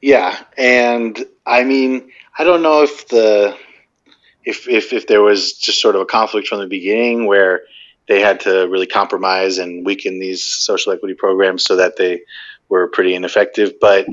Yeah 0.00 0.42
and 0.56 1.24
i 1.46 1.64
mean 1.64 2.10
i 2.38 2.44
don't 2.44 2.62
know 2.62 2.82
if 2.82 3.08
the 3.08 3.56
if, 4.48 4.66
if, 4.66 4.94
if 4.94 5.06
there 5.06 5.20
was 5.20 5.52
just 5.52 5.80
sort 5.80 5.94
of 5.94 6.00
a 6.00 6.06
conflict 6.06 6.48
from 6.48 6.60
the 6.60 6.66
beginning 6.66 7.26
where 7.26 7.64
they 8.08 8.20
had 8.20 8.40
to 8.40 8.66
really 8.68 8.86
compromise 8.86 9.58
and 9.58 9.84
weaken 9.84 10.18
these 10.18 10.42
social 10.42 10.90
equity 10.92 11.12
programs 11.12 11.64
so 11.64 11.76
that 11.76 11.96
they 11.96 12.22
were 12.70 12.88
pretty 12.88 13.14
ineffective. 13.14 13.74
But 13.78 14.06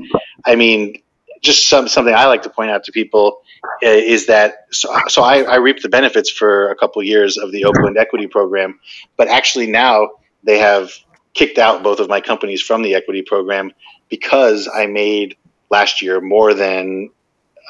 I 0.44 0.54
mean, 0.54 1.02
just 1.40 1.68
some, 1.68 1.88
something 1.88 2.14
I 2.14 2.26
like 2.26 2.42
to 2.42 2.50
point 2.50 2.70
out 2.70 2.84
to 2.84 2.92
people 2.92 3.40
uh, 3.82 3.88
is 3.88 4.26
that 4.26 4.66
so, 4.72 4.94
so 5.08 5.22
I, 5.22 5.40
I 5.42 5.56
reaped 5.56 5.82
the 5.82 5.88
benefits 5.88 6.30
for 6.30 6.70
a 6.70 6.76
couple 6.76 7.02
years 7.02 7.38
of 7.38 7.50
the 7.50 7.64
Oakland 7.64 7.96
Equity 7.96 8.26
Program, 8.26 8.78
but 9.16 9.28
actually 9.28 9.68
now 9.68 10.10
they 10.44 10.58
have 10.58 10.92
kicked 11.32 11.56
out 11.56 11.82
both 11.82 11.98
of 11.98 12.10
my 12.10 12.20
companies 12.20 12.60
from 12.60 12.82
the 12.82 12.94
equity 12.94 13.22
program 13.22 13.72
because 14.10 14.68
I 14.72 14.86
made 14.86 15.36
last 15.70 16.02
year 16.02 16.20
more 16.20 16.52
than 16.52 17.10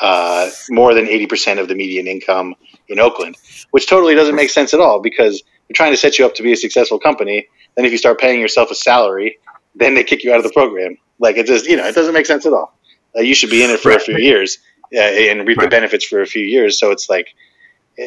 uh, 0.00 0.50
more 0.70 0.94
than 0.94 1.06
80% 1.06 1.58
of 1.58 1.68
the 1.68 1.74
median 1.74 2.06
income 2.06 2.54
in 2.88 3.00
Oakland, 3.00 3.36
which 3.70 3.88
totally 3.88 4.14
doesn't 4.14 4.34
make 4.34 4.50
sense 4.50 4.74
at 4.74 4.80
all 4.80 5.00
because 5.00 5.42
they're 5.68 5.74
trying 5.74 5.92
to 5.92 5.96
set 5.96 6.18
you 6.18 6.26
up 6.26 6.34
to 6.34 6.42
be 6.42 6.52
a 6.52 6.56
successful 6.56 6.98
company. 6.98 7.46
Then 7.76 7.84
if 7.84 7.92
you 7.92 7.98
start 7.98 8.20
paying 8.20 8.40
yourself 8.40 8.70
a 8.70 8.74
salary, 8.74 9.38
then 9.74 9.94
they 9.94 10.04
kick 10.04 10.24
you 10.24 10.32
out 10.32 10.38
of 10.38 10.44
the 10.44 10.52
program. 10.52 10.96
Like 11.18 11.36
it 11.36 11.46
just, 11.46 11.66
you 11.66 11.76
know, 11.76 11.86
it 11.86 11.94
doesn't 11.94 12.14
make 12.14 12.26
sense 12.26 12.46
at 12.46 12.52
all. 12.52 12.76
Uh, 13.16 13.20
you 13.20 13.34
should 13.34 13.50
be 13.50 13.64
in 13.64 13.70
it 13.70 13.80
for 13.80 13.90
right. 13.90 14.00
a 14.00 14.04
few 14.04 14.18
years 14.18 14.58
uh, 14.94 15.00
and 15.00 15.46
reap 15.46 15.58
right. 15.58 15.64
the 15.64 15.70
benefits 15.70 16.04
for 16.04 16.20
a 16.20 16.26
few 16.26 16.44
years. 16.44 16.78
So 16.78 16.90
it's 16.90 17.08
like, 17.08 17.34
uh, 17.98 18.04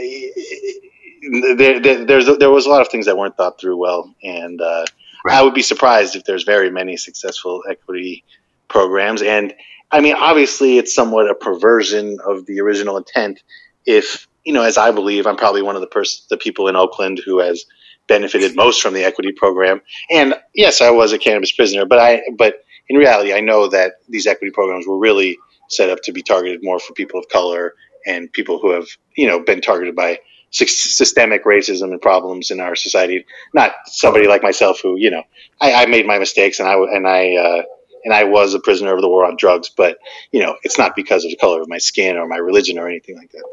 there, 1.57 1.79
there, 1.79 2.05
there's, 2.05 2.37
there 2.37 2.51
was 2.51 2.65
a 2.65 2.69
lot 2.69 2.81
of 2.81 2.89
things 2.89 3.05
that 3.07 3.17
weren't 3.17 3.35
thought 3.35 3.59
through 3.59 3.77
well. 3.77 4.13
And 4.23 4.61
uh, 4.61 4.85
right. 5.25 5.37
I 5.37 5.41
would 5.41 5.53
be 5.53 5.63
surprised 5.63 6.15
if 6.15 6.23
there's 6.25 6.43
very 6.43 6.69
many 6.69 6.97
successful 6.97 7.63
equity 7.69 8.23
programs. 8.67 9.21
And 9.21 9.53
I 9.91 10.01
mean, 10.01 10.15
obviously, 10.15 10.77
it's 10.77 10.93
somewhat 10.93 11.29
a 11.29 11.35
perversion 11.35 12.17
of 12.25 12.45
the 12.45 12.59
original 12.61 12.97
intent. 12.97 13.41
If 13.85 14.27
you 14.43 14.53
know, 14.53 14.63
as 14.63 14.77
I 14.77 14.91
believe, 14.91 15.27
I'm 15.27 15.35
probably 15.35 15.61
one 15.61 15.75
of 15.75 15.81
the 15.81 15.87
pers- 15.87 16.25
the 16.29 16.37
people 16.37 16.67
in 16.67 16.75
Oakland 16.75 17.21
who 17.23 17.39
has 17.39 17.65
benefited 18.07 18.55
most 18.55 18.81
from 18.81 18.93
the 18.93 19.03
equity 19.03 19.31
program. 19.31 19.81
And 20.09 20.35
yes, 20.53 20.81
I 20.81 20.89
was 20.91 21.13
a 21.13 21.17
cannabis 21.17 21.51
prisoner, 21.51 21.85
but 21.85 21.99
I 21.99 22.21
but 22.37 22.63
in 22.87 22.97
reality, 22.97 23.33
I 23.33 23.41
know 23.41 23.67
that 23.67 23.93
these 24.07 24.27
equity 24.27 24.51
programs 24.51 24.87
were 24.87 24.97
really 24.97 25.37
set 25.69 25.89
up 25.89 25.99
to 26.03 26.11
be 26.11 26.23
targeted 26.23 26.61
more 26.63 26.79
for 26.79 26.93
people 26.93 27.19
of 27.19 27.29
color 27.29 27.75
and 28.05 28.31
people 28.33 28.59
who 28.59 28.71
have 28.71 28.87
you 29.15 29.27
know 29.27 29.39
been 29.39 29.61
targeted 29.61 29.95
by 29.95 30.19
systemic 30.51 31.45
racism 31.45 31.91
and 31.91 32.01
problems 32.01 32.51
in 32.51 32.59
our 32.59 32.75
society. 32.75 33.25
Not 33.53 33.73
somebody 33.85 34.27
like 34.27 34.41
myself 34.41 34.79
who, 34.81 34.97
you 34.97 35.11
know, 35.11 35.23
I, 35.61 35.83
I 35.83 35.85
made 35.85 36.07
my 36.07 36.17
mistakes 36.17 36.59
and 36.59 36.67
I 36.67 36.73
and 36.73 37.07
I 37.07 37.35
uh, 37.35 37.61
and 38.09 38.17
I 38.17 38.23
was 38.23 38.55
a 38.55 38.59
prisoner 38.59 38.95
of 38.95 39.01
the 39.01 39.07
war 39.07 39.23
on 39.23 39.35
drugs, 39.37 39.69
but 39.69 39.99
you 40.31 40.39
know, 40.39 40.55
it's 40.63 40.79
not 40.79 40.95
because 40.95 41.25
of 41.25 41.29
the 41.29 41.37
color 41.37 41.61
of 41.61 41.69
my 41.69 41.77
skin 41.77 42.17
or 42.17 42.27
my 42.27 42.37
religion 42.37 42.79
or 42.79 42.87
anything 42.87 43.15
like 43.15 43.31
that. 43.33 43.43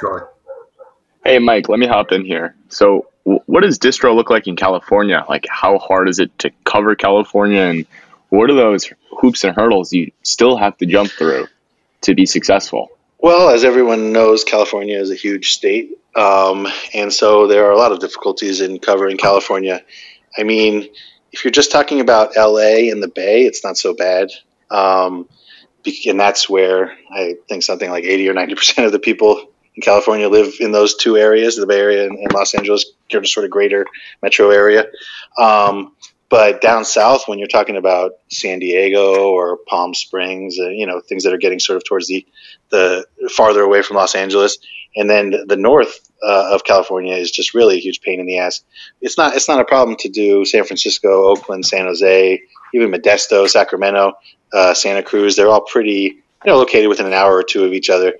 Sure. 0.00 0.32
Hey, 1.22 1.38
Mike, 1.38 1.68
let 1.68 1.78
me 1.78 1.86
hop 1.86 2.12
in 2.12 2.24
here. 2.24 2.54
So, 2.70 3.08
what 3.24 3.60
does 3.60 3.78
distro 3.78 4.16
look 4.16 4.30
like 4.30 4.46
in 4.46 4.56
California? 4.56 5.22
Like, 5.28 5.46
how 5.50 5.76
hard 5.76 6.08
is 6.08 6.18
it 6.18 6.36
to 6.38 6.50
cover 6.64 6.94
California, 6.94 7.60
and 7.60 7.84
what 8.30 8.48
are 8.48 8.54
those 8.54 8.90
hoops 9.10 9.44
and 9.44 9.54
hurdles 9.54 9.92
you 9.92 10.12
still 10.22 10.56
have 10.56 10.78
to 10.78 10.86
jump 10.86 11.10
through 11.10 11.46
to 12.00 12.14
be 12.14 12.24
successful? 12.24 12.88
Well, 13.18 13.50
as 13.50 13.64
everyone 13.64 14.12
knows, 14.12 14.44
California 14.44 14.98
is 14.98 15.10
a 15.10 15.14
huge 15.14 15.50
state. 15.50 15.98
Um, 16.16 16.66
and 16.94 17.12
so 17.12 17.46
there 17.46 17.66
are 17.66 17.70
a 17.70 17.76
lot 17.76 17.92
of 17.92 17.98
difficulties 17.98 18.62
in 18.62 18.78
covering 18.78 19.18
California. 19.18 19.84
I 20.38 20.44
mean, 20.44 20.88
if 21.32 21.44
you're 21.44 21.52
just 21.52 21.72
talking 21.72 22.00
about 22.00 22.36
LA 22.36 22.90
and 22.90 23.02
the 23.02 23.08
Bay, 23.08 23.44
it's 23.44 23.64
not 23.64 23.76
so 23.76 23.94
bad. 23.94 24.30
Um, 24.70 25.28
and 26.06 26.20
that's 26.20 26.48
where 26.48 26.96
I 27.10 27.36
think 27.48 27.62
something 27.62 27.90
like 27.90 28.04
80 28.04 28.28
or 28.28 28.34
90% 28.34 28.86
of 28.86 28.92
the 28.92 28.98
people 28.98 29.50
in 29.74 29.82
California 29.82 30.28
live 30.28 30.54
in 30.60 30.72
those 30.72 30.96
two 30.96 31.16
areas, 31.16 31.56
the 31.56 31.66
Bay 31.66 31.78
Area 31.78 32.06
and, 32.06 32.18
and 32.18 32.32
Los 32.32 32.54
Angeles, 32.54 32.86
sort 33.10 33.44
of 33.44 33.50
greater 33.50 33.86
metro 34.22 34.50
area. 34.50 34.86
Um, 35.38 35.94
but 36.30 36.60
down 36.60 36.84
south, 36.84 37.26
when 37.26 37.40
you're 37.40 37.48
talking 37.48 37.76
about 37.76 38.12
San 38.30 38.60
Diego 38.60 39.28
or 39.28 39.58
Palm 39.68 39.92
Springs, 39.94 40.58
uh, 40.58 40.68
you 40.68 40.86
know 40.86 41.00
things 41.00 41.24
that 41.24 41.34
are 41.34 41.38
getting 41.38 41.58
sort 41.58 41.76
of 41.76 41.84
towards 41.84 42.06
the 42.06 42.24
the 42.70 43.04
farther 43.34 43.62
away 43.62 43.82
from 43.82 43.96
Los 43.96 44.14
Angeles, 44.14 44.58
and 44.94 45.10
then 45.10 45.34
the 45.46 45.56
north 45.56 46.08
uh, 46.22 46.54
of 46.54 46.62
California 46.62 47.14
is 47.14 47.32
just 47.32 47.52
really 47.52 47.76
a 47.76 47.80
huge 47.80 48.00
pain 48.00 48.20
in 48.20 48.26
the 48.26 48.38
ass. 48.38 48.62
It's 49.00 49.18
not 49.18 49.34
it's 49.34 49.48
not 49.48 49.60
a 49.60 49.64
problem 49.64 49.96
to 49.98 50.08
do 50.08 50.44
San 50.44 50.64
Francisco, 50.64 51.28
Oakland, 51.28 51.66
San 51.66 51.86
Jose, 51.86 52.40
even 52.72 52.92
Modesto, 52.92 53.48
Sacramento, 53.48 54.12
uh, 54.52 54.72
Santa 54.72 55.02
Cruz. 55.02 55.34
They're 55.34 55.48
all 55.48 55.62
pretty 55.62 56.22
you 56.44 56.46
know 56.46 56.58
located 56.58 56.88
within 56.88 57.06
an 57.06 57.12
hour 57.12 57.34
or 57.34 57.42
two 57.42 57.64
of 57.64 57.72
each 57.72 57.90
other, 57.90 58.14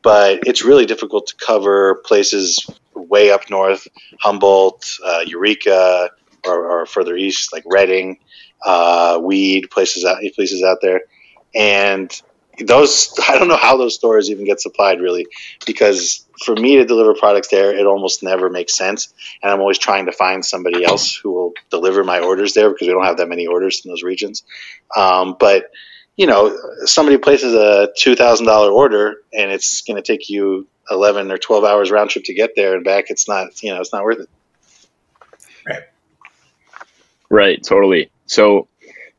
but 0.00 0.46
it's 0.46 0.64
really 0.64 0.86
difficult 0.86 1.26
to 1.26 1.36
cover 1.36 1.96
places 2.06 2.66
way 2.94 3.30
up 3.30 3.50
north, 3.50 3.86
Humboldt, 4.20 4.98
uh, 5.04 5.24
Eureka 5.26 6.10
or, 6.46 6.82
or 6.82 6.86
further 6.86 7.16
east, 7.16 7.52
like 7.52 7.64
Redding, 7.66 8.18
uh, 8.64 9.20
Weed, 9.22 9.70
places 9.70 10.04
out 10.04 10.18
places 10.34 10.62
out 10.62 10.78
there, 10.82 11.02
and 11.54 12.10
those 12.58 13.18
I 13.28 13.38
don't 13.38 13.48
know 13.48 13.56
how 13.56 13.76
those 13.76 13.94
stores 13.94 14.30
even 14.30 14.44
get 14.44 14.60
supplied 14.60 15.00
really, 15.00 15.26
because 15.66 16.26
for 16.44 16.54
me 16.54 16.76
to 16.76 16.84
deliver 16.84 17.14
products 17.14 17.48
there, 17.48 17.76
it 17.76 17.86
almost 17.86 18.22
never 18.22 18.48
makes 18.48 18.76
sense, 18.76 19.12
and 19.42 19.52
I'm 19.52 19.60
always 19.60 19.78
trying 19.78 20.06
to 20.06 20.12
find 20.12 20.44
somebody 20.44 20.84
else 20.84 21.14
who 21.14 21.32
will 21.32 21.52
deliver 21.70 22.04
my 22.04 22.20
orders 22.20 22.54
there 22.54 22.70
because 22.70 22.86
we 22.86 22.92
don't 22.92 23.04
have 23.04 23.18
that 23.18 23.28
many 23.28 23.46
orders 23.46 23.82
in 23.84 23.90
those 23.90 24.02
regions. 24.02 24.42
Um, 24.96 25.36
but 25.38 25.70
you 26.16 26.26
know, 26.26 26.54
somebody 26.84 27.16
places 27.16 27.54
a 27.54 27.88
two 27.96 28.14
thousand 28.14 28.46
dollar 28.46 28.70
order 28.70 29.22
and 29.32 29.50
it's 29.50 29.80
going 29.80 29.96
to 29.96 30.02
take 30.02 30.28
you 30.28 30.66
eleven 30.90 31.30
or 31.30 31.38
twelve 31.38 31.64
hours 31.64 31.90
round 31.90 32.10
trip 32.10 32.24
to 32.24 32.34
get 32.34 32.50
there 32.56 32.74
and 32.74 32.84
back. 32.84 33.06
It's 33.08 33.26
not, 33.26 33.62
you 33.62 33.72
know, 33.72 33.80
it's 33.80 33.92
not 33.92 34.04
worth 34.04 34.20
it. 34.20 34.28
Right. 35.66 35.82
Right, 37.30 37.62
totally. 37.62 38.10
So 38.26 38.68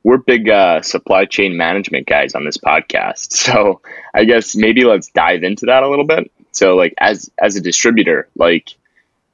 we're 0.03 0.18
big 0.18 0.49
uh, 0.49 0.82
supply 0.82 1.26
chain 1.26 1.57
management 1.57 2.07
guys 2.07 2.36
on 2.36 2.45
this 2.45 2.57
podcast. 2.57 3.32
So 3.51 3.82
I 4.14 4.26
guess 4.26 4.55
maybe 4.55 4.84
let's 4.84 5.09
dive 5.09 5.43
into 5.43 5.68
that 5.68 5.84
a 5.84 5.89
little 5.89 6.05
bit. 6.05 6.32
So 6.51 6.76
like 6.76 6.93
as 6.99 7.32
as 7.41 7.55
a 7.55 7.62
distributor, 7.62 8.28
like 8.36 8.70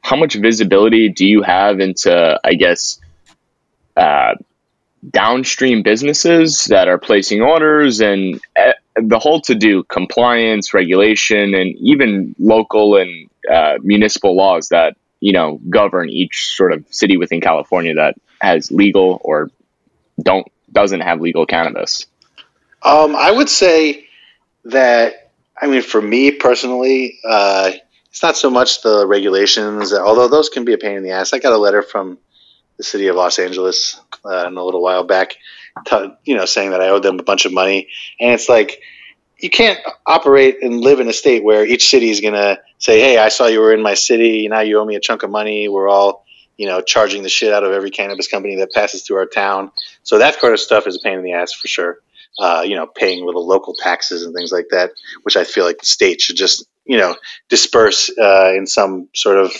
how 0.01 0.15
much 0.15 0.36
visibility 0.36 1.09
do 1.09 1.25
you 1.25 1.41
have 1.41 1.80
into 1.80 2.39
I 2.43 2.53
guess 2.53 2.99
uh, 3.95 4.36
downstream 5.09 5.84
businesses 5.84 6.65
that 6.65 6.88
are 6.88 6.97
placing 6.97 7.41
orders 7.41 8.01
and 8.01 8.39
uh, 8.59 8.73
the 8.95 9.19
whole 9.19 9.41
to 9.41 9.55
do 9.55 9.84
compliance, 9.84 10.73
regulation, 10.73 11.53
and 11.53 11.75
even 11.78 12.36
local 12.39 12.97
and 12.97 13.30
uh, 13.51 13.75
municipal 13.82 14.36
laws 14.36 14.69
that 14.69 14.97
you 15.20 15.34
know 15.34 15.59
govern 15.70 16.09
each 16.09 16.55
sort 16.55 16.74
of 16.74 16.86
city 16.89 17.18
within 17.18 17.41
California 17.41 17.93
that 17.95 18.15
has 18.41 18.72
legal 18.72 19.20
or 19.24 19.49
don't 20.22 20.47
doesn't 20.72 21.01
have 21.01 21.22
legal 21.22 21.45
cannabis? 21.45 22.05
Um, 22.84 23.15
I 23.15 23.32
would 23.32 23.49
say 23.49 24.05
that 24.65 25.28
I 25.59 25.68
mean, 25.68 25.82
for 25.82 26.01
me 26.01 26.32
personally, 26.32 27.20
uh, 27.26 27.72
it's 28.09 28.22
not 28.22 28.38
so 28.38 28.49
much 28.49 28.82
the 28.82 29.07
regulations, 29.07 29.93
although 29.93 30.28
those 30.28 30.49
can 30.49 30.65
be 30.65 30.74
a 30.74 30.78
pain 30.78 30.97
in 30.97 31.03
the 31.03 31.11
ass. 31.11 31.34
I 31.34 31.39
got 31.39 31.53
a 31.53 31.57
letter 31.57 31.82
from 31.82 32.18
the 32.78 32.84
city 32.84 33.07
of 33.07 33.15
Los 33.15 33.39
Angeles 33.39 33.99
uh, 34.24 34.47
a 34.47 34.49
little 34.49 34.82
while 34.82 35.03
back, 35.03 35.36
t- 35.86 36.13
you 36.26 36.36
know, 36.36 36.45
saying 36.45 36.72
that 36.72 36.82
I 36.82 36.89
owed 36.89 37.03
them 37.03 37.20
a 37.20 37.24
bunch 37.24 37.45
of 37.45 37.53
money, 37.53 37.89
and 38.20 38.32
it's 38.32 38.49
like 38.49 38.82
you 39.39 39.49
can't 39.49 39.79
operate 40.05 40.57
and 40.61 40.81
live 40.81 40.99
in 40.99 41.07
a 41.07 41.13
state 41.13 41.43
where 41.43 41.65
each 41.65 41.89
city 41.89 42.09
is 42.09 42.21
going 42.21 42.33
to 42.33 42.59
say, 42.79 42.99
"Hey, 42.99 43.17
I 43.17 43.29
saw 43.29 43.47
you 43.47 43.59
were 43.59 43.73
in 43.73 43.81
my 43.81 43.93
city. 43.93 44.47
Now 44.47 44.61
you 44.61 44.79
owe 44.79 44.85
me 44.85 44.95
a 44.95 44.99
chunk 44.99 45.23
of 45.23 45.29
money. 45.29 45.69
We're 45.69 45.88
all 45.88 46.25
you 46.57 46.65
know, 46.65 46.81
charging 46.81 47.23
the 47.23 47.29
shit 47.29 47.53
out 47.53 47.63
of 47.63 47.71
every 47.71 47.91
cannabis 47.91 48.27
company 48.27 48.55
that 48.55 48.71
passes 48.73 49.03
through 49.03 49.17
our 49.17 49.25
town. 49.25 49.71
So 50.03 50.17
that 50.17 50.39
kind 50.39 50.53
of 50.53 50.59
stuff 50.59 50.88
is 50.88 50.97
a 50.97 50.99
pain 50.99 51.19
in 51.19 51.23
the 51.23 51.33
ass 51.33 51.53
for 51.53 51.67
sure. 51.67 51.99
Uh, 52.39 52.63
you 52.65 52.75
know, 52.75 52.85
paying 52.85 53.25
little 53.25 53.47
local 53.47 53.73
taxes 53.75 54.23
and 54.23 54.35
things 54.35 54.51
like 54.51 54.67
that, 54.69 54.91
which 55.23 55.35
I 55.35 55.43
feel 55.43 55.65
like 55.65 55.79
the 55.79 55.85
state 55.85 56.21
should 56.21 56.35
just, 56.35 56.67
you 56.85 56.97
know, 56.97 57.15
disperse 57.49 58.11
uh, 58.17 58.53
in 58.55 58.67
some 58.67 59.09
sort 59.15 59.38
of, 59.38 59.51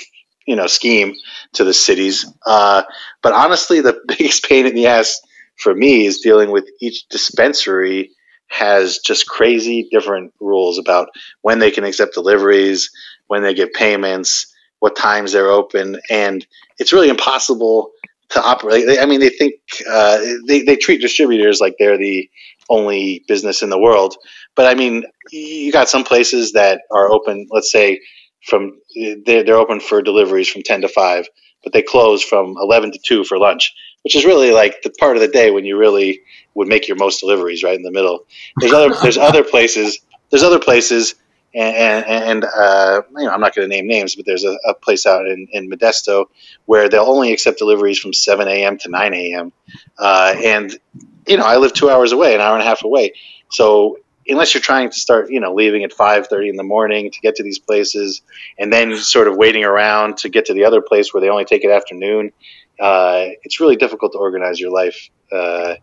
you 0.46 0.56
know, 0.56 0.68
scheme 0.68 1.16
to 1.54 1.64
the 1.64 1.74
cities. 1.74 2.26
Uh, 2.46 2.84
but 3.24 3.34
honestly, 3.34 3.82
the 3.82 4.00
biggest 4.08 4.46
pain 4.46 4.68
in 4.68 4.76
the 4.76 4.88
ass 4.88 5.20
for 5.56 5.74
me 5.74 6.06
is 6.06 6.20
dealing 6.20 6.52
with 6.52 6.66
each 6.80 7.08
dispensary 7.10 8.12
has 8.50 9.00
just 9.00 9.28
crazy 9.28 9.88
different 9.92 10.34
rules 10.40 10.78
about 10.78 11.10
when 11.42 11.60
they 11.60 11.72
can 11.72 11.84
accept 11.84 12.14
deliveries, 12.14 12.90
when 13.28 13.44
they 13.44 13.54
get 13.54 13.74
payments, 13.74 14.54
what 14.80 14.96
times 14.96 15.32
they're 15.32 15.50
open, 15.50 16.00
and 16.10 16.46
it's 16.78 16.94
really 16.94 17.10
impossible 17.10 17.92
to 18.30 18.42
operate. 18.42 19.00
I 19.00 19.06
mean, 19.06 19.20
they 19.20 19.30
think 19.30 19.56
uh, 19.90 20.20
they 20.48 20.62
they 20.62 20.76
treat 20.76 21.02
distributors 21.02 21.60
like 21.60 21.76
they're 21.80 21.98
the 21.98 22.30
only 22.70 23.24
business 23.28 23.62
in 23.62 23.70
the 23.70 23.80
world, 23.80 24.16
but 24.56 24.66
I 24.66 24.76
mean, 24.76 25.04
you 25.32 25.72
got 25.72 25.90
some 25.90 26.04
places 26.04 26.54
that 26.54 26.82
are 26.92 27.12
open. 27.12 27.48
Let's 27.50 27.72
say 27.72 28.02
from 28.44 28.80
they're, 29.26 29.44
they're 29.44 29.58
open 29.58 29.80
for 29.80 30.02
deliveries 30.02 30.50
from 30.50 30.64
ten 30.64 30.82
to 30.82 30.88
five, 30.88 31.28
but 31.64 31.74
they 31.74 31.82
close 31.82 32.24
from 32.24 32.56
eleven 32.62 32.92
to 32.92 33.00
two 33.04 33.24
for 33.24 33.38
lunch, 33.38 33.74
which 34.08 34.16
is 34.16 34.24
really 34.24 34.52
like 34.52 34.82
the 34.84 34.90
part 34.90 35.18
of 35.18 35.22
the 35.22 35.28
day 35.28 35.52
when 35.52 35.66
you 35.66 35.78
really 35.78 36.22
would 36.54 36.70
make 36.70 36.88
your 36.88 36.96
most 36.96 37.20
deliveries, 37.20 37.62
right 37.62 37.76
in 37.76 37.84
the 37.84 37.92
middle. 37.92 38.26
There's 38.56 38.72
other 38.72 38.96
there's 39.02 39.18
other 39.18 39.44
places. 39.44 40.00
There's 40.30 40.44
other 40.44 40.60
places 40.60 41.16
and, 41.54 42.06
and 42.06 42.46
uh, 42.46 43.02
you 43.18 43.26
know, 43.26 43.32
I'm 43.32 43.42
not 43.42 43.54
going 43.54 43.70
to 43.70 43.76
name 43.76 43.86
names, 43.86 44.16
but 44.16 44.26
there's 44.26 44.46
a, 44.46 44.58
a, 44.66 44.76
place 44.76 45.06
out 45.06 45.28
in, 45.28 45.50
in 45.52 45.70
Modesto 45.70 46.28
where 46.68 46.88
they'll 46.88 47.04
only 47.04 47.34
accept 47.34 47.58
deliveries 47.58 48.00
from 48.00 48.14
7 48.14 48.48
a.m. 48.48 48.78
to 48.78 48.90
9 48.90 49.14
a.m. 49.14 49.52
Uh, 50.00 50.36
and 50.42 50.78
you 51.28 51.36
know, 51.36 51.46
I 51.46 51.58
live 51.58 51.74
two 51.74 51.90
hours 51.90 52.14
away, 52.14 52.34
an 52.34 52.40
hour 52.40 52.54
and 52.54 52.64
a 52.64 52.66
half 52.66 52.86
away. 52.86 53.12
So 53.52 53.98
unless 54.26 54.54
you're 54.54 54.62
trying 54.62 54.90
to 54.90 54.98
start, 54.98 55.30
you 55.30 55.42
know, 55.42 55.54
leaving 55.54 55.84
at 55.84 55.92
5:30 55.92 56.50
in 56.50 56.56
the 56.56 56.64
morning 56.64 57.12
to 57.12 57.20
get 57.20 57.36
to 57.36 57.44
these 57.44 57.60
places, 57.60 58.22
and 58.58 58.72
then 58.72 58.96
sort 58.96 59.28
of 59.28 59.36
waiting 59.36 59.66
around 59.66 60.18
to 60.20 60.30
get 60.30 60.46
to 60.46 60.54
the 60.54 60.64
other 60.64 60.82
place 60.82 61.14
where 61.14 61.20
they 61.20 61.30
only 61.30 61.46
take 61.46 61.66
it 61.66 61.72
afternoon, 61.72 62.32
uh, 62.80 63.26
it's 63.44 63.60
really 63.60 63.76
difficult 63.76 64.12
to 64.14 64.18
organize 64.18 64.60
your 64.60 64.72
life 64.72 65.10
uh, 65.32 65.76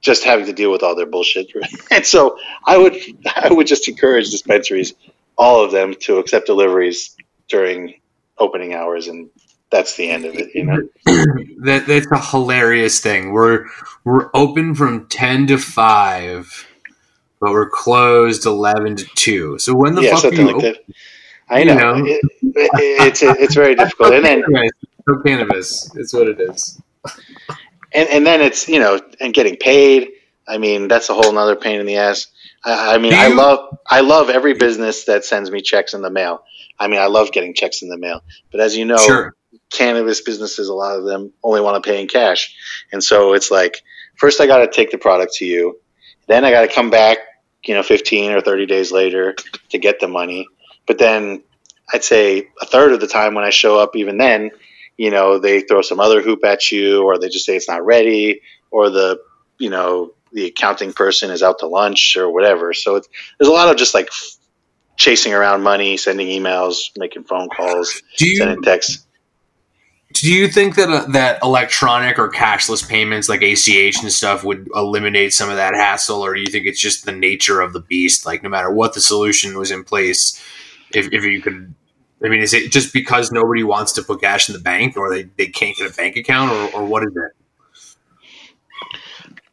just 0.00 0.24
having 0.24 0.46
to 0.46 0.52
deal 0.52 0.70
with 0.70 0.82
all 0.82 0.94
their 0.94 1.06
bullshit. 1.06 1.52
and 1.90 2.04
so 2.06 2.38
I 2.64 2.78
would 2.78 2.96
I 3.36 3.52
would 3.52 3.66
just 3.66 3.88
encourage 3.88 4.30
dispensaries, 4.30 4.94
all 5.36 5.64
of 5.64 5.72
them, 5.72 5.94
to 6.00 6.18
accept 6.18 6.46
deliveries 6.46 7.16
during 7.48 8.00
opening 8.38 8.74
hours, 8.74 9.08
and 9.08 9.30
that's 9.70 9.96
the 9.96 10.10
end 10.10 10.24
of 10.24 10.34
it. 10.36 10.48
You 10.54 10.64
know, 10.64 10.76
that 11.64 11.84
that's 11.86 12.10
a 12.10 12.18
hilarious 12.18 13.00
thing. 13.00 13.32
We're 13.32 13.66
we're 14.04 14.30
open 14.34 14.74
from 14.74 15.08
ten 15.08 15.46
to 15.48 15.58
five, 15.58 16.66
but 17.40 17.52
we're 17.52 17.68
closed 17.68 18.46
eleven 18.46 18.96
to 18.96 19.04
two. 19.14 19.58
So 19.58 19.74
when 19.74 19.94
the 19.94 20.02
yeah, 20.02 20.10
fuck 20.12 20.20
something 20.20 20.46
like 20.46 20.56
open? 20.56 20.72
that. 20.72 20.94
I 21.52 21.64
know, 21.64 21.72
You 21.72 21.80
know? 21.80 22.04
It, 22.06 22.20
it, 22.42 22.70
it's 23.08 23.22
it's 23.22 23.54
very 23.54 23.74
difficult, 23.74 24.14
and 24.14 24.24
then 24.24 24.44
no 25.06 25.20
cannabis. 25.22 25.90
It's 25.96 26.12
what 26.12 26.28
it 26.28 26.40
is. 26.40 26.80
and 27.92 28.08
and 28.08 28.26
then 28.26 28.40
it's 28.40 28.68
you 28.68 28.78
know 28.78 29.00
and 29.20 29.32
getting 29.34 29.56
paid 29.56 30.10
i 30.46 30.58
mean 30.58 30.88
that's 30.88 31.08
a 31.08 31.14
whole 31.14 31.32
nother 31.32 31.56
pain 31.56 31.80
in 31.80 31.86
the 31.86 31.96
ass 31.96 32.26
i, 32.64 32.94
I 32.94 32.98
mean 32.98 33.12
Do 33.12 33.18
i 33.18 33.28
love 33.28 33.78
i 33.88 34.00
love 34.00 34.30
every 34.30 34.54
business 34.54 35.04
that 35.04 35.24
sends 35.24 35.50
me 35.50 35.60
checks 35.62 35.94
in 35.94 36.02
the 36.02 36.10
mail 36.10 36.44
i 36.78 36.88
mean 36.88 37.00
i 37.00 37.06
love 37.06 37.32
getting 37.32 37.54
checks 37.54 37.82
in 37.82 37.88
the 37.88 37.96
mail 37.96 38.22
but 38.50 38.60
as 38.60 38.76
you 38.76 38.84
know 38.84 38.98
Sure. 38.98 39.34
cannabis 39.70 40.20
businesses 40.20 40.68
a 40.68 40.74
lot 40.74 40.98
of 40.98 41.04
them 41.04 41.32
only 41.42 41.60
want 41.60 41.82
to 41.82 41.90
pay 41.90 42.00
in 42.00 42.06
cash 42.08 42.54
and 42.92 43.02
so 43.02 43.32
it's 43.32 43.50
like 43.50 43.82
first 44.16 44.40
i 44.40 44.46
got 44.46 44.58
to 44.58 44.68
take 44.68 44.90
the 44.90 44.98
product 44.98 45.32
to 45.34 45.46
you 45.46 45.80
then 46.28 46.44
i 46.44 46.50
got 46.50 46.62
to 46.62 46.68
come 46.68 46.90
back 46.90 47.18
you 47.64 47.74
know 47.74 47.82
15 47.82 48.32
or 48.32 48.40
30 48.40 48.66
days 48.66 48.92
later 48.92 49.34
to 49.70 49.78
get 49.78 50.00
the 50.00 50.08
money 50.08 50.46
but 50.86 50.98
then 50.98 51.42
I'd 51.92 52.04
say 52.04 52.48
a 52.60 52.66
third 52.66 52.92
of 52.92 53.00
the 53.00 53.06
time 53.08 53.34
when 53.34 53.44
I 53.44 53.50
show 53.50 53.78
up, 53.78 53.96
even 53.96 54.16
then, 54.16 54.50
you 55.00 55.10
know, 55.10 55.38
they 55.38 55.62
throw 55.62 55.80
some 55.80 55.98
other 55.98 56.20
hoop 56.20 56.44
at 56.44 56.70
you, 56.70 57.04
or 57.04 57.18
they 57.18 57.30
just 57.30 57.46
say 57.46 57.56
it's 57.56 57.66
not 57.66 57.82
ready, 57.82 58.42
or 58.70 58.90
the, 58.90 59.18
you 59.58 59.70
know, 59.70 60.12
the 60.30 60.44
accounting 60.44 60.92
person 60.92 61.30
is 61.30 61.42
out 61.42 61.60
to 61.60 61.66
lunch 61.66 62.18
or 62.18 62.30
whatever. 62.30 62.74
So 62.74 62.96
it's, 62.96 63.08
there's 63.38 63.48
a 63.48 63.52
lot 63.52 63.70
of 63.70 63.78
just 63.78 63.94
like 63.94 64.10
chasing 64.98 65.32
around 65.32 65.62
money, 65.62 65.96
sending 65.96 66.26
emails, 66.26 66.90
making 66.98 67.24
phone 67.24 67.48
calls, 67.48 68.02
you, 68.18 68.36
sending 68.36 68.60
texts. 68.60 69.06
Do 70.12 70.30
you 70.30 70.48
think 70.48 70.74
that 70.74 70.90
uh, 70.90 71.06
that 71.12 71.42
electronic 71.42 72.18
or 72.18 72.30
cashless 72.30 72.86
payments 72.86 73.26
like 73.26 73.40
ACH 73.40 74.02
and 74.02 74.12
stuff 74.12 74.44
would 74.44 74.68
eliminate 74.74 75.32
some 75.32 75.48
of 75.48 75.56
that 75.56 75.72
hassle, 75.72 76.20
or 76.20 76.34
do 76.34 76.40
you 76.42 76.48
think 76.48 76.66
it's 76.66 76.78
just 76.78 77.06
the 77.06 77.12
nature 77.12 77.62
of 77.62 77.72
the 77.72 77.80
beast? 77.80 78.26
Like 78.26 78.42
no 78.42 78.50
matter 78.50 78.70
what 78.70 78.92
the 78.92 79.00
solution 79.00 79.56
was 79.56 79.70
in 79.70 79.82
place, 79.82 80.38
if, 80.92 81.10
if 81.10 81.24
you 81.24 81.40
could 81.40 81.74
I 82.24 82.28
mean, 82.28 82.40
is 82.40 82.52
it 82.52 82.70
just 82.70 82.92
because 82.92 83.32
nobody 83.32 83.62
wants 83.62 83.92
to 83.92 84.02
put 84.02 84.20
cash 84.20 84.48
in 84.48 84.52
the 84.52 84.60
bank, 84.60 84.96
or 84.96 85.10
they, 85.10 85.22
they 85.36 85.46
can't 85.46 85.76
get 85.76 85.90
a 85.90 85.94
bank 85.94 86.16
account, 86.16 86.52
or, 86.52 86.80
or 86.80 86.84
what 86.84 87.02
is 87.02 87.10
it? 87.14 87.32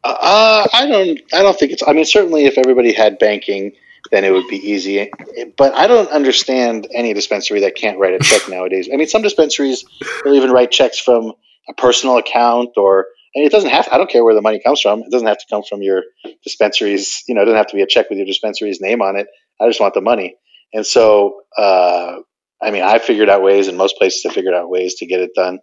Uh, 0.04 0.66
I 0.72 0.86
don't. 0.86 1.20
I 1.32 1.42
don't 1.42 1.58
think 1.58 1.72
it's. 1.72 1.82
I 1.86 1.92
mean, 1.92 2.04
certainly, 2.04 2.44
if 2.44 2.58
everybody 2.58 2.92
had 2.92 3.18
banking, 3.18 3.72
then 4.10 4.24
it 4.24 4.32
would 4.32 4.48
be 4.48 4.56
easy. 4.56 5.10
But 5.56 5.74
I 5.74 5.86
don't 5.86 6.10
understand 6.10 6.86
any 6.94 7.14
dispensary 7.14 7.60
that 7.60 7.74
can't 7.74 7.98
write 7.98 8.14
a 8.14 8.18
check 8.18 8.42
nowadays. 8.48 8.88
I 8.92 8.96
mean, 8.96 9.08
some 9.08 9.22
dispensaries 9.22 9.84
will 10.24 10.34
even 10.34 10.50
write 10.50 10.70
checks 10.70 10.98
from 10.98 11.32
a 11.68 11.74
personal 11.74 12.16
account, 12.16 12.70
or 12.76 13.06
I 13.34 13.40
mean, 13.40 13.46
it 13.46 13.52
doesn't 13.52 13.70
have. 13.70 13.86
To, 13.86 13.94
I 13.94 13.98
don't 13.98 14.10
care 14.10 14.24
where 14.24 14.34
the 14.34 14.42
money 14.42 14.60
comes 14.60 14.80
from. 14.80 15.00
It 15.00 15.10
doesn't 15.10 15.26
have 15.26 15.38
to 15.38 15.46
come 15.50 15.62
from 15.68 15.82
your 15.82 16.02
dispensary's. 16.44 17.24
You 17.26 17.34
know, 17.34 17.42
it 17.42 17.46
doesn't 17.46 17.58
have 17.58 17.68
to 17.68 17.76
be 17.76 17.82
a 17.82 17.86
check 17.86 18.08
with 18.08 18.18
your 18.18 18.26
dispensary's 18.26 18.80
name 18.80 19.02
on 19.02 19.16
it. 19.16 19.26
I 19.60 19.66
just 19.66 19.80
want 19.80 19.94
the 19.94 20.00
money. 20.00 20.36
And 20.72 20.86
so, 20.86 21.40
uh, 21.56 22.18
I 22.60 22.70
mean, 22.70 22.82
I 22.82 22.98
figured 22.98 23.28
out 23.28 23.42
ways, 23.42 23.68
and 23.68 23.78
most 23.78 23.96
places 23.96 24.24
have 24.24 24.32
figured 24.32 24.54
out 24.54 24.70
ways 24.70 24.96
to 24.96 25.06
get 25.06 25.20
it 25.20 25.30
done. 25.34 25.60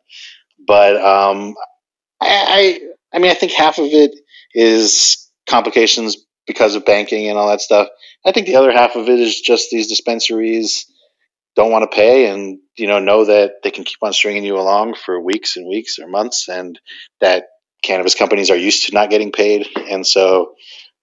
But 0.65 0.95
um, 0.95 1.55
I, 2.21 2.79
I, 3.11 3.15
I 3.15 3.19
mean, 3.19 3.31
I 3.31 3.33
think 3.33 3.51
half 3.51 3.77
of 3.77 3.85
it 3.85 4.15
is 4.53 5.29
complications 5.47 6.17
because 6.47 6.75
of 6.75 6.85
banking 6.85 7.27
and 7.27 7.37
all 7.37 7.49
that 7.49 7.61
stuff. 7.61 7.87
I 8.25 8.31
think 8.31 8.47
the 8.47 8.55
other 8.55 8.71
half 8.71 8.95
of 8.95 9.09
it 9.09 9.19
is 9.19 9.39
just 9.41 9.69
these 9.69 9.87
dispensaries 9.87 10.85
don't 11.55 11.71
want 11.71 11.89
to 11.89 11.95
pay 11.95 12.27
and 12.29 12.59
you 12.75 12.87
know 12.87 12.99
know 12.99 13.25
that 13.25 13.63
they 13.63 13.71
can 13.71 13.83
keep 13.83 13.99
on 14.01 14.13
stringing 14.13 14.43
you 14.43 14.57
along 14.57 14.93
for 14.93 15.19
weeks 15.19 15.55
and 15.55 15.67
weeks 15.67 15.97
or 15.99 16.07
months 16.07 16.49
and 16.49 16.79
that 17.21 17.45
cannabis 17.81 18.15
companies 18.15 18.49
are 18.49 18.57
used 18.57 18.85
to 18.85 18.93
not 18.93 19.09
getting 19.09 19.31
paid 19.31 19.67
and 19.89 20.05
so 20.05 20.53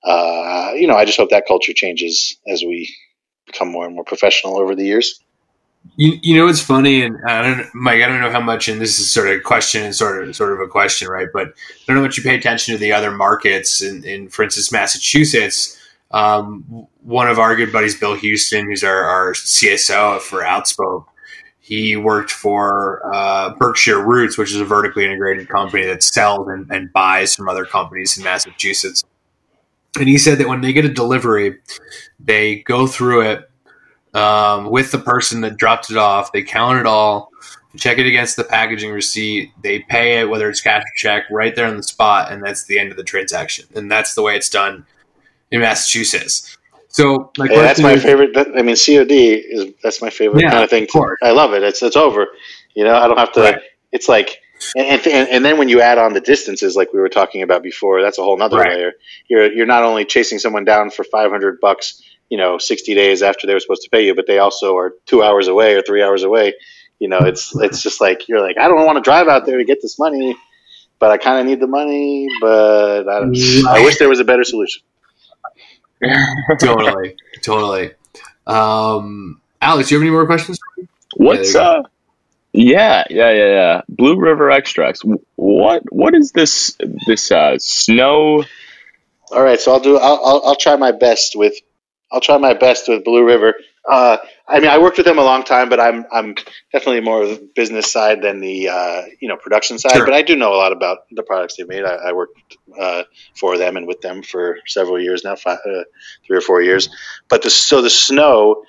uh, 0.05 0.72
you 0.74 0.86
know 0.86 0.95
i 0.95 1.05
just 1.05 1.16
hope 1.16 1.30
that 1.30 1.47
culture 1.49 1.72
changes 1.72 2.36
as 2.47 2.62
we 2.62 2.95
become 3.47 3.70
more 3.70 3.86
and 3.86 3.95
more 3.95 4.05
professional 4.05 4.59
over 4.59 4.74
the 4.74 4.84
years 4.84 5.20
you, 5.97 6.18
you 6.22 6.37
know 6.37 6.49
it's 6.49 6.61
funny, 6.61 7.03
and 7.03 7.16
I 7.26 7.43
don't, 7.43 7.74
Mike. 7.74 8.03
I 8.03 8.07
don't 8.07 8.20
know 8.20 8.30
how 8.30 8.41
much, 8.41 8.68
and 8.68 8.80
this 8.80 8.99
is 8.99 9.11
sort 9.11 9.28
of 9.28 9.37
a 9.37 9.41
question 9.41 9.83
and 9.83 9.95
sort 9.95 10.26
of 10.26 10.35
sort 10.35 10.53
of 10.53 10.61
a 10.61 10.66
question, 10.66 11.09
right? 11.09 11.28
But 11.33 11.49
I 11.49 11.53
don't 11.87 11.97
know 11.97 12.03
much 12.03 12.16
you 12.16 12.22
pay 12.22 12.37
attention 12.37 12.72
to 12.74 12.78
the 12.78 12.93
other 12.93 13.11
markets. 13.11 13.83
In, 13.83 14.03
in 14.05 14.28
for 14.28 14.43
instance, 14.43 14.72
Massachusetts, 14.72 15.78
um, 16.11 16.87
one 17.03 17.28
of 17.28 17.39
our 17.39 17.55
good 17.57 17.72
buddies, 17.72 17.99
Bill 17.99 18.14
Houston, 18.14 18.66
who's 18.66 18.83
our, 18.83 19.03
our 19.05 19.33
CSO 19.33 20.20
for 20.20 20.43
Outspoke, 20.43 21.07
he 21.61 21.97
worked 21.97 22.30
for 22.30 23.03
uh, 23.12 23.55
Berkshire 23.55 24.03
Roots, 24.03 24.37
which 24.37 24.51
is 24.51 24.61
a 24.61 24.64
vertically 24.64 25.05
integrated 25.05 25.49
company 25.49 25.85
that 25.87 26.03
sells 26.03 26.49
and, 26.49 26.70
and 26.70 26.93
buys 26.93 27.37
from 27.37 27.49
other 27.49 27.64
companies 27.64 28.16
in 28.16 28.24
Massachusetts. 28.24 29.05
And 29.99 30.09
he 30.09 30.18
said 30.18 30.39
that 30.39 30.49
when 30.49 30.62
they 30.62 30.72
get 30.72 30.85
a 30.85 30.93
delivery, 30.93 31.59
they 32.18 32.57
go 32.62 32.87
through 32.87 33.22
it 33.22 33.51
um, 34.15 34.71
with 34.71 34.93
the 34.93 34.99
person 34.99 35.41
that 35.43 35.57
dropped 35.57 35.91
it 35.91 35.97
off. 35.97 36.33
They 36.33 36.43
count 36.43 36.79
it 36.79 36.87
all, 36.87 37.31
check 37.77 37.99
it 37.99 38.07
against 38.07 38.37
the 38.37 38.45
packaging 38.45 38.93
receipt. 38.93 39.53
They 39.63 39.81
pay 39.81 40.21
it, 40.21 40.29
whether 40.29 40.49
it's 40.49 40.61
cash 40.61 40.83
or 40.83 40.97
check, 40.97 41.25
right 41.31 41.55
there 41.55 41.67
on 41.67 41.77
the 41.77 41.83
spot, 41.83 42.33
and 42.33 42.43
that's 42.43 42.65
the 42.65 42.79
end 42.79 42.91
of 42.91 42.97
the 42.97 43.05
transaction. 43.05 43.67
And 43.75 43.91
that's 43.91 44.15
the 44.15 44.23
way 44.23 44.37
it's 44.37 44.51
done 44.51 44.87
in 45.51 45.61
Massachusetts. 45.61 46.57
So, 46.89 47.31
like, 47.39 47.51
hey, 47.51 47.57
that's 47.57 47.81
my 47.81 47.93
is, 47.93 48.03
favorite. 48.03 48.37
I 48.37 48.61
mean, 48.61 48.77
COD 48.77 49.11
is 49.11 49.73
that's 49.83 50.03
my 50.03 50.11
favorite 50.11 50.43
yeah, 50.43 50.51
kind 50.51 50.63
of 50.63 50.69
thing. 50.69 50.87
Of 50.95 51.03
I 51.23 51.31
love 51.31 51.55
it. 51.55 51.63
It's 51.63 51.83
it's 51.83 51.97
over. 51.97 52.27
You 52.75 52.85
know, 52.85 52.95
I 52.95 53.09
don't 53.09 53.19
have 53.19 53.33
to. 53.33 53.41
Right. 53.41 53.61
It's 53.93 54.09
like. 54.09 54.39
And, 54.77 55.05
and, 55.09 55.29
and 55.29 55.45
then 55.45 55.59
when 55.59 55.69
you 55.69 55.81
add 55.81 55.99
on 55.99 56.13
the 56.13 56.21
distances, 56.21 56.77
like 56.77 56.93
we 56.93 57.01
were 57.01 57.09
talking 57.09 57.43
about 57.43 57.65
before, 57.65 58.01
that's 58.01 58.19
a 58.19 58.23
whole 58.23 58.37
nother 58.37 58.59
right. 58.59 58.77
layer. 58.77 58.93
You're 59.27 59.51
you're 59.53 59.67
not 59.67 59.83
only 59.83 60.05
chasing 60.05 60.39
someone 60.39 60.65
down 60.65 60.91
for 60.91 61.03
500 61.03 61.61
bucks 61.61 62.01
you 62.33 62.39
know 62.39 62.57
60 62.57 62.95
days 62.95 63.20
after 63.20 63.47
they 63.47 63.53
were 63.53 63.61
supposed 63.61 63.83
to 63.83 63.91
pay 63.91 64.07
you 64.07 64.14
but 64.14 64.26
they 64.26 64.39
also 64.39 64.74
are 64.78 64.95
two 65.05 65.22
hours 65.22 65.49
away 65.49 65.74
or 65.74 65.83
three 65.83 66.03
hours 66.03 66.22
away 66.22 66.55
you 66.99 67.07
know 67.07 67.18
it's 67.18 67.55
it's 67.57 67.83
just 67.83 68.01
like 68.01 68.26
you're 68.26 68.41
like 68.41 68.57
i 68.57 68.68
don't 68.68 68.87
want 68.87 68.97
to 68.97 69.03
drive 69.03 69.28
out 69.28 69.45
there 69.45 69.59
to 69.59 69.66
get 69.66 69.83
this 69.83 69.99
money 69.99 70.35
but 70.99 71.11
i 71.11 71.18
kind 71.18 71.41
of 71.41 71.45
need 71.45 71.61
the 71.61 71.66
money 71.66 72.26
but 72.41 73.07
I, 73.07 73.18
I 73.68 73.85
wish 73.85 73.99
there 73.99 74.09
was 74.09 74.18
a 74.18 74.24
better 74.24 74.45
solution 74.45 74.83
totally 76.59 77.16
totally 77.43 77.91
um, 78.47 79.39
alex 79.61 79.91
do 79.91 79.95
you 79.95 80.01
have 80.01 80.07
any 80.07 80.11
more 80.11 80.24
questions 80.24 80.59
what's 81.14 81.55
yeah, 81.55 81.61
uh 81.61 81.83
yeah, 82.55 83.05
yeah, 83.09 83.30
yeah, 83.30 83.47
yeah. 83.47 83.80
Blue 83.89 84.20
River 84.20 84.51
extracts. 84.51 85.01
What 85.37 85.85
what 85.91 86.14
is 86.14 86.33
this 86.33 86.76
this 87.07 87.30
uh, 87.30 87.57
snow? 87.59 88.45
All 89.30 89.43
right, 89.43 89.59
so 89.59 89.72
I'll 89.72 89.80
do. 89.80 89.97
I'll, 89.97 90.20
I'll, 90.22 90.43
I'll 90.49 90.57
try 90.57 90.76
my 90.76 90.93
best 90.93 91.33
with 91.35 91.55
I'll 92.13 92.21
try 92.21 92.37
my 92.37 92.55
best 92.55 92.89
with 92.89 93.05
Blue 93.05 93.25
River. 93.25 93.55
Uh, 93.91 94.19
I 94.47 94.61
mean, 94.61 94.69
I 94.69 94.79
worked 94.79 94.99
with 94.99 95.07
them 95.07 95.19
a 95.19 95.25
long 95.25 95.43
time, 95.43 95.69
but 95.69 95.81
I'm 95.81 96.05
I'm 96.13 96.35
definitely 96.73 97.01
more 97.01 97.23
of 97.23 97.31
the 97.31 97.49
business 97.55 97.91
side 97.91 98.23
than 98.23 98.41
the 98.41 98.69
uh, 98.69 99.03
you 99.21 99.29
know 99.29 99.37
production 99.37 99.79
side. 99.79 99.93
Sure. 99.93 100.05
But 100.05 100.15
I 100.15 100.23
do 100.23 100.37
know 100.37 100.53
a 100.53 100.57
lot 100.57 100.73
about 100.73 100.99
the 101.11 101.23
products 101.23 101.57
they 101.57 101.65
made. 101.65 101.85
I, 101.85 101.95
I 101.95 102.13
worked 102.13 102.59
uh, 102.79 103.05
for 103.35 103.57
them 103.57 103.77
and 103.77 103.87
with 103.87 104.03
them 104.03 104.23
for 104.23 104.59
several 104.67 105.01
years 105.01 105.25
now, 105.25 105.35
five, 105.35 105.59
uh, 105.67 105.83
three 106.27 106.37
or 106.37 106.43
four 106.43 106.63
years. 106.63 106.91
But 107.29 107.43
the, 107.43 107.51
so 107.51 107.83
the 107.83 107.91
snow 107.91 108.63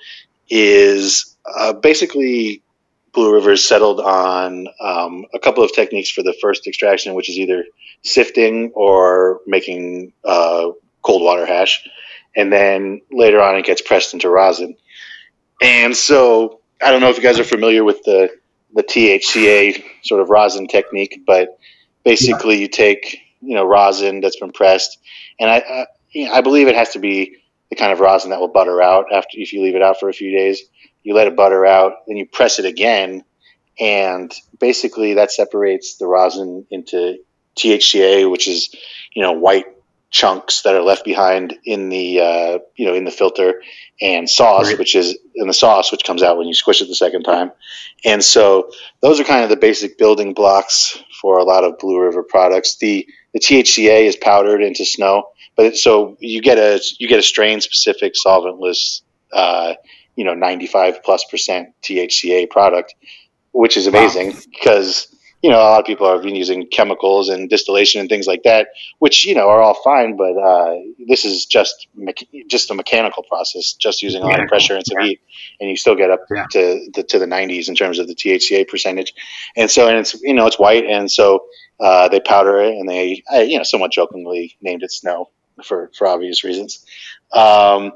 is 0.48 1.36
uh, 1.46 1.74
basically 1.74 2.62
Blue 3.12 3.32
River 3.32 3.56
settled 3.56 4.00
on 4.00 4.66
um, 4.80 5.26
a 5.32 5.38
couple 5.38 5.62
of 5.62 5.72
techniques 5.72 6.10
for 6.10 6.22
the 6.22 6.34
first 6.42 6.66
extraction, 6.66 7.14
which 7.14 7.30
is 7.30 7.38
either 7.38 7.64
sifting 8.02 8.72
or 8.74 9.40
making 9.46 10.12
uh, 10.24 10.70
cold 11.02 11.22
water 11.22 11.46
hash 11.46 11.86
and 12.36 12.52
then 12.52 13.00
later 13.10 13.40
on 13.40 13.56
it 13.56 13.64
gets 13.64 13.82
pressed 13.82 14.14
into 14.14 14.28
rosin. 14.28 14.76
And 15.62 15.96
so 15.96 16.60
I 16.82 16.90
don't 16.90 17.00
know 17.00 17.10
if 17.10 17.16
you 17.16 17.22
guys 17.22 17.38
are 17.38 17.44
familiar 17.44 17.84
with 17.84 18.02
the 18.04 18.30
the 18.74 18.82
THCA 18.82 19.84
sort 20.02 20.20
of 20.20 20.30
rosin 20.30 20.66
technique, 20.66 21.22
but 21.26 21.58
basically 22.04 22.56
yeah. 22.56 22.62
you 22.62 22.68
take 22.68 23.20
you 23.40 23.54
know 23.54 23.64
rosin 23.64 24.20
that's 24.20 24.38
been 24.38 24.52
pressed, 24.52 24.98
and 25.38 25.50
I 25.50 25.86
I, 26.14 26.28
I 26.32 26.40
believe 26.40 26.68
it 26.68 26.74
has 26.74 26.90
to 26.90 26.98
be 26.98 27.36
the 27.70 27.76
kind 27.76 27.92
of 27.92 28.00
rosin 28.00 28.30
that 28.30 28.40
will 28.40 28.48
butter 28.48 28.82
out 28.82 29.06
after 29.12 29.38
if 29.38 29.52
you 29.52 29.62
leave 29.62 29.76
it 29.76 29.82
out 29.82 30.00
for 30.00 30.08
a 30.08 30.12
few 30.12 30.36
days. 30.36 30.62
You 31.02 31.14
let 31.14 31.26
it 31.26 31.36
butter 31.36 31.66
out, 31.66 32.06
then 32.06 32.16
you 32.16 32.26
press 32.26 32.58
it 32.58 32.64
again, 32.64 33.24
and 33.78 34.32
basically 34.58 35.14
that 35.14 35.30
separates 35.30 35.96
the 35.96 36.06
rosin 36.06 36.66
into 36.70 37.18
THCA, 37.56 38.30
which 38.30 38.48
is 38.48 38.74
you 39.14 39.22
know 39.22 39.32
white 39.32 39.66
chunks 40.14 40.62
that 40.62 40.76
are 40.76 40.82
left 40.82 41.04
behind 41.04 41.58
in 41.64 41.88
the 41.88 42.20
uh, 42.20 42.58
you 42.76 42.86
know 42.86 42.94
in 42.94 43.02
the 43.02 43.10
filter 43.10 43.60
and 44.00 44.30
sauce 44.30 44.68
right. 44.68 44.78
which 44.78 44.94
is 44.94 45.18
in 45.34 45.48
the 45.48 45.52
sauce 45.52 45.90
which 45.90 46.04
comes 46.04 46.22
out 46.22 46.38
when 46.38 46.46
you 46.46 46.54
squish 46.54 46.80
it 46.80 46.86
the 46.86 46.94
second 46.94 47.24
time 47.24 47.50
and 48.04 48.22
so 48.22 48.70
those 49.02 49.18
are 49.18 49.24
kind 49.24 49.42
of 49.42 49.50
the 49.50 49.56
basic 49.56 49.98
building 49.98 50.32
blocks 50.32 51.02
for 51.20 51.38
a 51.38 51.42
lot 51.42 51.64
of 51.64 51.80
blue 51.80 52.00
river 52.00 52.22
products 52.22 52.76
the 52.76 53.08
the 53.32 53.40
thca 53.40 54.04
is 54.04 54.14
powdered 54.14 54.62
into 54.62 54.84
snow 54.84 55.24
but 55.56 55.66
it, 55.66 55.76
so 55.76 56.16
you 56.20 56.40
get 56.40 56.58
a 56.58 56.80
you 57.00 57.08
get 57.08 57.18
a 57.18 57.22
strain 57.22 57.60
specific 57.60 58.14
solventless 58.14 59.02
uh, 59.32 59.74
you 60.14 60.24
know 60.24 60.34
95 60.34 61.02
plus 61.02 61.24
percent 61.28 61.70
thca 61.82 62.48
product 62.48 62.94
which 63.50 63.76
is 63.76 63.88
amazing 63.88 64.28
wow. 64.28 64.40
because 64.52 65.08
you 65.44 65.50
know, 65.50 65.58
a 65.58 65.68
lot 65.72 65.80
of 65.80 65.84
people 65.84 66.10
have 66.10 66.22
been 66.22 66.34
using 66.34 66.66
chemicals 66.68 67.28
and 67.28 67.50
distillation 67.50 68.00
and 68.00 68.08
things 68.08 68.26
like 68.26 68.44
that, 68.44 68.68
which 68.98 69.26
you 69.26 69.34
know 69.34 69.46
are 69.46 69.60
all 69.60 69.74
fine. 69.74 70.16
But 70.16 70.38
uh, 70.38 70.76
this 71.06 71.26
is 71.26 71.44
just 71.44 71.86
just 72.46 72.70
a 72.70 72.74
mechanical 72.74 73.24
process, 73.24 73.74
just 73.74 74.00
using 74.00 74.22
a 74.22 74.24
lot 74.24 74.40
of 74.40 74.48
pressure 74.48 74.74
and 74.74 74.86
some 74.86 75.02
heat, 75.02 75.20
and 75.60 75.68
you 75.68 75.76
still 75.76 75.96
get 75.96 76.10
up 76.10 76.20
yeah. 76.34 76.46
to 76.52 76.88
the 76.94 77.02
to 77.02 77.18
the 77.18 77.26
90s 77.26 77.68
in 77.68 77.74
terms 77.74 77.98
of 77.98 78.08
the 78.08 78.14
THCA 78.14 78.66
percentage. 78.66 79.12
And 79.54 79.70
so, 79.70 79.86
and 79.86 79.98
it's 79.98 80.14
you 80.22 80.32
know 80.32 80.46
it's 80.46 80.58
white, 80.58 80.86
and 80.86 81.10
so 81.10 81.44
uh, 81.78 82.08
they 82.08 82.20
powder 82.20 82.62
it, 82.62 82.78
and 82.78 82.88
they 82.88 83.22
you 83.46 83.58
know 83.58 83.64
somewhat 83.64 83.92
jokingly 83.92 84.56
named 84.62 84.82
it 84.82 84.92
snow 84.92 85.28
for 85.62 85.90
for 85.94 86.06
obvious 86.06 86.42
reasons. 86.42 86.86
Um, 87.34 87.92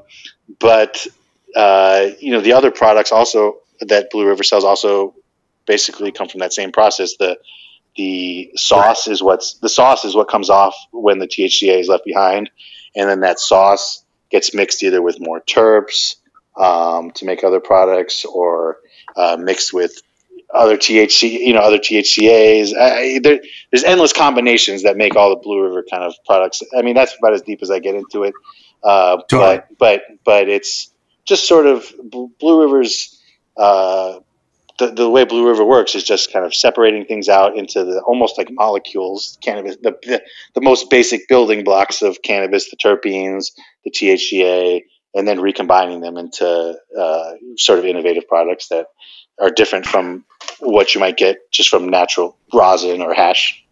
but 0.59 1.07
uh, 1.55 2.09
you 2.19 2.29
know 2.29 2.41
the 2.41 2.53
other 2.53 2.69
products 2.69 3.11
also 3.11 3.57
that 3.81 4.11
Blue 4.11 4.27
River 4.27 4.43
sells 4.43 4.63
also 4.63 5.15
basically 5.69 6.11
come 6.11 6.27
from 6.27 6.39
that 6.39 6.51
same 6.51 6.73
process. 6.73 7.15
The 7.17 7.37
the 7.95 8.51
sauce 8.55 9.07
right. 9.07 9.13
is 9.13 9.23
what's 9.23 9.53
the 9.59 9.69
sauce 9.69 10.03
is 10.03 10.15
what 10.15 10.27
comes 10.27 10.49
off 10.49 10.75
when 10.91 11.19
the 11.19 11.27
THCA 11.27 11.79
is 11.79 11.87
left 11.87 12.03
behind, 12.03 12.49
and 12.95 13.07
then 13.07 13.21
that 13.21 13.39
sauce 13.39 14.03
gets 14.29 14.53
mixed 14.53 14.83
either 14.83 15.01
with 15.01 15.17
more 15.19 15.39
terps 15.39 16.15
um, 16.57 17.11
to 17.11 17.25
make 17.25 17.43
other 17.43 17.59
products, 17.59 18.25
or 18.25 18.79
uh, 19.15 19.37
mixed 19.39 19.73
with 19.73 20.01
other 20.51 20.77
THC, 20.77 21.31
you 21.31 21.53
know, 21.53 21.59
other 21.59 21.77
THCAs. 21.77 22.75
I, 22.75 23.19
there, 23.19 23.39
there's 23.71 23.83
endless 23.83 24.13
combinations 24.13 24.83
that 24.83 24.97
make 24.97 25.15
all 25.15 25.29
the 25.29 25.35
Blue 25.35 25.61
River 25.63 25.85
kind 25.89 26.03
of 26.03 26.15
products. 26.25 26.63
I 26.75 26.81
mean, 26.81 26.95
that's 26.95 27.15
about 27.15 27.33
as 27.33 27.43
deep 27.43 27.59
as 27.61 27.69
I 27.69 27.77
get 27.77 27.93
into 27.93 28.23
it. 28.23 28.33
Uh, 28.83 29.17
Totally. 29.29 29.57
But 29.77 29.77
but 29.77 30.01
but 30.25 30.49
it's 30.49 30.91
just 31.25 31.47
sort 31.47 31.67
of 31.67 31.91
Blue 32.03 32.61
River's. 32.63 33.15
Uh, 33.55 34.19
the, 34.79 34.91
the 34.91 35.09
way 35.09 35.25
Blue 35.25 35.47
River 35.47 35.65
works 35.65 35.93
is 35.93 36.03
just 36.03 36.31
kind 36.31 36.45
of 36.45 36.55
separating 36.55 37.05
things 37.05 37.29
out 37.29 37.57
into 37.57 37.83
the 37.83 38.01
almost 38.01 38.37
like 38.37 38.49
molecules, 38.51 39.37
cannabis, 39.41 39.75
the, 39.81 39.97
the, 40.03 40.21
the 40.55 40.61
most 40.61 40.89
basic 40.89 41.27
building 41.27 41.63
blocks 41.63 42.01
of 42.01 42.21
cannabis, 42.21 42.69
the 42.69 42.77
terpenes, 42.77 43.51
the 43.83 43.91
THCA, 43.91 44.81
and 45.13 45.27
then 45.27 45.39
recombining 45.39 46.01
them 46.01 46.17
into 46.17 46.75
uh, 46.97 47.31
sort 47.57 47.79
of 47.79 47.85
innovative 47.85 48.27
products 48.27 48.69
that 48.69 48.87
are 49.39 49.49
different 49.49 49.85
from 49.85 50.25
what 50.59 50.95
you 50.95 50.99
might 50.99 51.17
get 51.17 51.37
just 51.51 51.69
from 51.69 51.89
natural 51.89 52.37
rosin 52.53 53.01
or 53.01 53.13
hash. 53.13 53.63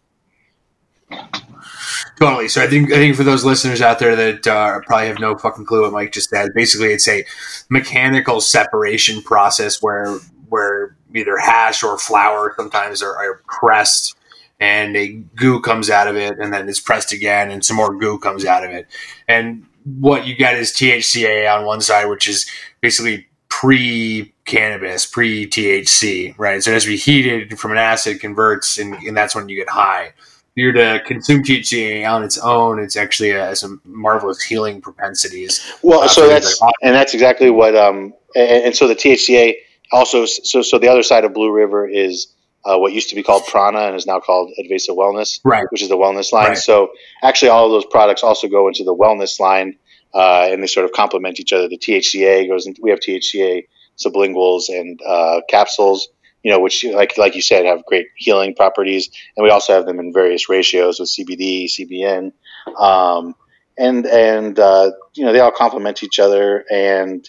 Totally. 2.18 2.48
So 2.48 2.62
I 2.62 2.66
think 2.66 2.92
I 2.92 2.96
think 2.96 3.16
for 3.16 3.22
those 3.22 3.44
listeners 3.44 3.80
out 3.80 3.98
there 3.98 4.16
that 4.16 4.46
uh, 4.46 4.80
probably 4.80 5.06
have 5.06 5.20
no 5.20 5.38
fucking 5.38 5.64
clue 5.64 5.82
what 5.82 5.92
Mike 5.92 6.12
just 6.12 6.30
said, 6.30 6.50
basically 6.54 6.88
it's 6.88 7.08
a 7.08 7.24
mechanical 7.70 8.40
separation 8.40 9.22
process 9.22 9.80
where 9.80 10.18
where 10.48 10.96
either 11.14 11.36
hash 11.38 11.82
or 11.82 11.98
flower 11.98 12.54
sometimes 12.56 13.02
are, 13.02 13.16
are 13.16 13.42
pressed 13.46 14.16
and 14.60 14.96
a 14.96 15.08
goo 15.36 15.60
comes 15.60 15.88
out 15.88 16.08
of 16.08 16.16
it 16.16 16.38
and 16.38 16.52
then 16.52 16.68
it's 16.68 16.80
pressed 16.80 17.12
again 17.12 17.50
and 17.50 17.64
some 17.64 17.76
more 17.76 17.94
goo 17.94 18.18
comes 18.18 18.44
out 18.44 18.64
of 18.64 18.70
it. 18.70 18.86
And 19.28 19.64
what 20.00 20.26
you 20.26 20.34
get 20.34 20.56
is 20.56 20.72
THCA 20.72 21.54
on 21.56 21.64
one 21.64 21.80
side, 21.80 22.06
which 22.06 22.28
is 22.28 22.50
basically 22.80 23.26
pre 23.48 24.32
cannabis, 24.44 25.06
pre 25.06 25.46
THC, 25.46 26.34
right? 26.38 26.62
So 26.62 26.70
it 26.70 26.74
has 26.74 26.84
to 26.84 26.90
be 26.90 26.96
heated 26.96 27.58
from 27.58 27.72
an 27.72 27.78
acid, 27.78 28.20
converts, 28.20 28.78
and, 28.78 28.94
and 28.94 29.16
that's 29.16 29.34
when 29.34 29.48
you 29.48 29.56
get 29.56 29.68
high. 29.68 30.12
If 30.56 30.62
you're 30.62 30.72
to 30.72 31.00
consume 31.06 31.42
THCA 31.44 32.08
on 32.10 32.24
its 32.24 32.36
own, 32.38 32.80
it's 32.80 32.96
actually 32.96 33.32
uh, 33.32 33.54
some 33.54 33.80
marvelous 33.84 34.42
healing 34.42 34.80
propensities. 34.80 35.64
Well, 35.82 36.02
Uh, 36.02 36.08
so 36.08 36.28
that's 36.28 36.58
the- 36.58 36.72
and 36.82 36.94
that's 36.94 37.14
exactly 37.14 37.50
what 37.50 37.76
um 37.76 38.12
and, 38.34 38.64
and 38.66 38.76
so 38.76 38.88
the 38.88 38.96
THCA 38.96 39.54
also 39.92 40.26
so 40.26 40.62
so 40.62 40.78
the 40.78 40.88
other 40.88 41.02
side 41.02 41.24
of 41.24 41.32
Blue 41.34 41.52
River 41.52 41.88
is 41.88 42.28
uh, 42.64 42.76
what 42.76 42.92
used 42.92 43.08
to 43.10 43.14
be 43.14 43.22
called 43.22 43.44
Prana 43.46 43.80
and 43.86 43.96
is 43.96 44.06
now 44.06 44.20
called 44.20 44.52
Advesa 44.58 44.90
Wellness, 44.90 45.40
Right. 45.44 45.64
which 45.70 45.80
is 45.82 45.88
the 45.88 45.96
wellness 45.96 46.32
line. 46.32 46.48
Right. 46.48 46.58
So 46.58 46.90
actually, 47.22 47.48
all 47.50 47.66
of 47.66 47.70
those 47.72 47.86
products 47.86 48.22
also 48.22 48.48
go 48.48 48.68
into 48.68 48.84
the 48.84 48.94
wellness 48.94 49.38
line, 49.40 49.76
uh, 50.12 50.48
and 50.50 50.62
they 50.62 50.66
sort 50.66 50.84
of 50.84 50.92
complement 50.92 51.40
each 51.40 51.52
other. 51.52 51.68
The 51.68 51.78
THCA 51.78 52.48
goes 52.48 52.66
into 52.66 52.80
we 52.82 52.90
have 52.90 53.00
THCA 53.00 53.64
sublinguals 53.96 54.68
and 54.68 55.00
uh, 55.06 55.40
capsules, 55.48 56.08
you 56.42 56.50
know, 56.50 56.60
which 56.60 56.84
like 56.84 57.16
like 57.16 57.34
you 57.34 57.42
said 57.42 57.64
have 57.64 57.84
great 57.86 58.06
healing 58.16 58.54
properties, 58.54 59.08
and 59.36 59.44
we 59.44 59.50
also 59.50 59.72
have 59.74 59.86
them 59.86 59.98
in 59.98 60.12
various 60.12 60.48
ratios 60.48 61.00
with 61.00 61.08
CBD, 61.08 61.66
CBN, 61.66 62.32
um, 62.78 63.34
and 63.78 64.04
and 64.06 64.58
uh, 64.58 64.90
you 65.14 65.24
know 65.24 65.32
they 65.32 65.40
all 65.40 65.52
complement 65.52 66.02
each 66.02 66.18
other, 66.18 66.64
and 66.70 67.28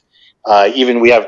uh, 0.50 0.72
even 0.74 1.00
we 1.00 1.12
have 1.12 1.28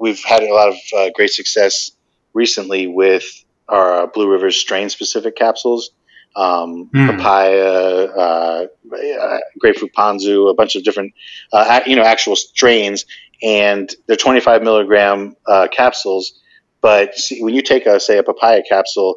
we've 0.00 0.24
had 0.24 0.42
a 0.42 0.52
lot 0.52 0.70
of 0.70 0.76
uh, 0.96 1.10
great 1.14 1.30
success 1.30 1.90
recently 2.32 2.86
with 2.86 3.24
our 3.68 4.06
Blue 4.08 4.30
River 4.30 4.50
strain 4.50 4.88
specific 4.88 5.36
capsules. 5.36 5.90
Um, 6.36 6.90
Hmm. 6.92 7.10
papaya, 7.10 8.06
uh, 8.06 8.66
uh, 8.92 9.38
grapefruit 9.60 9.92
ponzu, 9.96 10.50
a 10.50 10.54
bunch 10.54 10.74
of 10.74 10.82
different, 10.82 11.12
uh, 11.52 11.80
you 11.86 11.94
know, 11.94 12.02
actual 12.02 12.34
strains, 12.34 13.04
and 13.40 13.88
they're 14.08 14.16
25 14.16 14.64
milligram 14.64 15.36
uh, 15.46 15.68
capsules. 15.70 16.40
But 16.80 17.14
see, 17.14 17.40
when 17.40 17.54
you 17.54 17.62
take 17.62 17.86
a 17.86 18.00
say 18.00 18.18
a 18.18 18.24
papaya 18.24 18.62
capsule, 18.68 19.14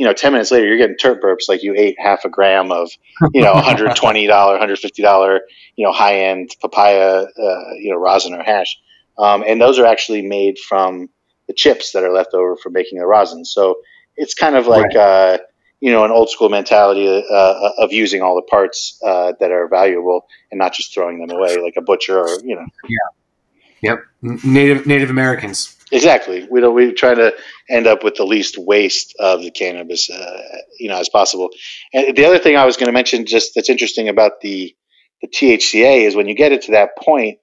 you 0.00 0.06
know, 0.06 0.14
10 0.14 0.32
minutes 0.32 0.50
later 0.50 0.66
you're 0.66 0.78
getting 0.78 0.96
terp 0.96 1.20
burps 1.20 1.46
like 1.46 1.62
you 1.62 1.74
ate 1.76 1.94
half 1.98 2.24
a 2.24 2.30
gram 2.30 2.72
of, 2.72 2.90
you 3.34 3.42
know, 3.42 3.52
120 3.52 4.26
dollar, 4.26 4.52
150 4.52 5.02
dollar, 5.02 5.42
you 5.76 5.84
know, 5.84 5.92
high 5.92 6.20
end 6.22 6.56
papaya, 6.58 7.26
uh, 7.26 7.64
you 7.78 7.90
know, 7.92 7.98
rosin 7.98 8.32
or 8.32 8.42
hash, 8.42 8.78
um, 9.18 9.44
and 9.46 9.60
those 9.60 9.78
are 9.78 9.84
actually 9.84 10.22
made 10.22 10.58
from 10.58 11.10
the 11.48 11.52
chips 11.52 11.92
that 11.92 12.02
are 12.02 12.10
left 12.10 12.32
over 12.32 12.56
from 12.56 12.72
making 12.72 12.98
the 12.98 13.04
rosin. 13.04 13.44
So 13.44 13.80
it's 14.16 14.32
kind 14.32 14.56
of 14.56 14.66
like. 14.66 14.96
Uh, 14.96 15.38
you 15.82 15.90
know, 15.90 16.04
an 16.04 16.10
old 16.10 16.28
school 16.28 16.50
mentality 16.50 17.08
uh, 17.08 17.70
of 17.78 17.90
using 17.90 18.20
all 18.20 18.34
the 18.34 18.42
parts 18.42 19.00
uh, 19.02 19.32
that 19.40 19.50
are 19.50 19.66
valuable 19.66 20.26
and 20.50 20.58
not 20.58 20.74
just 20.74 20.92
throwing 20.92 21.26
them 21.26 21.34
away 21.34 21.56
like 21.56 21.72
a 21.78 21.80
butcher 21.80 22.18
or 22.18 22.28
you 22.44 22.54
know. 22.54 22.66
Yeah. 22.86 23.92
Yep. 23.92 24.44
Native 24.44 24.86
Native 24.86 25.08
Americans. 25.08 25.74
Exactly. 25.92 26.46
We 26.50 26.60
don't. 26.60 26.74
We 26.74 26.92
to 26.92 27.34
end 27.68 27.86
up 27.86 28.04
with 28.04 28.14
the 28.14 28.24
least 28.24 28.56
waste 28.58 29.14
of 29.18 29.42
the 29.42 29.50
cannabis, 29.50 30.08
uh, 30.08 30.42
you 30.78 30.88
know, 30.88 30.98
as 30.98 31.08
possible. 31.08 31.50
And 31.92 32.16
the 32.16 32.24
other 32.26 32.38
thing 32.38 32.56
I 32.56 32.64
was 32.64 32.76
going 32.76 32.86
to 32.86 32.92
mention, 32.92 33.26
just 33.26 33.52
that's 33.54 33.70
interesting 33.70 34.08
about 34.08 34.40
the 34.40 34.74
the 35.20 35.28
THCA, 35.28 36.06
is 36.06 36.14
when 36.14 36.28
you 36.28 36.34
get 36.34 36.52
it 36.52 36.62
to 36.62 36.72
that 36.72 36.90
point 36.96 37.38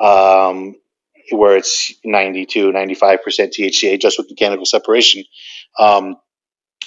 um, 0.00 0.76
where 1.32 1.56
it's 1.56 1.92
92, 2.04 2.72
95 2.72 3.22
percent 3.22 3.54
THCA, 3.58 4.00
just 4.00 4.18
with 4.18 4.30
mechanical 4.30 4.66
separation. 4.66 5.24
Um, 5.78 6.16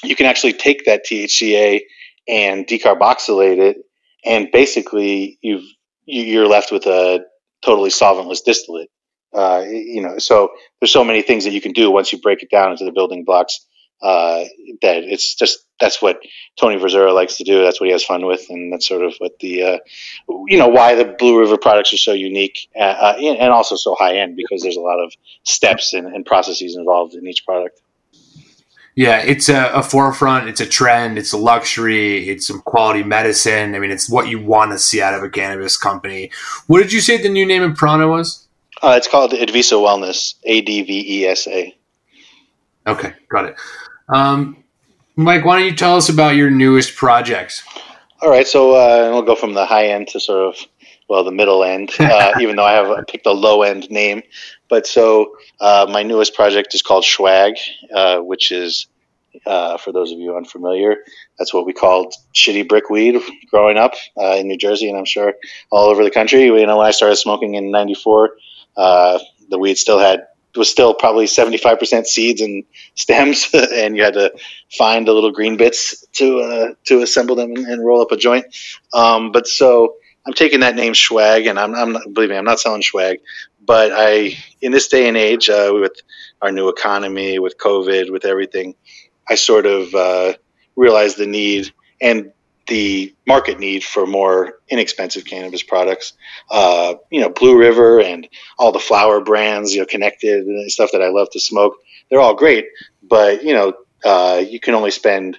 you 0.03 0.15
can 0.15 0.25
actually 0.27 0.53
take 0.53 0.85
that 0.85 1.05
THCA 1.05 1.81
and 2.27 2.65
decarboxylate 2.67 3.59
it, 3.59 3.77
and 4.25 4.49
basically 4.51 5.39
you've 5.41 5.63
you- 6.05 6.23
you're 6.23 6.47
left 6.47 6.71
with 6.71 6.85
a 6.87 7.25
totally 7.63 7.89
solventless 7.89 8.43
distillate. 8.43 8.89
Uh, 9.33 9.63
you 9.67 10.01
know, 10.01 10.17
so 10.17 10.51
there's 10.79 10.91
so 10.91 11.03
many 11.03 11.21
things 11.21 11.45
that 11.45 11.53
you 11.53 11.61
can 11.61 11.71
do 11.71 11.89
once 11.89 12.11
you 12.11 12.19
break 12.19 12.43
it 12.43 12.49
down 12.49 12.71
into 12.71 12.85
the 12.85 12.91
building 12.91 13.23
blocks. 13.23 13.65
Uh, 14.01 14.45
that 14.81 15.03
it's 15.03 15.35
just 15.35 15.59
that's 15.79 16.01
what 16.01 16.19
Tony 16.59 16.75
Verzura 16.77 17.13
likes 17.13 17.37
to 17.37 17.43
do. 17.43 17.63
That's 17.63 17.79
what 17.79 17.85
he 17.85 17.91
has 17.91 18.03
fun 18.03 18.25
with, 18.25 18.47
and 18.49 18.73
that's 18.73 18.87
sort 18.87 19.03
of 19.05 19.13
what 19.19 19.37
the 19.39 19.63
uh, 19.63 19.77
you 20.47 20.57
know 20.57 20.67
why 20.67 20.95
the 20.95 21.05
Blue 21.05 21.39
River 21.39 21.55
products 21.55 21.93
are 21.93 21.97
so 21.97 22.13
unique 22.13 22.67
uh, 22.75 22.79
uh, 22.79 23.15
and 23.19 23.51
also 23.51 23.75
so 23.75 23.93
high 23.93 24.17
end 24.17 24.35
because 24.35 24.63
there's 24.63 24.75
a 24.75 24.81
lot 24.81 24.99
of 24.99 25.13
steps 25.43 25.93
and, 25.93 26.07
and 26.07 26.25
processes 26.25 26.75
involved 26.75 27.13
in 27.13 27.27
each 27.27 27.45
product. 27.45 27.79
Yeah, 28.95 29.19
it's 29.19 29.47
a, 29.49 29.71
a 29.73 29.83
forefront. 29.83 30.49
It's 30.49 30.59
a 30.59 30.65
trend. 30.65 31.17
It's 31.17 31.31
a 31.31 31.37
luxury. 31.37 32.27
It's 32.27 32.47
some 32.47 32.61
quality 32.61 33.03
medicine. 33.03 33.73
I 33.73 33.79
mean, 33.79 33.91
it's 33.91 34.09
what 34.09 34.27
you 34.27 34.39
want 34.39 34.71
to 34.71 34.79
see 34.79 35.01
out 35.01 35.13
of 35.13 35.23
a 35.23 35.29
cannabis 35.29 35.77
company. 35.77 36.31
What 36.67 36.81
did 36.81 36.91
you 36.91 36.99
say 36.99 37.21
the 37.21 37.29
new 37.29 37.45
name 37.45 37.63
of 37.63 37.75
Prana 37.77 38.07
was? 38.07 38.47
Uh, 38.81 38.95
it's 38.97 39.07
called 39.07 39.31
Advesa 39.31 39.73
Wellness, 39.73 40.35
A 40.43 40.61
D 40.61 40.81
V 40.81 41.21
E 41.21 41.25
S 41.27 41.47
A. 41.47 41.75
Okay, 42.87 43.13
got 43.29 43.45
it. 43.45 43.55
Um, 44.09 44.63
Mike, 45.15 45.45
why 45.45 45.59
don't 45.59 45.67
you 45.67 45.75
tell 45.75 45.95
us 45.95 46.09
about 46.09 46.35
your 46.35 46.49
newest 46.49 46.95
projects? 46.95 47.63
All 48.21 48.29
right, 48.29 48.47
so 48.47 48.71
uh, 48.71 49.11
we'll 49.11 49.21
go 49.21 49.35
from 49.35 49.53
the 49.53 49.65
high 49.65 49.87
end 49.87 50.07
to 50.09 50.19
sort 50.19 50.47
of 50.47 50.67
well 51.07 51.23
the 51.23 51.31
middle 51.31 51.63
end, 51.63 51.91
uh, 51.99 52.33
even 52.39 52.55
though 52.55 52.65
I 52.65 52.73
have 52.73 52.89
I 52.89 53.03
picked 53.07 53.25
a 53.25 53.31
low 53.31 53.61
end 53.61 53.89
name. 53.91 54.23
But 54.69 54.87
so 54.87 55.35
uh, 55.59 55.87
my 55.89 56.03
newest 56.03 56.33
project 56.33 56.73
is 56.73 56.81
called 56.81 57.03
Schwag, 57.03 57.57
uh, 57.93 58.19
which 58.19 58.51
is 58.51 58.87
uh, 59.45 59.77
for 59.77 59.91
those 59.91 60.11
of 60.11 60.19
you 60.19 60.35
unfamiliar, 60.35 60.97
that's 61.37 61.53
what 61.53 61.65
we 61.65 61.73
called 61.73 62.13
shitty 62.33 62.67
brick 62.67 62.89
weed 62.89 63.21
growing 63.49 63.77
up 63.77 63.93
uh, 64.19 64.35
in 64.35 64.47
New 64.47 64.57
Jersey, 64.57 64.89
and 64.89 64.97
I'm 64.97 65.05
sure 65.05 65.33
all 65.71 65.89
over 65.89 66.03
the 66.03 66.11
country. 66.11 66.43
You 66.43 66.65
know, 66.65 66.77
when 66.77 66.87
I 66.87 66.91
started 66.91 67.15
smoking 67.17 67.55
in 67.55 67.71
'94, 67.71 68.31
uh, 68.77 69.19
the 69.49 69.57
weed 69.57 69.77
still 69.77 69.99
had 69.99 70.27
was 70.55 70.69
still 70.69 70.93
probably 70.93 71.25
75% 71.25 72.05
seeds 72.05 72.41
and 72.41 72.65
stems, 72.95 73.49
and 73.53 73.95
you 73.95 74.03
had 74.03 74.15
to 74.15 74.33
find 74.77 75.07
the 75.07 75.13
little 75.13 75.31
green 75.31 75.57
bits 75.57 76.05
to 76.13 76.39
uh, 76.39 76.73
to 76.85 77.01
assemble 77.01 77.35
them 77.35 77.55
and, 77.55 77.83
roll 77.83 78.01
up 78.01 78.11
a 78.11 78.17
joint. 78.17 78.45
Um, 78.93 79.31
but 79.31 79.47
so 79.47 79.95
I'm 80.25 80.33
taking 80.33 80.59
that 80.59 80.75
name 80.75 80.93
swag 80.93 81.47
and 81.47 81.57
I'm, 81.57 81.73
I'm 81.73 81.93
not, 81.93 82.13
believe 82.13 82.29
me, 82.29 82.35
I'm 82.35 82.45
not 82.45 82.59
selling 82.59 82.83
swag 82.83 83.19
but 83.65 83.91
I 83.93 84.37
in 84.61 84.71
this 84.71 84.87
day 84.87 85.07
and 85.07 85.17
age 85.17 85.49
uh, 85.49 85.71
with 85.73 85.93
our 86.41 86.51
new 86.51 86.69
economy, 86.69 87.39
with 87.39 87.57
COVID, 87.57 88.11
with 88.11 88.25
everything, 88.25 88.75
I 89.29 89.35
sort 89.35 89.65
of 89.65 89.93
uh, 89.93 90.33
realized 90.75 91.17
the 91.17 91.27
need 91.27 91.71
and 92.01 92.31
the 92.71 93.13
market 93.27 93.59
need 93.59 93.83
for 93.83 94.05
more 94.07 94.53
inexpensive 94.69 95.25
cannabis 95.25 95.61
products. 95.61 96.13
Uh, 96.49 96.93
you 97.09 97.19
know, 97.19 97.27
Blue 97.27 97.59
River 97.59 97.99
and 97.99 98.29
all 98.57 98.71
the 98.71 98.79
flower 98.79 99.19
brands, 99.19 99.73
you 99.73 99.81
know, 99.81 99.85
connected 99.85 100.45
and 100.45 100.71
stuff 100.71 100.93
that 100.93 101.01
I 101.01 101.09
love 101.09 101.29
to 101.31 101.39
smoke. 101.41 101.75
They're 102.09 102.21
all 102.21 102.33
great, 102.33 102.67
but 103.03 103.43
you 103.43 103.53
know, 103.53 103.73
uh, 104.05 104.41
you 104.49 104.61
can 104.61 104.73
only 104.73 104.91
spend 104.91 105.37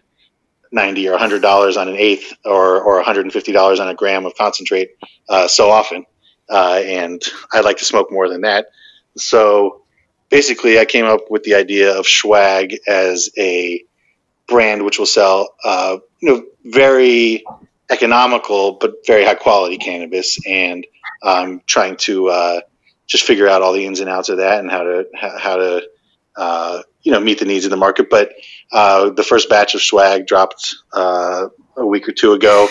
ninety 0.72 1.08
or 1.08 1.16
hundred 1.16 1.40
dollars 1.40 1.78
on 1.78 1.88
an 1.88 1.96
eighth, 1.96 2.34
or 2.44 2.82
or 2.82 2.96
one 2.96 3.04
hundred 3.04 3.22
and 3.22 3.32
fifty 3.32 3.52
dollars 3.52 3.80
on 3.80 3.88
a 3.88 3.94
gram 3.94 4.26
of 4.26 4.34
concentrate 4.34 4.90
uh, 5.30 5.48
so 5.48 5.70
often. 5.70 6.04
Uh, 6.50 6.82
and 6.84 7.22
I 7.50 7.62
like 7.62 7.78
to 7.78 7.86
smoke 7.86 8.12
more 8.12 8.28
than 8.28 8.42
that. 8.42 8.66
So 9.16 9.84
basically, 10.28 10.78
I 10.78 10.84
came 10.84 11.06
up 11.06 11.30
with 11.30 11.44
the 11.44 11.54
idea 11.54 11.98
of 11.98 12.04
Schwag 12.04 12.76
as 12.86 13.30
a 13.38 13.82
brand 14.48 14.84
which 14.84 14.98
will 14.98 15.06
sell, 15.06 15.54
uh, 15.64 15.98
you 16.20 16.28
know, 16.28 16.44
very 16.64 17.44
economical 17.90 18.72
but 18.72 19.06
very 19.06 19.24
high 19.24 19.34
quality 19.34 19.76
cannabis, 19.76 20.38
and 20.46 20.86
um, 21.22 21.62
trying 21.66 21.96
to 21.96 22.28
uh, 22.28 22.60
just 23.06 23.24
figure 23.24 23.48
out 23.48 23.62
all 23.62 23.72
the 23.72 23.86
ins 23.86 24.00
and 24.00 24.08
outs 24.08 24.28
of 24.28 24.38
that 24.38 24.60
and 24.60 24.70
how 24.70 24.82
to 24.82 25.04
how 25.14 25.56
to 25.56 25.82
uh, 26.36 26.82
you 27.02 27.12
know 27.12 27.20
meet 27.20 27.38
the 27.38 27.44
needs 27.44 27.64
of 27.64 27.70
the 27.70 27.76
market. 27.76 28.08
But 28.10 28.32
uh, 28.72 29.10
the 29.10 29.22
first 29.22 29.48
batch 29.48 29.74
of 29.74 29.82
swag 29.82 30.26
dropped 30.26 30.74
uh, 30.92 31.48
a 31.76 31.86
week 31.86 32.08
or 32.08 32.12
two 32.12 32.32
ago, 32.32 32.68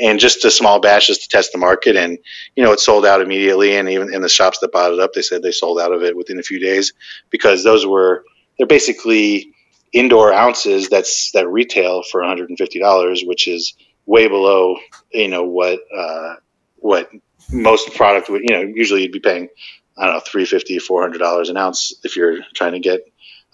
and 0.00 0.18
just 0.18 0.44
a 0.44 0.50
small 0.50 0.80
batch 0.80 1.06
just 1.06 1.22
to 1.22 1.28
test 1.28 1.52
the 1.52 1.58
market, 1.58 1.96
and 1.96 2.18
you 2.56 2.64
know 2.64 2.72
it 2.72 2.80
sold 2.80 3.06
out 3.06 3.20
immediately. 3.20 3.76
And 3.76 3.88
even 3.88 4.12
in 4.12 4.22
the 4.22 4.28
shops 4.28 4.58
that 4.58 4.72
bought 4.72 4.92
it 4.92 5.00
up, 5.00 5.12
they 5.12 5.22
said 5.22 5.42
they 5.42 5.52
sold 5.52 5.80
out 5.80 5.92
of 5.92 6.02
it 6.02 6.16
within 6.16 6.38
a 6.38 6.42
few 6.42 6.58
days 6.58 6.92
because 7.30 7.62
those 7.62 7.86
were 7.86 8.24
they're 8.58 8.66
basically 8.66 9.53
indoor 9.94 10.32
ounces 10.32 10.88
that's 10.88 11.30
that 11.32 11.48
retail 11.48 12.02
for 12.02 12.20
$150, 12.20 13.26
which 13.26 13.48
is 13.48 13.74
way 14.06 14.28
below 14.28 14.76
you 15.12 15.28
know 15.28 15.44
what 15.44 15.80
uh, 15.96 16.34
what 16.76 17.10
most 17.52 17.94
product 17.94 18.28
would 18.28 18.42
you 18.42 18.54
know 18.54 18.60
usually 18.60 19.02
you'd 19.02 19.12
be 19.12 19.20
paying 19.20 19.48
I 19.96 20.06
don't 20.06 20.14
know 20.14 20.20
350 20.20 20.78
400 20.78 21.18
dollars 21.18 21.48
an 21.48 21.56
ounce 21.56 21.94
if 22.04 22.16
you're 22.16 22.40
trying 22.54 22.72
to 22.72 22.80
get 22.80 23.00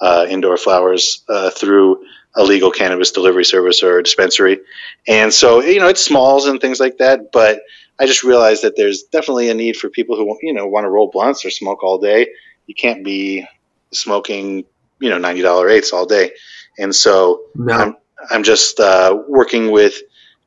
uh, 0.01 0.27
indoor 0.29 0.57
flowers 0.57 1.23
uh, 1.29 1.51
through 1.51 2.05
a 2.35 2.43
legal 2.43 2.71
cannabis 2.71 3.11
delivery 3.11 3.45
service 3.45 3.83
or 3.83 4.01
dispensary, 4.03 4.61
and 5.07 5.33
so 5.33 5.63
you 5.63 5.79
know 5.79 5.89
it's 5.89 6.05
smalls 6.05 6.47
and 6.47 6.61
things 6.61 6.81
like 6.81 6.99
that. 6.99 7.33
But 7.33 7.61
I 7.99 8.07
just 8.07 8.25
realized 8.25 8.63
that 8.63 8.77
there's 8.77 9.03
definitely 9.03 9.51
a 9.51 9.55
need 9.55 9.77
for 9.77 9.91
people 9.91 10.17
who 10.17 10.39
you 10.43 10.55
know 10.55 10.67
want 10.67 10.85
to 10.85 10.89
roll 10.89 11.11
blunts 11.11 11.45
or 11.45 11.51
smoke 11.51 11.83
all 11.83 11.99
day. 11.99 12.29
You 12.67 12.75
can't 12.75 13.05
be 13.05 13.47
smoking 13.93 14.65
you 15.01 15.11
know 15.11 15.19
ninety 15.19 15.43
dollar 15.43 15.69
eighths 15.69 15.93
all 15.93 16.07
day, 16.07 16.33
and 16.79 16.95
so 16.95 17.43
no. 17.55 17.75
I'm 17.75 17.97
I'm 18.31 18.43
just 18.43 18.81
uh, 18.81 19.19
working 19.29 19.71
with 19.71 20.01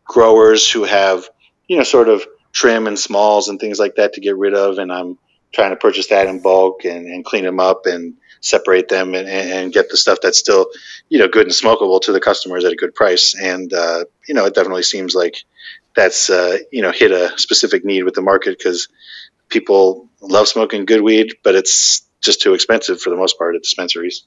growers 0.06 0.70
who 0.70 0.84
have 0.84 1.30
you 1.68 1.78
know 1.78 1.84
sort 1.84 2.10
of 2.10 2.26
trim 2.51 2.88
and 2.88 2.97
smalls 2.97 3.49
and 3.49 3.60
things 3.60 3.80
like 3.80 3.95
that 3.95 4.14
to 4.14 4.22
get 4.22 4.38
rid 4.38 4.54
of, 4.54 4.78
and 4.78 4.91
I'm 4.91 5.18
trying 5.51 5.72
to 5.72 5.76
purchase 5.76 6.08
that 6.08 6.28
in 6.28 6.39
bulk 6.39 6.86
and, 6.86 7.08
and 7.08 7.24
clean 7.24 7.43
them 7.43 7.60
up 7.60 7.86
and 7.86 8.16
separate 8.41 8.89
them 8.89 9.14
and, 9.16 9.30
and, 9.30 9.72
get 9.72 9.89
the 9.89 9.95
stuff 9.95 10.18
that's 10.22 10.38
still 10.38 10.68
you 11.08 11.18
know 11.18 11.28
good 11.28 11.45
and 11.45 11.56
smokable 11.56 12.01
to 12.01 12.12
the 12.12 12.20
customers 12.20 12.66
at 12.66 12.74
a 12.74 12.76
good 12.76 12.93
price. 12.93 13.36
And 13.36 13.74
uh, 13.74 14.06
you 14.28 14.34
know 14.34 14.45
it 14.45 14.56
definitely 14.56 14.84
seems 14.84 15.16
like 15.16 15.38
that's 15.95 16.30
uh, 16.30 16.58
you 16.72 16.82
know 16.82 16.91
hit 16.91 17.12
a 17.12 17.38
specific 17.38 17.86
need 17.86 18.04
with 18.04 18.16
the 18.16 18.22
market 18.22 18.58
because 18.58 18.89
people 19.49 20.10
love 20.22 20.47
smoking 20.47 20.86
good 20.86 21.01
weed, 21.01 21.36
but 21.43 21.56
it's 21.56 22.04
just 22.22 22.41
too 22.41 22.54
expensive 22.54 23.01
for 23.01 23.10
the 23.10 23.16
most 23.16 23.38
part 23.38 23.56
at 23.56 23.62
dispensaries. 23.62 24.24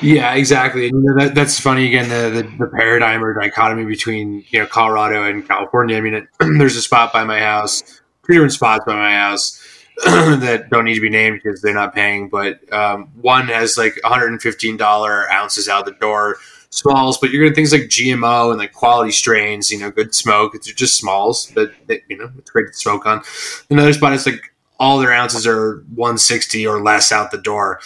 Yeah, 0.00 0.34
exactly. 0.34 0.88
And, 0.88 1.02
you 1.02 1.10
know, 1.10 1.24
that, 1.24 1.34
that's 1.34 1.58
funny 1.58 1.86
again 1.86 2.08
the, 2.08 2.42
the, 2.42 2.64
the 2.64 2.70
paradigm 2.70 3.24
or 3.24 3.34
dichotomy 3.34 3.84
between 3.84 4.44
you 4.50 4.60
know 4.60 4.66
Colorado 4.66 5.24
and 5.24 5.46
California. 5.46 5.96
I 5.96 6.00
mean, 6.00 6.14
it, 6.14 6.28
there's 6.58 6.76
a 6.76 6.82
spot 6.82 7.12
by 7.12 7.24
my 7.24 7.40
house, 7.40 7.82
two 8.26 8.34
different 8.34 8.52
spots 8.52 8.84
by 8.84 8.94
my 8.94 9.12
house 9.12 9.60
that 10.04 10.68
don't 10.70 10.84
need 10.84 10.94
to 10.94 11.00
be 11.00 11.10
named 11.10 11.40
because 11.42 11.62
they're 11.62 11.74
not 11.74 11.94
paying. 11.94 12.28
But 12.28 12.72
um, 12.72 13.08
one 13.20 13.48
has 13.48 13.76
like 13.76 13.98
115 14.02 14.76
dollar 14.76 15.30
ounces 15.32 15.68
out 15.68 15.86
the 15.86 15.92
door, 15.92 16.36
smalls. 16.70 17.18
But 17.18 17.30
you're 17.30 17.42
getting 17.42 17.54
things 17.54 17.72
like 17.72 17.82
GMO 17.82 18.50
and 18.50 18.58
like 18.58 18.72
quality 18.72 19.10
strains. 19.10 19.70
You 19.70 19.78
know, 19.80 19.90
good 19.90 20.14
smoke. 20.14 20.54
It's 20.54 20.72
just 20.72 20.96
smalls, 20.98 21.50
but 21.54 21.72
you 22.08 22.16
know 22.16 22.30
it's 22.38 22.50
great 22.50 22.68
to 22.68 22.74
smoke 22.74 23.06
on. 23.06 23.22
Another 23.70 23.92
spot 23.92 24.12
is 24.12 24.26
like 24.26 24.52
all 24.78 24.98
their 24.98 25.12
ounces 25.12 25.46
are 25.46 25.84
160 25.94 26.66
or 26.66 26.82
less 26.82 27.12
out 27.12 27.30
the 27.30 27.38
door 27.38 27.80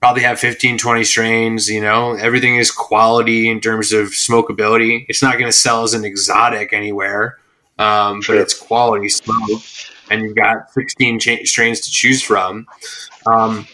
probably 0.00 0.22
have 0.22 0.38
15, 0.38 0.78
20 0.78 1.04
strains. 1.04 1.68
You 1.68 1.80
know, 1.80 2.14
everything 2.14 2.56
is 2.56 2.70
quality 2.70 3.50
in 3.50 3.60
terms 3.60 3.92
of 3.92 4.08
smokability. 4.08 5.06
It's 5.08 5.22
not 5.22 5.34
going 5.34 5.46
to 5.46 5.52
sell 5.52 5.82
as 5.82 5.94
an 5.94 6.04
exotic 6.04 6.72
anywhere, 6.72 7.38
um, 7.78 8.22
sure. 8.22 8.36
but 8.36 8.42
it's 8.42 8.54
quality 8.54 9.08
smoke, 9.08 9.62
and 10.10 10.22
you've 10.22 10.36
got 10.36 10.70
16 10.72 11.18
cha- 11.18 11.44
strains 11.44 11.80
to 11.80 11.90
choose 11.90 12.22
from. 12.22 12.66
Um, 13.26 13.66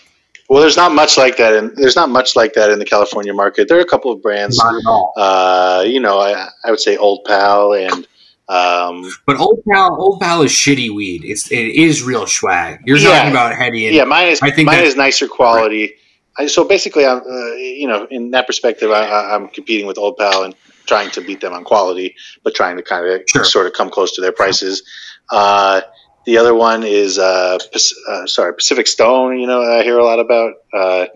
well, 0.48 0.60
there's 0.60 0.76
not 0.76 0.92
much 0.92 1.16
like 1.16 1.38
that, 1.38 1.54
and 1.54 1.74
there's 1.76 1.96
not 1.96 2.10
much 2.10 2.36
like 2.36 2.52
that 2.54 2.70
in 2.70 2.78
the 2.78 2.84
California 2.84 3.32
market. 3.32 3.68
There 3.68 3.78
are 3.78 3.82
a 3.82 3.86
couple 3.86 4.12
of 4.12 4.20
brands. 4.20 4.58
Not 4.58 4.74
at 4.74 4.82
all. 4.86 5.12
Uh, 5.16 5.84
you 5.86 5.98
know, 6.00 6.18
I, 6.18 6.48
I 6.64 6.70
would 6.70 6.80
say 6.80 6.96
Old 6.96 7.24
Pal 7.24 7.72
and 7.72 8.06
um, 8.48 9.10
but 9.24 9.38
Old 9.38 9.62
Pal, 9.64 9.96
Old 9.98 10.20
Pal 10.20 10.42
is 10.42 10.50
shitty 10.50 10.94
weed. 10.94 11.24
It's 11.24 11.50
it 11.50 11.68
is 11.68 12.02
real 12.02 12.26
swag. 12.26 12.80
You're 12.84 12.98
yeah, 12.98 13.16
talking 13.16 13.30
about 13.30 13.54
heady. 13.54 13.80
yeah, 13.80 14.04
mine 14.04 14.28
is. 14.28 14.42
I 14.42 14.50
think 14.50 14.66
mine 14.66 14.84
is 14.84 14.94
nicer 14.96 15.26
quality. 15.26 15.82
Right. 15.82 15.96
I, 16.39 16.47
so 16.47 16.64
basically, 16.64 17.05
I'm, 17.05 17.18
uh, 17.18 17.55
you 17.55 17.87
know, 17.87 18.07
in 18.11 18.30
that 18.30 18.47
perspective, 18.47 18.91
I, 18.91 19.35
am 19.35 19.49
competing 19.49 19.87
with 19.87 19.99
Old 19.99 20.16
Pal 20.16 20.45
and 20.45 20.55
trying 20.87 21.11
to 21.12 21.20
beat 21.20 21.41
them 21.41 21.53
on 21.53 21.64
quality, 21.64 22.14
but 22.43 22.55
trying 22.55 22.76
to 22.76 22.83
kind 22.83 23.07
of 23.07 23.22
sure. 23.28 23.45
sort 23.45 23.66
of 23.66 23.72
come 23.72 23.91
close 23.91 24.12
to 24.12 24.20
their 24.20 24.33
prices. 24.33 24.83
Uh, 25.30 25.83
the 26.24 26.39
other 26.39 26.55
one 26.55 26.85
is, 26.85 27.18
uh, 27.18 27.59
uh, 28.09 28.26
sorry, 28.26 28.55
Pacific 28.55 28.87
Stone. 28.87 29.39
You 29.39 29.47
know, 29.47 29.62
I 29.62 29.83
hear 29.83 29.99
a 29.99 30.05
lot 30.05 30.20
about. 30.20 30.55
Uh, 30.72 31.07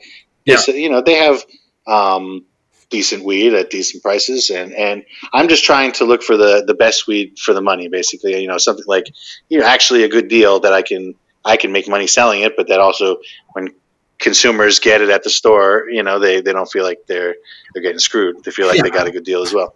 yeah. 0.45 0.59
You 0.69 0.91
know, 0.91 1.01
they 1.01 1.15
have 1.15 1.45
um, 1.87 2.45
decent 2.91 3.25
weed 3.25 3.55
at 3.55 3.71
decent 3.71 4.03
prices, 4.03 4.51
and 4.51 4.73
and 4.73 5.05
I'm 5.33 5.49
just 5.49 5.65
trying 5.65 5.93
to 5.93 6.05
look 6.05 6.23
for 6.23 6.37
the 6.37 6.65
the 6.67 6.75
best 6.75 7.07
weed 7.07 7.39
for 7.39 7.53
the 7.53 7.61
money, 7.61 7.89
basically. 7.89 8.41
You 8.41 8.49
know, 8.49 8.59
something 8.59 8.85
like 8.87 9.07
you 9.49 9.61
know, 9.61 9.67
actually 9.67 10.05
a 10.05 10.09
good 10.09 10.29
deal 10.29 10.61
that 10.61 10.73
I 10.73 10.83
can 10.83 11.15
I 11.45 11.57
can 11.57 11.73
make 11.73 11.89
money 11.89 12.07
selling 12.07 12.43
it, 12.43 12.57
but 12.57 12.69
that 12.69 12.81
also 12.81 13.19
when 13.53 13.75
consumers 14.19 14.79
get 14.79 15.01
it 15.01 15.11
at 15.11 15.23
the 15.23 15.31
store, 15.31 15.87
you 15.91 16.03
know, 16.03 16.19
they, 16.19 16.41
they 16.41 16.53
don't 16.53 16.71
feel 16.71 16.85
like 16.85 17.07
they're 17.07 17.37
they're 17.73 17.83
getting 17.83 17.99
screwed. 17.99 18.43
They 18.45 18.51
feel 18.51 18.67
like 18.67 18.77
yeah. 18.77 18.83
they 18.83 18.91
got 18.91 19.07
a 19.07 19.11
good 19.11 19.25
deal 19.25 19.43
as 19.43 19.53
well. 19.53 19.75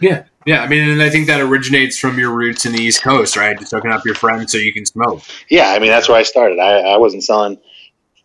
Yeah, 0.00 0.24
yeah. 0.46 0.62
I 0.62 0.68
mean, 0.68 0.88
and 0.88 1.02
I 1.02 1.10
think 1.10 1.26
that 1.26 1.40
originates 1.40 1.98
from 1.98 2.18
your 2.18 2.30
roots 2.30 2.64
in 2.64 2.72
the 2.72 2.80
East 2.80 3.02
Coast, 3.02 3.36
right? 3.36 3.58
Just 3.58 3.72
hooking 3.72 3.90
up 3.90 4.04
your 4.04 4.14
friends 4.14 4.52
so 4.52 4.58
you 4.58 4.72
can 4.72 4.86
smoke. 4.86 5.22
Yeah, 5.48 5.70
I 5.70 5.78
mean 5.78 5.90
that's 5.90 6.08
where 6.08 6.18
I 6.18 6.22
started. 6.22 6.58
I, 6.58 6.94
I 6.94 6.96
wasn't 6.96 7.24
selling, 7.24 7.58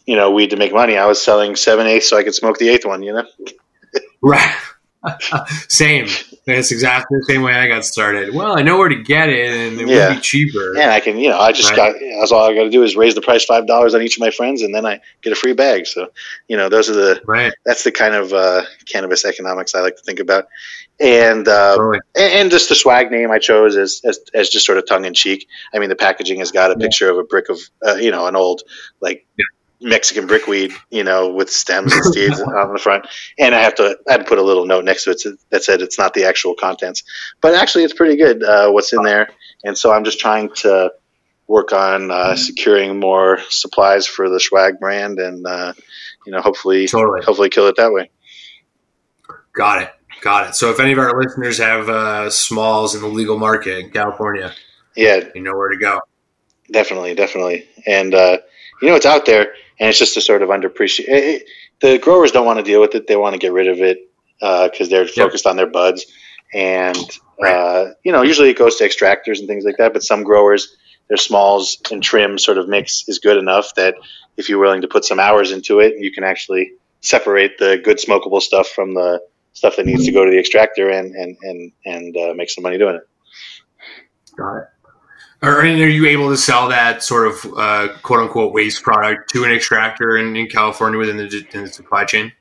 you 0.05 0.15
know, 0.15 0.31
weed 0.31 0.51
to 0.51 0.57
make 0.57 0.73
money. 0.73 0.97
I 0.97 1.05
was 1.05 1.21
selling 1.21 1.55
seven 1.55 1.87
eighths 1.87 2.09
so 2.09 2.17
I 2.17 2.23
could 2.23 2.35
smoke 2.35 2.57
the 2.57 2.69
eighth 2.69 2.85
one. 2.85 3.03
You 3.03 3.13
know. 3.13 3.27
right. 4.21 4.55
Same. 5.67 6.07
That's 6.45 6.71
exactly 6.71 7.17
the 7.17 7.25
same 7.25 7.41
way 7.41 7.55
I 7.55 7.67
got 7.67 7.85
started. 7.85 8.33
Well, 8.33 8.55
I 8.55 8.61
know 8.61 8.77
where 8.77 8.89
to 8.89 9.01
get 9.01 9.29
it, 9.29 9.49
and 9.49 9.81
it 9.81 9.87
yeah. 9.87 10.09
would 10.09 10.15
be 10.17 10.21
cheaper. 10.21 10.77
And 10.77 10.91
I 10.91 10.99
can, 10.99 11.17
you 11.17 11.29
know, 11.29 11.39
I 11.39 11.51
just 11.51 11.71
right. 11.71 11.93
got. 11.93 11.95
That's 12.19 12.31
all 12.31 12.47
I 12.47 12.53
got 12.53 12.63
to 12.63 12.69
do 12.69 12.83
is 12.83 12.95
raise 12.95 13.15
the 13.15 13.21
price 13.21 13.43
five 13.43 13.65
dollars 13.65 13.95
on 13.95 14.03
each 14.03 14.17
of 14.17 14.21
my 14.21 14.29
friends, 14.29 14.61
and 14.61 14.73
then 14.73 14.85
I 14.85 15.01
get 15.23 15.33
a 15.33 15.35
free 15.35 15.53
bag. 15.53 15.87
So, 15.87 16.11
you 16.47 16.55
know, 16.55 16.69
those 16.69 16.87
are 16.87 16.93
the. 16.93 17.19
Right. 17.25 17.51
That's 17.65 17.83
the 17.83 17.91
kind 17.91 18.13
of 18.13 18.31
uh, 18.31 18.61
cannabis 18.85 19.25
economics 19.25 19.73
I 19.73 19.81
like 19.81 19.95
to 19.97 20.03
think 20.03 20.19
about, 20.19 20.47
and, 20.99 21.47
uh, 21.47 21.77
totally. 21.77 21.99
and 22.15 22.33
and 22.33 22.51
just 22.51 22.69
the 22.69 22.75
swag 22.75 23.09
name 23.09 23.31
I 23.31 23.39
chose 23.39 23.75
as 23.75 24.01
as, 24.05 24.19
as 24.35 24.49
just 24.49 24.67
sort 24.67 24.77
of 24.77 24.87
tongue 24.87 25.05
in 25.05 25.15
cheek. 25.15 25.47
I 25.73 25.79
mean, 25.79 25.89
the 25.89 25.95
packaging 25.95 26.39
has 26.39 26.51
got 26.51 26.69
a 26.69 26.75
yeah. 26.77 26.85
picture 26.85 27.09
of 27.09 27.17
a 27.17 27.23
brick 27.23 27.49
of, 27.49 27.59
uh, 27.83 27.95
you 27.95 28.11
know, 28.11 28.27
an 28.27 28.35
old 28.35 28.61
like. 29.01 29.25
Yeah 29.37 29.45
Mexican 29.81 30.27
brickweed, 30.27 30.71
you 30.89 31.03
know, 31.03 31.29
with 31.29 31.49
stems 31.49 31.93
and 31.93 32.05
seeds 32.13 32.41
on 32.41 32.73
the 32.73 32.79
front. 32.79 33.07
And 33.37 33.53
I 33.53 33.61
have 33.61 33.75
to, 33.75 33.97
I 34.07 34.13
had 34.13 34.17
to 34.19 34.23
put 34.23 34.37
a 34.37 34.43
little 34.43 34.65
note 34.65 34.85
next 34.85 35.03
to 35.05 35.11
it 35.11 35.21
that 35.49 35.63
said 35.63 35.81
it's 35.81 35.97
not 35.97 36.13
the 36.13 36.25
actual 36.25 36.55
contents, 36.55 37.03
but 37.41 37.53
actually 37.53 37.83
it's 37.83 37.93
pretty 37.93 38.15
good 38.15 38.43
uh, 38.43 38.71
what's 38.71 38.93
in 38.93 39.03
there. 39.03 39.29
And 39.63 39.77
so 39.77 39.91
I'm 39.91 40.03
just 40.03 40.19
trying 40.19 40.49
to 40.57 40.91
work 41.47 41.73
on 41.73 42.11
uh, 42.11 42.35
securing 42.35 42.99
more 42.99 43.39
supplies 43.49 44.07
for 44.07 44.29
the 44.29 44.39
Swag 44.39 44.79
brand, 44.79 45.19
and 45.19 45.45
uh, 45.45 45.73
you 46.25 46.31
know, 46.31 46.41
hopefully, 46.41 46.87
totally. 46.87 47.21
hopefully, 47.23 47.49
kill 47.49 47.67
it 47.67 47.75
that 47.77 47.91
way. 47.91 48.09
Got 49.53 49.83
it. 49.83 49.91
Got 50.21 50.49
it. 50.49 50.55
So 50.55 50.71
if 50.71 50.79
any 50.79 50.91
of 50.91 50.97
our 50.97 51.19
listeners 51.19 51.57
have 51.59 51.87
uh, 51.87 52.29
smalls 52.29 52.95
in 52.95 53.01
the 53.01 53.07
legal 53.07 53.37
market 53.37 53.79
in 53.79 53.91
California, 53.91 54.53
yeah, 54.95 55.21
you 55.35 55.41
know 55.41 55.55
where 55.55 55.69
to 55.69 55.77
go. 55.77 55.99
Definitely, 56.71 57.13
definitely, 57.13 57.67
and 57.85 58.13
uh, 58.13 58.37
you 58.81 58.87
know 58.87 58.95
it's 58.95 59.05
out 59.05 59.25
there 59.25 59.53
and 59.79 59.89
it's 59.89 59.99
just 59.99 60.17
a 60.17 60.21
sort 60.21 60.41
of 60.41 60.49
underappreciated. 60.49 61.41
The 61.81 61.97
growers 61.97 62.31
don't 62.31 62.45
want 62.45 62.59
to 62.59 62.63
deal 62.63 62.81
with 62.81 62.95
it; 62.95 63.07
they 63.07 63.15
want 63.15 63.33
to 63.33 63.39
get 63.39 63.53
rid 63.53 63.67
of 63.67 63.79
it 63.79 64.09
because 64.39 64.87
uh, 64.87 64.89
they're 64.89 65.07
focused 65.07 65.45
yep. 65.45 65.51
on 65.51 65.57
their 65.57 65.67
buds. 65.67 66.05
And 66.53 66.97
right. 67.41 67.53
uh, 67.53 67.93
you 68.03 68.11
know, 68.11 68.21
usually 68.21 68.49
it 68.49 68.57
goes 68.57 68.77
to 68.77 68.85
extractors 68.85 69.39
and 69.39 69.47
things 69.47 69.65
like 69.65 69.77
that. 69.77 69.93
But 69.93 70.03
some 70.03 70.23
growers, 70.23 70.75
their 71.07 71.17
smalls 71.17 71.81
and 71.91 72.01
trim 72.01 72.37
sort 72.37 72.57
of 72.57 72.69
mix 72.69 73.03
is 73.07 73.19
good 73.19 73.37
enough 73.37 73.75
that 73.75 73.95
if 74.37 74.49
you're 74.49 74.59
willing 74.59 74.81
to 74.81 74.87
put 74.87 75.05
some 75.05 75.19
hours 75.19 75.51
into 75.51 75.79
it, 75.79 75.95
you 75.97 76.11
can 76.11 76.23
actually 76.23 76.73
separate 77.01 77.57
the 77.57 77.79
good 77.83 77.97
smokable 77.97 78.41
stuff 78.41 78.67
from 78.67 78.93
the 78.93 79.21
stuff 79.53 79.75
that 79.77 79.85
needs 79.85 80.05
to 80.05 80.11
go 80.11 80.25
to 80.25 80.31
the 80.31 80.39
extractor 80.39 80.89
and 80.89 81.13
and 81.15 81.37
and 81.41 81.71
and 81.85 82.17
uh, 82.17 82.33
make 82.35 82.49
some 82.49 82.63
money 82.63 82.77
doing 82.77 82.95
it. 82.95 83.07
Got 84.35 84.57
it. 84.57 84.67
Or 85.45 85.59
are 85.59 85.65
you 85.65 86.07
able 86.07 86.29
to 86.29 86.37
sell 86.37 86.69
that 86.69 87.03
sort 87.03 87.27
of 87.27 87.53
uh, 87.57 87.87
quote 88.01 88.19
unquote 88.21 88.53
waste 88.53 88.83
product 88.83 89.29
to 89.31 89.43
an 89.43 89.51
extractor 89.51 90.17
in, 90.17 90.35
in 90.35 90.47
California 90.47 90.97
within 90.97 91.17
the, 91.17 91.45
in 91.53 91.63
the 91.63 91.69
supply 91.69 92.05
chain? 92.05 92.31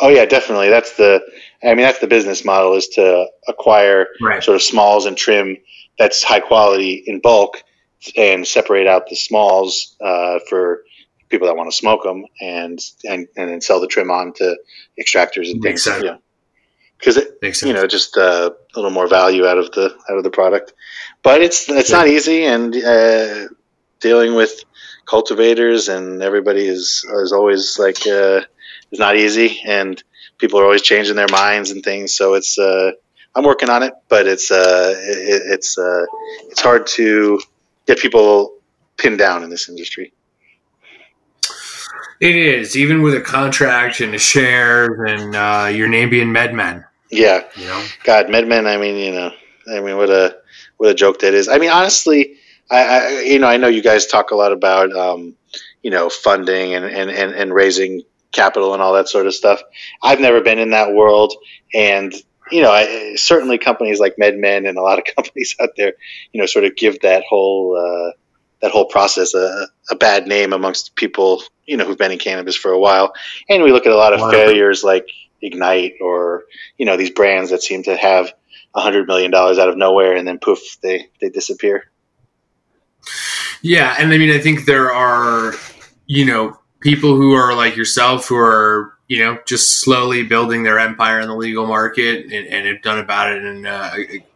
Oh 0.00 0.08
yeah, 0.08 0.24
definitely. 0.24 0.68
That's 0.68 0.96
the, 0.96 1.20
I 1.62 1.68
mean, 1.68 1.84
that's 1.84 2.00
the 2.00 2.06
business 2.06 2.44
model 2.44 2.74
is 2.74 2.88
to 2.88 3.26
acquire 3.46 4.06
right. 4.20 4.42
sort 4.42 4.56
of 4.56 4.62
smalls 4.62 5.06
and 5.06 5.16
trim 5.16 5.58
that's 5.98 6.22
high 6.22 6.40
quality 6.40 7.02
in 7.06 7.20
bulk 7.20 7.62
and 8.16 8.46
separate 8.46 8.86
out 8.86 9.08
the 9.08 9.16
smalls 9.16 9.94
uh, 10.00 10.38
for 10.48 10.82
people 11.28 11.46
that 11.46 11.56
want 11.56 11.70
to 11.70 11.76
smoke 11.76 12.02
them 12.02 12.24
and, 12.40 12.80
and, 13.04 13.28
and 13.36 13.50
then 13.50 13.60
sell 13.60 13.80
the 13.80 13.86
trim 13.86 14.10
on 14.10 14.32
to 14.34 14.56
extractors 15.00 15.50
and 15.50 15.60
Makes 15.60 15.84
things. 15.84 15.84
Sense. 15.84 16.04
Yeah. 16.04 16.16
Cause 17.00 17.16
it, 17.16 17.40
Makes 17.42 17.60
sense. 17.60 17.68
you 17.68 17.74
know, 17.74 17.86
just 17.86 18.16
uh, 18.16 18.50
a 18.74 18.78
little 18.78 18.90
more 18.90 19.08
value 19.08 19.46
out 19.46 19.58
of 19.58 19.70
the, 19.72 19.96
out 20.08 20.16
of 20.16 20.24
the 20.24 20.30
product 20.30 20.72
but 21.22 21.40
it's 21.40 21.68
it's 21.68 21.90
not 21.90 22.08
easy, 22.08 22.44
and 22.44 22.74
uh, 22.76 23.48
dealing 24.00 24.34
with 24.34 24.64
cultivators, 25.06 25.88
and 25.88 26.22
everybody 26.22 26.66
is 26.66 27.04
is 27.22 27.32
always 27.32 27.78
like 27.78 28.06
uh, 28.06 28.40
it's 28.90 29.00
not 29.00 29.16
easy, 29.16 29.60
and 29.66 30.02
people 30.38 30.58
are 30.60 30.64
always 30.64 30.82
changing 30.82 31.16
their 31.16 31.28
minds 31.30 31.70
and 31.70 31.82
things. 31.82 32.14
So 32.14 32.34
it's 32.34 32.58
uh, 32.58 32.92
I'm 33.34 33.44
working 33.44 33.70
on 33.70 33.82
it, 33.82 33.94
but 34.08 34.26
it's 34.26 34.50
uh, 34.50 34.94
it, 34.96 35.42
it's 35.46 35.78
uh, 35.78 36.04
it's 36.50 36.60
hard 36.60 36.86
to 36.98 37.40
get 37.86 37.98
people 37.98 38.56
pinned 38.96 39.18
down 39.18 39.42
in 39.42 39.50
this 39.50 39.68
industry. 39.68 40.12
It 42.20 42.36
is, 42.36 42.76
even 42.76 43.02
with 43.02 43.14
a 43.14 43.20
contract 43.20 44.00
and 44.00 44.14
a 44.14 44.18
share 44.18 45.06
and 45.06 45.34
uh, 45.34 45.68
your 45.72 45.88
name 45.88 46.08
being 46.08 46.28
MedMen. 46.28 46.84
Yeah, 47.10 47.42
You 47.56 47.64
know, 47.64 47.84
God, 48.04 48.26
MedMen. 48.26 48.66
I 48.66 48.76
mean, 48.76 48.96
you 48.96 49.12
know, 49.12 49.32
I 49.68 49.80
mean, 49.80 49.96
what 49.96 50.08
a 50.08 50.38
what 50.82 50.90
a 50.90 50.94
joke 50.94 51.20
that 51.20 51.32
is. 51.32 51.46
I 51.46 51.58
mean, 51.58 51.70
honestly, 51.70 52.34
I, 52.68 52.82
I 52.82 53.20
you 53.20 53.38
know, 53.38 53.46
I 53.46 53.56
know 53.56 53.68
you 53.68 53.82
guys 53.82 54.04
talk 54.04 54.32
a 54.32 54.34
lot 54.34 54.50
about 54.50 54.92
um, 54.96 55.36
you 55.80 55.92
know 55.92 56.10
funding 56.10 56.74
and, 56.74 56.84
and, 56.84 57.08
and, 57.08 57.32
and 57.32 57.54
raising 57.54 58.02
capital 58.32 58.72
and 58.72 58.82
all 58.82 58.94
that 58.94 59.08
sort 59.08 59.28
of 59.28 59.34
stuff. 59.34 59.62
I've 60.02 60.18
never 60.18 60.40
been 60.40 60.58
in 60.58 60.70
that 60.70 60.92
world, 60.92 61.34
and 61.72 62.12
you 62.50 62.62
know, 62.62 62.72
I, 62.72 63.14
certainly 63.14 63.58
companies 63.58 64.00
like 64.00 64.16
MedMen 64.16 64.68
and 64.68 64.76
a 64.76 64.82
lot 64.82 64.98
of 64.98 65.04
companies 65.16 65.54
out 65.60 65.70
there, 65.76 65.92
you 66.32 66.40
know, 66.40 66.46
sort 66.46 66.64
of 66.64 66.74
give 66.74 66.98
that 67.02 67.22
whole 67.28 67.76
uh, 67.76 68.12
that 68.60 68.72
whole 68.72 68.86
process 68.86 69.34
a, 69.34 69.68
a 69.88 69.94
bad 69.94 70.26
name 70.26 70.52
amongst 70.52 70.96
people, 70.96 71.44
you 71.64 71.76
know, 71.76 71.84
who've 71.84 71.96
been 71.96 72.10
in 72.10 72.18
cannabis 72.18 72.56
for 72.56 72.72
a 72.72 72.78
while. 72.78 73.12
And 73.48 73.62
we 73.62 73.70
look 73.70 73.86
at 73.86 73.92
a 73.92 73.96
lot 73.96 74.14
of 74.14 74.20
Wonderful. 74.20 74.46
failures 74.46 74.82
like 74.82 75.06
Ignite 75.42 75.94
or 76.00 76.42
you 76.76 76.86
know 76.86 76.96
these 76.96 77.10
brands 77.10 77.50
that 77.50 77.62
seem 77.62 77.84
to 77.84 77.96
have 77.96 78.32
hundred 78.74 79.06
million 79.06 79.30
dollars 79.30 79.58
out 79.58 79.68
of 79.68 79.76
nowhere 79.76 80.16
and 80.16 80.26
then 80.26 80.38
poof, 80.38 80.80
they 80.82 81.08
they 81.20 81.28
disappear. 81.28 81.90
Yeah, 83.62 83.94
and 83.98 84.12
I 84.12 84.18
mean, 84.18 84.30
I 84.30 84.38
think 84.38 84.64
there 84.64 84.90
are, 84.90 85.54
you 86.06 86.24
know, 86.24 86.58
people 86.80 87.14
who 87.14 87.32
are 87.32 87.54
like 87.54 87.76
yourself 87.76 88.26
who 88.26 88.36
are, 88.36 88.92
you 89.06 89.20
know, 89.20 89.38
just 89.46 89.80
slowly 89.80 90.24
building 90.24 90.64
their 90.64 90.80
empire 90.80 91.20
in 91.20 91.28
the 91.28 91.36
legal 91.36 91.66
market 91.66 92.24
and, 92.24 92.46
and 92.48 92.66
have 92.66 92.82
done 92.82 92.98
about 92.98 93.32
it 93.32 93.44
in 93.44 93.66
a, 93.66 93.92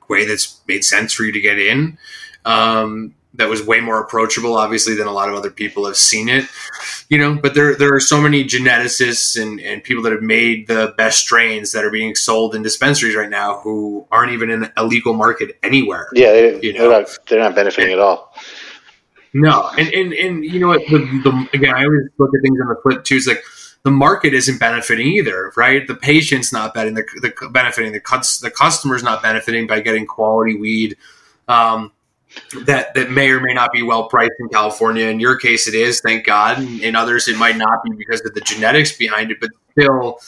way 0.08 0.24
that's 0.24 0.60
made 0.68 0.84
sense 0.84 1.12
for 1.12 1.24
you 1.24 1.32
to 1.32 1.40
get 1.40 1.58
in. 1.58 1.98
Um, 2.44 3.15
that 3.36 3.48
was 3.48 3.64
way 3.64 3.80
more 3.80 4.00
approachable, 4.00 4.56
obviously, 4.56 4.94
than 4.94 5.06
a 5.06 5.12
lot 5.12 5.28
of 5.28 5.34
other 5.34 5.50
people 5.50 5.86
have 5.86 5.96
seen 5.96 6.28
it. 6.28 6.44
You 7.08 7.18
know, 7.18 7.34
but 7.34 7.54
there 7.54 7.76
there 7.76 7.94
are 7.94 8.00
so 8.00 8.20
many 8.20 8.44
geneticists 8.44 9.40
and, 9.40 9.60
and 9.60 9.82
people 9.82 10.02
that 10.04 10.12
have 10.12 10.22
made 10.22 10.66
the 10.66 10.94
best 10.96 11.20
strains 11.20 11.72
that 11.72 11.84
are 11.84 11.90
being 11.90 12.14
sold 12.14 12.54
in 12.54 12.62
dispensaries 12.62 13.14
right 13.14 13.30
now 13.30 13.60
who 13.60 14.06
aren't 14.10 14.32
even 14.32 14.50
in 14.50 14.70
a 14.76 14.84
legal 14.84 15.14
market 15.14 15.58
anywhere. 15.62 16.08
Yeah, 16.12 16.32
they, 16.32 16.60
You 16.60 16.72
they're 16.72 16.82
know. 16.82 17.00
not 17.00 17.18
they're 17.28 17.40
not 17.40 17.54
benefiting 17.54 17.92
at 17.92 17.98
all. 17.98 18.34
No, 19.32 19.68
and 19.78 19.88
and, 19.88 20.12
and 20.14 20.44
you 20.44 20.58
know 20.58 20.68
what? 20.68 20.82
The, 20.88 20.98
the, 20.98 21.48
again, 21.52 21.74
I 21.74 21.84
always 21.84 22.08
look 22.18 22.30
at 22.34 22.42
things 22.42 22.58
on 22.60 22.68
the 22.68 22.76
flip 22.82 23.04
too. 23.04 23.16
It's 23.16 23.26
like 23.26 23.42
the 23.82 23.90
market 23.90 24.34
isn't 24.34 24.58
benefiting 24.58 25.06
either, 25.08 25.52
right? 25.56 25.86
The 25.86 25.94
patient's 25.94 26.52
not 26.52 26.74
betting 26.74 26.94
the, 26.94 27.04
the 27.22 27.48
benefiting 27.50 27.92
the 27.92 28.00
cuts 28.00 28.38
the 28.38 28.50
customer's 28.50 29.02
not 29.02 29.22
benefiting 29.22 29.66
by 29.66 29.80
getting 29.80 30.06
quality 30.06 30.56
weed 30.56 30.96
um, 31.48 31.92
that 32.64 32.94
that 32.94 33.10
may 33.10 33.30
or 33.30 33.40
may 33.40 33.54
not 33.54 33.72
be 33.72 33.82
well 33.82 34.08
priced 34.08 34.32
in 34.38 34.48
California. 34.48 35.06
In 35.06 35.20
your 35.20 35.36
case, 35.36 35.66
it 35.66 35.74
is, 35.74 36.00
thank 36.00 36.24
God. 36.24 36.58
In, 36.58 36.96
others, 36.96 37.28
it 37.28 37.36
might 37.36 37.56
not 37.56 37.82
be 37.84 37.92
because 37.92 38.24
of 38.24 38.34
the 38.34 38.40
genetics 38.40 38.96
behind 38.96 39.30
it, 39.30 39.38
but 39.40 39.50
still, 39.72 40.18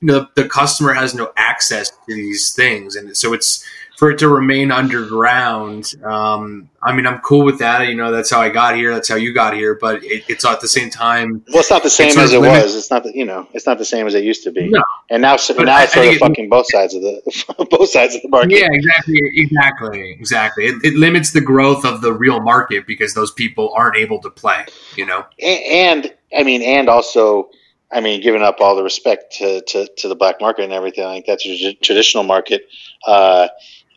you 0.00 0.06
know, 0.06 0.26
the 0.34 0.48
customer 0.48 0.92
has 0.92 1.14
no 1.14 1.32
access 1.36 1.90
to 1.90 2.14
these 2.14 2.52
things, 2.54 2.96
and 2.96 3.16
so 3.16 3.32
it's 3.32 3.64
for 3.96 4.10
it 4.10 4.18
to 4.18 4.28
remain 4.28 4.70
underground. 4.70 5.92
Um, 6.04 6.68
I 6.82 6.94
mean, 6.94 7.06
I'm 7.06 7.18
cool 7.20 7.44
with 7.44 7.58
that. 7.60 7.88
You 7.88 7.94
know, 7.94 8.12
that's 8.12 8.30
how 8.30 8.40
I 8.40 8.50
got 8.50 8.76
here. 8.76 8.92
That's 8.92 9.08
how 9.08 9.16
you 9.16 9.32
got 9.32 9.54
here. 9.54 9.74
But 9.80 10.04
it, 10.04 10.24
it's 10.28 10.44
at 10.44 10.60
the 10.60 10.68
same 10.68 10.90
time. 10.90 11.42
Well, 11.48 11.60
it's 11.60 11.70
not 11.70 11.82
the 11.82 11.90
same 11.90 12.16
as 12.18 12.32
it 12.32 12.40
limit- 12.40 12.62
was. 12.64 12.76
It's 12.76 12.90
not 12.90 13.04
the, 13.04 13.16
you 13.16 13.24
know, 13.24 13.48
it's 13.52 13.66
not 13.66 13.78
the 13.78 13.84
same 13.84 14.06
as 14.06 14.14
it 14.14 14.22
used 14.24 14.44
to 14.44 14.52
be. 14.52 14.68
No. 14.68 14.82
And 15.10 15.22
now, 15.22 15.36
so, 15.36 15.54
now 15.54 15.76
I- 15.76 15.84
it's 15.84 15.94
sort 15.94 16.06
of 16.06 16.12
it- 16.14 16.18
fucking 16.18 16.48
both 16.48 16.66
sides 16.70 16.94
of 16.94 17.02
the 17.02 17.66
both 17.70 17.88
sides 17.88 18.14
of 18.14 18.22
the 18.22 18.28
market. 18.28 18.52
Yeah, 18.52 18.68
exactly, 18.70 19.18
exactly, 19.34 20.12
exactly. 20.12 20.66
It, 20.66 20.84
it 20.84 20.94
limits 20.94 21.32
the 21.32 21.40
growth 21.40 21.84
of 21.84 22.02
the 22.02 22.12
real 22.12 22.40
market 22.40 22.86
because 22.86 23.14
those 23.14 23.32
people 23.32 23.72
aren't 23.74 23.96
able 23.96 24.20
to 24.20 24.30
play. 24.30 24.66
You 24.96 25.06
know. 25.06 25.24
A- 25.40 25.86
and 25.88 26.12
I 26.36 26.42
mean, 26.42 26.60
and 26.62 26.88
also, 26.88 27.48
I 27.90 28.00
mean, 28.00 28.20
giving 28.20 28.42
up 28.42 28.60
all 28.60 28.76
the 28.76 28.82
respect 28.82 29.36
to, 29.38 29.62
to, 29.62 29.88
to 29.98 30.08
the 30.08 30.16
black 30.16 30.40
market 30.40 30.64
and 30.64 30.72
everything 30.72 31.04
like 31.04 31.26
that, 31.26 31.38
to 31.40 31.48
the 31.48 31.74
traditional 31.80 32.24
market. 32.24 32.68
Uh, 33.06 33.48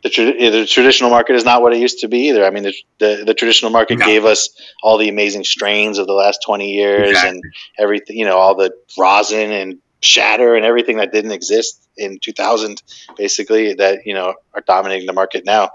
the, 0.03 0.09
tra- 0.09 0.33
the 0.33 0.65
traditional 0.65 1.09
market 1.09 1.35
is 1.35 1.43
not 1.43 1.61
what 1.61 1.73
it 1.73 1.79
used 1.79 1.99
to 1.99 2.07
be 2.07 2.29
either. 2.29 2.45
I 2.45 2.49
mean, 2.49 2.63
the, 2.63 2.73
the, 2.99 3.23
the 3.25 3.33
traditional 3.33 3.71
market 3.71 3.99
No. 3.99 4.05
gave 4.05 4.25
us 4.25 4.49
all 4.83 4.97
the 4.97 5.09
amazing 5.09 5.43
strains 5.43 5.97
of 5.97 6.07
the 6.07 6.13
last 6.13 6.39
20 6.45 6.71
years 6.71 7.09
Exactly. 7.09 7.29
and 7.29 7.43
everything, 7.77 8.17
you 8.17 8.25
know, 8.25 8.37
all 8.37 8.55
the 8.55 8.71
rosin 8.97 9.51
and 9.51 9.79
shatter 10.01 10.55
and 10.55 10.65
everything 10.65 10.97
that 10.97 11.11
didn't 11.11 11.31
exist 11.31 11.85
in 11.97 12.19
2000, 12.19 12.81
basically, 13.17 13.73
that, 13.73 14.05
you 14.05 14.13
know, 14.13 14.33
are 14.53 14.61
dominating 14.65 15.05
the 15.05 15.13
market 15.13 15.43
now. 15.45 15.69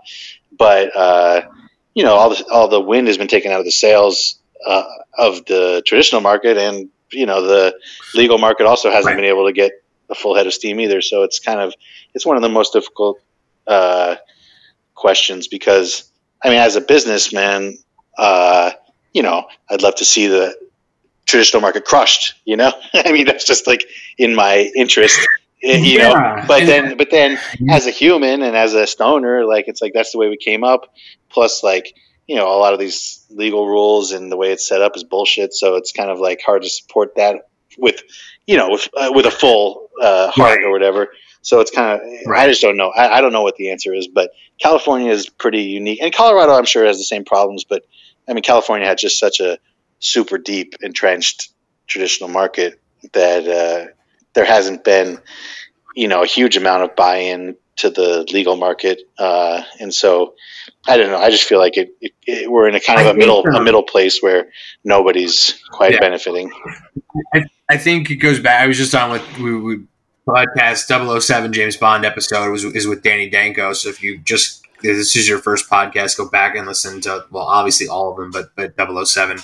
But, 0.56 0.96
uh, 0.96 1.42
you 1.94 2.02
know, 2.04 2.14
all 2.14 2.30
the, 2.30 2.44
all 2.50 2.68
the 2.68 2.80
wind 2.80 3.08
has 3.08 3.18
been 3.18 3.28
taken 3.28 3.52
out 3.52 3.58
of 3.58 3.64
the 3.66 3.70
sails 3.70 4.38
uh, 4.66 4.84
of 5.18 5.44
the 5.44 5.82
traditional 5.86 6.20
market 6.22 6.56
and 6.56 6.88
you 7.12 7.26
know 7.26 7.42
the 7.42 7.74
legal 8.14 8.38
market 8.38 8.66
also 8.66 8.90
hasn't 8.90 9.06
Right. 9.06 9.16
been 9.16 9.24
able 9.26 9.46
to 9.46 9.52
get 9.52 9.72
a 10.10 10.14
full 10.14 10.34
head 10.34 10.46
of 10.46 10.54
steam 10.54 10.80
either 10.80 11.00
so 11.02 11.22
it's 11.22 11.38
kind 11.38 11.60
of 11.60 11.72
it's 12.14 12.24
one 12.26 12.36
of 12.36 12.42
the 12.42 12.48
most 12.48 12.72
difficult 12.72 13.20
uh, 13.66 14.16
questions 14.94 15.48
because 15.48 16.10
i 16.44 16.48
mean 16.48 16.58
as 16.58 16.76
a 16.76 16.80
businessman 16.80 17.76
uh, 18.18 18.70
you 19.12 19.22
know 19.22 19.44
i'd 19.70 19.82
love 19.82 19.94
to 19.96 20.04
see 20.04 20.26
the 20.26 20.54
traditional 21.26 21.60
market 21.60 21.84
crushed 21.84 22.34
you 22.44 22.56
know? 22.56 22.72
I 22.94 23.12
mean 23.12 23.26
that's 23.26 23.44
just 23.44 23.66
like 23.66 23.84
in 24.18 24.34
my 24.34 24.70
interest 24.76 25.18
eh, 25.62 25.78
you 25.78 25.98
know? 25.98 26.10
Yeah, 26.10 26.44
but 26.46 26.66
then 26.66 26.96
but 26.96 27.10
then 27.10 27.38
as 27.70 27.86
a 27.86 27.90
human 27.90 28.42
and 28.42 28.56
as 28.56 28.74
a 28.74 28.86
stoner 28.86 29.44
like 29.46 29.66
it's 29.68 29.80
like 29.82 29.92
that's 29.94 30.12
the 30.12 30.18
way 30.18 30.28
we 30.28 30.36
came 30.36 30.62
up. 30.64 30.92
Plus 31.30 31.62
like 31.64 31.94
you 32.26 32.36
know 32.36 32.46
a 32.48 32.58
lot 32.58 32.72
of 32.74 32.78
these 32.78 33.24
legal 33.30 33.66
rules 33.66 34.12
and 34.12 34.30
the 34.30 34.36
way 34.36 34.52
it's 34.52 34.66
set 34.66 34.82
up 34.82 34.96
is 34.96 35.04
bullshit. 35.04 35.52
So 35.52 35.76
it's 35.76 35.92
kind 35.92 36.10
of 36.10 36.18
like 36.20 36.40
hard 36.44 36.62
to 36.62 36.68
support 36.68 37.16
that 37.16 37.48
with 37.78 38.02
you 38.46 38.56
know 38.56 38.70
with 38.70 38.88
uh, 38.96 39.10
with 39.12 39.26
a 39.26 39.30
full 39.30 39.88
uh, 40.00 40.30
heart 40.30 40.58
Right. 40.58 40.64
or 40.64 40.70
whatever 40.70 41.08
so 41.44 41.60
it's 41.60 41.70
kind 41.70 42.00
of 42.00 42.32
i 42.32 42.48
just 42.48 42.60
don't 42.60 42.76
know 42.76 42.88
I, 42.88 43.18
I 43.18 43.20
don't 43.20 43.32
know 43.32 43.42
what 43.42 43.56
the 43.56 43.70
answer 43.70 43.94
is 43.94 44.08
but 44.08 44.30
california 44.60 45.12
is 45.12 45.28
pretty 45.28 45.62
unique 45.62 46.00
and 46.02 46.12
colorado 46.12 46.52
i'm 46.52 46.64
sure 46.64 46.84
has 46.84 46.98
the 46.98 47.04
same 47.04 47.24
problems 47.24 47.64
but 47.64 47.84
i 48.28 48.32
mean 48.32 48.42
california 48.42 48.86
had 48.86 48.98
just 48.98 49.18
such 49.18 49.40
a 49.40 49.58
super 50.00 50.38
deep 50.38 50.74
entrenched 50.82 51.50
traditional 51.86 52.28
market 52.28 52.80
that 53.12 53.46
uh, 53.46 53.90
there 54.34 54.44
hasn't 54.44 54.82
been 54.82 55.18
you 55.94 56.08
know 56.08 56.22
a 56.22 56.26
huge 56.26 56.56
amount 56.56 56.82
of 56.82 56.96
buy-in 56.96 57.56
to 57.76 57.90
the 57.90 58.26
legal 58.32 58.56
market 58.56 59.02
uh, 59.18 59.62
and 59.80 59.94
so 59.94 60.34
I 60.86 60.96
don't 60.96 61.10
know. 61.10 61.18
I 61.18 61.30
just 61.30 61.44
feel 61.44 61.58
like 61.58 61.76
it, 61.76 61.90
it, 62.00 62.12
it 62.26 62.50
we're 62.50 62.68
in 62.68 62.74
a 62.74 62.80
kind 62.80 63.00
of 63.00 63.06
I 63.06 63.10
a 63.10 63.12
think, 63.12 63.18
middle 63.20 63.44
a 63.46 63.56
um, 63.58 63.64
middle 63.64 63.82
place 63.82 64.20
where 64.20 64.48
nobody's 64.84 65.58
quite 65.72 65.92
Yeah. 65.92 66.00
benefiting. 66.00 66.50
I 67.70 67.78
think 67.78 68.10
it 68.10 68.16
goes 68.16 68.40
back. 68.40 68.62
I 68.62 68.66
was 68.66 68.76
just 68.76 68.94
on 68.94 69.10
with 69.10 69.38
we, 69.38 69.58
we 69.58 69.78
podcast 70.26 71.20
007 71.20 71.52
James 71.52 71.76
Bond 71.76 72.04
episode 72.04 72.50
was 72.50 72.64
is 72.64 72.86
with 72.86 73.02
Danny 73.02 73.28
Danko. 73.28 73.72
So 73.72 73.88
if 73.88 74.02
you 74.02 74.18
just 74.18 74.64
if 74.78 74.96
this 74.96 75.16
is 75.16 75.28
your 75.28 75.38
first 75.38 75.68
podcast, 75.70 76.16
go 76.16 76.28
back 76.28 76.56
and 76.56 76.66
listen 76.66 77.00
to 77.02 77.24
well, 77.30 77.44
obviously 77.44 77.88
all 77.88 78.10
of 78.10 78.16
them, 78.16 78.30
but 78.30 78.76
but 78.76 79.06
007 79.06 79.38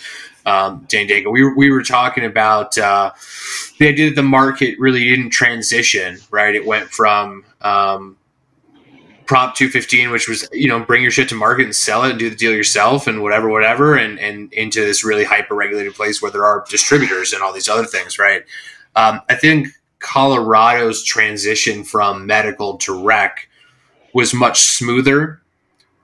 um, 0.47 0.87
Danny 0.89 1.07
Danko. 1.07 1.31
We 1.31 1.53
we 1.55 1.71
were 1.71 1.83
talking 1.83 2.25
about 2.25 2.77
uh, 2.79 3.13
the 3.79 3.89
idea 3.89 4.11
that 4.11 4.17
the 4.17 4.23
market 4.23 4.79
really 4.79 5.05
didn't 5.05 5.31
transition. 5.31 6.19
Right, 6.31 6.55
it 6.55 6.67
went 6.67 6.89
from 6.91 7.45
um, 7.61 8.17
Prop 9.27 9.55
215, 9.55 10.11
which 10.11 10.29
was 10.29 10.49
you 10.53 10.69
know 10.69 10.81
bring 10.81 11.03
your 11.03 11.11
shit 11.11 11.29
to 11.29 11.35
market 11.35 11.65
and 11.65 11.77
sell 11.77 12.05
it 12.05 12.11
and 12.11 12.19
do 12.19 12.31
the 12.31 12.37
deal 12.37 12.53
yourself 12.53 13.07
and 13.07 13.23
whatever, 13.23 13.51
whatever, 13.51 13.97
and 13.97 14.19
and 14.19 14.53
into 14.55 14.81
this 14.81 15.05
really 15.05 15.25
hyper 15.25 15.55
regulated 15.55 15.95
place 15.95 16.23
where 16.23 16.31
there 16.31 16.45
are 16.45 16.65
distributors 16.71 17.33
and 17.35 17.43
all 17.43 17.53
these 17.53 17.69
other 17.69 17.85
things, 17.85 18.19
right? 18.19 18.45
Um, 18.97 19.21
I 19.29 19.37
think 19.37 19.69
Colorado's 20.01 21.03
transition 21.03 21.85
from 21.85 22.27
medical 22.27 22.77
to 22.79 23.05
rec 23.05 23.49
was 24.13 24.35
much 24.35 24.61
smoother. 24.61 25.41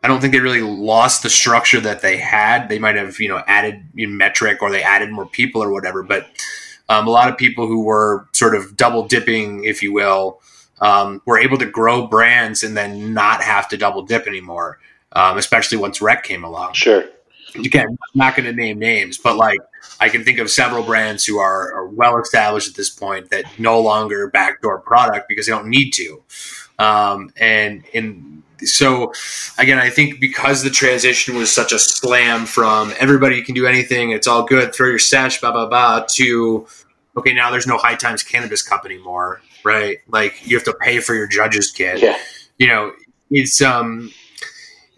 I 0.03 0.09
don't 0.09 0.21
think 0.21 0.33
they 0.33 0.41
really 0.41 0.63
lost 0.63 1.23
the 1.23 1.31
structure 1.31 1.81
that 1.81 2.03
they 2.03 2.17
had. 2.17 2.69
They 2.69 2.79
might 2.79 2.95
have, 2.95 3.19
you 3.19 3.29
know, 3.29 3.43
added 3.49 3.83
know, 3.95 4.09
metric 4.09 4.63
or 4.63 4.71
they 4.71 4.83
added 4.83 5.11
more 5.11 5.27
people 5.27 5.63
or 5.63 5.73
whatever. 5.73 6.03
But 6.03 6.29
um, 6.89 7.09
a 7.09 7.11
lot 7.11 7.29
of 7.29 7.37
people 7.37 7.67
who 7.67 7.83
were 7.83 8.29
sort 8.33 8.55
of 8.55 8.77
double 8.77 9.09
dipping, 9.09 9.65
if 9.65 9.83
you 9.83 9.93
will, 9.93 10.41
um, 10.81 11.21
were 11.25 11.39
able 11.39 11.59
to 11.59 11.67
grow 11.67 12.07
brands 12.07 12.63
and 12.63 12.77
then 12.77 13.15
not 13.15 13.43
have 13.43 13.69
to 13.71 13.77
double 13.77 14.03
dip 14.03 14.27
anymore. 14.27 14.79
Um, 15.13 15.39
especially 15.39 15.79
once 15.79 16.03
rec 16.03 16.25
came 16.25 16.45
along 16.45 16.75
Sure. 16.75 17.05
Again, 17.65 17.87
I'm 17.89 18.19
not 18.19 18.37
going 18.37 18.47
to 18.47 18.53
name 18.53 18.79
names, 18.79 19.19
but 19.19 19.37
like 19.37 19.59
I 20.01 20.09
can 20.09 20.25
think 20.25 20.39
of 20.39 20.51
several 20.51 20.83
brands 20.83 21.25
who 21.25 21.39
are, 21.39 21.73
are 21.73 21.87
well 21.87 22.19
established 22.19 22.69
at 22.69 22.75
this 22.75 22.91
point 22.91 23.31
that 23.31 23.45
no 23.59 23.81
longer 23.81 24.29
backdoor 24.31 24.81
product 24.81 25.29
because 25.29 25.47
they 25.47 25.53
don't 25.53 25.69
need 25.69 25.91
to. 25.93 26.23
Um, 26.79 27.33
and 27.37 27.85
in 27.93 28.43
so 28.65 29.13
again, 29.59 29.79
I 29.79 29.91
think 29.91 30.21
because 30.21 30.63
the 30.63 30.71
transition 30.71 31.37
was 31.37 31.53
such 31.53 31.73
a 31.73 31.79
slam 31.79 32.47
from 32.47 32.93
everybody 32.99 33.43
can 33.43 33.55
do 33.55 33.67
anything, 33.67 34.11
it's 34.11 34.27
all 34.27 34.45
good, 34.45 34.75
throw 34.75 34.89
your 34.89 34.99
sesh, 34.99 35.41
blah 35.41 35.53
blah 35.53 35.67
blah, 35.67 36.05
to 36.11 36.67
okay, 37.17 37.33
now 37.33 37.51
there's 37.51 37.67
no 37.67 37.79
High 37.79 37.95
Times 37.95 38.23
Cannabis 38.23 38.63
Cup 38.63 38.85
anymore, 38.85 39.41
right? 39.65 39.99
Like 40.09 40.47
you 40.47 40.57
have 40.57 40.65
to 40.65 40.75
pay 40.75 41.01
for 41.01 41.15
your 41.15 41.27
judge's 41.27 41.71
kit. 41.71 42.01
Yeah. 42.01 42.19
You 42.59 42.69
know, 42.69 42.93
it's 43.31 43.61
um, 43.61 44.13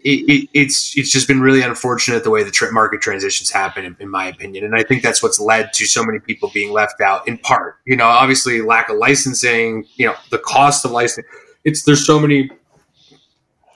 it, 0.01 0.29
it, 0.29 0.49
it's 0.53 0.97
it's 0.97 1.11
just 1.11 1.27
been 1.27 1.41
really 1.41 1.61
unfortunate 1.61 2.23
the 2.23 2.29
way 2.29 2.43
the 2.43 2.51
tra- 2.51 2.71
market 2.71 3.01
transitions 3.01 3.51
happen, 3.51 3.83
in, 3.83 3.97
in, 3.99 4.09
my 4.09 4.25
opinion, 4.27 4.63
and 4.63 4.75
I 4.75 4.83
think 4.83 5.03
that's 5.03 5.21
what's 5.21 5.39
led 5.39 5.73
to 5.73 5.85
so 5.85 6.03
many 6.03 6.19
people 6.19 6.49
being 6.53 6.71
left 6.71 7.01
out. 7.01 7.27
In 7.27 7.37
part, 7.37 7.75
you 7.85 7.97
know, 7.97 8.05
obviously 8.05 8.61
lack 8.61 8.89
of 8.89 8.97
licensing, 8.97 9.85
you 9.95 10.05
know, 10.05 10.15
the 10.31 10.37
cost 10.37 10.85
of 10.85 10.91
licensing. 10.91 11.25
It's 11.65 11.83
there's 11.83 12.05
so 12.05 12.17
many 12.17 12.49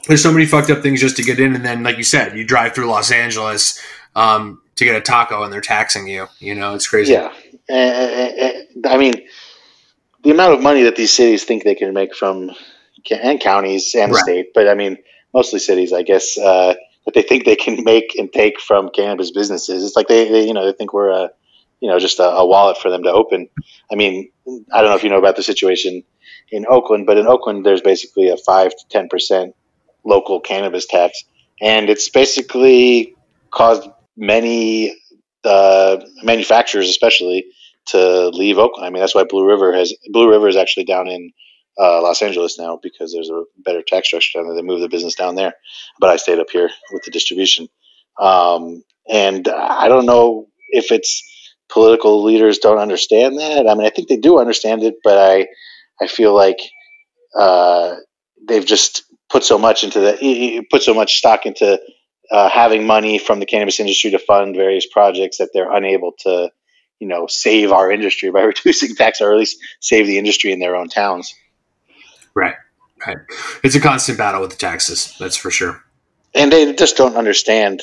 there's 0.07 0.23
so 0.23 0.31
many 0.31 0.45
fucked 0.45 0.69
up 0.69 0.81
things 0.81 1.01
just 1.01 1.17
to 1.17 1.23
get 1.23 1.39
in, 1.39 1.55
and 1.55 1.65
then 1.65 1.83
like 1.83 1.97
you 1.97 2.03
said, 2.03 2.37
you 2.37 2.45
drive 2.45 2.73
through 2.73 2.87
Los 2.87 3.11
Angeles 3.11 3.81
um, 4.15 4.61
to 4.77 4.85
get 4.85 4.95
a 4.95 5.01
taco, 5.01 5.43
and 5.43 5.51
they're 5.51 5.61
taxing 5.61 6.07
you. 6.07 6.27
You 6.39 6.55
know, 6.55 6.73
it's 6.73 6.87
crazy. 6.87 7.13
Yeah, 7.13 7.33
eh, 7.67 7.75
eh, 7.75 8.31
eh, 8.37 8.63
I 8.89 8.97
mean, 8.97 9.13
the 10.23 10.31
amount 10.31 10.53
of 10.53 10.61
money 10.61 10.83
that 10.83 10.95
these 10.95 11.11
cities 11.11 11.43
think 11.43 11.65
they 11.65 11.75
can 11.75 11.93
make 11.93 12.15
from 12.15 12.51
and 13.11 13.41
counties 13.41 13.93
and 13.95 14.13
right. 14.13 14.21
state, 14.21 14.53
but 14.53 14.69
I 14.69 14.75
mean, 14.75 14.97
mostly 15.33 15.59
cities, 15.59 15.93
I 15.93 16.03
guess, 16.03 16.37
uh, 16.37 16.75
that 17.05 17.13
they 17.13 17.21
think 17.21 17.45
they 17.45 17.55
can 17.55 17.83
make 17.83 18.15
and 18.15 18.31
take 18.31 18.59
from 18.59 18.89
cannabis 18.89 19.31
businesses. 19.31 19.83
It's 19.83 19.95
like 19.95 20.07
they, 20.07 20.29
they 20.29 20.47
you 20.47 20.53
know, 20.53 20.65
they 20.65 20.73
think 20.73 20.93
we're 20.93 21.09
a, 21.09 21.29
you 21.81 21.89
know, 21.89 21.99
just 21.99 22.19
a, 22.19 22.23
a 22.23 22.45
wallet 22.45 22.77
for 22.77 22.89
them 22.89 23.03
to 23.03 23.11
open. 23.11 23.49
I 23.91 23.95
mean, 23.95 24.31
I 24.71 24.81
don't 24.81 24.89
know 24.89 24.95
if 24.95 25.03
you 25.03 25.09
know 25.09 25.17
about 25.17 25.35
the 25.35 25.43
situation 25.43 26.03
in 26.51 26.65
Oakland, 26.69 27.05
but 27.05 27.17
in 27.17 27.27
Oakland, 27.27 27.65
there's 27.65 27.81
basically 27.81 28.29
a 28.29 28.37
five 28.37 28.71
to 28.71 28.87
ten 28.89 29.09
percent 29.09 29.55
local 30.05 30.39
cannabis 30.39 30.85
tax, 30.85 31.23
and 31.61 31.89
it's 31.89 32.09
basically 32.09 33.15
caused 33.51 33.89
many 34.15 34.95
uh, 35.43 35.97
manufacturers, 36.23 36.89
especially, 36.89 37.45
to 37.87 38.29
leave 38.29 38.57
Oakland. 38.57 38.85
I 38.85 38.89
mean, 38.89 39.01
that's 39.01 39.15
why 39.15 39.23
Blue 39.23 39.45
River 39.45 39.73
has 39.75 39.93
Blue 40.09 40.29
River 40.29 40.47
is 40.47 40.55
actually 40.55 40.85
down 40.85 41.07
in 41.07 41.33
uh, 41.79 42.01
Los 42.01 42.21
Angeles 42.21 42.59
now 42.59 42.79
because 42.81 43.13
there's 43.13 43.29
a 43.29 43.43
better 43.57 43.81
tax 43.81 44.07
structure 44.07 44.39
down 44.39 44.47
there. 44.47 44.55
They 44.55 44.61
moved 44.61 44.83
the 44.83 44.89
business 44.89 45.15
down 45.15 45.35
there, 45.35 45.53
but 45.99 46.09
I 46.09 46.17
stayed 46.17 46.39
up 46.39 46.49
here 46.49 46.69
with 46.91 47.03
the 47.03 47.11
distribution. 47.11 47.67
Um, 48.19 48.83
and 49.09 49.47
I 49.47 49.87
don't 49.87 50.05
know 50.05 50.47
if 50.69 50.91
it's 50.91 51.23
political 51.69 52.23
leaders 52.23 52.59
don't 52.59 52.77
understand 52.77 53.39
that. 53.39 53.67
I 53.67 53.73
mean, 53.73 53.85
I 53.85 53.89
think 53.89 54.07
they 54.07 54.17
do 54.17 54.39
understand 54.39 54.83
it, 54.83 54.95
but 55.03 55.17
I 55.17 55.47
I 56.01 56.07
feel 56.07 56.33
like 56.33 56.59
uh, 57.37 57.95
they've 58.47 58.65
just 58.65 59.03
put 59.29 59.43
so 59.43 59.57
much 59.57 59.83
into 59.83 59.99
the 59.99 60.65
put 60.69 60.83
so 60.83 60.93
much 60.93 61.15
stock 61.15 61.45
into 61.45 61.79
uh, 62.31 62.49
having 62.49 62.85
money 62.85 63.17
from 63.17 63.39
the 63.39 63.45
cannabis 63.45 63.79
industry 63.79 64.11
to 64.11 64.19
fund 64.19 64.55
various 64.55 64.85
projects 64.85 65.37
that 65.37 65.49
they're 65.53 65.71
unable 65.71 66.13
to, 66.19 66.49
you 66.99 67.07
know, 67.07 67.27
save 67.27 67.71
our 67.71 67.91
industry 67.91 68.31
by 68.31 68.41
reducing 68.53 68.95
tax 68.95 69.21
or 69.21 69.33
at 69.33 69.39
least 69.39 69.57
save 69.81 70.07
the 70.07 70.17
industry 70.17 70.51
in 70.51 70.59
their 70.59 70.75
own 70.75 70.87
towns. 70.87 71.33
Right, 72.35 72.55
right. 73.05 73.17
It's 73.63 73.75
a 73.75 73.79
constant 73.79 74.17
battle 74.17 74.41
with 74.41 74.51
the 74.51 74.57
taxes. 74.57 75.15
That's 75.19 75.37
for 75.37 75.51
sure. 75.51 75.83
And 76.33 76.51
they 76.51 76.73
just 76.73 76.97
don't 76.97 77.15
understand. 77.15 77.81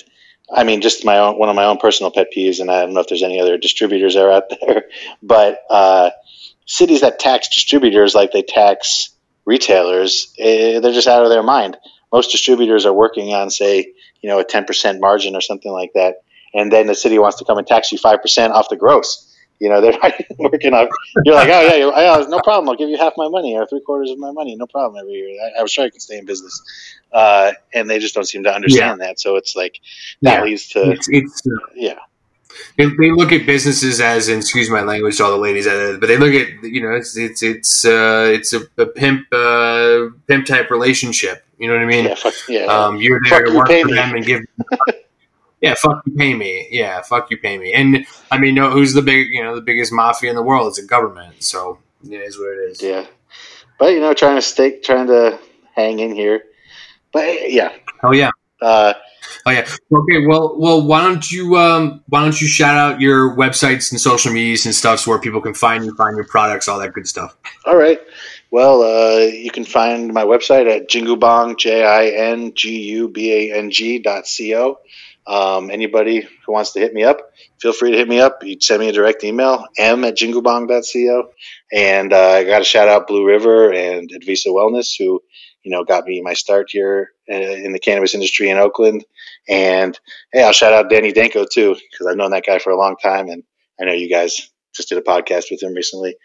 I 0.53 0.64
mean, 0.64 0.80
just 0.80 1.05
my 1.05 1.18
own 1.18 1.38
one 1.38 1.48
of 1.48 1.55
my 1.55 1.64
own 1.64 1.78
personal 1.78 2.11
pet 2.11 2.28
peeves, 2.36 2.61
and 2.61 2.70
I 2.70 2.82
don't 2.82 2.94
know 2.94 3.01
if 3.01 3.09
there's 3.09 3.22
any 3.22 3.40
other 3.40 3.57
distributors 3.57 4.14
that 4.14 4.24
are 4.24 4.32
out 4.32 4.53
there, 4.61 4.84
but 5.22 5.61
uh, 5.70 6.11
cities 6.66 7.01
that 7.03 7.18
tax 7.18 7.48
distributors 7.48 8.14
like 8.14 8.32
they 8.32 8.42
tax 8.42 9.11
retailers, 9.44 10.32
eh, 10.38 10.80
they're 10.80 10.92
just 10.92 11.09
out 11.09 11.24
of 11.24 11.30
their 11.30 11.42
mind. 11.42 11.76
Most 12.12 12.30
distributors 12.30 12.86
are 12.86 12.92
working 12.92 13.32
on, 13.34 13.51
say, 13.51 13.92
you 14.20 14.28
know, 14.28 14.38
a 14.40 14.44
10% 14.44 15.01
margin 15.01 15.34
or 15.34 15.40
something 15.40 15.70
like 15.72 15.92
that. 15.94 16.16
And 16.55 16.72
then 16.72 16.86
the 16.86 16.94
city 16.94 17.18
wants 17.18 17.38
to 17.38 17.44
come 17.44 17.59
and 17.59 17.66
tax 17.66 17.92
you 17.92 17.98
5% 17.98 18.51
off 18.51 18.68
the 18.68 18.76
gross. 18.76 19.26
You 19.61 19.68
know, 19.68 19.80
they're 19.80 19.92
working 20.38 20.72
on, 20.74 20.88
you're 21.24 21.34
like, 21.34 21.48
oh, 21.50 21.61
yeah, 21.61 22.18
yeah, 22.18 22.26
no 22.28 22.40
problem. 22.40 22.68
I'll 22.68 22.76
give 22.76 22.88
you 22.88 22.96
half 22.96 23.12
my 23.16 23.28
money 23.28 23.54
or 23.56 23.66
three 23.66 23.80
quarters 23.80 24.11
of 24.11 24.18
my 24.18 24.32
money. 24.32 24.56
No 24.56 24.66
problem 24.66 25.00
every 25.00 25.12
year. 25.12 25.38
I, 25.40 25.61
I 25.61 25.62
was 25.62 25.70
sure 25.70 25.84
I 25.84 25.90
could 25.90 26.02
stay 26.02 26.18
in 26.18 26.24
business. 26.24 26.61
Uh, 27.12 27.52
and 27.74 27.88
they 27.88 27.98
just 27.98 28.14
don't 28.14 28.24
seem 28.24 28.42
to 28.44 28.52
understand 28.52 29.00
yeah. 29.00 29.08
that. 29.08 29.20
So 29.20 29.36
it's 29.36 29.54
like, 29.54 29.78
that 30.22 30.38
yeah. 30.38 30.44
leads 30.44 30.68
to, 30.68 30.90
it's, 30.90 31.08
it's, 31.11 31.42
uh, 31.46 31.66
yeah. 31.74 31.98
They, 32.76 32.86
they, 32.86 33.11
look 33.11 33.32
at 33.32 33.46
businesses 33.46 34.00
as, 34.00 34.28
and 34.28 34.38
excuse 34.38 34.70
my 34.70 34.80
language 34.80 35.18
to 35.18 35.24
all 35.24 35.30
the 35.30 35.36
ladies, 35.36 35.66
but 35.66 36.06
they 36.06 36.16
look 36.16 36.34
at 36.34 36.62
you 36.64 36.82
know 36.82 36.94
it's 36.94 37.16
it's 37.16 37.42
it's 37.42 37.84
uh, 37.84 38.28
it's 38.34 38.52
a, 38.52 38.62
a 38.76 38.86
pimp 38.86 39.26
uh, 39.32 40.08
pimp 40.26 40.46
type 40.46 40.70
relationship. 40.70 41.44
You 41.58 41.68
know 41.68 41.74
what 41.74 41.82
I 41.82 41.86
mean? 41.86 42.06
Yeah, 42.06 42.14
fuck, 42.14 42.34
yeah. 42.48 42.64
Um, 42.64 42.96
you're 42.96 43.20
there 43.28 43.40
fuck 43.40 43.48
to 43.48 43.56
work 43.56 43.68
for 43.68 43.86
me. 43.86 43.94
them 43.94 44.14
and 44.14 44.24
give. 44.24 44.42
yeah, 45.61 45.74
fuck 45.74 46.02
you, 46.06 46.14
pay 46.14 46.34
me. 46.34 46.68
Yeah, 46.70 47.02
fuck 47.02 47.30
you, 47.30 47.38
pay 47.38 47.58
me. 47.58 47.72
And 47.72 48.06
I 48.30 48.38
mean, 48.38 48.54
no, 48.54 48.70
who's 48.70 48.94
the 48.94 49.02
big 49.02 49.28
you 49.30 49.42
know 49.42 49.54
the 49.54 49.61
biggest 49.61 49.92
mafia 49.92 50.30
in 50.30 50.36
the 50.36 50.42
world? 50.42 50.68
It's 50.68 50.78
a 50.78 50.86
government. 50.86 51.42
So 51.42 51.78
it 52.04 52.14
is 52.14 52.38
what 52.38 52.52
it 52.52 52.70
is. 52.70 52.82
Yeah, 52.82 53.06
but 53.78 53.92
you 53.92 54.00
know, 54.00 54.14
trying 54.14 54.36
to 54.36 54.42
stay, 54.42 54.80
trying 54.80 55.08
to 55.08 55.38
hang 55.74 55.98
in 55.98 56.14
here. 56.14 56.44
But 57.12 57.50
yeah. 57.50 57.72
Oh 58.02 58.12
yeah. 58.12 58.30
Uh, 58.61 58.94
Oh 59.46 59.50
yeah. 59.50 59.66
Okay. 59.92 60.26
Well, 60.26 60.54
well, 60.58 60.86
why 60.86 61.02
don't 61.02 61.30
you 61.30 61.56
um, 61.56 62.02
why 62.08 62.22
don't 62.22 62.40
you 62.40 62.48
shout 62.48 62.76
out 62.76 63.00
your 63.00 63.34
websites 63.36 63.90
and 63.90 64.00
social 64.00 64.32
medias 64.32 64.66
and 64.66 64.74
stuff 64.74 65.00
so 65.00 65.11
where 65.11 65.20
people 65.20 65.40
can 65.40 65.54
find 65.54 65.84
you, 65.84 65.94
find 65.94 66.16
your 66.16 66.26
products, 66.26 66.68
all 66.68 66.78
that 66.78 66.92
good 66.92 67.06
stuff. 67.06 67.36
All 67.66 67.76
right. 67.76 68.00
Well, 68.50 68.82
uh, 68.82 69.26
you 69.26 69.50
can 69.50 69.64
find 69.64 70.12
my 70.12 70.24
website 70.24 70.68
at 70.74 70.88
jingubang 70.88 71.56
j 71.56 71.84
i 71.84 72.08
n 72.08 72.52
g 72.54 72.80
u 72.80 73.08
b 73.08 73.32
a 73.32 73.58
n 73.58 73.70
g 73.70 73.98
dot 73.98 74.24
co. 74.24 74.78
Um, 75.31 75.70
anybody 75.70 76.26
who 76.45 76.53
wants 76.53 76.72
to 76.72 76.81
hit 76.81 76.93
me 76.93 77.05
up, 77.05 77.31
feel 77.61 77.72
free 77.72 77.93
to 77.93 77.97
hit 77.97 78.09
me 78.09 78.18
up. 78.18 78.43
You 78.43 78.57
send 78.61 78.81
me 78.81 78.89
a 78.89 78.93
direct 78.93 79.22
email, 79.22 79.64
m 79.78 80.03
at 80.03 80.16
jingubang.co. 80.16 81.31
And 81.72 82.12
uh, 82.12 82.31
I 82.31 82.45
got 82.45 82.59
to 82.59 82.64
shout 82.64 82.89
out 82.89 83.07
Blue 83.07 83.24
River 83.24 83.72
and 83.72 84.11
Advesa 84.11 84.49
Wellness, 84.49 84.93
who 84.99 85.22
you 85.62 85.70
know 85.70 85.85
got 85.85 86.05
me 86.05 86.20
my 86.20 86.35
start 86.35 86.70
here 86.70 87.12
uh, 87.31 87.36
in 87.36 87.70
the 87.73 87.78
cannabis 87.78 88.12
industry 88.12 88.51
in 88.51 88.59
Oakland. 88.59 89.05
And 89.48 89.97
hey, 90.32 90.43
I'll 90.43 90.52
shout 90.52 90.73
out 90.73 90.90
Danny 90.90 91.12
Danko 91.12 91.44
too, 91.44 91.74
because 91.74 92.09
I've 92.09 92.16
known 92.16 92.32
that 92.32 92.44
guy 92.44 92.59
for 92.59 92.70
a 92.73 92.78
long 92.78 92.97
time, 92.97 93.28
and 93.28 93.44
I 93.81 93.85
know 93.85 93.93
you 93.93 94.11
guys 94.11 94.51
just 94.74 94.89
did 94.89 94.98
a 94.98 95.02
podcast 95.02 95.44
with 95.52 95.62
him 95.62 95.74
recently. 95.74 96.16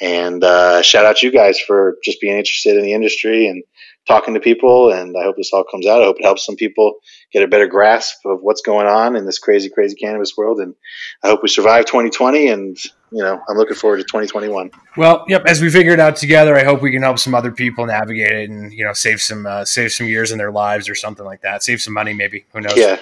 And 0.00 0.42
uh, 0.44 0.82
shout 0.82 1.04
out 1.04 1.16
to 1.18 1.26
you 1.26 1.32
guys 1.32 1.58
for 1.58 1.96
just 2.04 2.20
being 2.20 2.36
interested 2.36 2.76
in 2.76 2.82
the 2.82 2.92
industry 2.92 3.48
and 3.48 3.64
talking 4.06 4.34
to 4.34 4.40
people. 4.40 4.92
And 4.92 5.16
I 5.16 5.22
hope 5.22 5.36
this 5.36 5.52
all 5.52 5.64
comes 5.64 5.86
out. 5.86 6.02
I 6.02 6.04
hope 6.04 6.18
it 6.18 6.24
helps 6.24 6.44
some 6.44 6.56
people 6.56 6.94
get 7.32 7.42
a 7.42 7.48
better 7.48 7.66
grasp 7.66 8.24
of 8.24 8.40
what's 8.40 8.62
going 8.62 8.86
on 8.86 9.16
in 9.16 9.24
this 9.24 9.38
crazy, 9.38 9.68
crazy 9.68 9.94
cannabis 9.94 10.36
world. 10.36 10.60
And 10.60 10.74
I 11.22 11.28
hope 11.28 11.42
we 11.42 11.48
survive 11.48 11.86
2020. 11.86 12.48
And 12.48 12.76
you 13.12 13.22
know, 13.22 13.40
I'm 13.48 13.56
looking 13.56 13.76
forward 13.76 13.98
to 13.98 14.04
2021. 14.04 14.70
Well, 14.96 15.24
yep. 15.28 15.44
As 15.46 15.60
we 15.60 15.70
figure 15.70 15.92
it 15.92 16.00
out 16.00 16.16
together, 16.16 16.56
I 16.56 16.64
hope 16.64 16.80
we 16.80 16.90
can 16.90 17.02
help 17.02 17.18
some 17.18 17.34
other 17.34 17.52
people 17.52 17.86
navigate 17.86 18.32
it 18.32 18.50
and 18.50 18.72
you 18.72 18.84
know 18.84 18.94
save 18.94 19.20
some 19.20 19.46
uh, 19.46 19.64
save 19.64 19.92
some 19.92 20.08
years 20.08 20.32
in 20.32 20.38
their 20.38 20.50
lives 20.50 20.88
or 20.88 20.94
something 20.94 21.24
like 21.24 21.42
that. 21.42 21.62
Save 21.62 21.82
some 21.82 21.92
money, 21.92 22.14
maybe. 22.14 22.46
Who 22.52 22.62
knows? 22.62 22.76
Yeah. 22.76 22.98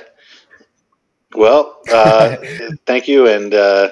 Well, 1.33 1.79
uh, 1.91 2.37
thank 2.87 3.07
you, 3.07 3.29
and 3.29 3.55
uh, 3.55 3.91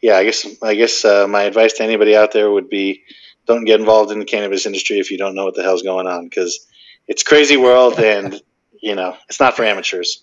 yeah, 0.00 0.16
I 0.16 0.24
guess 0.24 0.46
I 0.62 0.74
guess 0.74 1.04
uh, 1.04 1.26
my 1.28 1.42
advice 1.42 1.74
to 1.74 1.82
anybody 1.82 2.16
out 2.16 2.32
there 2.32 2.50
would 2.50 2.70
be 2.70 3.02
don't 3.48 3.64
get 3.64 3.80
involved 3.80 4.12
in 4.12 4.20
the 4.20 4.24
cannabis 4.24 4.66
industry 4.66 4.98
if 4.98 5.10
you 5.10 5.18
don't 5.18 5.34
know 5.34 5.44
what 5.44 5.54
the 5.54 5.62
hell's 5.62 5.82
going 5.82 6.06
on 6.06 6.24
because 6.24 6.66
it's 7.08 7.22
crazy 7.22 7.56
world 7.56 7.98
and 7.98 8.40
you 8.80 8.94
know 8.94 9.16
it's 9.28 9.40
not 9.40 9.56
for 9.56 9.64
amateurs. 9.64 10.22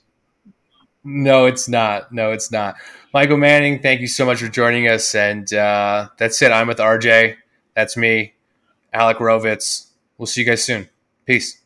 No, 1.03 1.45
it's 1.45 1.67
not. 1.67 2.11
No, 2.11 2.31
it's 2.31 2.51
not. 2.51 2.75
Michael 3.13 3.37
Manning, 3.37 3.81
thank 3.81 4.01
you 4.01 4.07
so 4.07 4.25
much 4.25 4.39
for 4.39 4.47
joining 4.47 4.89
us. 4.89 5.13
And 5.13 5.51
uh, 5.53 6.09
that's 6.17 6.41
it. 6.41 6.51
I'm 6.51 6.67
with 6.67 6.79
RJ. 6.79 7.35
That's 7.75 7.95
me, 7.95 8.33
Alec 8.91 9.17
Rovitz. 9.17 9.87
We'll 10.17 10.25
see 10.25 10.41
you 10.41 10.47
guys 10.47 10.63
soon. 10.63 10.89
Peace. 11.25 11.61